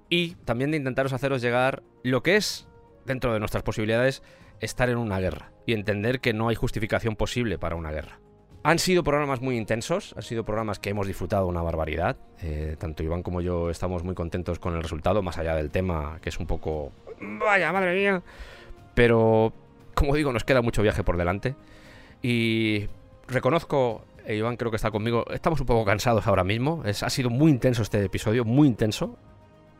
y 0.09 0.35
también 0.45 0.73
de 0.73 0.77
intentaros 0.77 1.13
haceros 1.13 1.41
llegar 1.41 1.85
lo 2.03 2.23
que 2.23 2.37
es, 2.37 2.69
dentro 3.07 3.33
de 3.33 3.39
nuestras 3.39 3.63
posibilidades, 3.63 4.23
estar 4.61 4.91
en 4.91 4.99
una 4.99 5.21
guerra 5.21 5.53
y 5.67 5.73
entender 5.75 6.21
que 6.21 6.33
no 6.33 6.49
hay 6.49 6.57
justificación 6.57 7.15
posible 7.15 7.59
para 7.59 7.77
una 7.77 7.93
guerra. 7.93 8.21
Han 8.63 8.79
sido 8.79 9.03
programas 9.03 9.41
muy 9.41 9.57
intensos, 9.57 10.13
han 10.17 10.23
sido 10.23 10.45
programas 10.45 10.79
que 10.79 10.91
hemos 10.91 11.07
disfrutado 11.07 11.47
una 11.47 11.63
barbaridad. 11.63 12.17
Eh, 12.43 12.77
tanto 12.79 13.03
Iván 13.03 13.23
como 13.23 13.41
yo 13.41 13.71
estamos 13.71 14.05
muy 14.05 14.15
contentos 14.15 14.59
con 14.59 14.75
el 14.77 14.83
resultado, 14.83 15.23
más 15.23 15.39
allá 15.39 15.55
del 15.55 15.71
tema, 15.71 16.19
que 16.21 16.29
es 16.29 16.39
un 16.39 16.47
poco... 16.47 16.93
Vaya, 17.21 17.73
madre 17.73 17.95
mía. 17.95 18.23
Pero, 18.95 19.53
como 19.95 20.15
digo, 20.15 20.31
nos 20.33 20.45
queda 20.45 20.61
mucho 20.61 20.83
viaje 20.83 21.03
por 21.03 21.17
delante. 21.17 21.55
Y 22.23 22.87
reconozco, 23.29 24.05
e 24.27 24.37
Iván 24.37 24.57
creo 24.59 24.71
que 24.71 24.77
está 24.77 24.91
conmigo, 24.91 25.25
estamos 25.31 25.59
un 25.61 25.67
poco 25.67 25.87
cansados 25.87 26.27
ahora 26.27 26.45
mismo. 26.45 26.83
Es, 26.85 27.03
ha 27.03 27.09
sido 27.09 27.31
muy 27.31 27.51
intenso 27.51 27.81
este 27.81 28.05
episodio, 28.05 28.45
muy 28.45 28.69
intenso. 28.69 29.17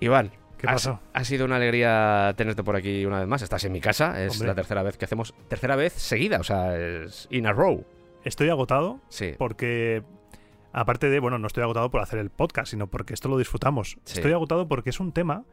Iván, 0.01 0.31
¿Qué 0.57 0.67
ha- 0.67 0.73
pasó? 0.73 1.01
Ha, 1.13 1.25
sido 1.25 1.45
una 1.45 1.57
alegría 1.57 2.33
tenerte 2.35 2.63
por 2.65 2.77
aquí 2.77 3.05
una 3.05 3.19
vez 3.19 3.29
más. 3.29 3.43
Estás 3.43 3.63
en 3.65 3.73
mi 3.73 3.81
casa, 3.83 4.23
es 4.25 4.33
Hombre. 4.33 4.49
la 4.49 4.55
tercera 4.55 4.83
vez 4.83 4.97
que 4.97 5.05
hacemos. 5.05 5.35
Tercera 5.49 5.77
vez 5.77 5.93
seguida, 5.93 6.39
o 6.41 6.45
sea, 6.45 6.75
es 6.79 7.29
in 7.31 7.47
a 7.47 7.53
row. 7.53 7.85
Estoy 8.25 8.49
agotado 8.51 9.01
Sí. 9.09 9.33
porque, 9.39 10.03
aparte 10.73 11.09
de, 11.09 11.21
bueno, 11.21 11.39
no 11.39 11.47
estoy 11.47 11.63
agotado 11.63 11.91
por 11.91 12.01
hacer 12.01 12.19
el 12.19 12.31
podcast, 12.31 12.71
sino 12.71 12.87
porque 12.89 13.15
esto 13.15 13.29
lo 13.29 13.39
disfrutamos. 13.39 13.99
Sí. 14.05 14.19
Estoy 14.19 14.33
agotado 14.33 14.69
porque 14.69 14.91
es 14.91 15.01
un 15.01 15.13
tema 15.13 15.45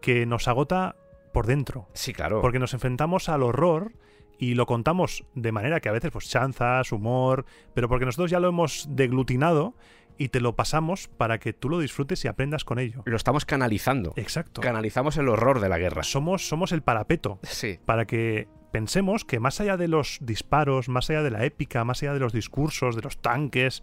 que 0.00 0.26
nos 0.26 0.48
agota 0.48 0.96
por 1.32 1.46
dentro. 1.46 1.88
Sí, 1.92 2.12
claro. 2.12 2.40
Porque 2.40 2.58
nos 2.58 2.72
enfrentamos 2.74 3.28
al 3.28 3.42
horror 3.42 3.92
y 4.38 4.54
lo 4.54 4.66
contamos 4.66 5.24
de 5.34 5.52
manera 5.52 5.80
que 5.80 5.88
a 5.88 5.92
veces, 5.92 6.10
pues, 6.10 6.28
chanzas, 6.28 6.92
humor, 6.92 7.44
pero 7.74 7.88
porque 7.88 8.04
nosotros 8.04 8.30
ya 8.30 8.40
lo 8.40 8.48
hemos 8.48 8.86
deglutinado 8.90 9.74
y 10.18 10.28
te 10.28 10.40
lo 10.40 10.56
pasamos 10.56 11.08
para 11.08 11.38
que 11.38 11.52
tú 11.52 11.68
lo 11.68 11.78
disfrutes 11.78 12.24
y 12.24 12.28
aprendas 12.28 12.64
con 12.64 12.78
ello. 12.78 13.02
Lo 13.04 13.16
estamos 13.16 13.44
canalizando. 13.44 14.14
Exacto. 14.16 14.62
Canalizamos 14.62 15.16
el 15.18 15.28
horror 15.28 15.60
de 15.60 15.68
la 15.68 15.76
guerra. 15.78 16.02
Somos, 16.02 16.48
somos 16.48 16.72
el 16.72 16.82
parapeto 16.82 17.38
Sí. 17.42 17.78
para 17.84 18.06
que 18.06 18.48
pensemos 18.76 19.24
que 19.24 19.40
más 19.40 19.58
allá 19.62 19.78
de 19.78 19.88
los 19.88 20.18
disparos, 20.20 20.90
más 20.90 21.08
allá 21.08 21.22
de 21.22 21.30
la 21.30 21.46
épica, 21.46 21.82
más 21.84 22.02
allá 22.02 22.12
de 22.12 22.20
los 22.20 22.34
discursos, 22.34 22.94
de 22.94 23.00
los 23.00 23.16
tanques, 23.16 23.82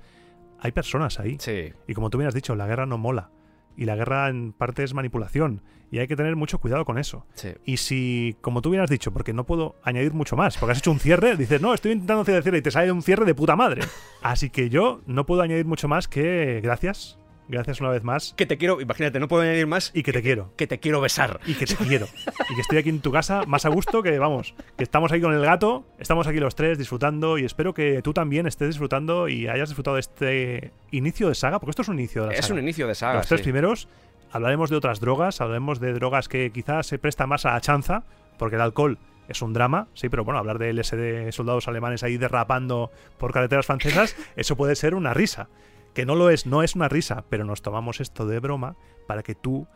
hay 0.60 0.72
personas 0.72 1.20
ahí. 1.20 1.38
Sí. 1.40 1.74
Y 1.88 1.96
como 1.96 2.12
tú 2.12 2.20
me 2.20 2.28
has 2.28 2.36
dicho, 2.36 2.54
la 2.54 2.68
guerra 2.68 2.86
no 2.86 3.00
mola. 3.00 3.32
Y 3.76 3.86
la 3.86 3.96
guerra 3.96 4.30
en 4.30 4.54
parte 4.54 4.84
es 4.84 4.94
manipulación. 4.94 5.64
Y 5.90 5.98
hay 5.98 6.08
que 6.08 6.16
tener 6.16 6.36
mucho 6.36 6.60
cuidado 6.60 6.86
con 6.86 7.00
eso. 7.00 7.26
Sí. 7.34 7.54
Y 7.66 7.78
si, 7.78 8.36
como 8.42 8.62
tú 8.62 8.70
bien 8.70 8.84
has 8.84 8.90
dicho, 8.92 9.12
porque 9.12 9.34
no 9.34 9.48
puedo 9.48 9.78
añadir 9.82 10.14
mucho 10.14 10.36
más, 10.36 10.60
porque 10.60 10.74
has 10.74 10.78
hecho 10.78 10.92
un 10.92 11.00
cierre, 11.00 11.38
dices, 11.38 11.60
no, 11.60 11.74
estoy 11.74 11.94
intentando 11.94 12.22
hacer 12.22 12.36
el 12.36 12.44
cierre 12.44 12.60
y 12.60 12.62
te 12.62 12.70
sale 12.70 12.92
un 12.92 13.02
cierre 13.02 13.26
de 13.26 13.34
puta 13.34 13.56
madre. 13.56 13.82
Así 14.22 14.52
que 14.52 14.70
yo 14.70 15.02
no 15.08 15.26
puedo 15.26 15.42
añadir 15.42 15.66
mucho 15.66 15.88
más 15.88 16.08
que 16.08 16.62
gracias 16.62 17.18
Gracias 17.48 17.82
una 17.82 17.90
vez 17.90 18.04
más. 18.04 18.34
Que 18.38 18.46
te 18.46 18.58
quiero, 18.58 18.80
imagínate, 18.80 19.20
no 19.20 19.28
puedo 19.28 19.44
añadir 19.44 19.68
más. 19.68 19.92
Y 19.94 20.04
que 20.04 20.14
te 20.14 20.22
quiero. 20.22 20.54
Que 20.56 20.66
te 20.66 20.80
quiero 20.80 21.02
besar. 21.02 21.40
Y 21.46 21.54
que 21.56 21.66
te 21.66 21.76
quiero. 21.76 22.08
Y 22.50 22.56
que 22.56 22.62
estoy 22.62 22.78
aquí 22.78 22.90
en 22.90 23.02
tu 23.02 23.12
casa 23.12 23.44
más 23.46 23.66
a 23.66 23.70
gusto 23.70 24.02
que, 24.02 24.18
vamos, 24.18 24.56
que 24.78 24.84
estamos 24.84 25.12
aquí 25.12 25.22
con 25.22 25.34
el 25.34 25.42
gato, 25.42 25.86
estamos 26.00 26.26
aquí 26.28 26.40
los 26.40 26.56
tres 26.56 26.78
disfrutando 26.78 27.38
y 27.38 27.46
espero 27.46 27.74
que 27.74 28.02
tú 28.02 28.14
también 28.14 28.48
estés 28.48 28.70
disfrutando 28.70 29.28
y 29.28 29.48
hayas 29.48 29.70
disfrutado 29.70 29.96
de 29.96 30.02
este 30.02 30.72
inicio 30.92 31.28
de 31.28 31.36
saga, 31.36 31.60
porque 31.60 31.72
esto 31.72 31.82
es 31.82 31.90
un 31.90 32.00
inicio 32.00 32.22
de 32.24 32.28
la 32.30 32.34
Es 32.34 32.46
saga. 32.46 32.54
un 32.54 32.60
inicio 32.62 32.88
de 32.88 32.96
saga. 32.96 33.16
Los 33.16 33.28
tres 33.28 33.40
sí. 33.42 33.44
primeros 33.44 33.88
hablaremos 34.32 34.70
de 34.70 34.78
otras 34.78 35.00
drogas, 35.00 35.42
hablaremos 35.42 35.80
de 35.80 35.94
drogas 35.94 36.28
que 36.30 36.50
quizás 36.52 36.88
se 36.88 36.98
prestan 36.98 37.30
más 37.30 37.46
a 37.46 37.52
la 37.54 37.62
chanza, 37.62 38.04
porque 38.40 38.56
el 38.56 38.62
alcohol 38.62 38.98
es 39.28 39.42
un 39.42 39.54
drama, 39.54 39.88
sí, 39.94 40.10
pero 40.10 40.24
bueno, 40.24 40.40
hablar 40.40 40.58
de 40.60 40.74
LSD, 40.74 41.32
soldados 41.32 41.68
alemanes 41.68 42.04
ahí 42.04 42.18
derrapando 42.18 42.92
por 43.18 43.32
carreteras 43.32 43.66
francesas, 43.66 44.16
eso 44.36 44.56
puede 44.58 44.76
ser 44.76 44.96
una 44.96 45.14
risa. 45.14 45.50
Que 45.94 46.06
no 46.06 46.16
lo 46.16 46.30
es, 46.30 46.46
no 46.46 46.64
es 46.64 46.76
una 46.76 46.90
risa, 46.90 47.26
pero 47.30 47.46
nos 47.46 47.62
tomamos 47.62 48.02
esto 48.02 48.26
de 48.26 48.40
broma 48.40 48.76
para 49.08 49.24
que 49.24 49.36
tú, 49.36 49.68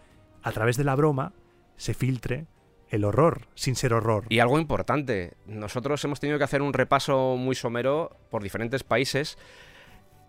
a 0.44 0.52
través 0.52 0.78
de 0.78 0.84
la 0.84 0.96
broma, 0.96 1.34
se 1.76 1.94
filtre 1.94 2.48
el 2.90 3.04
horror, 3.04 3.48
sin 3.56 3.76
ser 3.76 3.94
horror. 3.94 4.26
Y 4.30 4.40
algo 4.40 4.60
importante, 4.60 5.34
nosotros 5.46 6.04
hemos 6.06 6.20
tenido 6.20 6.38
que 6.38 6.46
hacer 6.46 6.62
un 6.62 6.74
repaso 6.74 7.36
muy 7.38 7.56
somero 7.56 8.18
por 8.30 8.42
diferentes 8.42 8.84
países 8.84 9.38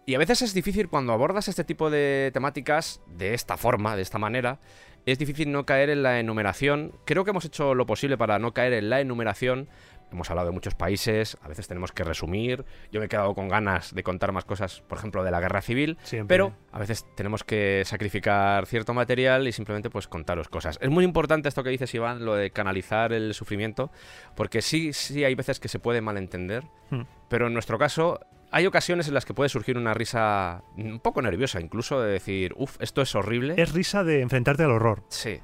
y 0.09 0.15
a 0.15 0.19
veces 0.19 0.41
es 0.41 0.55
difícil 0.55 0.89
cuando 0.89 1.13
abordas 1.13 1.49
este 1.49 1.65
tipo 1.65 1.91
de 1.91 2.31
temáticas 2.33 3.03
de 3.09 3.35
esta 3.35 3.59
forma, 3.59 3.95
de 3.95 4.01
esta 4.01 4.17
manera, 4.17 4.59
es 5.05 5.19
difícil 5.19 5.53
no 5.53 5.67
caer 5.67 5.91
en 5.91 6.03
la 6.03 6.19
enumeración. 6.19 6.93
Creo 7.05 7.25
que 7.25 7.31
hemos 7.33 7.45
hecho 7.45 7.75
lo 7.75 7.85
posible 7.85 8.17
para 8.17 8.39
no 8.39 8.55
caer 8.55 8.73
en 8.73 8.89
la 8.89 9.03
enumeración. 9.03 9.69
Hemos 10.11 10.31
hablado 10.31 10.49
de 10.49 10.53
muchos 10.55 10.75
países, 10.75 11.37
a 11.43 11.49
veces 11.49 11.69
tenemos 11.69 11.93
que 11.93 12.03
resumir. 12.05 12.65
Yo 12.91 13.01
me 13.01 13.07
he 13.07 13.09
quedado 13.09 13.35
con 13.35 13.49
ganas 13.49 13.95
de 13.95 14.03
contar 14.03 14.33
más 14.33 14.45
cosas, 14.45 14.81
por 14.89 14.99
ejemplo, 14.99 15.23
de 15.23 15.31
la 15.31 15.41
guerra 15.41 15.61
civil, 15.61 15.99
Siempre. 16.03 16.35
pero 16.35 16.55
a 16.73 16.79
veces 16.79 17.05
tenemos 17.15 17.45
que 17.45 17.83
sacrificar 17.85 18.67
cierto 18.67 18.95
material 18.95 19.47
y 19.49 19.53
simplemente 19.53 19.91
pues 19.91 20.09
contaros 20.09 20.49
cosas. 20.49 20.79
Es 20.81 20.89
muy 20.91 21.05
importante 21.05 21.49
esto 21.49 21.63
que 21.63 21.71
dices, 21.71 21.93
Iván, 21.95 22.25
lo 22.25 22.35
de 22.35 22.51
canalizar 22.51 23.13
el 23.13 23.35
sufrimiento, 23.35 23.91
porque 24.35 24.63
sí, 24.63 24.93
sí 24.93 25.25
hay 25.25 25.35
veces 25.35 25.61
que 25.61 25.69
se 25.69 25.79
puede 25.79 26.01
malentender, 26.01 26.65
Hmm. 26.91 27.03
pero 27.29 27.49
en 27.49 27.53
nuestro 27.53 27.77
caso 27.79 28.19
hay 28.51 28.67
ocasiones 28.67 29.09
en 29.09 29.13
las 29.15 29.27
que 29.27 29.35
puede 29.35 29.51
surgir 29.51 29.77
una 29.77 29.93
risa 29.93 30.63
un 30.79 31.01
poco 31.01 31.21
nerviosa, 31.21 31.61
incluso 31.61 32.01
de 32.01 32.11
decir, 32.13 32.55
uff, 32.57 32.77
esto 32.81 33.03
es 33.03 33.15
horrible. 33.15 33.55
Es 33.59 33.73
risa 33.75 34.05
de 34.05 34.23
enfrentarte 34.23 34.63
al 34.63 34.71
horror. 34.71 35.03
Sí. 35.09 35.41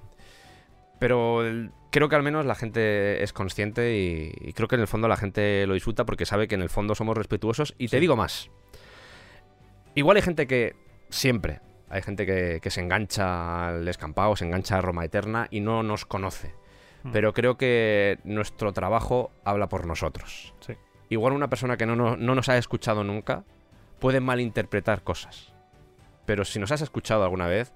Pero 0.99 1.43
creo 1.91 2.09
que 2.09 2.17
al 2.17 2.23
menos 2.23 2.47
la 2.47 2.55
gente 2.55 3.23
es 3.23 3.33
consciente 3.33 3.97
y, 3.97 4.33
y 4.49 4.53
creo 4.53 4.69
que 4.69 4.75
en 4.77 4.81
el 4.81 4.87
fondo 4.89 5.09
la 5.09 5.17
gente 5.17 5.67
lo 5.67 5.75
disfruta 5.75 6.05
porque 6.05 6.27
sabe 6.27 6.49
que 6.49 6.55
en 6.55 6.63
el 6.63 6.69
fondo 6.71 6.95
somos 6.95 7.17
respetuosos. 7.17 7.75
Y 7.79 7.89
te 7.89 7.97
Sí. 7.97 8.01
digo 8.01 8.17
más. 8.17 8.51
Igual 9.95 10.17
hay 10.17 10.23
gente 10.23 10.47
que 10.47 10.75
siempre, 11.09 11.61
hay 11.89 12.03
gente 12.03 12.27
que, 12.27 12.59
que 12.61 12.71
se 12.71 12.81
engancha 12.81 13.69
al 13.69 13.85
descampado, 13.85 14.35
se 14.37 14.45
engancha 14.45 14.79
a 14.79 14.81
Roma 14.81 15.05
Eterna 15.05 15.47
y 15.51 15.61
no 15.61 15.83
nos 15.83 16.05
conoce. 16.07 16.55
Mm. 17.05 17.13
Pero 17.13 17.33
creo 17.33 17.57
que 17.57 18.19
nuestro 18.25 18.73
trabajo 18.73 19.31
habla 19.45 19.69
por 19.69 19.87
nosotros. 19.87 20.55
Sí. 20.61 20.75
Igual 21.11 21.33
una 21.35 21.49
persona 21.49 21.77
que 21.77 21.87
no, 21.87 21.95
no- 21.97 22.17
no 22.17 22.35
nos 22.35 22.49
ha 22.49 22.57
escuchado 22.59 23.05
nunca 23.05 23.45
puede 24.01 24.21
malinterpretar 24.21 25.03
cosas. 25.05 25.53
Pero 26.27 26.45
si 26.45 26.59
nos 26.59 26.73
has 26.73 26.81
escuchado 26.81 27.23
alguna 27.23 27.47
vez, 27.47 27.73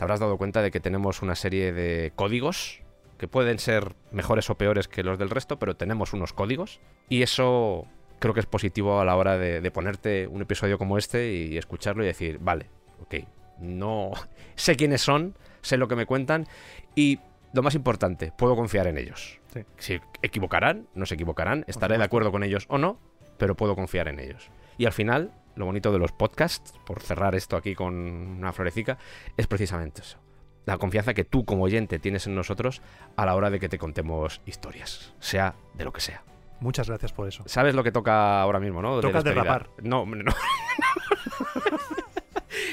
te 0.00 0.04
habrás 0.04 0.20
dado 0.20 0.38
cuenta 0.38 0.62
de 0.62 0.70
que 0.70 0.80
tenemos 0.80 1.20
una 1.20 1.34
serie 1.34 1.74
de 1.74 2.14
códigos 2.16 2.80
que 3.18 3.28
pueden 3.28 3.58
ser 3.58 3.94
mejores 4.12 4.48
o 4.48 4.54
peores 4.54 4.88
que 4.88 5.02
los 5.02 5.18
del 5.18 5.28
resto, 5.28 5.58
pero 5.58 5.76
tenemos 5.76 6.14
unos 6.14 6.32
códigos. 6.32 6.80
Y 7.10 7.20
eso 7.20 7.86
creo 8.18 8.32
que 8.32 8.40
es 8.40 8.46
positivo 8.46 8.98
a 8.98 9.04
la 9.04 9.14
hora 9.14 9.36
de, 9.36 9.60
de 9.60 9.70
ponerte 9.70 10.26
un 10.26 10.40
episodio 10.40 10.78
como 10.78 10.96
este 10.96 11.34
y 11.34 11.58
escucharlo 11.58 12.02
y 12.02 12.06
decir, 12.06 12.38
vale, 12.40 12.70
ok, 13.02 13.26
no 13.58 14.12
sé 14.54 14.74
quiénes 14.74 15.02
son, 15.02 15.34
sé 15.60 15.76
lo 15.76 15.86
que 15.86 15.96
me 15.96 16.06
cuentan 16.06 16.46
y 16.94 17.18
lo 17.52 17.62
más 17.62 17.74
importante, 17.74 18.32
puedo 18.38 18.56
confiar 18.56 18.86
en 18.86 18.96
ellos. 18.96 19.38
Sí. 19.52 19.60
Si 19.76 20.00
equivocarán, 20.22 20.88
no 20.94 21.04
se 21.04 21.16
equivocarán, 21.16 21.66
estaré 21.68 21.98
de 21.98 22.04
acuerdo 22.04 22.32
con 22.32 22.42
ellos 22.42 22.64
o 22.70 22.78
no, 22.78 22.98
pero 23.36 23.54
puedo 23.54 23.74
confiar 23.74 24.08
en 24.08 24.18
ellos. 24.18 24.50
Y 24.78 24.86
al 24.86 24.94
final, 24.94 25.30
lo 25.56 25.64
bonito 25.66 25.92
de 25.92 25.98
los 25.98 26.12
podcasts, 26.12 26.74
por 26.86 27.00
cerrar 27.00 27.34
esto 27.34 27.56
aquí 27.56 27.74
con 27.74 27.94
una 27.94 28.52
florecica, 28.52 28.98
es 29.36 29.46
precisamente 29.46 30.02
eso. 30.02 30.18
La 30.66 30.78
confianza 30.78 31.14
que 31.14 31.24
tú 31.24 31.44
como 31.44 31.64
oyente 31.64 31.98
tienes 31.98 32.26
en 32.26 32.34
nosotros 32.34 32.82
a 33.16 33.26
la 33.26 33.34
hora 33.34 33.50
de 33.50 33.58
que 33.58 33.68
te 33.68 33.78
contemos 33.78 34.40
historias, 34.46 35.14
sea 35.18 35.54
de 35.74 35.84
lo 35.84 35.92
que 35.92 36.00
sea. 36.00 36.22
Muchas 36.60 36.88
gracias 36.88 37.12
por 37.12 37.26
eso. 37.26 37.42
¿Sabes 37.46 37.74
lo 37.74 37.82
que 37.82 37.90
toca 37.92 38.42
ahora 38.42 38.60
mismo, 38.60 38.82
no? 38.82 38.96
De 38.96 39.02
Toca 39.02 39.22
despedida. 39.22 39.42
derrapar. 39.42 39.70
No, 39.82 40.02
hombre, 40.02 40.22
no. 40.22 40.32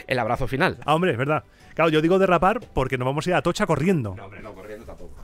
El 0.08 0.20
abrazo 0.20 0.48
final. 0.48 0.78
Ah, 0.86 0.96
hombre, 0.96 1.12
es 1.12 1.18
verdad. 1.18 1.44
Claro, 1.74 1.90
yo 1.90 2.02
digo 2.02 2.20
derrapar 2.20 2.60
porque 2.74 2.98
nos 2.98 3.06
vamos 3.06 3.26
a 3.28 3.30
ir 3.30 3.36
a 3.36 3.42
Tocha 3.42 3.66
corriendo. 3.66 4.12
hombre, 4.12 4.42
no, 4.42 4.54
corriendo 4.54 4.86
tampoco. 4.86 5.16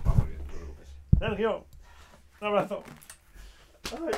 Sergio, 1.19 1.65
un 2.41 2.47
abrazo. 2.47 2.83
Ay. 3.91 4.13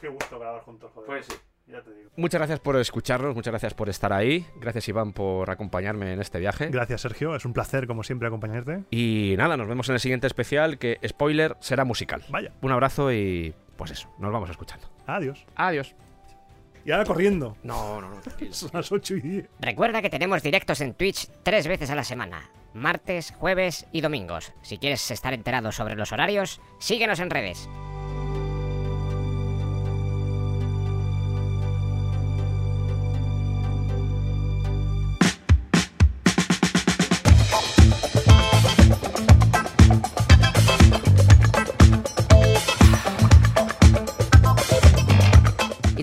Qué 0.00 0.08
gusto 0.08 0.38
grabar 0.38 0.62
juntos, 0.62 0.90
joder. 0.94 1.06
Pues 1.06 1.26
sí. 1.26 1.34
Ya 1.66 1.80
te 1.82 1.94
digo. 1.94 2.10
Muchas 2.16 2.38
gracias 2.40 2.60
por 2.60 2.76
escucharnos, 2.76 3.34
muchas 3.34 3.52
gracias 3.52 3.74
por 3.74 3.88
estar 3.88 4.12
ahí. 4.12 4.46
Gracias, 4.60 4.88
Iván, 4.88 5.12
por 5.12 5.50
acompañarme 5.50 6.12
en 6.12 6.20
este 6.20 6.38
viaje. 6.38 6.68
Gracias, 6.68 7.00
Sergio. 7.00 7.34
Es 7.34 7.44
un 7.44 7.52
placer, 7.52 7.86
como 7.86 8.02
siempre, 8.02 8.28
acompañarte. 8.28 8.84
Y 8.90 9.34
nada, 9.38 9.56
nos 9.56 9.68
vemos 9.68 9.88
en 9.88 9.94
el 9.94 10.00
siguiente 10.00 10.26
especial 10.26 10.78
que, 10.78 10.98
spoiler, 11.06 11.56
será 11.60 11.84
musical. 11.84 12.22
Vaya. 12.28 12.52
Un 12.60 12.72
abrazo 12.72 13.12
y 13.12 13.54
pues 13.76 13.90
eso, 13.92 14.08
nos 14.18 14.32
vamos 14.32 14.50
escuchando. 14.50 14.88
Adiós. 15.06 15.46
Adiós. 15.56 15.94
Y 16.84 16.90
ahora 16.90 17.04
corriendo. 17.04 17.56
No, 17.62 18.00
no, 18.00 18.10
no. 18.10 18.20
Son 18.52 18.70
las 18.72 18.90
8 18.90 19.14
y 19.16 19.20
10. 19.20 19.48
Recuerda 19.60 20.02
que 20.02 20.10
tenemos 20.10 20.42
directos 20.42 20.80
en 20.80 20.94
Twitch 20.94 21.28
tres 21.42 21.68
veces 21.68 21.90
a 21.90 21.94
la 21.94 22.04
semana, 22.04 22.50
martes, 22.74 23.32
jueves 23.38 23.86
y 23.92 24.00
domingos. 24.00 24.52
Si 24.62 24.78
quieres 24.78 25.10
estar 25.10 25.32
enterado 25.32 25.72
sobre 25.72 25.94
los 25.94 26.12
horarios, 26.12 26.60
síguenos 26.78 27.20
en 27.20 27.30
redes. 27.30 27.68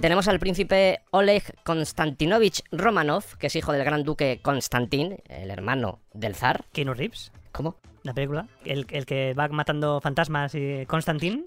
Tenemos 0.09 0.27
al 0.27 0.39
príncipe 0.39 1.01
Oleg 1.11 1.43
Konstantinovich 1.63 2.63
Romanov, 2.71 3.37
que 3.37 3.45
es 3.45 3.55
hijo 3.55 3.73
del 3.73 3.83
gran 3.83 4.01
duque 4.01 4.39
Konstantin, 4.41 5.17
el 5.27 5.51
hermano 5.51 5.99
del 6.15 6.33
zar. 6.33 6.65
Keanu 6.71 6.95
Reeves, 6.95 7.31
¿Cómo? 7.51 7.75
la 8.01 8.15
película. 8.15 8.47
El, 8.65 8.87
el 8.89 9.05
que 9.05 9.35
va 9.35 9.47
matando 9.49 10.01
fantasmas 10.01 10.55
y 10.55 10.87
Constantine. 10.87 11.45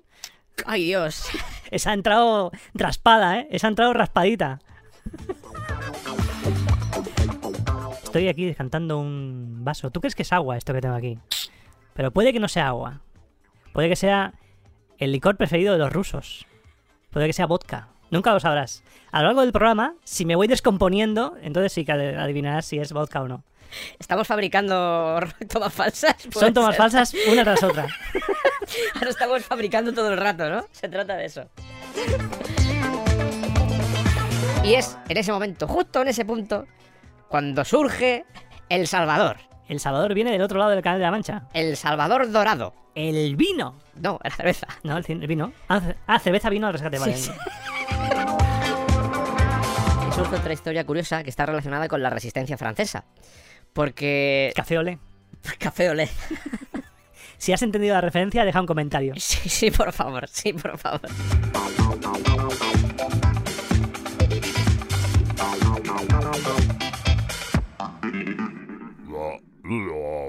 ¡Ay, 0.65 0.85
Dios! 0.85 1.29
Esa 1.73 1.91
ha 1.91 1.95
entrado 1.95 2.53
raspada, 2.73 3.41
¿eh? 3.41 3.49
Esa 3.51 3.67
ha 3.67 3.71
entrado 3.71 3.95
raspadita. 3.95 4.61
Estoy 8.05 8.29
aquí 8.29 8.45
descantando 8.45 8.97
un 8.97 9.65
vaso. 9.65 9.91
¿Tú 9.91 10.01
crees 10.01 10.15
que 10.15 10.23
es 10.23 10.33
agua 10.33 10.57
esto 10.57 10.73
que 10.73 10.81
tengo 10.81 10.95
aquí? 10.95 11.19
Pero 11.95 12.13
puede 12.13 12.33
que 12.33 12.39
no 12.39 12.47
sea 12.47 12.69
agua. 12.69 13.01
Puede 13.73 13.89
que 13.89 13.97
sea 13.97 14.35
el 14.99 15.11
licor 15.11 15.37
preferido 15.37 15.73
de 15.73 15.81
los 15.81 15.93
rusos. 15.93 16.47
Puede 17.11 17.27
que 17.27 17.33
sea 17.33 17.47
vodka. 17.47 17.92
Nunca 18.13 18.31
lo 18.35 18.41
sabrás. 18.41 18.85
A 19.11 19.23
lo 19.23 19.29
largo 19.29 19.41
del 19.41 19.53
programa, 19.53 19.95
si 20.05 20.27
me 20.27 20.37
voy 20.37 20.47
descomponiendo, 20.47 21.35
entonces 21.41 21.73
sí 21.73 21.87
que 21.87 21.93
adivinarás 21.93 22.67
si 22.67 22.79
es 22.79 22.93
vodka 22.93 23.23
o 23.23 23.27
no. 23.27 23.43
Estamos 23.99 24.29
fabricando 24.29 25.19
tomas 25.49 25.73
falsas. 25.73 26.15
Son 26.31 26.53
tomas 26.53 26.77
ser. 26.77 26.83
falsas 26.83 27.15
una 27.27 27.43
tras 27.43 27.63
otra. 27.63 27.87
Ahora 28.97 29.09
estamos 29.09 29.43
fabricando 29.47 29.95
todo 29.95 30.13
el 30.13 30.19
rato, 30.19 30.51
¿no? 30.51 30.67
Se 30.73 30.91
trata 30.91 31.17
de 31.17 31.25
eso. 31.25 31.49
Y 34.63 34.75
es 34.75 34.99
en 35.09 35.17
ese 35.17 35.33
momento, 35.33 35.67
justo 35.67 36.03
en 36.03 36.09
ese 36.09 36.27
punto, 36.27 36.67
cuando 37.29 37.65
surge 37.65 38.27
El 38.69 38.87
Salvador. 38.89 39.39
El 39.69 39.81
Salvador 39.81 40.13
viene 40.13 40.33
del 40.33 40.43
otro 40.43 40.59
lado 40.59 40.71
del 40.73 40.83
Canal 40.83 40.99
de 40.99 41.05
la 41.07 41.11
Mancha. 41.11 41.45
El 41.55 41.79
Salvador 41.79 42.31
Dorado. 42.31 42.75
El 42.95 43.37
vino. 43.37 43.79
No, 43.95 44.21
la 44.23 44.31
cerveza. 44.31 44.67
No, 44.83 44.99
el, 44.99 45.27
vino. 45.27 45.55
Ah, 45.71 45.81
ah, 46.07 46.19
cerveza, 46.19 46.51
vino 46.51 46.67
al 46.67 46.75
rescate, 46.75 46.99
vale. 46.99 47.17
Sí, 47.17 47.31
sí. 47.31 47.33
Surge 50.23 50.37
otra 50.37 50.53
historia 50.53 50.87
curiosa 50.87 51.25
que 51.25 51.31
está 51.31 51.47
relacionada 51.47 51.89
con 51.89 52.01
la 52.01 52.09
resistencia 52.09 52.57
francesa. 52.57 53.05
Porque... 53.73 54.53
Café 54.55 54.79
olé. 54.79 55.01
Café 55.59 55.91
olé. 55.91 56.09
Si 57.39 57.53
has 57.53 57.61
entendido 57.63 57.95
la 57.95 58.03
referencia, 58.03 58.45
deja 58.45 58.61
un 58.61 58.69
comentario. 58.69 59.15
Sí, 59.17 59.49
sí, 59.49 59.73
por 59.73 59.93
favor, 59.93 60.29
sí, 60.29 60.53
por 60.53 60.79
favor. 60.79 61.01
La- 61.03 61.89
la- 61.89 61.99